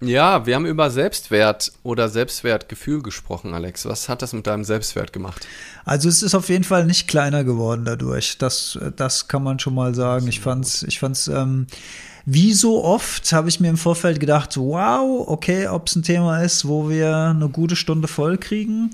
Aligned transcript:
Ja, 0.00 0.46
wir 0.46 0.54
haben 0.54 0.64
über 0.64 0.90
Selbstwert 0.90 1.72
oder 1.82 2.08
Selbstwertgefühl 2.08 3.02
gesprochen, 3.02 3.52
Alex. 3.52 3.84
Was 3.84 4.08
hat 4.08 4.22
das 4.22 4.32
mit 4.32 4.46
deinem 4.46 4.64
Selbstwert 4.64 5.12
gemacht? 5.12 5.46
Also 5.84 6.08
es 6.08 6.22
ist 6.22 6.34
auf 6.34 6.48
jeden 6.48 6.64
Fall 6.64 6.86
nicht 6.86 7.06
kleiner 7.06 7.44
geworden 7.44 7.84
dadurch. 7.84 8.38
Das, 8.38 8.78
das 8.96 9.28
kann 9.28 9.42
man 9.42 9.58
schon 9.58 9.74
mal 9.74 9.94
sagen. 9.94 10.26
Ich 10.26 10.40
fand's, 10.40 10.82
ich 10.84 10.98
fand's, 10.98 11.28
ähm, 11.28 11.66
wie 12.24 12.54
so 12.54 12.82
oft 12.82 13.30
habe 13.32 13.50
ich 13.50 13.60
mir 13.60 13.68
im 13.68 13.76
Vorfeld 13.76 14.20
gedacht, 14.20 14.56
wow, 14.56 15.28
okay, 15.28 15.68
ob 15.68 15.88
es 15.88 15.96
ein 15.96 16.02
Thema 16.02 16.42
ist, 16.42 16.66
wo 16.66 16.88
wir 16.88 17.14
eine 17.16 17.48
gute 17.50 17.76
Stunde 17.76 18.08
voll 18.08 18.38
kriegen. 18.38 18.92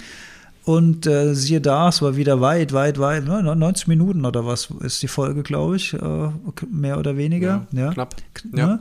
Und 0.65 1.07
äh, 1.07 1.35
siehe 1.35 1.61
da, 1.61 1.89
es 1.89 2.03
war 2.03 2.17
wieder 2.17 2.41
weit, 2.41 2.73
weit, 2.73 2.99
weit, 2.99 3.25
ne, 3.25 3.55
90 3.55 3.87
Minuten 3.87 4.25
oder 4.25 4.45
was 4.45 4.69
ist 4.81 5.01
die 5.01 5.07
Folge, 5.07 5.45
glaube 5.45 5.77
ich, 5.77 5.95
äh, 5.95 6.31
mehr 6.69 6.99
oder 6.99 7.17
weniger. 7.17 7.69
Ja, 7.71 7.85
ja. 7.85 7.93
knapp. 7.93 8.17
Ne? 8.51 8.61
Ja. 8.61 8.81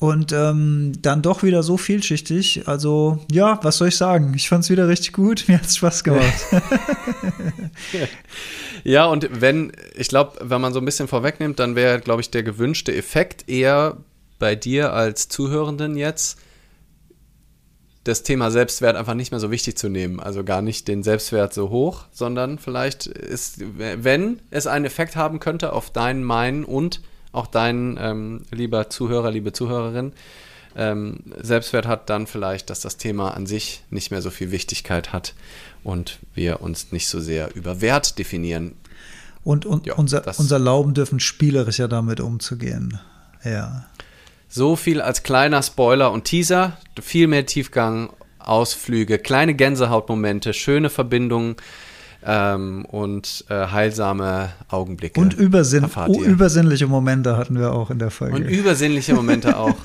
Und 0.00 0.32
ähm, 0.32 0.92
dann 1.02 1.22
doch 1.22 1.42
wieder 1.42 1.64
so 1.64 1.76
vielschichtig. 1.76 2.68
Also, 2.68 3.18
ja, 3.32 3.58
was 3.62 3.78
soll 3.78 3.88
ich 3.88 3.96
sagen? 3.96 4.32
Ich 4.36 4.48
fand 4.48 4.62
es 4.62 4.70
wieder 4.70 4.86
richtig 4.86 5.12
gut. 5.12 5.44
Mir 5.48 5.58
hat 5.58 5.66
es 5.66 5.76
Spaß 5.76 6.04
gemacht. 6.04 6.34
Ja, 8.84 9.06
und 9.06 9.28
wenn, 9.40 9.72
ich 9.96 10.08
glaube, 10.08 10.38
wenn 10.40 10.60
man 10.60 10.72
so 10.72 10.80
ein 10.80 10.84
bisschen 10.84 11.08
vorwegnimmt, 11.08 11.58
dann 11.58 11.74
wäre, 11.74 12.00
glaube 12.00 12.20
ich, 12.20 12.30
der 12.30 12.42
gewünschte 12.42 12.94
Effekt 12.94 13.48
eher 13.48 13.96
bei 14.38 14.54
dir 14.54 14.92
als 14.92 15.28
Zuhörenden 15.28 15.96
jetzt, 15.96 16.38
das 18.04 18.22
Thema 18.22 18.50
Selbstwert 18.50 18.96
einfach 18.96 19.14
nicht 19.14 19.32
mehr 19.32 19.40
so 19.40 19.50
wichtig 19.50 19.76
zu 19.76 19.88
nehmen. 19.88 20.20
Also 20.20 20.44
gar 20.44 20.62
nicht 20.62 20.88
den 20.88 21.02
Selbstwert 21.02 21.52
so 21.52 21.68
hoch, 21.68 22.04
sondern 22.12 22.58
vielleicht 22.58 23.06
ist, 23.06 23.60
wenn 23.76 24.40
es 24.50 24.66
einen 24.66 24.86
Effekt 24.86 25.16
haben 25.16 25.40
könnte 25.40 25.72
auf 25.72 25.90
deinen, 25.90 26.24
meinen 26.24 26.64
und 26.64 27.02
auch 27.32 27.46
deinen, 27.46 27.98
ähm, 28.00 28.42
lieber 28.50 28.90
Zuhörer, 28.90 29.30
liebe 29.30 29.52
Zuhörerin, 29.52 30.12
ähm, 30.76 31.20
Selbstwert 31.40 31.86
hat, 31.86 32.08
dann 32.08 32.26
vielleicht, 32.26 32.70
dass 32.70 32.80
das 32.80 32.96
Thema 32.96 33.34
an 33.34 33.46
sich 33.46 33.82
nicht 33.90 34.10
mehr 34.10 34.22
so 34.22 34.30
viel 34.30 34.50
Wichtigkeit 34.50 35.12
hat 35.12 35.34
und 35.82 36.18
wir 36.34 36.62
uns 36.62 36.92
nicht 36.92 37.08
so 37.08 37.20
sehr 37.20 37.54
über 37.54 37.80
Wert 37.80 38.18
definieren. 38.18 38.74
Und, 39.44 39.66
und 39.66 39.86
Ja, 39.86 39.94
unser, 39.94 40.26
uns 40.26 40.50
erlauben 40.50 40.94
dürfen, 40.94 41.20
spielerischer 41.20 41.88
damit 41.88 42.20
umzugehen. 42.20 42.98
Ja. 43.44 43.86
So 44.48 44.76
viel 44.76 45.00
als 45.00 45.22
kleiner 45.22 45.62
Spoiler 45.62 46.12
und 46.12 46.24
Teaser, 46.24 46.76
viel 47.00 47.26
mehr 47.26 47.46
Tiefgang, 47.46 48.10
Ausflüge, 48.38 49.18
kleine 49.18 49.54
Gänsehautmomente, 49.54 50.54
schöne 50.54 50.90
Verbindungen 50.90 51.56
ähm, 52.24 52.84
und 52.86 53.44
äh, 53.48 53.66
heilsame 53.68 54.50
Augenblicke. 54.68 55.20
Und 55.20 55.34
Übersinn, 55.34 55.86
übersinnliche 56.24 56.86
Momente 56.86 57.36
hatten 57.36 57.58
wir 57.58 57.72
auch 57.72 57.90
in 57.90 57.98
der 57.98 58.10
Folge. 58.10 58.36
Und 58.36 58.42
übersinnliche 58.44 59.14
Momente 59.14 59.56
auch. 59.56 59.76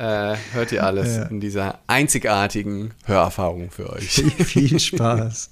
Äh, 0.00 0.36
hört 0.52 0.70
ihr 0.70 0.84
alles 0.84 1.16
Ja. 1.16 1.22
in 1.24 1.40
dieser 1.40 1.80
einzigartigen 1.88 2.92
Hörerfahrung 3.04 3.68
für 3.72 3.90
euch. 3.92 4.08
viel, 4.08 4.30
viel 4.30 4.78
Spaß. 4.78 5.50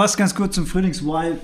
Passt 0.00 0.16
ganz 0.16 0.34
gut 0.34 0.54
zum 0.54 0.66
Frühlingsvibe. 0.66 1.36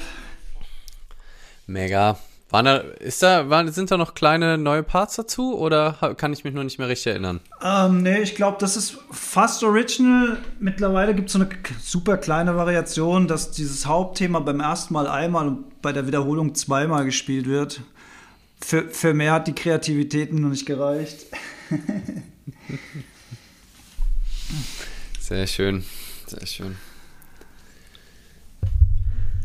Mega. 1.67 2.19
Waren 2.49 2.65
da, 2.65 2.77
ist 2.79 3.23
da, 3.23 3.51
waren, 3.51 3.71
sind 3.71 3.91
da 3.91 3.99
noch 3.99 4.15
kleine 4.15 4.57
neue 4.57 4.83
Parts 4.83 5.17
dazu 5.17 5.59
oder 5.59 6.15
kann 6.17 6.33
ich 6.33 6.43
mich 6.43 6.55
nur 6.55 6.65
nicht 6.65 6.79
mehr 6.79 6.89
richtig 6.89 7.09
erinnern? 7.09 7.41
Ähm, 7.63 8.03
nee, 8.03 8.21
ich 8.21 8.35
glaube, 8.35 8.57
das 8.59 8.79
ist 8.79 8.97
fast 9.11 9.63
original. 9.63 10.39
Mittlerweile 10.59 11.15
gibt 11.15 11.27
es 11.27 11.35
so 11.35 11.41
eine 11.41 11.51
super 11.83 12.17
kleine 12.17 12.57
Variation, 12.57 13.29
dass 13.29 13.51
dieses 13.51 13.85
Hauptthema 13.85 14.41
beim 14.41 14.61
ersten 14.61 14.95
Mal 14.95 15.07
einmal 15.07 15.49
und 15.49 15.83
bei 15.83 15.93
der 15.93 16.07
Wiederholung 16.07 16.55
zweimal 16.55 17.05
gespielt 17.05 17.45
wird. 17.47 17.83
Für, 18.63 18.89
für 18.89 19.13
mehr 19.13 19.35
hat 19.35 19.49
die 19.49 19.55
Kreativität 19.55 20.33
noch 20.33 20.49
nicht 20.49 20.65
gereicht. 20.65 21.27
Sehr 25.21 25.47
schön. 25.47 25.85
Sehr 26.27 26.47
schön. 26.47 26.77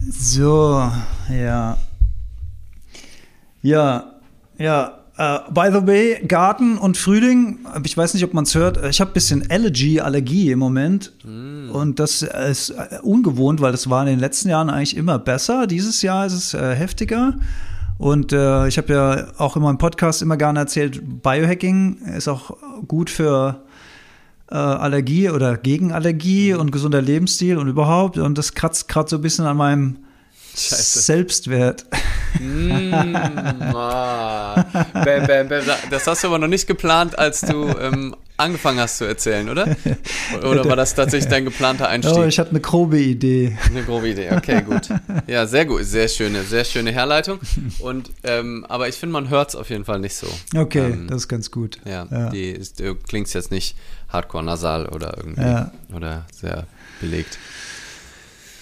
So, 0.09 0.89
ja. 1.29 1.78
Ja, 3.62 4.13
ja. 4.57 4.97
Äh, 5.17 5.39
by 5.51 5.69
the 5.72 5.85
way, 5.85 6.25
Garten 6.25 6.78
und 6.78 6.97
Frühling, 6.97 7.59
ich 7.84 7.95
weiß 7.95 8.16
nicht, 8.16 8.23
ob 8.23 8.34
man 8.34 8.45
es 8.45 8.56
hört, 8.56 8.84
ich 8.89 9.00
habe 9.00 9.12
ein 9.12 9.13
bisschen 9.13 9.51
Allergy, 9.51 10.00
Allergie 10.00 10.51
im 10.51 10.59
Moment. 10.59 11.13
Und 11.72 12.00
das 12.00 12.23
ist 12.23 12.72
äh, 12.72 13.00
ungewohnt, 13.03 13.62
weil 13.62 13.72
das 13.72 13.89
war 13.89 14.01
in 14.01 14.07
den 14.07 14.19
letzten 14.19 14.50
Jahren 14.50 14.69
eigentlich 14.69 14.97
immer 14.97 15.19
besser. 15.19 15.67
Dieses 15.67 16.01
Jahr 16.01 16.25
ist 16.25 16.33
es 16.33 16.53
äh, 16.53 16.75
heftiger. 16.75 17.35
Und 18.00 18.33
äh, 18.33 18.68
ich 18.68 18.80
habe 18.80 18.94
ja 18.94 19.27
auch 19.38 19.56
in 19.56 19.62
meinem 19.62 19.77
Podcast 19.77 20.24
immer 20.24 20.38
gerne 20.38 20.59
erzählt, 20.59 21.21
Biohacking 21.21 21.98
ist 22.18 22.27
auch 22.27 22.57
gut 22.88 23.12
für 23.12 23.62
äh, 24.51 24.56
Allergie 24.56 25.30
oder 25.30 25.57
gegen 25.57 25.92
Allergie 25.92 26.53
und 26.53 26.71
gesunder 26.71 27.01
Lebensstil 27.01 27.57
und 27.57 27.68
überhaupt. 27.68 28.18
Und 28.18 28.38
das 28.38 28.53
kratzt 28.53 28.88
gerade 28.88 29.09
so 29.09 29.18
ein 29.18 29.21
bisschen 29.21 29.45
an 29.45 29.57
meinem 29.57 29.98
Scheiße. 30.56 31.00
Selbstwert. 31.00 31.86
Mm, 32.39 32.94
ah. 33.74 34.63
bam, 34.94 35.28
bam, 35.28 35.48
bam. 35.50 35.62
Das 35.89 36.07
hast 36.07 36.24
du 36.24 36.28
aber 36.28 36.39
noch 36.39 36.48
nicht 36.48 36.68
geplant, 36.68 37.18
als 37.18 37.42
du 37.42 37.68
ähm, 37.80 38.16
angefangen 38.38 38.80
hast 38.80 38.98
zu 38.98 39.06
erzählen, 39.06 39.50
oder? 39.50 39.75
Oder 40.44 40.66
war 40.66 40.75
das 40.75 40.95
tatsächlich 40.95 41.30
dein 41.30 41.45
geplanter 41.45 41.88
Einstieg? 41.89 42.16
Oh, 42.18 42.24
ich 42.24 42.39
hatte 42.39 42.51
eine 42.51 42.60
grobe 42.62 43.00
Idee. 43.00 43.57
Eine 43.69 43.83
grobe 43.83 44.10
Idee, 44.10 44.30
okay, 44.36 44.62
gut. 44.62 44.89
Ja, 45.28 45.45
sehr 45.45 45.66
gut, 45.66 45.83
sehr 45.86 46.07
schöne, 46.07 46.44
sehr 46.44 46.63
schöne 46.66 46.92
Herleitung. 46.92 47.39
Und, 47.80 48.10
ähm, 48.24 48.66
aber 48.68 48.88
ich 48.88 48.95
finde, 48.95 49.13
man 49.13 49.30
hört 49.30 49.50
es 49.50 49.56
auf 49.56 49.69
jeden 49.69 49.86
Fall 49.86 50.00
nicht 50.00 50.16
so. 50.16 50.27
Okay, 50.56 50.92
Ähm, 50.92 51.07
das 51.07 51.18
ist 51.24 51.27
ganz 51.27 51.51
gut. 51.51 51.77
Ja, 51.86 52.07
Ja. 52.10 52.30
die 52.30 52.50
ist, 52.50 52.80
du 52.80 52.95
klingst 52.95 53.34
jetzt 53.36 53.51
nicht 53.51 53.75
hardcore 54.10 54.44
nasal 54.44 54.88
oder 54.88 55.16
irgendwie 55.18 55.42
Ja. 55.42 55.72
oder 55.94 56.25
sehr 56.34 56.66
belegt. 57.00 57.38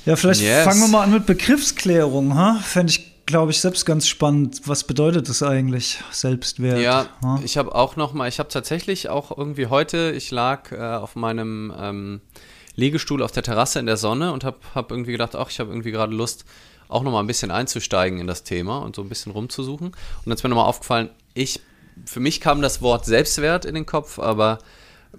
Ja, 0.06 0.16
vielleicht 0.16 0.42
Yes. 0.42 0.64
fangen 0.64 0.82
wir 0.82 0.88
mal 0.88 1.04
an 1.04 1.12
mit 1.12 1.26
Begriffsklärung, 1.26 2.34
ha? 2.36 2.60
Fände 2.64 2.92
ich 2.92 3.09
glaube 3.30 3.52
ich, 3.52 3.62
selbst 3.62 3.86
ganz 3.86 4.08
spannend. 4.08 4.62
Was 4.66 4.84
bedeutet 4.84 5.30
das 5.30 5.44
eigentlich, 5.44 6.00
Selbstwert? 6.12 6.80
Ja, 6.80 7.08
ja? 7.22 7.40
ich 7.44 7.58
habe 7.58 7.76
auch 7.76 7.96
noch 7.96 8.14
mal, 8.14 8.28
ich 8.28 8.40
habe 8.40 8.50
tatsächlich 8.50 9.08
auch 9.08 9.38
irgendwie 9.38 9.68
heute, 9.68 10.12
ich 10.16 10.32
lag 10.32 10.72
äh, 10.72 10.78
auf 10.78 11.16
meinem 11.16 11.72
ähm, 11.80 12.22
Liegestuhl 12.76 13.22
auf 13.22 13.32
der 13.32 13.44
Terrasse 13.44 13.80
in 13.80 13.86
der 13.86 13.98
Sonne 13.98 14.34
und 14.34 14.44
habe 14.44 14.58
hab 14.74 14.90
irgendwie 14.90 15.12
gedacht, 15.12 15.36
ach, 15.36 15.52
ich 15.52 15.60
habe 15.60 15.70
irgendwie 15.70 15.92
gerade 15.92 16.14
Lust, 16.14 16.44
auch 16.88 17.04
noch 17.04 17.12
mal 17.12 17.20
ein 17.20 17.28
bisschen 17.28 17.52
einzusteigen 17.52 18.20
in 18.20 18.26
das 18.26 18.44
Thema 18.44 18.80
und 18.80 18.96
so 18.96 19.04
ein 19.04 19.10
bisschen 19.10 19.32
rumzusuchen. 19.32 19.90
Und 19.90 19.96
dann 20.26 20.34
ist 20.34 20.44
mir 20.44 20.50
noch 20.50 20.58
mal 20.58 20.66
aufgefallen, 20.66 21.10
ich, 21.36 21.62
für 22.06 22.20
mich 22.20 22.42
kam 22.42 22.64
das 22.64 22.82
Wort 22.82 23.06
Selbstwert 23.06 23.64
in 23.64 23.76
den 23.76 23.86
Kopf, 23.86 24.18
aber 24.18 24.58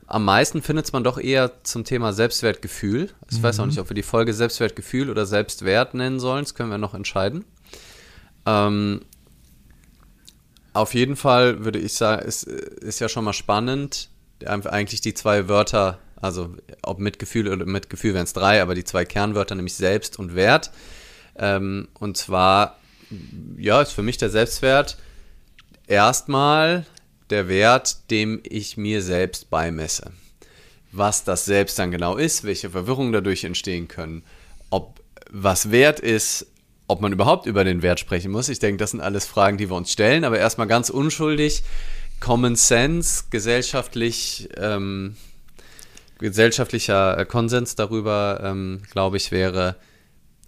am 0.08 0.24
meisten 0.24 0.62
findet 0.62 0.92
man 0.92 1.04
doch 1.04 1.16
eher 1.16 1.62
zum 1.62 1.84
Thema 1.84 2.12
Selbstwertgefühl. 2.12 3.10
Ich 3.30 3.38
mhm. 3.38 3.42
weiß 3.44 3.60
auch 3.60 3.66
nicht, 3.66 3.78
ob 3.78 3.88
wir 3.88 3.94
die 3.94 4.02
Folge 4.02 4.34
Selbstwertgefühl 4.34 5.10
oder 5.10 5.26
Selbstwert 5.26 5.94
nennen 5.94 6.18
sollen. 6.18 6.42
Das 6.42 6.54
können 6.54 6.70
wir 6.70 6.78
noch 6.78 6.94
entscheiden. 6.94 7.44
Ähm, 8.50 9.02
auf 10.72 10.94
jeden 10.94 11.16
Fall 11.16 11.64
würde 11.64 11.78
ich 11.78 11.94
sagen, 11.94 12.26
ist, 12.26 12.44
ist 12.44 13.00
ja 13.00 13.08
schon 13.08 13.24
mal 13.24 13.32
spannend, 13.32 14.08
eigentlich 14.44 15.00
die 15.00 15.14
zwei 15.14 15.48
Wörter, 15.48 15.98
also 16.16 16.54
ob 16.82 16.98
Mitgefühl 16.98 17.48
oder 17.48 17.66
Mitgefühl 17.66 18.14
wären 18.14 18.24
es 18.24 18.32
drei, 18.32 18.62
aber 18.62 18.74
die 18.74 18.84
zwei 18.84 19.04
Kernwörter, 19.04 19.54
nämlich 19.54 19.74
Selbst 19.74 20.18
und 20.18 20.34
Wert. 20.34 20.70
Ähm, 21.36 21.88
und 21.98 22.16
zwar, 22.16 22.78
ja, 23.56 23.82
ist 23.82 23.92
für 23.92 24.02
mich 24.02 24.18
der 24.18 24.30
Selbstwert 24.30 24.96
erstmal 25.86 26.86
der 27.30 27.48
Wert, 27.48 28.10
dem 28.10 28.40
ich 28.44 28.76
mir 28.76 29.02
selbst 29.02 29.50
beimesse. 29.50 30.12
Was 30.92 31.24
das 31.24 31.44
Selbst 31.44 31.78
dann 31.78 31.90
genau 31.90 32.16
ist, 32.16 32.44
welche 32.44 32.70
Verwirrungen 32.70 33.12
dadurch 33.12 33.44
entstehen 33.44 33.88
können, 33.88 34.22
ob 34.70 35.00
was 35.30 35.70
wert 35.70 36.00
ist, 36.00 36.46
ob 36.90 37.00
man 37.00 37.12
überhaupt 37.12 37.46
über 37.46 37.64
den 37.64 37.82
Wert 37.82 38.00
sprechen 38.00 38.30
muss. 38.30 38.48
Ich 38.48 38.58
denke, 38.58 38.78
das 38.78 38.90
sind 38.90 39.00
alles 39.00 39.24
Fragen, 39.24 39.56
die 39.56 39.70
wir 39.70 39.76
uns 39.76 39.92
stellen, 39.92 40.24
aber 40.24 40.38
erstmal 40.38 40.66
ganz 40.66 40.90
unschuldig. 40.90 41.62
Common 42.20 42.56
Sense, 42.56 43.24
gesellschaftlich, 43.30 44.48
ähm, 44.56 45.16
gesellschaftlicher 46.18 47.24
Konsens 47.24 47.76
darüber, 47.76 48.40
ähm, 48.44 48.82
glaube 48.90 49.16
ich, 49.16 49.30
wäre, 49.30 49.76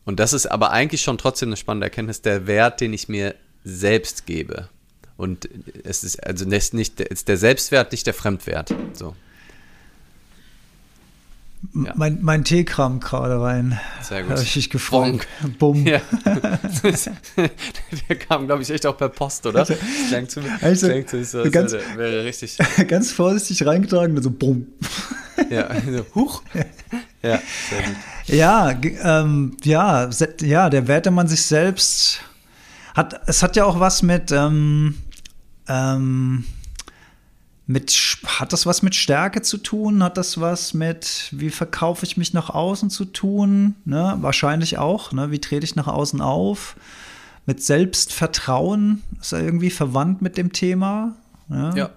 und 0.04 0.18
das 0.18 0.32
ist 0.32 0.46
aber 0.46 0.70
eigentlich 0.70 1.02
schon 1.02 1.18
trotzdem 1.18 1.50
eine 1.50 1.56
spannende 1.56 1.86
Erkenntnis, 1.86 2.22
der 2.22 2.46
Wert, 2.46 2.80
den 2.80 2.92
ich 2.92 3.08
mir 3.08 3.34
selbst 3.64 4.26
gebe. 4.26 4.68
Und 5.16 5.48
es 5.84 6.02
ist 6.02 6.24
also 6.26 6.44
nicht, 6.44 6.74
der 7.28 7.36
Selbstwert, 7.36 7.92
nicht 7.92 8.06
der 8.06 8.14
Fremdwert. 8.14 8.74
So. 8.92 9.14
Ja. 11.74 11.92
Mein, 11.94 12.18
mein 12.22 12.44
Tee 12.44 12.64
kam 12.64 13.00
gerade 13.00 13.40
rein. 13.40 13.78
Sehr 14.02 14.22
gut. 14.22 14.32
Habe 14.32 14.42
ich 14.42 14.52
dich 14.52 14.68
gefreut. 14.68 15.26
Bumm. 15.58 15.86
Ja. 15.86 16.00
Der 18.08 18.16
kam, 18.16 18.46
glaube 18.46 18.62
ich, 18.62 18.70
echt 18.70 18.84
auch 18.84 18.96
per 18.96 19.08
Post, 19.08 19.46
oder? 19.46 19.64
Das 19.64 19.78
klingt 20.08 20.30
zu, 20.30 20.40
also, 20.60 20.88
klingt 20.88 21.08
zu 21.08 21.24
so, 21.24 21.48
ganz, 21.50 21.72
wäre, 21.72 21.96
wäre 21.96 22.24
richtig. 22.24 22.58
Ganz 22.88 23.12
vorsichtig 23.12 23.64
reingetragen, 23.64 24.20
so 24.20 24.30
bumm. 24.30 24.66
Ja, 25.50 25.66
also, 25.66 26.04
huch. 26.14 26.42
Ja, 27.24 27.40
sehr 27.70 27.82
gut. 27.82 27.96
Ja, 28.26 28.80
ähm, 29.22 29.56
ja, 29.62 30.10
ja, 30.40 30.68
der 30.68 30.88
Wert, 30.88 31.06
den 31.06 31.14
man 31.14 31.28
sich 31.28 31.42
selbst 31.42 32.20
hat, 32.96 33.20
es 33.28 33.44
hat 33.44 33.54
ja 33.54 33.64
auch 33.64 33.78
was 33.78 34.02
mit, 34.02 34.32
ähm, 34.32 34.96
ähm, 35.68 36.44
mit, 37.66 37.92
hat 38.26 38.52
das 38.52 38.66
was 38.66 38.82
mit 38.82 38.94
Stärke 38.94 39.42
zu 39.42 39.58
tun? 39.58 40.02
Hat 40.02 40.16
das 40.16 40.40
was 40.40 40.74
mit, 40.74 41.28
wie 41.30 41.50
verkaufe 41.50 42.04
ich 42.04 42.16
mich 42.16 42.32
nach 42.32 42.50
außen 42.50 42.90
zu 42.90 43.04
tun? 43.04 43.76
Ne? 43.84 44.16
Wahrscheinlich 44.20 44.78
auch. 44.78 45.12
Ne? 45.12 45.30
Wie 45.30 45.40
trete 45.40 45.64
ich 45.64 45.76
nach 45.76 45.86
außen 45.86 46.20
auf? 46.20 46.76
Mit 47.46 47.62
Selbstvertrauen 47.62 49.02
ist 49.20 49.32
er 49.32 49.40
irgendwie 49.40 49.70
verwandt 49.70 50.22
mit 50.22 50.36
dem 50.36 50.52
Thema. 50.52 51.14
Ne? 51.48 51.72
Ja. 51.76 51.90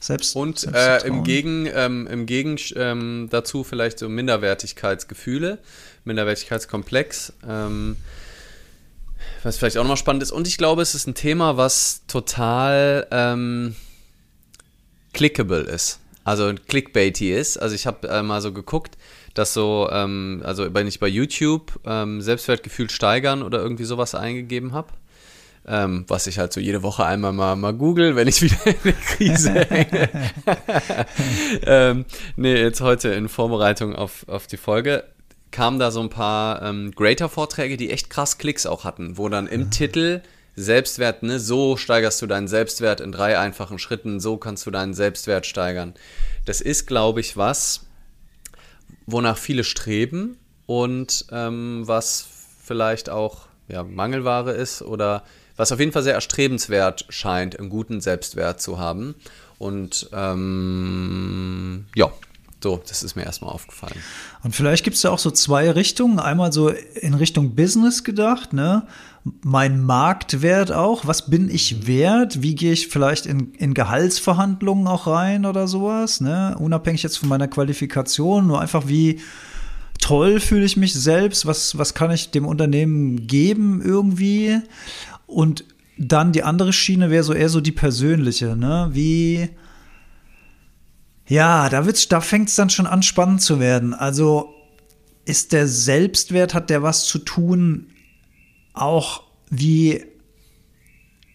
Selbst, 0.00 0.36
und 0.36 0.64
äh, 0.64 0.98
im 1.06 1.24
Gegen, 1.24 1.66
ähm, 1.72 2.06
im 2.06 2.26
Gegen 2.26 2.58
ähm, 2.76 3.28
dazu 3.30 3.64
vielleicht 3.64 3.98
so 3.98 4.08
Minderwertigkeitsgefühle, 4.10 5.58
Minderwertigkeitskomplex. 6.04 7.32
Ähm, 7.48 7.96
was 9.42 9.56
vielleicht 9.56 9.78
auch 9.78 9.82
nochmal 9.82 9.96
spannend 9.96 10.22
ist. 10.22 10.30
Und 10.30 10.46
ich 10.46 10.58
glaube, 10.58 10.82
es 10.82 10.94
ist 10.94 11.06
ein 11.06 11.14
Thema, 11.14 11.56
was 11.56 12.02
total 12.06 13.06
ähm, 13.10 13.76
clickable 15.14 15.60
ist. 15.60 16.00
Also 16.24 16.52
clickbaity 16.68 17.32
ist. 17.32 17.56
Also 17.58 17.74
ich 17.74 17.86
habe 17.86 18.08
äh, 18.08 18.22
mal 18.22 18.40
so 18.40 18.52
geguckt, 18.52 18.96
dass 19.34 19.52
so, 19.52 19.88
ähm, 19.90 20.42
also 20.44 20.72
wenn 20.72 20.86
ich 20.86 21.00
bei 21.00 21.08
YouTube 21.08 21.78
ähm, 21.84 22.20
Selbstwertgefühl 22.20 22.90
steigern 22.90 23.42
oder 23.42 23.60
irgendwie 23.60 23.84
sowas 23.84 24.14
eingegeben 24.14 24.72
habe, 24.72 24.88
ähm, 25.66 26.04
was 26.08 26.26
ich 26.26 26.38
halt 26.38 26.52
so 26.52 26.60
jede 26.60 26.82
Woche 26.82 27.04
einmal 27.04 27.32
mal, 27.32 27.56
mal 27.56 27.72
google, 27.72 28.16
wenn 28.16 28.28
ich 28.28 28.42
wieder 28.42 28.66
in 28.66 28.76
eine 28.84 28.92
Krise 28.92 29.52
hänge. 29.52 30.08
ähm, 31.66 32.04
nee, 32.36 32.56
jetzt 32.56 32.80
heute 32.80 33.08
in 33.10 33.28
Vorbereitung 33.28 33.94
auf, 33.94 34.26
auf 34.28 34.46
die 34.46 34.56
Folge 34.56 35.04
kamen 35.50 35.78
da 35.78 35.90
so 35.90 36.00
ein 36.00 36.10
paar 36.10 36.62
ähm, 36.62 36.90
Greater-Vorträge, 36.90 37.76
die 37.76 37.90
echt 37.90 38.10
krass 38.10 38.38
Klicks 38.38 38.66
auch 38.66 38.84
hatten, 38.84 39.16
wo 39.18 39.28
dann 39.28 39.46
im 39.46 39.62
mhm. 39.62 39.70
Titel 39.70 40.22
Selbstwert, 40.56 41.22
ne, 41.22 41.40
so 41.40 41.76
steigerst 41.76 42.22
du 42.22 42.26
deinen 42.26 42.48
Selbstwert 42.48 43.00
in 43.00 43.12
drei 43.12 43.38
einfachen 43.38 43.78
Schritten, 43.78 44.20
so 44.20 44.36
kannst 44.36 44.66
du 44.66 44.70
deinen 44.70 44.94
Selbstwert 44.94 45.46
steigern. 45.46 45.94
Das 46.44 46.60
ist, 46.60 46.86
glaube 46.86 47.20
ich, 47.20 47.36
was, 47.36 47.86
wonach 49.06 49.38
viele 49.38 49.64
streben 49.64 50.38
und 50.66 51.26
ähm, 51.32 51.82
was 51.84 52.26
vielleicht 52.62 53.10
auch 53.10 53.46
ja, 53.68 53.82
Mangelware 53.82 54.52
ist 54.52 54.82
oder 54.82 55.24
was 55.56 55.72
auf 55.72 55.80
jeden 55.80 55.92
Fall 55.92 56.02
sehr 56.02 56.14
erstrebenswert 56.14 57.06
scheint, 57.08 57.58
einen 57.58 57.68
guten 57.68 58.00
Selbstwert 58.00 58.60
zu 58.60 58.78
haben. 58.78 59.14
Und 59.58 60.08
ähm, 60.12 61.86
ja, 61.94 62.12
so, 62.64 62.80
das 62.88 63.02
ist 63.02 63.14
mir 63.14 63.24
erstmal 63.24 63.52
aufgefallen. 63.52 63.94
Und 64.42 64.56
vielleicht 64.56 64.84
gibt 64.84 64.96
es 64.96 65.02
ja 65.02 65.10
auch 65.10 65.18
so 65.18 65.30
zwei 65.30 65.70
Richtungen. 65.70 66.18
Einmal 66.18 66.50
so 66.50 66.70
in 66.70 67.12
Richtung 67.12 67.54
Business 67.54 68.04
gedacht, 68.04 68.54
ne? 68.54 68.86
Mein 69.42 69.82
Marktwert 69.82 70.72
auch. 70.72 71.06
Was 71.06 71.30
bin 71.30 71.50
ich 71.50 71.86
wert? 71.86 72.42
Wie 72.42 72.54
gehe 72.54 72.72
ich 72.72 72.88
vielleicht 72.88 73.26
in, 73.26 73.52
in 73.54 73.74
Gehaltsverhandlungen 73.74 74.86
auch 74.86 75.06
rein 75.06 75.44
oder 75.44 75.68
sowas, 75.68 76.22
ne? 76.22 76.56
Unabhängig 76.58 77.02
jetzt 77.02 77.18
von 77.18 77.28
meiner 77.28 77.48
Qualifikation, 77.48 78.46
nur 78.46 78.62
einfach 78.62 78.88
wie 78.88 79.20
toll 80.00 80.40
fühle 80.40 80.64
ich 80.64 80.78
mich 80.78 80.94
selbst, 80.94 81.44
was, 81.44 81.76
was 81.76 81.92
kann 81.92 82.10
ich 82.10 82.30
dem 82.30 82.46
Unternehmen 82.46 83.26
geben 83.26 83.82
irgendwie? 83.84 84.58
Und 85.26 85.64
dann 85.98 86.32
die 86.32 86.42
andere 86.42 86.72
Schiene 86.72 87.10
wäre 87.10 87.24
so 87.24 87.34
eher 87.34 87.50
so 87.50 87.60
die 87.60 87.72
persönliche, 87.72 88.56
ne? 88.56 88.88
Wie 88.92 89.50
ja, 91.26 91.68
da, 91.68 91.86
wird's, 91.86 92.08
da 92.08 92.20
fängt 92.20 92.48
es 92.48 92.56
dann 92.56 92.70
schon 92.70 92.86
an, 92.86 93.02
spannend 93.02 93.42
zu 93.42 93.60
werden. 93.60 93.94
Also 93.94 94.54
ist 95.24 95.52
der 95.52 95.66
Selbstwert, 95.66 96.54
hat 96.54 96.70
der 96.70 96.82
was 96.82 97.06
zu 97.06 97.18
tun, 97.18 97.86
auch 98.74 99.22
wie 99.50 100.04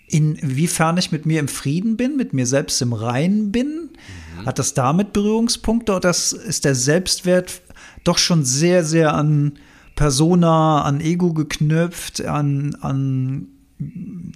inwiefern 0.07 0.97
ich 0.97 1.11
mit 1.11 1.25
mir 1.25 1.39
im 1.39 1.47
Frieden 1.47 1.97
bin, 1.97 2.17
mit 2.17 2.33
mir 2.33 2.45
selbst 2.45 2.81
im 2.81 2.93
Reinen 2.93 3.51
bin? 3.51 3.89
Mhm. 4.37 4.45
Hat 4.45 4.59
das 4.59 4.73
damit 4.73 5.13
Berührungspunkte 5.13 5.95
oder 5.95 6.09
ist 6.09 6.65
der 6.65 6.75
Selbstwert 6.75 7.61
doch 8.03 8.17
schon 8.17 8.43
sehr, 8.45 8.83
sehr 8.83 9.13
an 9.13 9.53
Persona, 9.95 10.83
an 10.83 11.01
Ego 11.01 11.33
geknüpft, 11.33 12.25
an, 12.25 12.75
an 12.81 13.47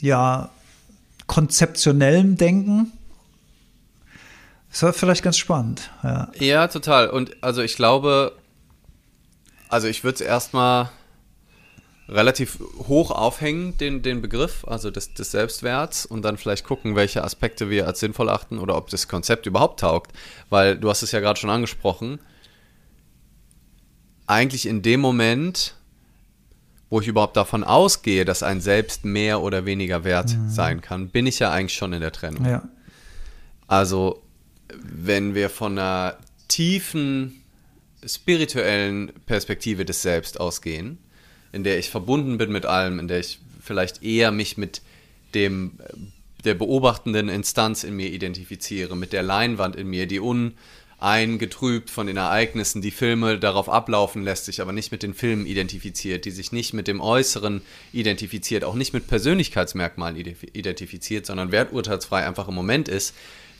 ja, 0.01 0.49
konzeptionellem 1.27 2.37
Denken? 2.37 2.91
Das 4.73 4.81
war 4.81 4.91
vielleicht 4.91 5.21
ganz 5.21 5.37
spannend. 5.37 5.91
Ja, 6.01 6.31
ja 6.39 6.67
total. 6.67 7.11
Und 7.11 7.37
also 7.43 7.61
ich 7.61 7.75
glaube, 7.75 8.35
also 9.69 9.87
ich 9.87 10.03
würde 10.03 10.15
es 10.15 10.21
erstmal 10.21 10.89
relativ 12.09 12.57
hoch 12.87 13.11
aufhängen, 13.11 13.77
den, 13.77 14.01
den 14.01 14.23
Begriff, 14.23 14.65
also 14.67 14.89
des, 14.89 15.13
des 15.13 15.29
Selbstwerts, 15.29 16.07
und 16.07 16.23
dann 16.23 16.37
vielleicht 16.37 16.65
gucken, 16.65 16.95
welche 16.95 17.23
Aspekte 17.23 17.69
wir 17.69 17.85
als 17.85 17.99
sinnvoll 17.99 18.29
achten 18.29 18.57
oder 18.57 18.75
ob 18.75 18.89
das 18.89 19.07
Konzept 19.07 19.45
überhaupt 19.45 19.79
taugt. 19.79 20.11
Weil 20.49 20.75
du 20.75 20.89
hast 20.89 21.03
es 21.03 21.11
ja 21.11 21.19
gerade 21.19 21.39
schon 21.39 21.51
angesprochen, 21.51 22.17
eigentlich 24.25 24.65
in 24.65 24.81
dem 24.81 25.01
Moment, 25.01 25.75
wo 26.89 26.99
ich 26.99 27.07
überhaupt 27.07 27.37
davon 27.37 27.63
ausgehe, 27.63 28.25
dass 28.25 28.41
ein 28.41 28.59
Selbst 28.59 29.05
mehr 29.05 29.41
oder 29.41 29.65
weniger 29.65 30.03
wert 30.03 30.35
mhm. 30.35 30.49
sein 30.49 30.81
kann, 30.81 31.09
bin 31.09 31.27
ich 31.27 31.37
ja 31.37 31.51
eigentlich 31.51 31.75
schon 31.75 31.93
in 31.93 32.01
der 32.01 32.11
Trennung. 32.11 32.45
Ja. 32.45 32.63
Also 33.67 34.22
wenn 34.81 35.35
wir 35.35 35.49
von 35.49 35.77
einer 35.77 36.17
tiefen 36.47 37.41
spirituellen 38.05 39.11
Perspektive 39.25 39.85
des 39.85 40.01
Selbst 40.01 40.39
ausgehen, 40.39 40.97
in 41.51 41.63
der 41.63 41.79
ich 41.79 41.89
verbunden 41.89 42.37
bin 42.37 42.51
mit 42.51 42.65
allem, 42.65 42.99
in 42.99 43.07
der 43.07 43.19
ich 43.19 43.39
vielleicht 43.61 44.03
eher 44.03 44.31
mich 44.31 44.57
mit 44.57 44.81
dem 45.35 45.73
der 46.43 46.55
beobachtenden 46.55 47.29
Instanz 47.29 47.85
in 47.85 47.95
mir 47.95 48.09
identifiziere, 48.09 48.97
mit 48.97 49.13
der 49.13 49.23
Leinwand 49.23 49.77
in 49.77 49.87
mir, 49.87 50.07
die 50.07 50.19
un, 50.19 50.53
eingetrübt 51.03 51.89
von 51.89 52.07
den 52.07 52.15
Ereignissen, 52.15 52.81
die 52.81 52.91
Filme 52.91 53.37
darauf 53.37 53.67
ablaufen 53.67 54.23
lässt, 54.23 54.45
sich 54.45 54.61
aber 54.61 54.71
nicht 54.71 54.91
mit 54.91 55.03
den 55.03 55.13
Filmen 55.13 55.45
identifiziert, 55.45 56.23
die 56.23 56.31
sich 56.31 56.53
nicht 56.53 56.73
mit 56.73 56.87
dem 56.87 57.01
Äußeren 57.01 57.61
identifiziert, 57.91 58.63
auch 58.63 58.75
nicht 58.75 58.93
mit 58.93 59.07
Persönlichkeitsmerkmalen 59.07 60.15
identifiziert, 60.15 61.25
sondern 61.25 61.51
werturteilsfrei 61.51 62.25
einfach 62.25 62.47
im 62.47 62.55
Moment 62.55 62.87
ist, 62.87 63.13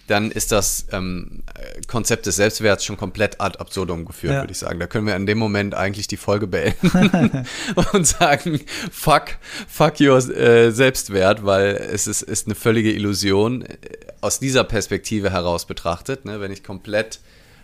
dann 0.08 0.32
ist 0.32 0.52
das 0.52 0.88
ähm, 0.92 1.44
Konzept 1.88 2.26
des 2.26 2.36
Selbstwerts 2.36 2.84
schon 2.84 2.98
komplett 2.98 3.40
ad 3.40 3.60
absurdum 3.60 4.06
geführt, 4.06 4.34
ja. 4.34 4.42
würde 4.42 4.52
ich 4.52 4.58
sagen. 4.58 4.80
Da 4.80 4.88
können 4.88 5.08
wir 5.08 5.16
in 5.16 5.26
dem 5.26 5.38
Moment 5.38 5.76
eigentlich 5.76 6.08
die 6.08 6.18
Folge 6.18 6.48
beenden 6.48 7.46
und 7.94 8.06
sagen, 8.06 8.60
fuck, 8.92 9.38
fuck 9.68 10.02
your 10.02 10.18
äh, 10.18 10.72
Selbstwert, 10.72 11.46
weil 11.46 11.76
es 11.76 12.08
ist, 12.08 12.22
ist 12.22 12.48
eine 12.48 12.56
völlige 12.56 12.92
Illusion 12.92 13.62
äh, 13.62 13.68
aus 14.20 14.40
dieser 14.40 14.66
Perspektive 14.66 15.32
heraus 15.32 15.66
betrachtet, 15.66 16.26
ne, 16.26 16.42
wenn 16.42 16.52
ich 16.52 16.64
komplett 16.64 17.20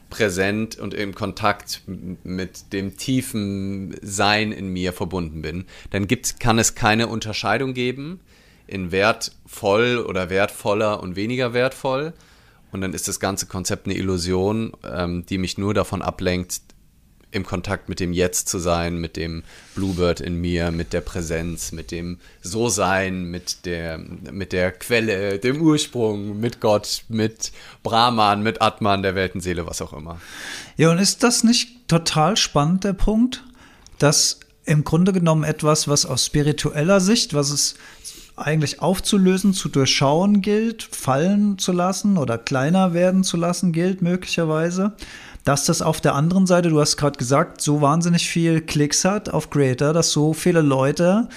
präsent 0.10 0.80
und 0.80 0.94
im 0.94 1.14
Kontakt 1.14 1.82
mit 1.86 2.74
dem 2.74 2.98
tiefen 2.98 3.96
Sein 4.02 4.52
in 4.52 4.70
mir 4.70 4.94
verbunden 4.94 5.42
bin, 5.42 5.66
dann 5.92 6.08
gibt's, 6.08 6.40
kann 6.40 6.58
es 6.58 6.74
keine 6.74 7.08
Unterscheidung 7.08 7.74
geben 7.74 8.20
in 8.66 8.92
wertvoll 8.92 9.98
oder 9.98 10.30
wertvoller 10.30 11.02
und 11.02 11.16
weniger 11.16 11.54
wertvoll, 11.54 12.14
und 12.72 12.82
dann 12.82 12.94
ist 12.94 13.08
das 13.08 13.20
ganze 13.20 13.46
Konzept 13.46 13.86
eine 13.88 13.96
Illusion, 13.96 14.74
ähm, 14.84 15.26
die 15.26 15.38
mich 15.38 15.58
nur 15.58 15.74
davon 15.74 16.02
ablenkt, 16.02 16.62
im 17.32 17.46
Kontakt 17.46 17.90
mit 17.90 18.00
dem 18.00 18.12
Jetzt 18.12 18.50
zu 18.50 18.58
sein, 18.58 18.98
mit 18.98 19.16
dem 19.16 19.44
Bluebird 19.76 20.20
in 20.20 20.36
mir, 20.42 20.72
mit 20.72 20.94
der 20.94 21.02
Präsenz, 21.02 21.72
mit 21.72 21.92
dem 21.92 22.18
So-Sein, 22.42 23.26
mit 23.26 23.66
der, 23.66 24.00
mit 24.00 24.52
der 24.52 24.72
Quelle, 24.72 25.38
dem 25.38 25.62
Ursprung, 25.62 26.40
mit 26.40 26.60
Gott, 26.60 27.04
mit 27.08 27.52
Brahman, 27.84 28.42
mit 28.42 28.62
Atman, 28.62 29.04
der 29.04 29.16
Weltenseele, 29.16 29.68
was 29.68 29.82
auch 29.82 29.94
immer. 29.94 30.20
Ja, 30.78 30.90
und 30.90 30.98
ist 30.98 31.24
das 31.24 31.44
nicht 31.44 31.88
total 31.88 32.36
spannend, 32.36 32.84
der 32.84 32.94
Punkt, 32.94 33.44
dass 34.00 34.40
im 34.66 34.84
Grunde 34.84 35.14
genommen 35.14 35.44
etwas, 35.44 35.88
was 35.88 36.06
aus 36.06 36.26
spiritueller 36.26 37.00
Sicht, 37.00 37.34
was 37.34 37.52
es 37.52 37.76
eigentlich 38.40 38.82
aufzulösen, 38.82 39.54
zu 39.54 39.70
durchschauen 39.70 40.42
gilt, 40.42 40.84
fallen 40.84 41.58
zu 41.58 41.72
lassen 41.72 42.18
oder 42.18 42.38
kleiner 42.38 42.94
werden 42.94 43.24
zu 43.24 43.38
lassen 43.38 43.72
gilt 43.72 44.02
möglicherweise. 44.02 44.94
Dass 45.46 45.66
das 45.66 45.82
auf 45.82 46.02
der 46.02 46.16
anderen 46.16 46.46
Seite, 46.46 46.70
du 46.70 46.80
hast 46.80 46.98
gerade 46.98 47.18
gesagt, 47.18 47.62
so 47.62 47.82
wahnsinnig 47.82 48.30
viel 48.30 48.62
Klicks 48.62 49.06
hat 49.06 49.30
auf 49.30 49.50
Creator, 49.50 49.94
dass 49.94 50.12
so 50.12 50.34
viele 50.34 50.62
Leute 50.62 51.30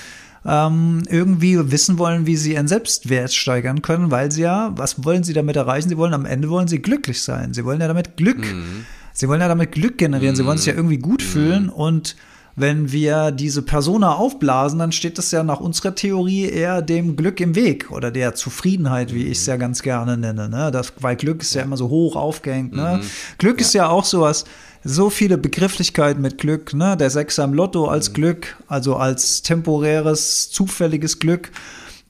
ähm, 0.44 1.02
irgendwie 1.08 1.70
wissen 1.70 1.98
wollen, 1.98 2.26
wie 2.26 2.36
sie 2.36 2.54
ihren 2.54 2.68
Selbstwert 2.68 3.32
steigern 3.32 3.82
können, 3.82 4.10
weil 4.10 4.32
sie 4.32 4.42
ja, 4.42 4.72
was 4.76 5.04
wollen 5.04 5.22
sie 5.22 5.32
damit 5.32 5.56
erreichen? 5.56 5.88
Sie 5.88 5.96
wollen 5.96 6.14
am 6.14 6.26
Ende 6.26 6.50
wollen 6.50 6.68
sie 6.68 6.82
glücklich 6.82 7.22
sein. 7.22 7.54
Sie 7.54 7.64
wollen 7.64 7.80
ja 7.80 7.88
damit 7.88 8.16
Glück, 8.16 8.38
mhm. 8.38 8.84
sie 9.12 9.28
wollen 9.28 9.40
ja 9.40 9.48
damit 9.48 9.72
Glück 9.72 9.98
generieren, 9.98 10.34
mhm. 10.34 10.36
sie 10.36 10.44
wollen 10.46 10.58
sich 10.58 10.66
ja 10.66 10.74
irgendwie 10.74 10.98
gut 10.98 11.22
mhm. 11.22 11.26
fühlen 11.26 11.68
und 11.68 12.16
wenn 12.54 12.92
wir 12.92 13.30
diese 13.30 13.62
Persona 13.62 14.14
aufblasen, 14.14 14.78
dann 14.78 14.92
steht 14.92 15.16
das 15.18 15.30
ja 15.30 15.42
nach 15.42 15.60
unserer 15.60 15.94
Theorie 15.94 16.44
eher 16.44 16.82
dem 16.82 17.16
Glück 17.16 17.40
im 17.40 17.54
Weg 17.54 17.90
oder 17.90 18.10
der 18.10 18.34
Zufriedenheit, 18.34 19.14
wie 19.14 19.24
ich 19.24 19.38
es 19.38 19.46
ja 19.46 19.56
ganz 19.56 19.82
gerne 19.82 20.16
nenne. 20.18 20.48
Ne? 20.48 20.70
Das, 20.70 20.92
weil 21.00 21.16
Glück 21.16 21.42
ist 21.42 21.54
ja 21.54 21.62
immer 21.62 21.76
so 21.76 21.88
hoch 21.88 22.14
aufgehängt. 22.14 22.74
Ne? 22.74 23.00
Mhm. 23.02 23.06
Glück 23.38 23.60
ja. 23.60 23.66
ist 23.66 23.72
ja 23.74 23.88
auch 23.88 24.04
sowas, 24.04 24.44
so 24.84 25.10
viele 25.10 25.38
Begrifflichkeiten 25.38 26.20
mit 26.20 26.38
Glück. 26.38 26.74
Ne? 26.74 26.96
Der 26.96 27.08
Sechser 27.08 27.44
im 27.44 27.54
Lotto 27.54 27.86
als 27.86 28.10
mhm. 28.10 28.14
Glück, 28.14 28.56
also 28.68 28.96
als 28.96 29.42
temporäres, 29.42 30.50
zufälliges 30.50 31.18
Glück. 31.18 31.50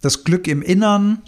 Das 0.01 0.25
Glück 0.25 0.49
im 0.49 0.63
Innern, 0.63 1.19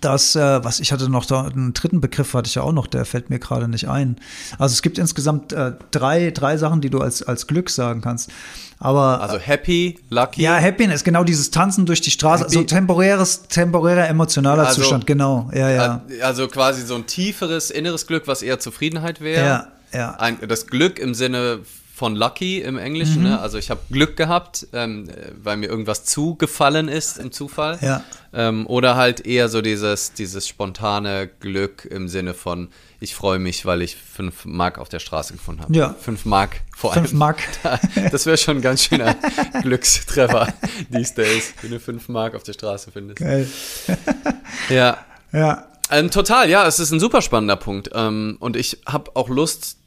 das, 0.00 0.36
äh, 0.36 0.64
was 0.64 0.80
ich 0.80 0.92
hatte 0.92 1.08
noch 1.08 1.24
da, 1.24 1.42
einen 1.42 1.72
dritten 1.72 2.00
Begriff 2.00 2.34
hatte 2.34 2.48
ich 2.48 2.54
ja 2.56 2.62
auch 2.62 2.72
noch, 2.72 2.86
der 2.86 3.04
fällt 3.04 3.30
mir 3.30 3.38
gerade 3.38 3.68
nicht 3.68 3.88
ein. 3.88 4.16
Also 4.58 4.72
es 4.72 4.82
gibt 4.82 4.98
insgesamt 4.98 5.52
äh, 5.52 5.72
drei, 5.90 6.30
drei 6.30 6.56
Sachen, 6.56 6.80
die 6.80 6.90
du 6.90 7.00
als, 7.00 7.22
als 7.22 7.46
Glück 7.46 7.70
sagen 7.70 8.00
kannst. 8.00 8.30
Aber 8.78 9.22
also 9.22 9.38
happy, 9.38 9.98
lucky. 10.10 10.42
Ja, 10.42 10.60
Happiness, 10.60 11.02
genau 11.02 11.24
dieses 11.24 11.50
Tanzen 11.50 11.86
durch 11.86 12.02
die 12.02 12.10
Straße, 12.10 12.44
happy. 12.44 12.54
so 12.54 12.62
temporäres, 12.64 13.42
temporärer 13.48 14.06
emotionaler 14.08 14.66
also, 14.66 14.82
Zustand, 14.82 15.06
genau. 15.06 15.50
Ja, 15.54 15.70
ja. 15.70 16.02
Also 16.22 16.46
quasi 16.48 16.82
so 16.82 16.94
ein 16.94 17.06
tieferes 17.06 17.70
inneres 17.70 18.06
Glück, 18.06 18.26
was 18.26 18.42
eher 18.42 18.58
Zufriedenheit 18.58 19.20
wäre. 19.20 19.46
Ja, 19.46 19.66
ja. 19.98 20.10
Ein, 20.16 20.38
das 20.46 20.66
Glück 20.66 20.98
im 20.98 21.14
Sinne 21.14 21.60
von 21.96 22.14
Lucky 22.14 22.60
im 22.60 22.76
Englischen. 22.76 23.22
Mhm. 23.22 23.28
Ne? 23.30 23.40
Also 23.40 23.56
ich 23.56 23.70
habe 23.70 23.80
Glück 23.90 24.18
gehabt, 24.18 24.66
ähm, 24.74 25.08
weil 25.42 25.56
mir 25.56 25.70
irgendwas 25.70 26.04
zugefallen 26.04 26.88
ist 26.88 27.16
im 27.16 27.32
Zufall. 27.32 27.78
Ja. 27.80 28.04
Ähm, 28.34 28.66
oder 28.66 28.96
halt 28.96 29.24
eher 29.24 29.48
so 29.48 29.62
dieses, 29.62 30.12
dieses 30.12 30.46
spontane 30.46 31.26
Glück 31.40 31.86
im 31.86 32.08
Sinne 32.08 32.34
von, 32.34 32.68
ich 33.00 33.14
freue 33.14 33.38
mich, 33.38 33.64
weil 33.64 33.80
ich 33.80 33.96
fünf 33.96 34.44
Mark 34.44 34.76
auf 34.76 34.90
der 34.90 34.98
Straße 34.98 35.32
gefunden 35.32 35.62
habe. 35.62 35.74
Ja. 35.74 35.94
Fünf 35.98 36.26
Mark 36.26 36.60
vor 36.76 36.92
allem. 36.92 37.06
Fünf 37.06 37.18
Mark. 37.18 37.38
das 38.12 38.26
wäre 38.26 38.36
schon 38.36 38.58
ein 38.58 38.62
ganz 38.62 38.84
schöner 38.84 39.16
Glückstreffer 39.62 40.52
these 40.92 41.14
days, 41.14 41.54
wenn 41.62 41.70
du 41.70 41.80
fünf 41.80 42.10
Mark 42.10 42.34
auf 42.34 42.42
der 42.42 42.52
Straße 42.52 42.90
findest. 42.92 43.20
Geil. 43.20 43.48
ja. 44.68 44.98
Ja. 45.32 45.64
Ähm, 45.90 46.10
total, 46.10 46.50
ja, 46.50 46.66
es 46.66 46.78
ist 46.78 46.92
ein 46.92 47.00
super 47.00 47.22
spannender 47.22 47.56
Punkt. 47.56 47.88
Ähm, 47.94 48.36
und 48.38 48.54
ich 48.54 48.82
habe 48.84 49.16
auch 49.16 49.30
Lust, 49.30 49.78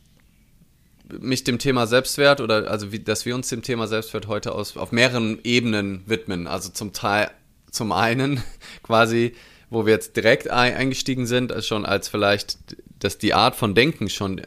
mich 1.20 1.44
dem 1.44 1.60
Thema 1.60 1.88
Selbstwert 1.88 2.42
oder 2.42 2.70
also 2.70 2.92
wie, 2.92 3.00
dass 3.00 3.26
wir 3.26 3.36
uns 3.36 3.50
dem 3.50 3.62
Thema 3.62 3.88
Selbstwert 3.88 4.28
heute 4.28 4.54
aus, 4.54 4.78
auf 4.78 4.92
mehreren 4.92 5.40
Ebenen 5.44 6.04
widmen. 6.06 6.48
Also 6.48 6.70
zum 6.70 6.94
Teil, 6.94 7.32
zum 7.72 7.92
einen 7.92 8.44
quasi, 8.84 9.34
wo 9.70 9.86
wir 9.86 9.94
jetzt 9.94 10.16
direkt 10.16 10.50
eingestiegen 10.50 11.26
sind, 11.26 11.54
schon 11.64 11.86
als 11.86 12.08
vielleicht, 12.08 12.58
dass 13.00 13.18
die 13.18 13.34
Art 13.34 13.56
von 13.56 13.76
Denken 13.76 14.10
schon 14.10 14.42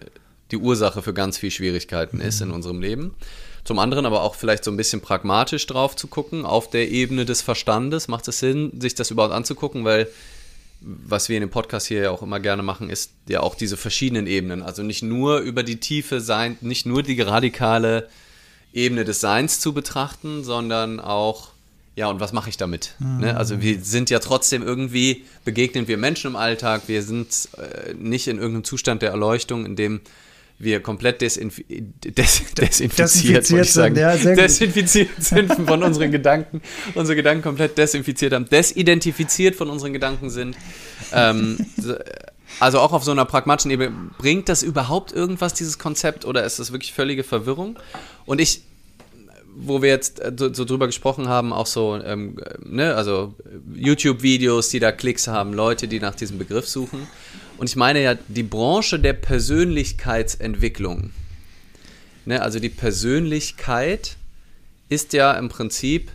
die 0.50 0.58
Ursache 0.58 1.02
für 1.02 1.14
ganz 1.14 1.38
viel 1.38 1.50
Schwierigkeiten 1.50 2.20
ist 2.20 2.40
in 2.40 2.48
mhm. 2.48 2.54
unserem 2.54 2.80
Leben. 2.80 3.14
Zum 3.64 3.78
anderen 3.78 4.06
aber 4.06 4.22
auch 4.22 4.34
vielleicht 4.34 4.64
so 4.64 4.70
ein 4.70 4.76
bisschen 4.76 5.00
pragmatisch 5.00 5.66
drauf 5.66 5.94
zu 5.94 6.08
gucken, 6.08 6.44
auf 6.44 6.68
der 6.68 6.90
Ebene 6.90 7.24
des 7.24 7.42
Verstandes. 7.42 8.08
Macht 8.08 8.26
es 8.28 8.40
Sinn, 8.40 8.80
sich 8.80 8.94
das 8.94 9.10
überhaupt 9.10 9.32
anzugucken, 9.32 9.84
weil 9.84 10.08
was 10.84 11.28
wir 11.28 11.36
in 11.36 11.42
dem 11.42 11.50
Podcast 11.50 11.86
hier 11.86 12.02
ja 12.02 12.10
auch 12.10 12.22
immer 12.22 12.40
gerne 12.40 12.62
machen, 12.62 12.90
ist 12.90 13.12
ja 13.28 13.40
auch 13.40 13.54
diese 13.54 13.76
verschiedenen 13.76 14.26
Ebenen. 14.26 14.62
Also 14.62 14.82
nicht 14.82 15.02
nur 15.02 15.38
über 15.38 15.62
die 15.62 15.76
Tiefe 15.76 16.20
sein, 16.20 16.58
nicht 16.60 16.86
nur 16.86 17.02
die 17.02 17.20
radikale 17.20 18.08
Ebene 18.72 19.04
des 19.04 19.20
Seins 19.20 19.60
zu 19.60 19.72
betrachten, 19.72 20.44
sondern 20.44 20.98
auch, 20.98 21.50
ja, 21.94 22.08
und 22.08 22.20
was 22.20 22.32
mache 22.32 22.48
ich 22.48 22.56
damit? 22.56 22.94
Mhm. 22.98 23.20
Ne? 23.20 23.36
Also 23.36 23.60
wir 23.60 23.80
sind 23.80 24.10
ja 24.10 24.18
trotzdem 24.18 24.62
irgendwie, 24.62 25.24
begegnen 25.44 25.88
wir 25.88 25.98
Menschen 25.98 26.28
im 26.28 26.36
Alltag, 26.36 26.82
wir 26.86 27.02
sind 27.02 27.48
äh, 27.58 27.94
nicht 27.94 28.28
in 28.28 28.38
irgendeinem 28.38 28.64
Zustand 28.64 29.02
der 29.02 29.10
Erleuchtung, 29.10 29.66
in 29.66 29.76
dem 29.76 30.00
wir 30.62 30.80
komplett 30.80 31.20
desinf 31.20 31.56
des 31.68 32.54
desinfiziert, 32.54 32.98
desinfiziert 32.98 33.66
sagen, 33.66 33.96
ja, 33.96 34.16
desinfiziert 34.16 35.10
sind 35.18 35.52
von 35.52 35.82
unseren 35.82 36.12
Gedanken, 36.12 36.62
unsere 36.94 37.16
Gedanken 37.16 37.42
komplett 37.42 37.76
desinfiziert 37.76 38.32
haben, 38.32 38.48
desidentifiziert 38.48 39.56
von 39.56 39.68
unseren 39.68 39.92
Gedanken 39.92 40.30
sind. 40.30 40.56
Ähm, 41.12 41.58
also 42.60 42.78
auch 42.78 42.92
auf 42.92 43.02
so 43.02 43.10
einer 43.10 43.24
pragmatischen 43.24 43.70
Ebene, 43.70 43.92
bringt 44.18 44.48
das 44.48 44.62
überhaupt 44.62 45.12
irgendwas, 45.12 45.54
dieses 45.54 45.78
Konzept, 45.78 46.24
oder 46.24 46.44
ist 46.44 46.58
das 46.58 46.72
wirklich 46.72 46.92
völlige 46.92 47.24
Verwirrung? 47.24 47.78
Und 48.24 48.40
ich, 48.40 48.62
wo 49.54 49.82
wir 49.82 49.88
jetzt 49.88 50.20
äh, 50.20 50.32
so, 50.36 50.52
so 50.52 50.64
drüber 50.64 50.86
gesprochen 50.86 51.28
haben, 51.28 51.52
auch 51.52 51.66
so, 51.66 51.98
ähm, 52.04 52.36
ne, 52.64 52.94
also 52.94 53.34
YouTube-Videos, 53.74 54.68
die 54.68 54.80
da 54.80 54.92
Klicks 54.92 55.26
haben, 55.26 55.54
Leute, 55.54 55.88
die 55.88 55.98
nach 55.98 56.14
diesem 56.14 56.38
Begriff 56.38 56.68
suchen. 56.68 57.08
Und 57.62 57.68
ich 57.68 57.76
meine 57.76 58.02
ja 58.02 58.16
die 58.26 58.42
Branche 58.42 58.98
der 58.98 59.12
Persönlichkeitsentwicklung. 59.12 61.12
Ne, 62.24 62.42
also 62.42 62.58
die 62.58 62.68
Persönlichkeit 62.68 64.16
ist 64.88 65.12
ja 65.12 65.34
im 65.34 65.48
Prinzip, 65.48 66.10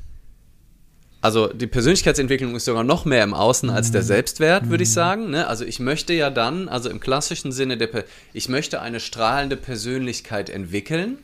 also 1.21 1.47
die 1.47 1.67
Persönlichkeitsentwicklung 1.67 2.53
ist 2.53 2.65
sogar 2.65 2.83
noch 2.83 3.05
mehr 3.05 3.23
im 3.23 3.33
Außen 3.33 3.69
als 3.69 3.93
der 3.93 4.01
mhm. 4.01 4.07
Selbstwert, 4.07 4.69
würde 4.69 4.83
ich 4.83 4.89
mhm. 4.89 4.93
sagen. 4.93 5.29
Ne? 5.29 5.47
Also 5.47 5.63
ich 5.63 5.79
möchte 5.79 6.11
ja 6.11 6.29
dann, 6.29 6.67
also 6.67 6.89
im 6.89 6.99
klassischen 6.99 7.53
Sinne, 7.53 7.77
der, 7.77 8.03
ich 8.33 8.49
möchte 8.49 8.81
eine 8.81 8.99
strahlende 8.99 9.55
Persönlichkeit 9.55 10.49
entwickeln 10.49 11.17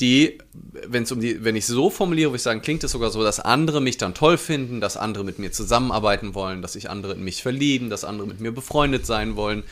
die, 0.00 0.38
wenn 0.52 1.02
es 1.02 1.12
um 1.12 1.20
die, 1.20 1.44
wenn 1.44 1.56
ich 1.56 1.66
so 1.66 1.90
formuliere, 1.90 2.30
würde 2.30 2.36
ich 2.36 2.42
sagen, 2.42 2.62
klingt 2.62 2.84
es 2.84 2.92
sogar 2.92 3.10
so, 3.10 3.22
dass 3.22 3.40
andere 3.40 3.80
mich 3.80 3.96
dann 3.96 4.14
toll 4.14 4.38
finden, 4.38 4.80
dass 4.80 4.96
andere 4.96 5.24
mit 5.24 5.38
mir 5.38 5.50
zusammenarbeiten 5.50 6.34
wollen, 6.34 6.62
dass 6.62 6.74
sich 6.74 6.88
andere 6.88 7.14
in 7.14 7.24
mich 7.24 7.42
verlieben, 7.42 7.90
dass 7.90 8.04
andere 8.04 8.26
mit 8.26 8.40
mir 8.40 8.52
befreundet 8.52 9.06
sein 9.06 9.36
wollen. 9.36 9.64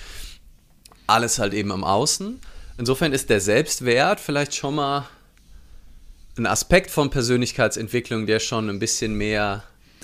Alles 1.06 1.38
halt 1.38 1.54
eben 1.54 1.70
im 1.70 1.84
Außen. 1.84 2.40
Insofern 2.78 3.12
ist 3.12 3.30
der 3.30 3.40
Selbstwert 3.40 4.20
vielleicht 4.20 4.54
schon 4.54 4.74
mal 4.74 5.08
ein 6.36 6.46
Aspekt 6.46 6.90
von 6.90 7.08
Persönlichkeitsentwicklung, 7.10 8.26
der 8.26 8.40
schon 8.40 8.68
ein 8.68 8.78
bisschen 8.78 9.14
mehr 9.14 9.62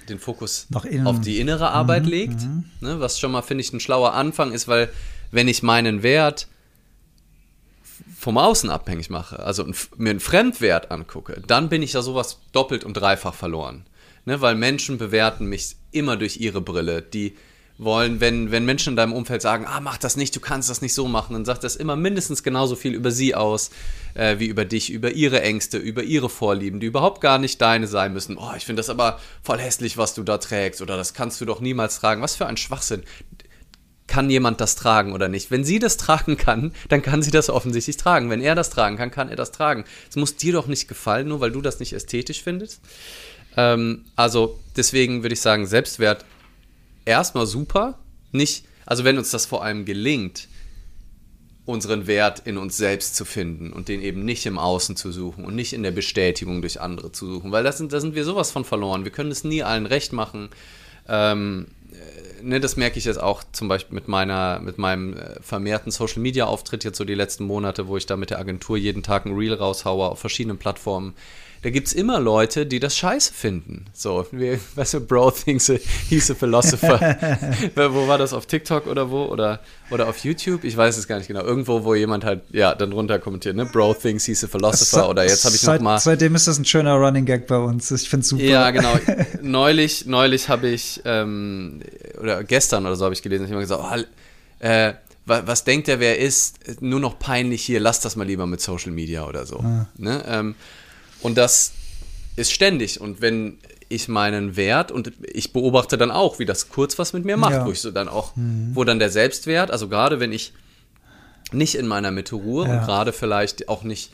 den 0.09 0.19
Fokus 0.19 0.67
auf 1.05 1.21
die 1.21 1.39
innere 1.39 1.71
Arbeit 1.71 2.05
mhm, 2.05 2.09
legt. 2.11 2.41
Mhm. 2.41 2.65
Ne, 2.81 3.01
was 3.01 3.21
schon 3.21 3.33
mal, 3.33 3.43
finde 3.43 3.63
ich, 3.63 3.73
ein 3.73 3.81
schlauer 3.81 4.15
Anfang 4.15 4.53
ist, 4.53 4.69
weil 4.69 4.89
wenn 5.31 5.49
ich 5.49 5.63
meinen 5.63 6.03
Wert 6.03 6.49
vom 8.23 8.39
Außen 8.39 8.71
abhängig 8.71 9.11
mache, 9.11 9.41
also 9.41 9.67
mir 9.97 10.11
einen 10.11 10.21
Fremdwert 10.21 10.93
angucke, 10.93 11.43
dann 11.45 11.69
bin 11.69 11.83
ich 11.83 11.95
ja 11.95 12.03
sowas 12.03 12.39
doppelt 12.53 12.85
und 12.85 12.95
dreifach 12.95 13.35
verloren. 13.35 13.85
Ne, 14.27 14.41
weil 14.41 14.55
Menschen 14.55 14.97
bewerten 14.97 15.47
mich 15.47 15.75
immer 15.91 16.17
durch 16.17 16.37
ihre 16.37 16.61
Brille. 16.61 17.03
Die 17.03 17.35
wollen, 17.79 18.21
wenn, 18.21 18.53
wenn 18.53 18.65
Menschen 18.65 18.91
in 18.91 18.97
deinem 18.97 19.13
Umfeld 19.13 19.43
sagen, 19.43 19.67
ah, 19.67 19.81
mach 19.81 19.99
das 19.99 20.17
nicht, 20.17 20.37
du 20.37 20.41
kannst 20.41 20.71
das 20.71 20.83
nicht 20.83 20.95
so 20.95 21.09
machen, 21.09 21.33
dann 21.33 21.45
sagt 21.45 21.65
das 21.65 21.75
immer 21.75 21.97
mindestens 21.97 22.45
genauso 22.45 22.77
viel 22.77 22.95
über 22.95 23.11
sie 23.11 23.35
aus, 23.35 23.71
äh, 24.15 24.39
wie 24.39 24.47
über 24.47 24.65
dich, 24.65 24.91
über 24.91 25.11
ihre 25.11 25.43
Ängste, 25.43 25.79
über 25.79 26.05
ihre 26.05 26.29
Vorlieben, 26.29 26.79
die 26.79 26.87
überhaupt 26.87 27.21
gar 27.23 27.39
nicht 27.39 27.61
deine 27.61 27.89
sein 27.89 28.13
müssen. 28.13 28.37
Oh, 28.39 28.53
ich 28.57 28.65
finde 28.65 28.81
das 28.81 28.91
aber 28.91 29.19
voll 29.43 29.59
hässlich, 29.59 29.97
was 29.97 30.15
du 30.15 30.23
da 30.23 30.39
trägst, 30.39 30.81
oder 30.81 30.97
das 30.97 31.13
kannst 31.13 31.41
du 31.41 31.45
doch 31.45 31.61
niemals 31.61 31.99
tragen. 31.99 32.23
Was 32.23 32.37
für 32.37 32.47
ein 32.47 32.57
Schwachsinn. 32.57 33.03
Kann 34.07 34.29
jemand 34.29 34.61
das 34.61 34.75
tragen 34.75 35.13
oder 35.13 35.29
nicht? 35.29 35.51
Wenn 35.51 35.65
sie 35.65 35.79
das 35.79 35.97
tragen 35.97 36.37
kann, 36.37 36.73
dann 36.89 37.03
kann 37.03 37.23
sie 37.23 37.31
das 37.31 37.49
offensichtlich 37.49 37.97
tragen. 37.97 38.31
Wenn 38.31 38.41
er 38.41 38.55
das 38.55 38.71
tragen 38.71 38.97
kann, 38.97 39.11
kann 39.11 39.29
er 39.29 39.37
das 39.37 39.53
tragen. 39.53 39.85
Es 40.11 40.17
muss 40.17 40.37
dir 40.37 40.53
doch 40.53 40.67
nicht 40.67 40.89
gefallen, 40.89 41.29
nur 41.29 41.41
weil 41.41 41.53
du 41.53 41.61
das 41.61 41.81
nicht 41.81 41.93
ästhetisch 41.93 42.43
findest. 42.43 42.81
Ähm, 43.57 44.05
also 44.17 44.59
deswegen 44.77 45.23
würde 45.23 45.35
ich 45.35 45.41
sagen, 45.41 45.67
Selbstwert 45.67 46.25
erstmal 47.05 47.47
super. 47.47 47.99
Nicht, 48.33 48.65
also 48.87 49.05
wenn 49.05 49.19
uns 49.19 49.31
das 49.31 49.47
vor 49.47 49.63
allem 49.65 49.85
gelingt, 49.85 50.49
unseren 51.65 52.07
Wert 52.07 52.41
in 52.45 52.59
uns 52.59 52.77
selbst 52.77 53.15
zu 53.15 53.25
finden 53.25 53.73
und 53.73 53.89
den 53.89 54.03
eben 54.03 54.25
nicht 54.25 54.47
im 54.47 54.59
Außen 54.59 54.97
zu 54.97 55.13
suchen 55.13 55.45
und 55.45 55.55
nicht 55.55 55.73
in 55.73 55.83
der 55.83 55.93
Bestätigung 55.93 56.61
durch 56.61 56.81
andere 56.81 57.13
zu 57.13 57.27
suchen, 57.27 57.53
weil 57.53 57.63
das 57.63 57.79
sind, 57.79 57.93
da 57.93 58.01
sind 58.01 58.15
wir 58.15 58.25
sowas 58.25 58.51
von 58.51 58.65
verloren. 58.65 59.05
Wir 59.05 59.13
können 59.13 59.31
es 59.31 59.45
nie 59.45 59.63
allen 59.63 59.87
recht 59.87 60.13
machen. 60.13 60.49
Ähm, 61.09 61.67
äh, 61.69 61.82
ne, 62.43 62.61
das 62.61 62.77
merke 62.77 62.99
ich 62.99 63.05
jetzt 63.05 63.21
auch 63.21 63.43
zum 63.53 63.69
Beispiel 63.69 63.95
mit 63.95 64.09
meiner, 64.09 64.61
mit 64.61 64.79
meinem 64.79 65.17
äh, 65.17 65.41
vermehrten 65.41 65.91
Social 65.91 66.21
Media 66.21 66.47
Auftritt 66.47 66.85
jetzt 66.85 66.99
so 66.99 67.05
die 67.05 67.15
letzten 67.15 67.45
Monate, 67.45 67.89
wo 67.89 67.97
ich 67.97 68.07
da 68.07 68.17
mit 68.17 68.31
der 68.31 68.39
Agentur 68.39 68.77
jeden 68.77 69.03
Tag 69.03 69.27
ein 69.27 69.35
Reel 69.35 69.55
raushaue 69.55 70.09
auf 70.09 70.19
verschiedenen 70.19 70.59
Plattformen 70.59 71.15
da 71.63 71.71
gibt 71.71 71.87
es 71.87 71.93
immer 71.93 72.19
Leute, 72.19 72.67
die 72.67 72.81
das 72.81 72.97
scheiße 72.97 73.33
finden. 73.33 73.85
So, 73.93 74.27
wie, 74.33 74.59
weißt 74.75 74.95
du, 74.95 75.01
Bro 75.01 75.31
thinks 75.31 75.73
he's 76.09 76.29
a 76.31 76.35
philosopher. 76.35 76.99
wo 77.77 78.09
war 78.09 78.19
das? 78.19 78.33
Auf 78.33 78.47
TikTok 78.47 78.89
oder 78.89 79.11
wo? 79.11 79.27
Oder, 79.27 79.61
oder 79.91 80.09
auf 80.09 80.19
YouTube? 80.19 80.65
Ich 80.65 80.77
weiß 80.77 80.97
es 80.97 81.07
gar 81.07 81.19
nicht 81.19 81.29
genau. 81.29 81.43
Irgendwo, 81.43 81.85
wo 81.85 81.95
jemand 81.95 82.25
halt, 82.25 82.43
ja, 82.51 82.75
dann 82.75 82.93
runter 82.93 83.21
kommentiert, 83.21 83.55
ne? 83.55 83.65
Bro 83.65 83.95
thinks 83.95 84.25
he's 84.25 84.43
a 84.43 84.49
philosopher. 84.49 85.09
Oder 85.09 85.25
jetzt 85.25 85.45
habe 85.45 85.55
ich 85.55 85.63
noch 85.63 85.81
mal. 85.81 85.99
Seitdem 86.01 86.35
ist 86.35 86.49
das 86.49 86.59
ein 86.59 86.65
schöner 86.65 86.95
Running 86.95 87.27
Gag 87.27 87.47
bei 87.47 87.59
uns. 87.59 87.91
Ich 87.93 88.11
finde 88.11 88.23
es 88.23 88.29
super. 88.29 88.43
Ja, 88.43 88.71
genau. 88.71 88.99
neulich, 89.41 90.07
neulich 90.07 90.49
habe 90.49 90.69
ich, 90.69 91.01
ähm, 91.05 91.81
oder 92.21 92.43
gestern 92.43 92.87
oder 92.87 92.97
so 92.97 93.05
habe 93.05 93.15
ich 93.15 93.23
gelesen, 93.23 93.45
ich 93.45 93.53
habe 93.53 93.61
gesagt, 93.61 93.83
oh, 93.85 94.65
äh, 94.67 94.95
was 95.25 95.63
denkt 95.63 95.89
er, 95.89 96.01
wer 96.01 96.19
ist? 96.19 96.83
Nur 96.83 96.99
noch 96.99 97.21
peinlich 97.21 97.63
hier, 97.63 97.79
lass 97.79 98.01
das 98.01 98.17
mal 98.17 98.27
lieber 98.27 98.49
mit 98.49 98.61
Social 98.61 98.91
Media 98.91 99.25
oder 99.25 99.47
so. 99.47 99.59
Ah. 99.59 99.87
Ne? 99.97 100.25
Ähm, 100.27 100.57
und 101.23 101.37
das 101.37 101.73
ist 102.37 102.53
ständig. 102.53 103.01
Und 103.01 103.21
wenn 103.21 103.59
ich 103.89 104.09
meinen 104.09 104.57
Wert 104.57 104.91
und 104.91 105.13
ich 105.33 105.53
beobachte 105.53 105.99
dann 105.99 106.11
auch, 106.11 106.39
wie 106.39 106.47
das 106.47 106.69
kurz 106.69 106.99
was 106.99 107.13
mit 107.13 107.25
mir 107.25 107.37
macht, 107.37 107.53
ja. 107.53 107.67
wo 107.67 107.73
ich 107.73 107.81
so 107.81 107.91
dann 107.91 108.09
auch, 108.09 108.35
mhm. 108.37 108.71
wo 108.75 108.85
dann 108.85 108.99
der 108.99 109.11
Selbstwert, 109.11 109.71
also 109.71 109.89
gerade 109.89 110.19
wenn 110.19 110.33
ich 110.33 110.53
nicht 111.53 111.75
in 111.75 111.87
meiner 111.87 112.11
Mitte 112.11 112.37
ruhe 112.37 112.67
ja. 112.67 112.73
und 112.73 112.87
gerade 112.87 113.13
vielleicht 113.13 113.69
auch 113.69 113.83
nicht 113.83 114.11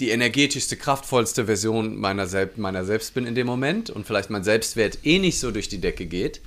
die 0.00 0.10
energetischste, 0.10 0.76
kraftvollste 0.76 1.46
Version 1.46 1.96
meiner, 1.96 2.26
Sel 2.26 2.50
meiner 2.56 2.84
selbst 2.84 3.14
bin 3.14 3.26
in 3.26 3.34
dem 3.34 3.46
Moment 3.46 3.90
und 3.90 4.06
vielleicht 4.06 4.30
mein 4.30 4.44
Selbstwert 4.44 4.98
eh 5.04 5.18
nicht 5.18 5.38
so 5.38 5.50
durch 5.50 5.68
die 5.68 5.80
Decke 5.80 6.06
geht, 6.06 6.40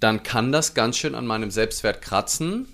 dann 0.00 0.22
kann 0.22 0.52
das 0.52 0.74
ganz 0.74 0.96
schön 0.96 1.14
an 1.14 1.26
meinem 1.26 1.50
Selbstwert 1.50 2.00
kratzen 2.02 2.66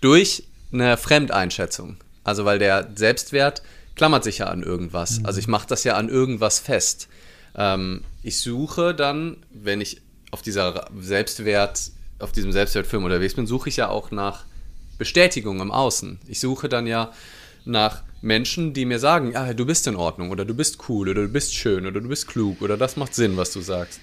durch 0.00 0.44
eine 0.72 0.96
Fremdeinschätzung. 0.96 1.96
Also 2.24 2.44
weil 2.44 2.58
der 2.58 2.90
Selbstwert 2.96 3.62
klammert 3.96 4.22
sich 4.22 4.38
ja 4.38 4.46
an 4.46 4.62
irgendwas. 4.62 5.20
Mhm. 5.20 5.26
Also 5.26 5.40
ich 5.40 5.48
mache 5.48 5.66
das 5.66 5.82
ja 5.82 5.96
an 5.96 6.08
irgendwas 6.08 6.60
fest. 6.60 7.08
Ähm, 7.56 8.04
ich 8.22 8.40
suche 8.40 8.94
dann, 8.94 9.38
wenn 9.50 9.80
ich 9.80 10.02
auf 10.30 10.42
dieser 10.42 10.88
Selbstwert, 11.00 11.90
auf 12.18 12.32
diesem 12.32 12.52
Selbstwertfilm 12.52 13.04
unterwegs 13.04 13.34
bin, 13.34 13.46
suche 13.46 13.68
ich 13.68 13.78
ja 13.78 13.88
auch 13.88 14.10
nach 14.10 14.44
Bestätigung 14.98 15.60
im 15.60 15.72
Außen. 15.72 16.20
Ich 16.28 16.40
suche 16.40 16.68
dann 16.68 16.86
ja 16.86 17.12
nach 17.64 18.02
Menschen, 18.22 18.72
die 18.72 18.84
mir 18.84 18.98
sagen, 18.98 19.32
ja, 19.32 19.52
du 19.52 19.66
bist 19.66 19.86
in 19.86 19.96
Ordnung 19.96 20.30
oder 20.30 20.44
du 20.44 20.54
bist 20.54 20.88
cool 20.88 21.08
oder 21.08 21.22
du 21.22 21.28
bist 21.28 21.54
schön 21.54 21.86
oder 21.86 22.00
du 22.00 22.08
bist 22.08 22.28
klug 22.28 22.62
oder 22.62 22.76
das 22.76 22.96
macht 22.96 23.14
Sinn, 23.14 23.36
was 23.36 23.52
du 23.52 23.60
sagst. 23.60 24.00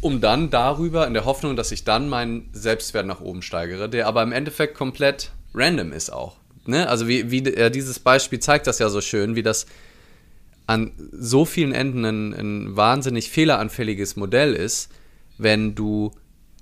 Um 0.00 0.20
dann 0.20 0.50
darüber, 0.50 1.06
in 1.06 1.14
der 1.14 1.24
Hoffnung, 1.24 1.54
dass 1.54 1.70
ich 1.70 1.84
dann 1.84 2.08
meinen 2.08 2.48
Selbstwert 2.52 3.06
nach 3.06 3.20
oben 3.20 3.40
steigere, 3.40 3.88
der 3.88 4.08
aber 4.08 4.22
im 4.22 4.32
Endeffekt 4.32 4.74
komplett 4.74 5.30
random 5.54 5.92
ist 5.92 6.10
auch 6.10 6.41
ne, 6.66 6.88
also 6.88 7.08
wie, 7.08 7.30
wie 7.30 7.38
äh, 7.38 7.70
dieses 7.70 7.98
Beispiel 7.98 8.40
zeigt 8.40 8.66
das 8.66 8.78
ja 8.78 8.88
so 8.88 9.00
schön, 9.00 9.36
wie 9.36 9.42
das 9.42 9.66
an 10.66 10.92
so 11.12 11.44
vielen 11.44 11.72
Enden 11.72 12.04
ein, 12.04 12.32
ein 12.32 12.76
wahnsinnig 12.76 13.30
fehleranfälliges 13.30 14.16
Modell 14.16 14.54
ist, 14.54 14.90
wenn 15.38 15.74
du 15.74 16.12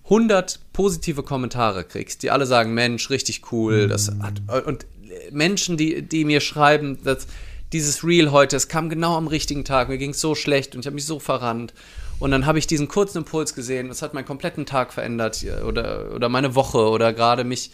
100 0.04 0.60
positive 0.72 1.22
Kommentare 1.22 1.84
kriegst, 1.84 2.22
die 2.22 2.30
alle 2.30 2.46
sagen, 2.46 2.74
Mensch, 2.74 3.10
richtig 3.10 3.52
cool, 3.52 3.86
das 3.86 4.10
mhm. 4.10 4.22
hat, 4.22 4.66
und 4.66 4.86
Menschen, 5.30 5.76
die, 5.76 6.02
die 6.02 6.24
mir 6.24 6.40
schreiben, 6.40 6.98
dass 7.04 7.26
dieses 7.72 8.02
Reel 8.02 8.32
heute, 8.32 8.56
es 8.56 8.68
kam 8.68 8.88
genau 8.88 9.16
am 9.16 9.28
richtigen 9.28 9.64
Tag, 9.64 9.88
mir 9.88 9.98
ging 9.98 10.10
es 10.10 10.20
so 10.20 10.34
schlecht 10.34 10.74
und 10.74 10.80
ich 10.80 10.86
habe 10.86 10.94
mich 10.94 11.06
so 11.06 11.20
verrannt. 11.20 11.72
Und 12.18 12.32
dann 12.32 12.44
habe 12.44 12.58
ich 12.58 12.66
diesen 12.66 12.88
kurzen 12.88 13.18
Impuls 13.18 13.54
gesehen, 13.54 13.88
das 13.88 14.02
hat 14.02 14.12
meinen 14.12 14.26
kompletten 14.26 14.66
Tag 14.66 14.92
verändert 14.92 15.44
oder, 15.66 16.12
oder 16.14 16.28
meine 16.28 16.54
Woche 16.54 16.78
oder 16.78 17.12
gerade 17.12 17.44
mich 17.44 17.70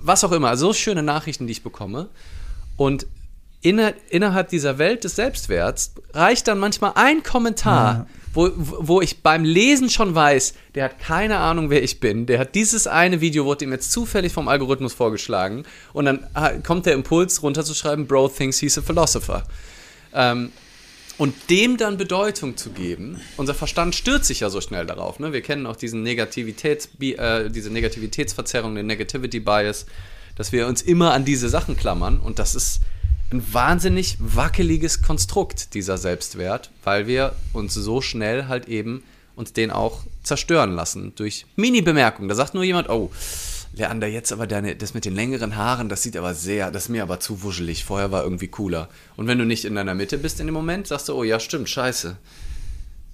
was 0.00 0.24
auch 0.24 0.32
immer. 0.32 0.56
So 0.56 0.72
schöne 0.72 1.02
Nachrichten, 1.02 1.46
die 1.46 1.52
ich 1.52 1.62
bekomme. 1.62 2.08
Und 2.76 3.06
inner, 3.60 3.94
innerhalb 4.10 4.48
dieser 4.48 4.78
Welt 4.78 5.04
des 5.04 5.16
Selbstwerts 5.16 5.94
reicht 6.12 6.48
dann 6.48 6.58
manchmal 6.58 6.92
ein 6.96 7.22
Kommentar, 7.22 7.92
ja. 7.92 8.06
wo, 8.34 8.50
wo 8.56 9.00
ich 9.00 9.22
beim 9.22 9.44
Lesen 9.44 9.88
schon 9.88 10.14
weiß, 10.14 10.54
der 10.74 10.84
hat 10.84 10.98
keine 10.98 11.38
Ahnung, 11.38 11.70
wer 11.70 11.82
ich 11.82 12.00
bin. 12.00 12.26
Der 12.26 12.38
hat 12.38 12.54
dieses 12.54 12.86
eine 12.86 13.20
Video, 13.20 13.44
wurde 13.44 13.64
ihm 13.64 13.72
jetzt 13.72 13.92
zufällig 13.92 14.32
vom 14.32 14.48
Algorithmus 14.48 14.94
vorgeschlagen. 14.94 15.64
Und 15.92 16.06
dann 16.06 16.26
kommt 16.62 16.86
der 16.86 16.94
Impuls 16.94 17.42
runterzuschreiben, 17.42 18.06
Bro 18.06 18.28
thinks 18.28 18.58
he's 18.58 18.76
a 18.76 18.82
philosopher. 18.82 19.44
Ähm, 20.14 20.52
und 21.18 21.34
dem 21.50 21.76
dann 21.76 21.98
Bedeutung 21.98 22.56
zu 22.56 22.70
geben, 22.70 23.20
unser 23.36 23.54
Verstand 23.54 23.94
stürzt 23.94 24.26
sich 24.26 24.40
ja 24.40 24.50
so 24.50 24.60
schnell 24.60 24.86
darauf. 24.86 25.18
Ne? 25.18 25.32
Wir 25.32 25.42
kennen 25.42 25.66
auch 25.66 25.76
diesen 25.76 26.02
Negativitäts, 26.02 26.88
äh, 27.00 27.50
diese 27.50 27.70
Negativitätsverzerrung, 27.70 28.74
den 28.74 28.86
Negativity 28.86 29.40
Bias, 29.40 29.86
dass 30.36 30.52
wir 30.52 30.66
uns 30.66 30.82
immer 30.82 31.12
an 31.12 31.24
diese 31.24 31.48
Sachen 31.48 31.76
klammern. 31.76 32.18
Und 32.18 32.38
das 32.38 32.54
ist 32.54 32.80
ein 33.30 33.42
wahnsinnig 33.52 34.16
wackeliges 34.18 35.02
Konstrukt, 35.02 35.74
dieser 35.74 35.98
Selbstwert, 35.98 36.70
weil 36.84 37.06
wir 37.06 37.34
uns 37.52 37.74
so 37.74 38.00
schnell 38.00 38.48
halt 38.48 38.68
eben 38.68 39.02
uns 39.34 39.52
den 39.52 39.70
auch 39.70 40.00
zerstören 40.22 40.74
lassen 40.74 41.12
durch 41.16 41.46
Mini-Bemerkungen. 41.56 42.28
Da 42.28 42.34
sagt 42.34 42.54
nur 42.54 42.64
jemand, 42.64 42.88
oh, 42.90 43.10
Leander, 43.74 44.06
jetzt 44.06 44.32
aber 44.32 44.46
deine, 44.46 44.76
das 44.76 44.92
mit 44.92 45.06
den 45.06 45.14
längeren 45.14 45.56
Haaren, 45.56 45.88
das 45.88 46.02
sieht 46.02 46.16
aber 46.16 46.34
sehr, 46.34 46.70
das 46.70 46.84
ist 46.84 46.88
mir 46.90 47.02
aber 47.02 47.20
zu 47.20 47.42
wuschelig. 47.42 47.84
Vorher 47.84 48.12
war 48.12 48.22
irgendwie 48.22 48.48
cooler. 48.48 48.88
Und 49.16 49.26
wenn 49.26 49.38
du 49.38 49.46
nicht 49.46 49.64
in 49.64 49.74
deiner 49.74 49.94
Mitte 49.94 50.18
bist 50.18 50.40
in 50.40 50.46
dem 50.46 50.54
Moment, 50.54 50.86
sagst 50.86 51.08
du, 51.08 51.14
oh 51.14 51.24
ja, 51.24 51.40
stimmt, 51.40 51.70
scheiße. 51.70 52.16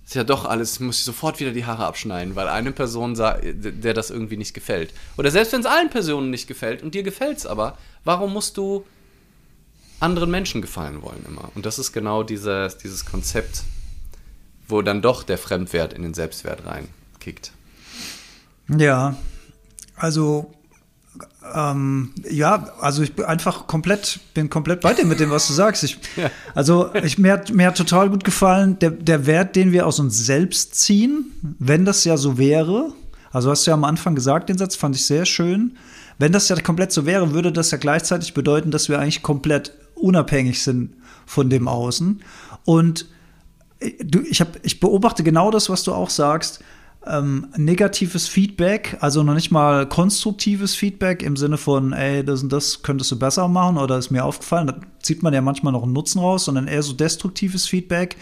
Ist 0.04 0.14
ja 0.14 0.24
doch 0.24 0.46
alles, 0.46 0.80
muss 0.80 0.98
ich 0.98 1.04
sofort 1.04 1.38
wieder 1.38 1.52
die 1.52 1.66
Haare 1.66 1.84
abschneiden, 1.84 2.34
weil 2.34 2.48
eine 2.48 2.72
Person, 2.72 3.14
der 3.14 3.94
das 3.94 4.10
irgendwie 4.10 4.36
nicht 4.38 4.54
gefällt. 4.54 4.92
Oder 5.16 5.30
selbst 5.30 5.52
wenn 5.52 5.60
es 5.60 5.66
allen 5.66 5.90
Personen 5.90 6.30
nicht 6.30 6.48
gefällt 6.48 6.82
und 6.82 6.94
dir 6.94 7.02
gefällt 7.02 7.38
es 7.38 7.46
aber, 7.46 7.78
warum 8.04 8.32
musst 8.32 8.56
du 8.56 8.84
anderen 10.00 10.30
Menschen 10.30 10.62
gefallen 10.62 11.02
wollen 11.02 11.24
immer? 11.28 11.52
Und 11.54 11.66
das 11.66 11.78
ist 11.78 11.92
genau 11.92 12.22
dieses, 12.22 12.78
dieses 12.78 13.04
Konzept, 13.04 13.62
wo 14.66 14.82
dann 14.82 15.02
doch 15.02 15.22
der 15.22 15.38
Fremdwert 15.38 15.92
in 15.92 16.02
den 16.02 16.14
Selbstwert 16.14 16.62
reinkickt. 16.66 17.52
Ja, 18.76 19.14
also 19.98 20.52
ähm, 21.54 22.12
ja, 22.28 22.68
also 22.80 23.02
ich 23.02 23.14
bin 23.14 23.24
einfach 23.24 23.66
komplett, 23.66 24.20
bin 24.34 24.50
komplett 24.50 24.80
bei 24.80 24.94
dir 24.94 25.04
mit 25.04 25.20
dem, 25.20 25.30
was 25.30 25.46
du 25.46 25.52
sagst. 25.52 25.84
Ich, 25.84 25.98
ja. 26.16 26.30
Also 26.54 26.92
ich, 26.94 27.18
mir, 27.18 27.32
hat, 27.32 27.50
mir 27.52 27.68
hat 27.68 27.76
total 27.76 28.10
gut 28.10 28.24
gefallen, 28.24 28.78
der, 28.78 28.90
der 28.90 29.26
Wert, 29.26 29.56
den 29.56 29.72
wir 29.72 29.86
aus 29.86 29.98
uns 29.98 30.18
selbst 30.18 30.74
ziehen, 30.74 31.32
wenn 31.58 31.84
das 31.84 32.04
ja 32.04 32.16
so 32.16 32.38
wäre. 32.38 32.92
Also 33.30 33.50
hast 33.50 33.66
du 33.66 33.70
ja 33.70 33.74
am 33.74 33.84
Anfang 33.84 34.14
gesagt, 34.14 34.48
den 34.48 34.58
Satz 34.58 34.76
fand 34.76 34.96
ich 34.96 35.04
sehr 35.04 35.26
schön. 35.26 35.76
Wenn 36.18 36.32
das 36.32 36.48
ja 36.48 36.60
komplett 36.60 36.92
so 36.92 37.06
wäre, 37.06 37.32
würde 37.32 37.52
das 37.52 37.70
ja 37.70 37.78
gleichzeitig 37.78 38.34
bedeuten, 38.34 38.70
dass 38.70 38.88
wir 38.88 38.98
eigentlich 38.98 39.22
komplett 39.22 39.72
unabhängig 39.94 40.62
sind 40.62 40.94
von 41.26 41.50
dem 41.50 41.68
Außen. 41.68 42.22
Und 42.64 43.06
äh, 43.80 43.92
du, 44.04 44.20
ich, 44.20 44.40
hab, 44.40 44.64
ich 44.64 44.80
beobachte 44.80 45.22
genau 45.22 45.50
das, 45.50 45.70
was 45.70 45.84
du 45.84 45.94
auch 45.94 46.10
sagst 46.10 46.60
ähm, 47.08 47.48
negatives 47.56 48.28
Feedback, 48.28 48.96
also 49.00 49.22
noch 49.22 49.34
nicht 49.34 49.50
mal 49.50 49.88
konstruktives 49.88 50.74
Feedback 50.74 51.22
im 51.22 51.36
Sinne 51.36 51.56
von, 51.56 51.92
ey, 51.92 52.24
das 52.24 52.42
und 52.42 52.52
das 52.52 52.82
könntest 52.82 53.10
du 53.10 53.18
besser 53.18 53.48
machen 53.48 53.78
oder 53.78 53.98
ist 53.98 54.10
mir 54.10 54.24
aufgefallen, 54.24 54.66
da 54.66 54.74
zieht 55.00 55.22
man 55.22 55.34
ja 55.34 55.40
manchmal 55.40 55.72
noch 55.72 55.82
einen 55.82 55.92
Nutzen 55.92 56.20
raus, 56.20 56.44
sondern 56.44 56.68
eher 56.68 56.82
so 56.82 56.92
destruktives 56.92 57.66
Feedback. 57.66 58.16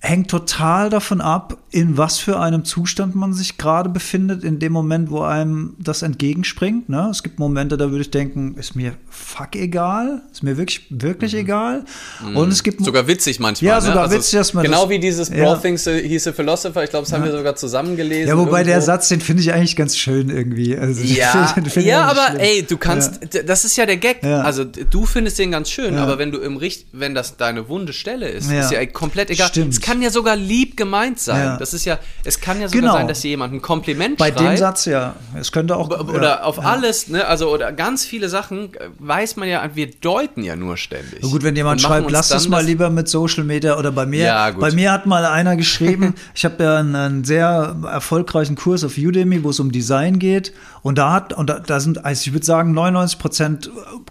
Hängt 0.00 0.30
total 0.30 0.88
davon 0.88 1.20
ab, 1.20 1.58
in 1.72 1.96
was 1.96 2.18
für 2.18 2.40
einem 2.40 2.64
Zustand 2.64 3.14
man 3.14 3.32
sich 3.32 3.56
gerade 3.56 3.88
befindet, 3.88 4.42
in 4.42 4.58
dem 4.58 4.72
Moment, 4.72 5.10
wo 5.10 5.22
einem 5.22 5.76
das 5.78 6.02
entgegenspringt. 6.02 6.88
Ne? 6.88 7.08
Es 7.10 7.22
gibt 7.22 7.38
Momente, 7.38 7.76
da 7.76 7.90
würde 7.90 8.02
ich 8.02 8.10
denken, 8.10 8.56
ist 8.58 8.74
mir 8.74 8.94
fuck 9.08 9.54
egal, 9.54 10.22
ist 10.32 10.42
mir 10.42 10.56
wirklich, 10.56 10.86
wirklich 10.90 11.32
mhm. 11.32 11.38
egal. 11.38 11.84
Mhm. 12.24 12.36
Und 12.36 12.52
es 12.52 12.64
gibt 12.64 12.84
sogar 12.84 13.06
witzig 13.06 13.38
manchmal. 13.38 13.68
Ja, 13.68 13.74
ne? 13.76 13.82
sogar 13.82 13.94
ne? 13.94 14.00
also 14.02 14.16
witzig, 14.16 14.38
dass 14.38 14.52
man 14.52 14.64
Genau 14.64 14.82
das, 14.82 14.90
wie 14.90 14.98
dieses 14.98 15.30
Bro 15.30 15.36
ja. 15.36 15.56
thinks 15.56 15.84
he's 15.84 16.26
a 16.26 16.32
philosopher, 16.32 16.82
ich 16.82 16.90
glaube, 16.90 17.04
das 17.04 17.12
haben 17.12 17.22
wir 17.22 17.30
sogar 17.30 17.54
zusammen 17.54 17.96
gelesen. 17.96 18.28
Ja, 18.28 18.36
wobei 18.36 18.60
irgendwo. 18.60 18.70
der 18.70 18.82
Satz, 18.82 19.08
den 19.08 19.20
finde 19.20 19.42
ich 19.42 19.52
eigentlich 19.52 19.76
ganz 19.76 19.96
schön 19.96 20.28
irgendwie. 20.28 20.76
Also, 20.76 21.02
ja, 21.04 21.54
ja 21.76 22.04
aber 22.04 22.26
schlimm. 22.30 22.40
ey, 22.40 22.62
du 22.68 22.78
kannst, 22.78 23.20
ja. 23.32 23.42
das 23.44 23.64
ist 23.64 23.76
ja 23.76 23.86
der 23.86 23.96
Gag. 23.96 24.24
Ja. 24.24 24.42
Also 24.42 24.64
du 24.64 25.06
findest 25.06 25.38
den 25.38 25.52
ganz 25.52 25.70
schön, 25.70 25.98
aber 25.98 26.18
wenn 26.18 26.32
du 26.32 26.38
im 26.38 26.56
Richt, 26.56 26.88
wenn 26.92 27.14
das 27.14 27.36
deine 27.36 27.68
wunde 27.68 27.92
Stelle 27.92 28.28
ist, 28.28 28.50
ist 28.50 28.72
ja 28.72 28.84
komplett 28.86 29.30
egal. 29.30 29.48
Stimmt. 29.48 29.72
Es 29.72 29.80
kann 29.80 30.02
ja 30.02 30.10
sogar 30.10 30.34
lieb 30.34 30.76
gemeint 30.76 31.20
sein. 31.20 31.59
Das 31.60 31.74
ist 31.74 31.84
ja, 31.84 31.98
es 32.24 32.40
kann 32.40 32.60
ja 32.60 32.68
sogar 32.68 32.80
genau. 32.80 32.92
sein, 32.94 33.08
dass 33.08 33.20
dir 33.20 33.28
jemand 33.28 33.52
ein 33.52 33.62
Kompliment 33.62 34.16
Bei 34.16 34.28
schreibt. 34.28 34.38
Bei 34.38 34.48
dem 34.48 34.56
Satz 34.56 34.86
ja. 34.86 35.14
Es 35.38 35.52
könnte 35.52 35.76
auch. 35.76 35.90
Oder 35.90 36.22
ja, 36.22 36.42
auf 36.42 36.56
ja. 36.56 36.62
alles, 36.64 37.08
ne? 37.08 37.26
Also, 37.26 37.52
oder 37.52 37.72
ganz 37.72 38.04
viele 38.04 38.28
Sachen 38.28 38.74
äh, 38.74 38.88
weiß 38.98 39.36
man 39.36 39.48
ja, 39.48 39.68
wir 39.74 39.90
deuten 39.90 40.42
ja 40.42 40.56
nur 40.56 40.76
ständig. 40.76 41.20
Na 41.22 41.28
gut, 41.28 41.42
wenn 41.42 41.54
jemand 41.54 41.80
schreibt, 41.80 42.10
lass 42.10 42.30
es 42.30 42.48
mal 42.48 42.64
lieber 42.64 42.90
mit 42.90 43.08
Social 43.08 43.44
Media 43.44 43.78
oder 43.78 43.92
bei 43.92 44.06
mir. 44.06 44.24
Ja, 44.24 44.50
bei 44.50 44.72
mir 44.72 44.92
hat 44.92 45.06
mal 45.06 45.24
einer 45.26 45.56
geschrieben, 45.56 46.14
ich 46.34 46.44
habe 46.44 46.62
ja 46.62 46.78
einen, 46.78 46.94
einen, 46.94 47.24
sehr 47.24 47.76
erfolgreichen 47.84 48.56
Kurs 48.56 48.82
auf 48.82 48.96
Udemy, 48.96 49.44
wo 49.44 49.50
es 49.50 49.60
um 49.60 49.70
Design 49.70 50.18
geht. 50.18 50.52
Und 50.82 50.98
da 50.98 51.12
hat, 51.12 51.32
und 51.32 51.48
da, 51.50 51.58
da 51.58 51.80
sind, 51.80 52.04
also 52.04 52.26
ich 52.26 52.32
würde 52.32 52.46
sagen, 52.46 52.72
99 52.72 53.18
Prozent 53.18 53.70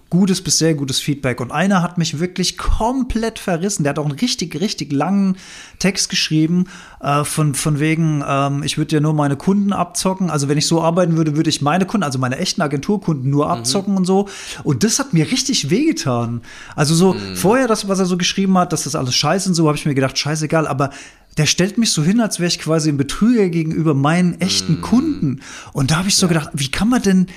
gutes 0.09 0.43
bis 0.43 0.57
sehr 0.57 0.73
gutes 0.73 0.99
Feedback. 0.99 1.39
Und 1.39 1.51
einer 1.51 1.81
hat 1.81 1.97
mich 1.97 2.19
wirklich 2.19 2.57
komplett 2.57 3.39
verrissen. 3.39 3.83
Der 3.83 3.91
hat 3.91 3.99
auch 3.99 4.05
einen 4.05 4.17
richtig, 4.17 4.59
richtig 4.59 4.91
langen 4.91 5.37
Text 5.77 6.09
geschrieben, 6.09 6.65
äh, 7.01 7.23
von, 7.23 7.55
von 7.55 7.79
wegen, 7.79 8.23
ähm, 8.27 8.63
ich 8.63 8.77
würde 8.77 8.95
ja 8.95 9.01
nur 9.01 9.13
meine 9.13 9.35
Kunden 9.35 9.73
abzocken. 9.73 10.29
Also 10.29 10.47
wenn 10.49 10.57
ich 10.57 10.67
so 10.67 10.81
arbeiten 10.81 11.15
würde, 11.17 11.35
würde 11.35 11.49
ich 11.49 11.61
meine 11.61 11.85
Kunden, 11.85 12.03
also 12.03 12.19
meine 12.19 12.37
echten 12.37 12.61
Agenturkunden 12.61 13.29
nur 13.29 13.45
mhm. 13.45 13.51
abzocken 13.51 13.93
mhm. 13.93 13.99
und 13.99 14.05
so. 14.05 14.27
Und 14.63 14.83
das 14.83 14.99
hat 14.99 15.13
mir 15.13 15.29
richtig 15.31 15.69
wehgetan. 15.69 16.41
Also 16.75 16.95
so 16.95 17.13
mhm. 17.13 17.35
vorher, 17.35 17.67
das, 17.67 17.87
was 17.87 17.99
er 17.99 18.05
so 18.05 18.17
geschrieben 18.17 18.57
hat, 18.57 18.73
dass 18.73 18.83
das 18.83 18.95
alles 18.95 19.15
scheiße 19.15 19.49
und 19.49 19.55
so, 19.55 19.67
habe 19.67 19.77
ich 19.77 19.85
mir 19.85 19.95
gedacht, 19.95 20.17
scheißegal, 20.17 20.67
aber 20.67 20.89
der 21.37 21.45
stellt 21.45 21.77
mich 21.77 21.91
so 21.91 22.03
hin, 22.03 22.19
als 22.19 22.39
wäre 22.39 22.47
ich 22.47 22.59
quasi 22.59 22.89
ein 22.89 22.97
Betrüger 22.97 23.49
gegenüber 23.49 23.93
meinen 23.93 24.39
echten 24.41 24.79
mm. 24.79 24.81
Kunden. 24.81 25.41
Und 25.73 25.91
da 25.91 25.97
habe 25.97 26.09
ich 26.09 26.15
so 26.15 26.25
ja. 26.25 26.33
gedacht, 26.33 26.49
wie 26.53 26.69
kann 26.69 26.89
man 26.89 27.01
denn, 27.01 27.27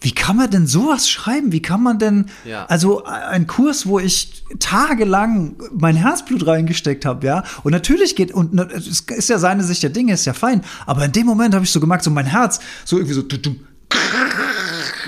wie 0.00 0.10
kann 0.10 0.36
man 0.36 0.50
denn 0.50 0.66
sowas 0.66 1.08
schreiben? 1.08 1.52
Wie 1.52 1.62
kann 1.62 1.82
man 1.82 1.98
denn, 1.98 2.26
ja. 2.44 2.66
also 2.66 3.04
ein 3.04 3.46
Kurs, 3.46 3.86
wo 3.86 4.00
ich 4.00 4.42
tagelang 4.58 5.54
mein 5.72 5.94
Herzblut 5.94 6.46
reingesteckt 6.46 7.04
habe, 7.04 7.24
ja? 7.24 7.44
Und 7.62 7.70
natürlich 7.70 8.16
geht, 8.16 8.32
und 8.32 8.58
es 8.72 9.00
ist 9.00 9.28
ja 9.28 9.38
seine 9.38 9.62
Sicht 9.62 9.82
der 9.84 9.90
Dinge, 9.90 10.12
ist 10.12 10.24
ja 10.24 10.32
fein, 10.32 10.62
aber 10.86 11.04
in 11.04 11.12
dem 11.12 11.26
Moment 11.26 11.54
habe 11.54 11.64
ich 11.64 11.70
so 11.70 11.78
gemerkt, 11.78 12.02
so 12.02 12.10
mein 12.10 12.26
Herz, 12.26 12.58
so 12.84 12.96
irgendwie 12.96 13.14
so, 13.14 13.22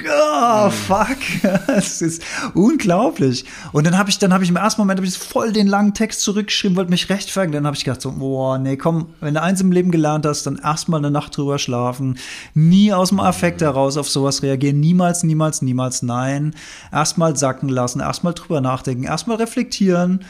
oh, 0.08 0.70
fuck, 0.70 1.18
das 1.66 2.02
ist 2.02 2.22
unglaublich. 2.54 3.44
Und 3.72 3.86
dann 3.86 3.98
habe 3.98 4.10
ich, 4.10 4.18
dann 4.18 4.32
habe 4.32 4.44
ich 4.44 4.50
im 4.50 4.56
ersten 4.56 4.80
Moment 4.80 5.00
ich 5.00 5.18
voll 5.18 5.52
den 5.52 5.66
langen 5.66 5.94
Text 5.94 6.20
zurückgeschrieben, 6.20 6.76
wollte 6.76 6.90
mich 6.90 7.08
rechtfertigen. 7.08 7.52
Dann 7.52 7.66
habe 7.66 7.76
ich 7.76 7.84
gedacht 7.84 8.00
so, 8.00 8.12
boah, 8.12 8.58
nee, 8.58 8.76
komm, 8.76 9.08
wenn 9.20 9.34
du 9.34 9.42
eins 9.42 9.60
im 9.60 9.72
Leben 9.72 9.90
gelernt 9.90 10.26
hast, 10.26 10.46
dann 10.46 10.56
erstmal 10.56 10.98
eine 10.98 11.10
Nacht 11.10 11.36
drüber 11.36 11.58
schlafen, 11.58 12.18
nie 12.54 12.92
aus 12.92 13.10
dem 13.10 13.20
Affekt 13.20 13.60
heraus 13.62 13.96
auf 13.96 14.08
sowas 14.08 14.42
reagieren, 14.42 14.80
niemals, 14.80 15.22
niemals, 15.22 15.62
niemals, 15.62 16.02
nein. 16.02 16.54
Erstmal 16.92 17.36
sacken 17.36 17.68
lassen, 17.68 18.00
erstmal 18.00 18.34
drüber 18.34 18.60
nachdenken, 18.60 19.04
erstmal 19.04 19.36
reflektieren 19.36 20.24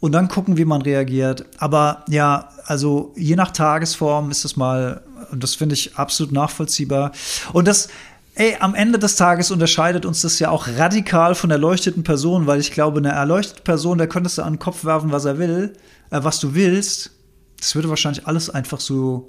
und 0.00 0.12
dann 0.12 0.28
gucken, 0.28 0.56
wie 0.56 0.64
man 0.64 0.82
reagiert. 0.82 1.46
Aber 1.58 2.04
ja, 2.08 2.50
also 2.66 3.12
je 3.16 3.36
nach 3.36 3.50
Tagesform 3.50 4.30
ist 4.30 4.44
es 4.44 4.56
mal, 4.56 5.02
und 5.30 5.42
das 5.42 5.54
finde 5.54 5.74
ich 5.74 5.96
absolut 5.96 6.32
nachvollziehbar. 6.32 7.12
Und 7.52 7.66
das, 7.66 7.88
Ey, 8.38 8.58
am 8.60 8.74
Ende 8.74 8.98
des 8.98 9.16
Tages 9.16 9.50
unterscheidet 9.50 10.04
uns 10.04 10.20
das 10.20 10.38
ja 10.38 10.50
auch 10.50 10.68
radikal 10.68 11.34
von 11.34 11.50
erleuchteten 11.50 12.04
Personen, 12.04 12.46
weil 12.46 12.60
ich 12.60 12.70
glaube, 12.70 12.98
eine 12.98 13.08
erleuchtete 13.08 13.62
Person, 13.62 13.96
der 13.96 14.08
könntest 14.08 14.36
du 14.36 14.42
an 14.42 14.54
den 14.54 14.58
Kopf 14.58 14.84
werfen, 14.84 15.10
was 15.10 15.24
er 15.24 15.38
will, 15.38 15.72
äh, 16.10 16.22
was 16.22 16.38
du 16.38 16.54
willst. 16.54 17.12
Das 17.58 17.74
würde 17.74 17.88
wahrscheinlich 17.88 18.26
alles 18.26 18.50
einfach 18.50 18.78
so 18.78 19.28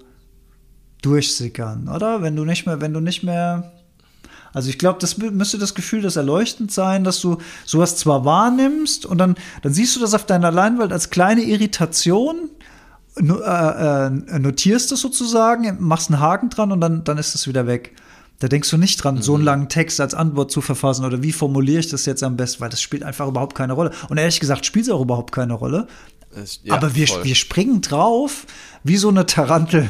durchsickern, 1.01 1.87
oder? 1.87 2.21
Wenn 2.21 2.35
du 2.35 2.43
nicht 2.43 2.65
mehr, 2.65 2.81
wenn 2.81 2.91
du 2.91 2.99
nicht 2.99 3.23
mehr. 3.23 3.71
Also 4.51 4.69
ich 4.69 4.77
glaube, 4.77 4.99
das 4.99 5.17
müsste 5.17 5.57
das 5.57 5.73
Gefühl 5.73 6.01
des 6.01 6.17
Erleuchtens 6.17 6.75
sein, 6.75 7.05
dass 7.05 7.21
du 7.21 7.37
sowas 7.65 7.95
zwar 7.95 8.25
wahrnimmst 8.25 9.05
und 9.05 9.19
dann, 9.19 9.35
dann 9.61 9.73
siehst 9.73 9.95
du 9.95 10.01
das 10.01 10.15
auf 10.15 10.25
deiner 10.25 10.51
Leinwand 10.51 10.91
als 10.91 11.11
kleine 11.11 11.43
Irritation, 11.43 12.49
äh, 13.15 13.21
äh, 13.23 14.09
notierst 14.09 14.91
es 14.91 14.99
sozusagen, 14.99 15.77
machst 15.79 16.11
einen 16.11 16.19
Haken 16.19 16.49
dran 16.49 16.73
und 16.73 16.81
dann, 16.81 17.05
dann 17.05 17.17
ist 17.17 17.35
es 17.35 17.47
wieder 17.47 17.67
weg. 17.67 17.95
Da 18.39 18.47
denkst 18.47 18.69
du 18.69 18.77
nicht 18.77 19.03
dran, 19.03 19.15
mhm. 19.15 19.21
so 19.21 19.33
einen 19.33 19.41
mhm. 19.41 19.45
langen 19.45 19.69
Text 19.69 19.99
als 19.99 20.13
Antwort 20.13 20.51
zu 20.51 20.61
verfassen 20.61 21.05
oder 21.05 21.23
wie 21.23 21.31
formuliere 21.31 21.79
ich 21.79 21.89
das 21.89 22.05
jetzt 22.05 22.23
am 22.23 22.37
besten, 22.37 22.61
weil 22.61 22.69
das 22.69 22.81
spielt 22.81 23.03
einfach 23.03 23.27
überhaupt 23.27 23.55
keine 23.55 23.73
Rolle. 23.73 23.91
Und 24.09 24.17
ehrlich 24.17 24.39
gesagt 24.39 24.65
spielt 24.65 24.85
es 24.85 24.91
auch 24.91 25.01
überhaupt 25.01 25.33
keine 25.33 25.53
Rolle. 25.53 25.87
Es, 26.35 26.59
ja, 26.63 26.75
Aber 26.75 26.93
wir, 26.93 27.07
wir 27.23 27.35
springen 27.35 27.81
drauf 27.81 28.45
wie 28.83 28.97
so 28.97 29.09
eine 29.09 29.25
Tarantel. 29.25 29.89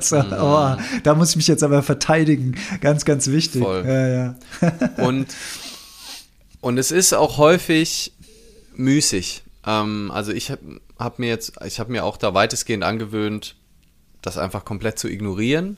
so, 0.00 0.16
mhm. 0.22 0.32
oh, 0.32 0.76
da 1.02 1.14
muss 1.14 1.30
ich 1.30 1.36
mich 1.36 1.48
jetzt 1.48 1.62
aber 1.62 1.82
verteidigen. 1.82 2.56
Ganz, 2.80 3.04
ganz 3.04 3.26
wichtig. 3.26 3.62
Voll. 3.62 3.84
Ja, 3.86 4.08
ja. 4.08 4.34
und, 5.04 5.26
und 6.62 6.78
es 6.78 6.90
ist 6.90 7.12
auch 7.12 7.36
häufig 7.36 8.12
müßig. 8.74 9.42
Ähm, 9.66 10.10
also 10.14 10.32
ich 10.32 10.50
habe 10.50 10.80
hab 10.98 11.18
mir 11.18 11.28
jetzt, 11.28 11.52
ich 11.66 11.78
habe 11.78 11.92
mir 11.92 12.04
auch 12.04 12.16
da 12.16 12.32
weitestgehend 12.32 12.84
angewöhnt, 12.84 13.54
das 14.22 14.38
einfach 14.38 14.64
komplett 14.64 14.98
zu 14.98 15.08
ignorieren 15.08 15.76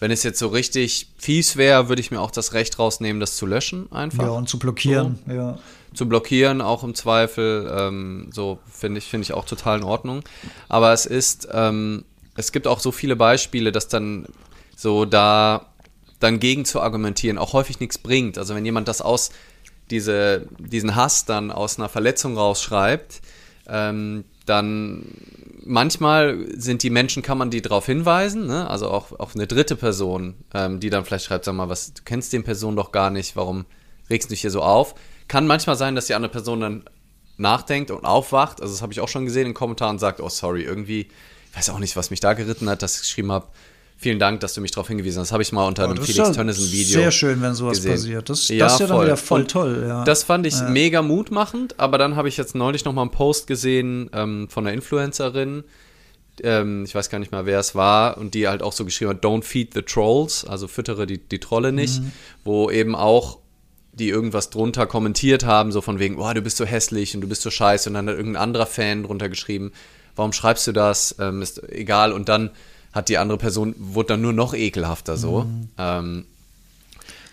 wenn 0.00 0.10
es 0.10 0.22
jetzt 0.22 0.38
so 0.38 0.48
richtig 0.48 1.08
fies 1.18 1.56
wäre, 1.56 1.88
würde 1.88 2.00
ich 2.00 2.10
mir 2.10 2.20
auch 2.20 2.30
das 2.30 2.52
Recht 2.52 2.78
rausnehmen, 2.78 3.20
das 3.20 3.36
zu 3.36 3.46
löschen 3.46 3.90
einfach. 3.92 4.24
Ja, 4.24 4.30
und 4.30 4.48
zu 4.48 4.58
blockieren, 4.58 5.18
so. 5.26 5.32
ja. 5.32 5.58
Zu 5.94 6.08
blockieren, 6.08 6.60
auch 6.60 6.84
im 6.84 6.94
Zweifel, 6.94 7.72
ähm, 7.76 8.28
so 8.32 8.58
finde 8.70 8.98
ich, 8.98 9.06
finde 9.06 9.24
ich 9.24 9.32
auch 9.32 9.46
total 9.46 9.78
in 9.78 9.84
Ordnung. 9.84 10.22
Aber 10.68 10.92
es 10.92 11.06
ist, 11.06 11.48
ähm, 11.50 12.04
es 12.36 12.52
gibt 12.52 12.66
auch 12.66 12.78
so 12.78 12.92
viele 12.92 13.16
Beispiele, 13.16 13.72
dass 13.72 13.88
dann 13.88 14.26
so 14.76 15.04
da 15.04 15.66
dann 16.20 16.40
gegen 16.40 16.64
zu 16.64 16.80
argumentieren 16.80 17.38
auch 17.38 17.52
häufig 17.52 17.80
nichts 17.80 17.98
bringt. 17.98 18.38
Also 18.38 18.54
wenn 18.54 18.64
jemand 18.64 18.88
das 18.88 19.00
aus, 19.00 19.30
diese, 19.90 20.46
diesen 20.58 20.96
Hass 20.96 21.24
dann 21.24 21.50
aus 21.50 21.78
einer 21.78 21.88
Verletzung 21.88 22.36
rausschreibt, 22.36 23.20
ähm, 23.68 24.24
dann 24.46 25.04
manchmal 25.68 26.46
sind 26.56 26.82
die 26.82 26.90
Menschen, 26.90 27.22
kann 27.22 27.38
man 27.38 27.50
die 27.50 27.62
darauf 27.62 27.86
hinweisen, 27.86 28.46
ne? 28.46 28.68
also 28.68 28.90
auch 28.90 29.12
auf 29.18 29.34
eine 29.34 29.46
dritte 29.46 29.76
Person, 29.76 30.34
ähm, 30.54 30.80
die 30.80 30.90
dann 30.90 31.04
vielleicht 31.04 31.26
schreibt, 31.26 31.44
sag 31.44 31.54
mal, 31.54 31.68
was, 31.68 31.92
du 31.92 32.02
kennst 32.04 32.32
den 32.32 32.42
Person 32.42 32.74
doch 32.74 32.90
gar 32.90 33.10
nicht, 33.10 33.36
warum 33.36 33.66
regst 34.10 34.28
du 34.28 34.32
dich 34.32 34.40
hier 34.40 34.50
so 34.50 34.62
auf? 34.62 34.94
Kann 35.28 35.46
manchmal 35.46 35.76
sein, 35.76 35.94
dass 35.94 36.06
die 36.06 36.14
andere 36.14 36.32
Person 36.32 36.60
dann 36.60 36.84
nachdenkt 37.36 37.90
und 37.90 38.04
aufwacht, 38.04 38.60
also 38.60 38.72
das 38.72 38.82
habe 38.82 38.92
ich 38.92 39.00
auch 39.00 39.08
schon 39.08 39.26
gesehen 39.26 39.46
in 39.46 39.54
Kommentaren 39.54 39.98
sagt, 39.98 40.20
oh 40.20 40.28
sorry, 40.28 40.62
irgendwie, 40.62 41.08
ich 41.50 41.56
weiß 41.56 41.70
auch 41.70 41.78
nicht, 41.78 41.96
was 41.96 42.10
mich 42.10 42.20
da 42.20 42.32
geritten 42.32 42.68
hat, 42.68 42.82
dass 42.82 42.96
ich 42.96 43.00
geschrieben 43.02 43.30
habe, 43.30 43.46
Vielen 44.00 44.20
Dank, 44.20 44.38
dass 44.38 44.54
du 44.54 44.60
mich 44.60 44.70
darauf 44.70 44.86
hingewiesen 44.86 45.18
hast. 45.18 45.28
Das 45.28 45.32
habe 45.32 45.42
ich 45.42 45.50
mal 45.50 45.66
unter 45.66 45.82
oh, 45.82 45.90
einem 45.90 46.00
Felix 46.00 46.30
Tönnissen-Video. 46.30 47.00
Sehr 47.00 47.10
schön, 47.10 47.42
wenn 47.42 47.54
sowas 47.54 47.78
gesehen. 47.78 47.92
passiert. 47.94 48.30
Das, 48.30 48.48
ja, 48.48 48.58
das 48.58 48.74
ist 48.74 48.80
ja 48.80 48.86
dann 48.86 49.02
wieder 49.02 49.16
voll 49.16 49.40
Und 49.40 49.50
toll. 49.50 49.84
Ja. 49.88 50.04
Das 50.04 50.22
fand 50.22 50.46
ich 50.46 50.54
ja. 50.54 50.68
mega 50.68 51.02
mutmachend, 51.02 51.80
aber 51.80 51.98
dann 51.98 52.14
habe 52.14 52.28
ich 52.28 52.36
jetzt 52.36 52.54
neulich 52.54 52.84
noch 52.84 52.92
mal 52.92 53.02
einen 53.02 53.10
Post 53.10 53.48
gesehen 53.48 54.08
ähm, 54.12 54.48
von 54.50 54.64
einer 54.64 54.72
Influencerin. 54.72 55.64
Ähm, 56.44 56.84
ich 56.84 56.94
weiß 56.94 57.10
gar 57.10 57.18
nicht 57.18 57.32
mal, 57.32 57.44
wer 57.44 57.58
es 57.58 57.74
war, 57.74 58.18
und 58.18 58.34
die 58.34 58.46
halt 58.46 58.62
auch 58.62 58.72
so 58.72 58.84
geschrieben 58.84 59.10
hat: 59.10 59.24
Don't 59.24 59.42
feed 59.42 59.74
the 59.74 59.82
trolls, 59.82 60.44
also 60.44 60.68
füttere 60.68 61.04
die, 61.04 61.18
die 61.18 61.40
Trolle 61.40 61.72
nicht, 61.72 62.00
mhm. 62.00 62.12
wo 62.44 62.70
eben 62.70 62.94
auch 62.94 63.38
die 63.94 64.10
irgendwas 64.10 64.50
drunter 64.50 64.86
kommentiert 64.86 65.44
haben, 65.44 65.72
so 65.72 65.80
von 65.80 65.98
wegen, 65.98 66.18
oh, 66.18 66.32
du 66.32 66.40
bist 66.40 66.56
so 66.56 66.64
hässlich 66.64 67.16
und 67.16 67.20
du 67.20 67.26
bist 67.26 67.42
so 67.42 67.50
scheiße, 67.50 67.90
und 67.90 67.94
dann 67.94 68.08
hat 68.08 68.16
irgendein 68.16 68.42
anderer 68.42 68.66
Fan 68.66 69.02
drunter 69.02 69.28
geschrieben, 69.28 69.72
warum 70.14 70.32
schreibst 70.32 70.68
du 70.68 70.72
das? 70.72 71.16
Ähm, 71.18 71.42
ist 71.42 71.68
egal. 71.68 72.12
Und 72.12 72.28
dann 72.28 72.50
hat 72.92 73.08
die 73.08 73.18
andere 73.18 73.38
Person, 73.38 73.74
wurde 73.78 74.08
dann 74.08 74.22
nur 74.22 74.32
noch 74.32 74.54
ekelhafter 74.54 75.16
so. 75.16 75.44
Mhm. 75.44 75.68
Ähm, 75.78 76.24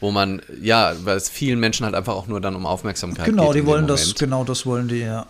wo 0.01 0.11
man, 0.11 0.41
ja, 0.61 0.93
weil 1.03 1.17
es 1.17 1.29
vielen 1.29 1.59
Menschen 1.59 1.85
halt 1.85 1.95
einfach 1.95 2.13
auch 2.13 2.27
nur 2.27 2.41
dann 2.41 2.55
um 2.55 2.65
Aufmerksamkeit 2.65 3.25
genau, 3.25 3.43
geht. 3.43 3.53
Genau, 3.53 3.61
die 3.61 3.65
wollen 3.65 3.87
das, 3.87 4.15
genau 4.15 4.43
das 4.43 4.65
wollen 4.65 4.87
die, 4.87 4.99
ja. 4.99 5.25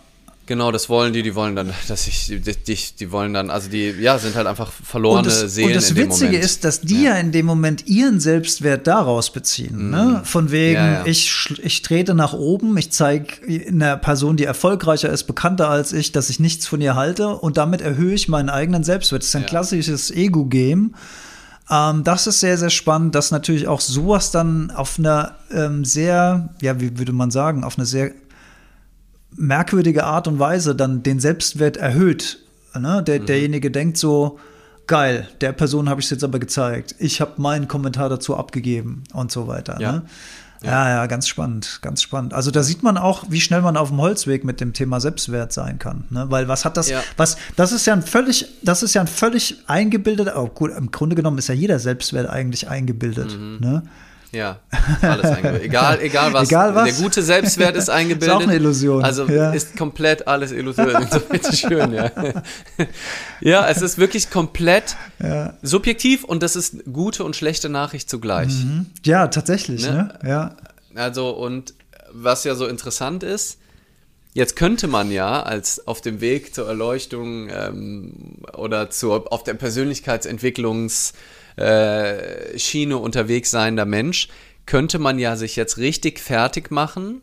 Genau, 0.46 0.70
das 0.70 0.88
wollen 0.88 1.12
die, 1.12 1.22
die 1.22 1.34
wollen 1.34 1.56
dann, 1.56 1.72
dass 1.88 2.06
ich 2.06 2.32
dich, 2.66 2.94
die 2.94 3.10
wollen 3.10 3.34
dann, 3.34 3.50
also 3.50 3.68
die, 3.68 3.90
ja, 3.90 4.18
sind 4.18 4.36
halt 4.36 4.46
einfach 4.46 4.70
verlorene 4.70 5.18
und 5.18 5.26
das, 5.26 5.40
Seelen. 5.52 5.68
Und 5.68 5.74
das 5.74 5.96
Witzige 5.96 6.38
ist, 6.38 6.64
dass 6.64 6.80
die 6.80 7.02
ja. 7.02 7.14
ja. 7.14 7.16
in 7.16 7.32
dem 7.32 7.46
Moment 7.46 7.86
ihren 7.86 8.20
Selbstwert 8.20 8.86
daraus 8.86 9.32
beziehen. 9.32 9.90
Ne? 9.90 10.02
Mhm. 10.02 10.12
Ne? 10.12 10.22
Von 10.24 10.50
wegen, 10.52 10.76
ja, 10.76 10.92
ja. 10.92 11.06
Ich, 11.06 11.52
ich 11.62 11.82
trete 11.82 12.14
nach 12.14 12.32
oben, 12.32 12.76
ich 12.76 12.92
zeige 12.92 13.34
einer 13.68 13.96
Person, 13.96 14.36
die 14.36 14.44
erfolgreicher 14.44 15.10
ist, 15.10 15.24
bekannter 15.24 15.68
als 15.68 15.92
ich, 15.92 16.12
dass 16.12 16.30
ich 16.30 16.38
nichts 16.38 16.66
von 16.66 16.80
ihr 16.80 16.94
halte 16.94 17.28
und 17.28 17.56
damit 17.56 17.80
erhöhe 17.80 18.14
ich 18.14 18.28
meinen 18.28 18.48
eigenen 18.48 18.84
Selbstwert. 18.84 19.22
Das 19.22 19.28
ist 19.28 19.36
ein 19.36 19.46
klassisches 19.46 20.12
Ego-Game. 20.12 20.94
Ähm, 21.68 22.04
das 22.04 22.28
ist 22.28 22.38
sehr, 22.38 22.56
sehr 22.56 22.70
spannend, 22.70 23.16
dass 23.16 23.32
natürlich 23.32 23.66
auch 23.66 23.80
sowas 23.80 24.30
dann 24.30 24.70
auf 24.70 24.98
einer 24.98 25.34
ähm, 25.50 25.84
sehr, 25.84 26.50
ja, 26.62 26.80
wie 26.80 26.96
würde 26.98 27.12
man 27.12 27.32
sagen, 27.32 27.64
auf 27.64 27.76
einer 27.76 27.86
sehr 27.86 28.12
merkwürdige 29.34 30.04
Art 30.04 30.28
und 30.28 30.38
Weise 30.38 30.74
dann 30.74 31.02
den 31.02 31.20
Selbstwert 31.20 31.76
erhöht. 31.76 32.38
Ne? 32.78 33.02
Der, 33.02 33.20
mhm. 33.20 33.26
Derjenige 33.26 33.70
denkt 33.70 33.96
so, 33.98 34.38
geil, 34.86 35.28
der 35.40 35.52
Person 35.52 35.88
habe 35.88 36.00
ich 36.00 36.06
es 36.06 36.10
jetzt 36.10 36.24
aber 36.24 36.38
gezeigt. 36.38 36.94
Ich 36.98 37.20
habe 37.20 37.32
meinen 37.36 37.68
Kommentar 37.68 38.08
dazu 38.08 38.36
abgegeben 38.36 39.04
und 39.12 39.30
so 39.30 39.46
weiter. 39.48 39.80
Ja. 39.80 39.92
Ne? 39.92 40.02
Ja. 40.62 40.88
ja, 40.88 41.06
ganz 41.06 41.28
spannend, 41.28 41.80
ganz 41.82 42.02
spannend. 42.02 42.32
Also 42.32 42.50
da 42.50 42.62
sieht 42.62 42.82
man 42.82 42.96
auch, 42.96 43.24
wie 43.28 43.42
schnell 43.42 43.60
man 43.60 43.76
auf 43.76 43.90
dem 43.90 44.00
Holzweg 44.00 44.42
mit 44.42 44.60
dem 44.60 44.72
Thema 44.72 45.00
Selbstwert 45.00 45.52
sein 45.52 45.78
kann. 45.78 46.04
Ne? 46.08 46.26
Weil 46.30 46.48
was 46.48 46.64
hat 46.64 46.78
das, 46.78 46.88
Ja. 46.88 47.02
was, 47.16 47.36
das 47.56 47.72
ist 47.72 47.86
ja 47.86 47.92
ein 47.92 48.02
völlig, 48.02 48.46
das 48.62 48.82
ist 48.82 48.94
ja 48.94 49.02
ein 49.02 49.06
völlig 49.06 49.62
eingebildeter, 49.66 50.42
oh 50.42 50.48
gut, 50.48 50.70
im 50.76 50.90
Grunde 50.90 51.14
genommen 51.14 51.38
ist 51.38 51.48
ja 51.48 51.54
jeder 51.54 51.78
Selbstwert 51.78 52.28
eigentlich 52.28 52.68
eingebildet. 52.68 53.38
Mhm. 53.38 53.58
Ne? 53.60 53.82
Ja, 54.32 54.58
alles 55.02 55.24
eingebildet. 55.26 55.62
Egal, 55.64 56.00
egal 56.02 56.32
was. 56.32 56.48
Egal 56.48 56.74
was. 56.74 56.84
Der 56.84 57.02
gute 57.04 57.22
Selbstwert 57.22 57.76
ist 57.76 57.88
eingebildet. 57.88 58.28
Ist 58.28 58.34
auch 58.34 58.42
eine 58.42 58.54
Illusion, 58.56 59.04
Also 59.04 59.26
ja. 59.28 59.52
ist 59.52 59.76
komplett 59.76 60.26
alles 60.28 60.52
Illusion. 60.52 60.86
So 61.10 61.52
schön, 61.52 61.92
ja. 61.92 62.10
Ja, 63.40 63.68
es 63.68 63.82
ist 63.82 63.98
wirklich 63.98 64.30
komplett 64.30 64.96
subjektiv 65.62 66.24
und 66.24 66.42
das 66.42 66.56
ist 66.56 66.84
gute 66.92 67.24
und 67.24 67.36
schlechte 67.36 67.68
Nachricht 67.68 68.10
zugleich. 68.10 68.52
Ja, 69.04 69.28
tatsächlich, 69.28 69.82
Ne? 69.88 70.10
ne? 70.22 70.28
Ja. 70.28 70.56
Also, 70.94 71.30
und 71.30 71.74
was 72.12 72.44
ja 72.44 72.54
so 72.54 72.66
interessant 72.66 73.22
ist, 73.22 73.58
jetzt 74.32 74.56
könnte 74.56 74.86
man 74.88 75.10
ja 75.10 75.42
als 75.42 75.86
auf 75.86 76.00
dem 76.00 76.20
Weg 76.20 76.54
zur 76.54 76.66
Erleuchtung 76.68 77.48
ähm, 77.50 78.42
oder 78.54 78.90
zur, 78.90 79.32
auf 79.32 79.44
der 79.44 79.54
Persönlichkeitsentwicklungsschiene 79.54 81.18
äh, 81.56 82.58
Schiene 82.58 82.98
unterwegs 82.98 83.50
seiender 83.50 83.84
Mensch, 83.84 84.28
könnte 84.66 84.98
man 84.98 85.18
ja 85.18 85.36
sich 85.36 85.56
jetzt 85.56 85.78
richtig 85.78 86.18
fertig 86.20 86.70
machen, 86.70 87.22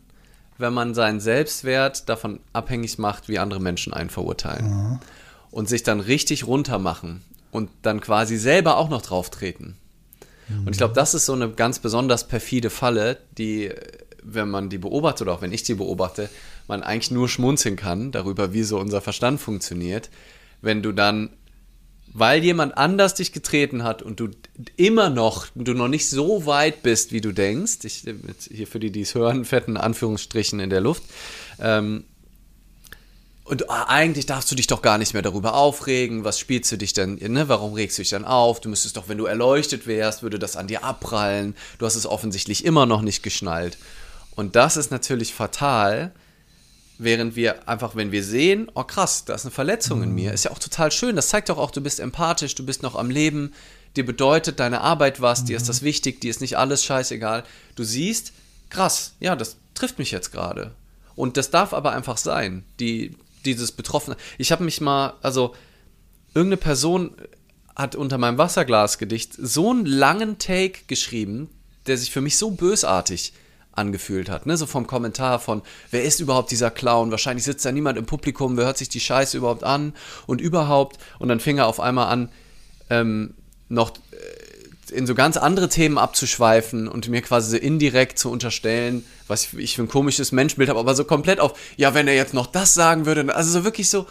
wenn 0.58 0.72
man 0.72 0.94
seinen 0.94 1.20
Selbstwert 1.20 2.08
davon 2.08 2.40
abhängig 2.52 2.98
macht, 2.98 3.28
wie 3.28 3.38
andere 3.38 3.60
Menschen 3.60 3.92
einen 3.92 4.10
verurteilen. 4.10 5.00
Und 5.50 5.68
sich 5.68 5.82
dann 5.82 6.00
richtig 6.00 6.46
runter 6.46 6.78
machen 6.78 7.22
und 7.50 7.70
dann 7.82 8.00
quasi 8.00 8.36
selber 8.36 8.76
auch 8.76 8.88
noch 8.88 9.02
drauf 9.02 9.30
treten. 9.30 9.76
Und 10.48 10.70
ich 10.72 10.78
glaube, 10.78 10.94
das 10.94 11.14
ist 11.14 11.26
so 11.26 11.32
eine 11.32 11.50
ganz 11.50 11.78
besonders 11.78 12.28
perfide 12.28 12.70
Falle, 12.70 13.18
die, 13.38 13.70
wenn 14.22 14.50
man 14.50 14.68
die 14.68 14.78
beobachtet 14.78 15.22
oder 15.22 15.32
auch 15.32 15.42
wenn 15.42 15.52
ich 15.52 15.62
die 15.62 15.74
beobachte, 15.74 16.28
man 16.68 16.82
eigentlich 16.82 17.10
nur 17.10 17.28
schmunzeln 17.28 17.76
kann 17.76 18.12
darüber, 18.12 18.52
wie 18.52 18.62
so 18.62 18.78
unser 18.78 19.00
Verstand 19.00 19.40
funktioniert, 19.40 20.10
wenn 20.60 20.82
du 20.82 20.92
dann, 20.92 21.30
weil 22.14 22.42
jemand 22.42 22.78
anders 22.78 23.14
dich 23.14 23.32
getreten 23.32 23.82
hat 23.82 24.00
und 24.00 24.20
du 24.20 24.30
immer 24.76 25.10
noch, 25.10 25.48
du 25.54 25.74
noch 25.74 25.88
nicht 25.88 26.08
so 26.08 26.46
weit 26.46 26.82
bist, 26.82 27.12
wie 27.12 27.20
du 27.20 27.32
denkst, 27.32 27.78
ich, 27.82 28.04
hier 28.50 28.66
für 28.66 28.80
die, 28.80 28.90
die 28.90 29.02
es 29.02 29.14
hören, 29.14 29.44
fetten 29.44 29.76
Anführungsstrichen 29.76 30.60
in 30.60 30.70
der 30.70 30.80
Luft, 30.80 31.02
ähm, 31.58 32.04
und 33.46 33.68
ah, 33.68 33.84
eigentlich 33.88 34.24
darfst 34.24 34.50
du 34.50 34.54
dich 34.54 34.68
doch 34.68 34.80
gar 34.80 34.96
nicht 34.96 35.12
mehr 35.12 35.20
darüber 35.20 35.52
aufregen. 35.54 36.24
Was 36.24 36.38
spielst 36.38 36.72
du 36.72 36.78
dich 36.78 36.94
denn, 36.94 37.16
ne? 37.16 37.46
Warum 37.46 37.74
regst 37.74 37.98
du 37.98 38.02
dich 38.02 38.08
dann 38.08 38.24
auf? 38.24 38.58
Du 38.60 38.70
müsstest 38.70 38.96
doch, 38.96 39.06
wenn 39.08 39.18
du 39.18 39.26
erleuchtet 39.26 39.86
wärst, 39.86 40.22
würde 40.22 40.38
das 40.38 40.56
an 40.56 40.66
dir 40.66 40.82
abprallen. 40.82 41.54
Du 41.78 41.84
hast 41.84 41.94
es 41.94 42.06
offensichtlich 42.06 42.64
immer 42.64 42.86
noch 42.86 43.02
nicht 43.02 43.22
geschnallt. 43.22 43.76
Und 44.34 44.56
das 44.56 44.78
ist 44.78 44.90
natürlich 44.90 45.34
fatal, 45.34 46.12
während 46.98 47.36
wir 47.36 47.68
einfach, 47.68 47.96
wenn 47.96 48.12
wir 48.12 48.22
sehen, 48.22 48.70
oh 48.74 48.84
krass, 48.84 49.24
da 49.24 49.34
ist 49.34 49.44
eine 49.44 49.50
Verletzung 49.50 50.02
in 50.02 50.12
mir, 50.12 50.32
ist 50.32 50.44
ja 50.44 50.50
auch 50.50 50.58
total 50.58 50.92
schön. 50.92 51.16
Das 51.16 51.28
zeigt 51.28 51.48
doch 51.48 51.58
auch, 51.58 51.70
du 51.70 51.80
bist 51.80 52.00
empathisch, 52.00 52.54
du 52.54 52.64
bist 52.64 52.82
noch 52.82 52.94
am 52.94 53.10
Leben. 53.10 53.52
Dir 53.96 54.06
bedeutet 54.06 54.60
deine 54.60 54.80
Arbeit 54.80 55.20
was, 55.20 55.44
dir 55.44 55.56
ist 55.56 55.68
das 55.68 55.82
wichtig, 55.82 56.20
dir 56.20 56.30
ist 56.30 56.40
nicht 56.40 56.58
alles 56.58 56.84
scheißegal. 56.84 57.44
Du 57.76 57.84
siehst, 57.84 58.32
krass, 58.70 59.14
ja, 59.20 59.36
das 59.36 59.56
trifft 59.74 59.98
mich 59.98 60.10
jetzt 60.10 60.32
gerade. 60.32 60.72
Und 61.16 61.36
das 61.36 61.50
darf 61.50 61.72
aber 61.72 61.92
einfach 61.92 62.16
sein, 62.16 62.64
die, 62.80 63.16
dieses 63.44 63.72
Betroffene. 63.72 64.16
Ich 64.38 64.50
habe 64.52 64.64
mich 64.64 64.80
mal, 64.80 65.14
also 65.22 65.54
irgendeine 66.34 66.56
Person 66.56 67.14
hat 67.76 67.94
unter 67.96 68.18
meinem 68.18 68.38
Wasserglasgedicht 68.38 69.34
so 69.36 69.70
einen 69.70 69.86
langen 69.86 70.38
Take 70.38 70.80
geschrieben, 70.86 71.50
der 71.86 71.98
sich 71.98 72.10
für 72.10 72.20
mich 72.20 72.36
so 72.36 72.52
bösartig 72.52 73.32
angefühlt 73.76 74.28
hat. 74.30 74.46
Ne? 74.46 74.56
So 74.56 74.66
vom 74.66 74.86
Kommentar 74.86 75.38
von, 75.38 75.62
wer 75.90 76.04
ist 76.04 76.20
überhaupt 76.20 76.50
dieser 76.50 76.70
Clown? 76.70 77.10
Wahrscheinlich 77.10 77.44
sitzt 77.44 77.64
da 77.64 77.72
niemand 77.72 77.98
im 77.98 78.06
Publikum, 78.06 78.56
wer 78.56 78.66
hört 78.66 78.78
sich 78.78 78.88
die 78.88 79.00
Scheiße 79.00 79.36
überhaupt 79.36 79.64
an? 79.64 79.94
Und 80.26 80.40
überhaupt, 80.40 80.98
und 81.18 81.28
dann 81.28 81.40
fing 81.40 81.58
er 81.58 81.66
auf 81.66 81.80
einmal 81.80 82.08
an, 82.08 82.28
ähm, 82.90 83.34
noch 83.68 83.90
äh, 83.90 84.94
in 84.94 85.06
so 85.06 85.14
ganz 85.14 85.36
andere 85.36 85.68
Themen 85.68 85.98
abzuschweifen 85.98 86.88
und 86.88 87.08
mir 87.08 87.22
quasi 87.22 87.56
indirekt 87.56 88.18
zu 88.18 88.30
unterstellen, 88.30 89.04
was 89.26 89.44
ich, 89.44 89.54
ich 89.58 89.76
für 89.76 89.82
ein 89.82 89.88
komisches 89.88 90.32
Menschbild 90.32 90.68
habe, 90.68 90.78
aber 90.78 90.94
so 90.94 91.04
komplett 91.04 91.40
auf, 91.40 91.58
ja, 91.76 91.94
wenn 91.94 92.08
er 92.08 92.14
jetzt 92.14 92.34
noch 92.34 92.46
das 92.46 92.74
sagen 92.74 93.06
würde, 93.06 93.34
also 93.34 93.50
so 93.50 93.64
wirklich 93.64 93.90
so. 93.90 94.06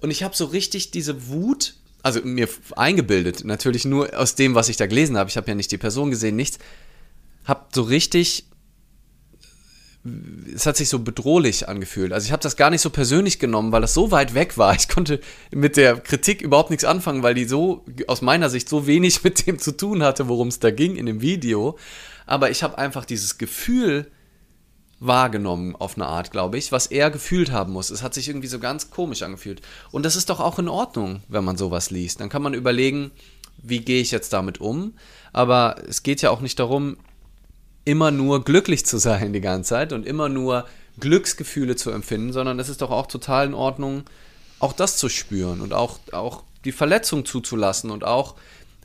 Und 0.00 0.10
ich 0.10 0.22
habe 0.22 0.34
so 0.34 0.46
richtig 0.46 0.90
diese 0.90 1.28
Wut, 1.28 1.74
also 2.02 2.20
mir 2.24 2.48
eingebildet, 2.76 3.44
natürlich 3.44 3.84
nur 3.84 4.18
aus 4.18 4.34
dem, 4.34 4.54
was 4.54 4.68
ich 4.68 4.76
da 4.76 4.86
gelesen 4.86 5.16
habe, 5.16 5.30
ich 5.30 5.36
habe 5.36 5.48
ja 5.48 5.54
nicht 5.54 5.70
die 5.70 5.78
Person 5.78 6.10
gesehen, 6.10 6.36
nichts, 6.36 6.58
habe 7.44 7.66
so 7.72 7.82
richtig 7.82 8.46
es 10.52 10.66
hat 10.66 10.76
sich 10.76 10.88
so 10.88 10.98
bedrohlich 10.98 11.68
angefühlt. 11.68 12.12
Also 12.12 12.26
ich 12.26 12.32
habe 12.32 12.42
das 12.42 12.56
gar 12.56 12.70
nicht 12.70 12.80
so 12.80 12.90
persönlich 12.90 13.38
genommen, 13.38 13.70
weil 13.70 13.82
das 13.82 13.94
so 13.94 14.10
weit 14.10 14.34
weg 14.34 14.58
war. 14.58 14.74
Ich 14.74 14.88
konnte 14.88 15.20
mit 15.52 15.76
der 15.76 15.96
Kritik 15.96 16.42
überhaupt 16.42 16.70
nichts 16.70 16.84
anfangen, 16.84 17.22
weil 17.22 17.34
die 17.34 17.44
so 17.44 17.84
aus 18.08 18.20
meiner 18.20 18.50
Sicht 18.50 18.68
so 18.68 18.86
wenig 18.86 19.22
mit 19.24 19.46
dem 19.46 19.58
zu 19.58 19.76
tun 19.76 20.02
hatte, 20.02 20.28
worum 20.28 20.48
es 20.48 20.58
da 20.58 20.70
ging 20.70 20.96
in 20.96 21.06
dem 21.06 21.20
Video. 21.20 21.78
Aber 22.26 22.50
ich 22.50 22.62
habe 22.62 22.78
einfach 22.78 23.04
dieses 23.04 23.38
Gefühl 23.38 24.10
wahrgenommen 24.98 25.76
auf 25.76 25.96
eine 25.96 26.06
Art, 26.06 26.30
glaube 26.30 26.58
ich, 26.58 26.72
was 26.72 26.86
er 26.86 27.10
gefühlt 27.10 27.50
haben 27.52 27.72
muss. 27.72 27.90
Es 27.90 28.02
hat 28.02 28.14
sich 28.14 28.28
irgendwie 28.28 28.48
so 28.48 28.58
ganz 28.58 28.90
komisch 28.90 29.22
angefühlt. 29.22 29.60
Und 29.90 30.04
das 30.04 30.16
ist 30.16 30.30
doch 30.30 30.40
auch 30.40 30.58
in 30.58 30.68
Ordnung, 30.68 31.22
wenn 31.28 31.44
man 31.44 31.56
sowas 31.56 31.90
liest. 31.90 32.20
Dann 32.20 32.28
kann 32.28 32.42
man 32.42 32.54
überlegen, 32.54 33.10
wie 33.62 33.80
gehe 33.80 34.00
ich 34.00 34.10
jetzt 34.10 34.32
damit 34.32 34.60
um. 34.60 34.94
Aber 35.32 35.76
es 35.88 36.02
geht 36.02 36.22
ja 36.22 36.30
auch 36.30 36.40
nicht 36.40 36.58
darum, 36.58 36.96
immer 37.84 38.10
nur 38.10 38.44
glücklich 38.44 38.86
zu 38.86 38.98
sein 38.98 39.32
die 39.32 39.40
ganze 39.40 39.70
Zeit 39.70 39.92
und 39.92 40.06
immer 40.06 40.28
nur 40.28 40.66
Glücksgefühle 41.00 41.76
zu 41.76 41.90
empfinden, 41.90 42.32
sondern 42.32 42.58
es 42.58 42.68
ist 42.68 42.82
doch 42.82 42.90
auch 42.90 43.06
total 43.06 43.46
in 43.46 43.54
Ordnung, 43.54 44.04
auch 44.58 44.72
das 44.72 44.96
zu 44.96 45.08
spüren 45.08 45.60
und 45.60 45.72
auch, 45.72 45.98
auch 46.12 46.42
die 46.64 46.72
Verletzung 46.72 47.24
zuzulassen 47.24 47.90
und 47.90 48.04
auch 48.04 48.34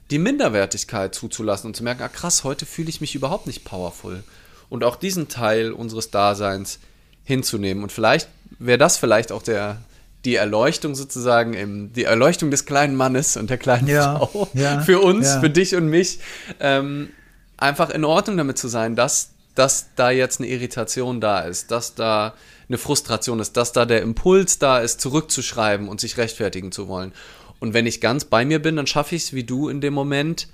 die 0.10 0.20
Minderwertigkeit 0.20 1.14
zuzulassen 1.14 1.68
und 1.68 1.76
zu 1.76 1.84
merken, 1.84 2.02
ah 2.02 2.08
krass, 2.08 2.44
heute 2.44 2.66
fühle 2.66 2.90
ich 2.90 3.02
mich 3.02 3.14
überhaupt 3.14 3.46
nicht 3.46 3.66
powerful. 3.66 4.24
Und 4.70 4.84
auch 4.84 4.96
diesen 4.96 5.28
Teil 5.28 5.72
unseres 5.72 6.12
Daseins 6.12 6.80
hinzunehmen. 7.24 7.84
Und 7.84 7.92
vielleicht 7.92 8.30
wäre 8.58 8.78
das 8.78 8.98
vielleicht 8.98 9.32
auch 9.32 9.44
der, 9.44 9.82
die 10.26 10.36
Erleuchtung 10.36 10.96
sozusagen, 10.96 11.54
im, 11.54 11.94
die 11.94 12.06
Erleuchtung 12.06 12.52
des 12.52 12.66
kleinen 12.66 12.96
Mannes 12.96 13.38
und 13.38 13.50
der 13.50 13.58
kleinen 13.58 13.88
Ja, 13.88 14.18
Frau 14.18 14.48
ja, 14.54 14.80
für 14.86 15.00
uns, 15.00 15.28
ja. 15.28 15.40
für 15.42 15.50
dich 15.50 15.76
und 15.76 15.88
mich, 15.88 16.20
ähm, 16.60 17.10
einfach 17.58 17.90
in 17.90 18.06
Ordnung 18.06 18.38
damit 18.38 18.58
zu 18.58 18.68
sein, 18.68 18.96
dass, 18.96 19.32
dass 19.56 19.88
da 19.96 20.12
jetzt 20.12 20.40
eine 20.40 20.50
Irritation 20.50 21.20
da 21.20 21.42
ist, 21.42 21.72
dass 21.72 21.96
da 21.96 22.34
eine 22.70 22.78
Frustration 22.78 23.40
ist, 23.40 23.58
dass 23.58 23.72
da 23.72 23.86
der 23.86 24.02
Impuls 24.02 24.60
da 24.60 24.80
ist, 24.80 25.02
zurückzuschreiben 25.02 25.88
und 25.88 26.00
sich 26.00 26.18
rechtfertigen 26.18 26.72
zu 26.72 26.88
wollen. 26.88 27.14
Und 27.60 27.74
wenn 27.74 27.86
ich 27.86 28.02
ganz 28.02 28.26
bei 28.26 28.46
mir 28.46 28.62
bin, 28.62 28.76
dann 28.76 28.88
schaffe 28.88 29.16
ich 29.16 29.24
es 29.24 29.34
wie 29.34 29.44
du 29.44 29.70
in 29.70 29.82
dem 29.82 29.94
Moment 29.94 30.48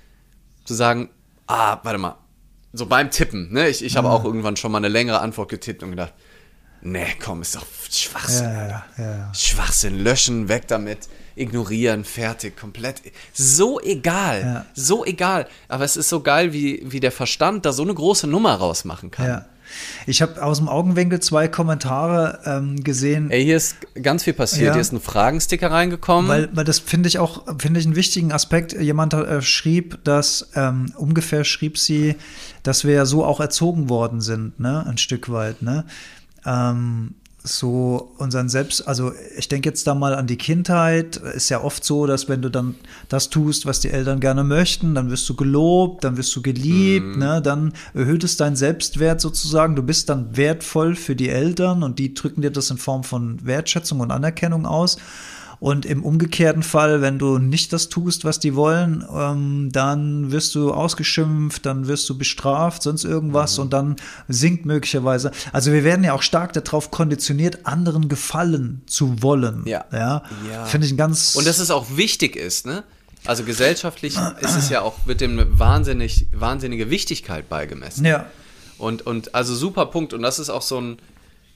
zu 0.64 0.74
sagen, 0.74 1.10
ah, 1.48 1.80
warte 1.84 1.98
mal, 1.98 2.18
so 2.72 2.86
beim 2.86 3.12
Tippen, 3.12 3.52
ne? 3.52 3.68
Ich, 3.70 3.84
ich 3.84 3.98
habe 3.98 4.10
auch 4.10 4.24
irgendwann 4.24 4.56
schon 4.56 4.72
mal 4.72 4.80
eine 4.80 4.88
längere 4.88 5.20
Antwort 5.20 5.50
getippt 5.50 5.84
und 5.84 5.92
gedacht, 5.92 6.14
nee, 6.82 7.06
komm, 7.24 7.42
ist 7.42 7.56
doch 7.56 7.66
Schwachsinn. 7.92 8.46
Ja, 8.46 8.68
ja, 8.68 8.86
ja. 8.98 9.34
Schwachsinn, 9.34 10.00
löschen, 10.00 10.48
weg 10.48 10.68
damit, 10.68 11.08
ignorieren, 11.36 12.04
fertig, 12.04 12.56
komplett. 12.58 13.02
So 13.34 13.80
egal, 13.82 14.42
Ja. 14.42 14.66
so 14.74 15.06
egal. 15.06 15.48
Aber 15.68 15.84
es 15.84 15.98
ist 15.98 16.10
so 16.10 16.22
geil, 16.22 16.54
wie, 16.54 16.84
wie 16.86 17.00
der 17.00 17.12
Verstand 17.12 17.66
da 17.66 17.74
so 17.74 17.84
eine 17.84 17.94
große 17.94 18.28
Nummer 18.28 18.54
rausmachen 18.56 19.12
kann. 19.12 19.28
ja. 19.28 19.46
Ich 20.06 20.22
habe 20.22 20.44
aus 20.44 20.60
dem 20.60 20.70
Augenwinkel 20.70 21.20
zwei 21.20 21.48
Kommentare 21.48 22.42
ähm, 22.46 22.84
gesehen. 22.84 23.32
Ey, 23.32 23.44
hier 23.44 23.58
ist 23.58 23.78
ganz 24.04 24.24
viel 24.24 24.34
passiert. 24.34 24.68
Ja. 24.68 24.74
Hier 24.74 24.82
ist 24.82 24.92
ein 24.92 25.02
Fragensticker 25.02 25.72
reingekommen. 25.72 26.30
Weil, 26.30 26.50
weil 26.56 26.66
das 26.66 26.78
finde 26.78 27.08
ich 27.08 27.18
auch, 27.18 27.44
finde 27.58 27.80
ich 27.80 27.86
einen 27.88 27.96
wichtigen 27.96 28.32
Aspekt. 28.32 28.74
Jemand 28.74 29.16
äh, 29.16 29.42
schrieb, 29.42 30.04
dass 30.04 30.50
ähm, 30.54 30.94
ungefähr 30.96 31.44
schrieb 31.44 31.80
sie, 31.80 32.16
dass 32.62 32.84
wir 32.84 32.94
ja 32.94 33.06
so 33.06 33.26
auch 33.26 33.40
erzogen 33.40 33.90
worden 33.90 34.22
sind, 34.22 34.60
ne, 34.60 34.86
ein 34.88 35.00
Stück 35.00 35.32
weit, 35.32 35.64
ne. 35.64 35.86
Ähm, 36.46 37.16
so 37.44 38.14
unseren 38.18 38.48
Selbst, 38.48 38.88
also 38.88 39.12
ich 39.38 39.50
denke 39.50 39.68
jetzt 39.68 39.86
da 39.86 39.94
mal 39.94 40.16
an 40.16 40.28
die 40.28 40.38
Kindheit, 40.38 41.18
ist 41.18 41.50
ja 41.50 41.62
oft 41.62 41.84
so, 41.84 42.08
dass 42.08 42.30
wenn 42.30 42.42
du 42.42 42.50
dann 42.50 42.76
das 43.10 43.30
tust, 43.30 43.66
was 43.66 43.82
die 43.82 43.90
Eltern 43.90 44.22
gerne 44.22 44.46
möchten, 44.46 44.96
dann 44.96 45.12
wirst 45.12 45.28
du 45.28 45.36
gelobt, 45.36 46.06
dann 46.06 46.16
wirst 46.16 46.34
du 46.36 46.42
geliebt, 46.42 47.18
ne, 47.18 47.42
dann 47.42 47.74
erhöht 47.94 48.24
es 48.24 48.38
deinen 48.38 48.56
Selbstwert 48.56 49.20
sozusagen, 49.20 49.76
du 49.76 49.84
bist 49.84 50.08
dann 50.08 50.38
wertvoll 50.38 50.96
für 50.96 51.18
die 51.18 51.30
Eltern 51.30 51.84
und 51.84 52.00
die 52.00 52.14
drücken 52.14 52.42
dir 52.42 52.52
das 52.52 52.70
in 52.70 52.78
Form 52.78 53.04
von 53.04 53.46
Wertschätzung 53.46 54.00
und 54.00 54.12
Anerkennung 54.12 54.66
aus. 54.66 54.98
Und 55.64 55.86
im 55.86 56.04
umgekehrten 56.04 56.62
Fall, 56.62 57.00
wenn 57.00 57.20
du 57.20 57.38
nicht 57.38 57.72
das 57.72 57.88
tust, 57.88 58.26
was 58.26 58.38
die 58.38 58.54
wollen, 58.54 59.06
ähm, 59.16 59.70
dann 59.72 60.30
wirst 60.30 60.56
du 60.56 60.74
ausgeschimpft, 60.74 61.66
dann 61.66 61.88
wirst 61.88 62.10
du 62.10 62.18
bestraft, 62.18 62.84
sonst 62.84 63.06
irgendwas 63.06 63.58
und 63.58 63.72
dann 63.72 63.96
sinkt 64.28 64.66
möglicherweise. 64.66 65.32
Also 65.54 65.72
wir 65.72 65.86
werden 65.86 66.04
ja 66.04 66.12
auch 66.12 66.22
stark 66.22 66.52
darauf 66.52 66.92
konditioniert, 66.92 67.66
anderen 67.66 68.10
gefallen 68.10 68.82
zu 68.88 69.24
wollen. 69.24 69.64
Ja. 69.64 69.86
ja? 69.94 70.24
Ja. 70.52 70.66
Finde 70.66 70.86
ich 70.86 70.92
ein 70.92 70.98
ganz. 70.98 71.34
Und 71.38 71.48
dass 71.48 71.60
es 71.60 71.72
auch 71.72 71.96
wichtig 71.96 72.36
ist, 72.36 72.66
ne? 72.66 72.84
Also 73.24 73.46
gesellschaftlich 73.46 74.18
ist 74.42 74.58
es 74.58 74.68
ja 74.70 74.82
auch, 74.82 74.96
wird 75.06 75.22
dem 75.22 75.40
wahnsinnig, 75.58 76.28
wahnsinnige 76.34 76.90
Wichtigkeit 76.90 77.48
beigemessen. 77.48 78.04
Ja. 78.04 78.26
Und, 78.78 79.08
und 79.08 79.34
also 79.34 79.56
super 79.56 79.86
Punkt. 79.86 80.12
Und 80.12 80.24
das 80.24 80.40
ist 80.40 80.50
auch 80.50 80.62
so 80.62 80.82
ein 80.82 80.98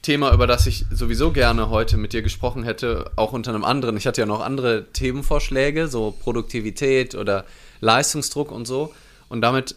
Thema, 0.02 0.32
über 0.32 0.46
das 0.46 0.66
ich 0.66 0.84
sowieso 0.90 1.32
gerne 1.32 1.70
heute 1.70 1.96
mit 1.96 2.12
dir 2.12 2.22
gesprochen 2.22 2.62
hätte, 2.62 3.10
auch 3.16 3.32
unter 3.32 3.52
einem 3.52 3.64
anderen. 3.64 3.96
Ich 3.96 4.06
hatte 4.06 4.20
ja 4.20 4.26
noch 4.26 4.40
andere 4.40 4.86
Themenvorschläge, 4.92 5.88
so 5.88 6.12
Produktivität 6.12 7.14
oder 7.14 7.44
Leistungsdruck 7.80 8.52
und 8.52 8.66
so. 8.66 8.94
Und 9.28 9.40
damit 9.42 9.74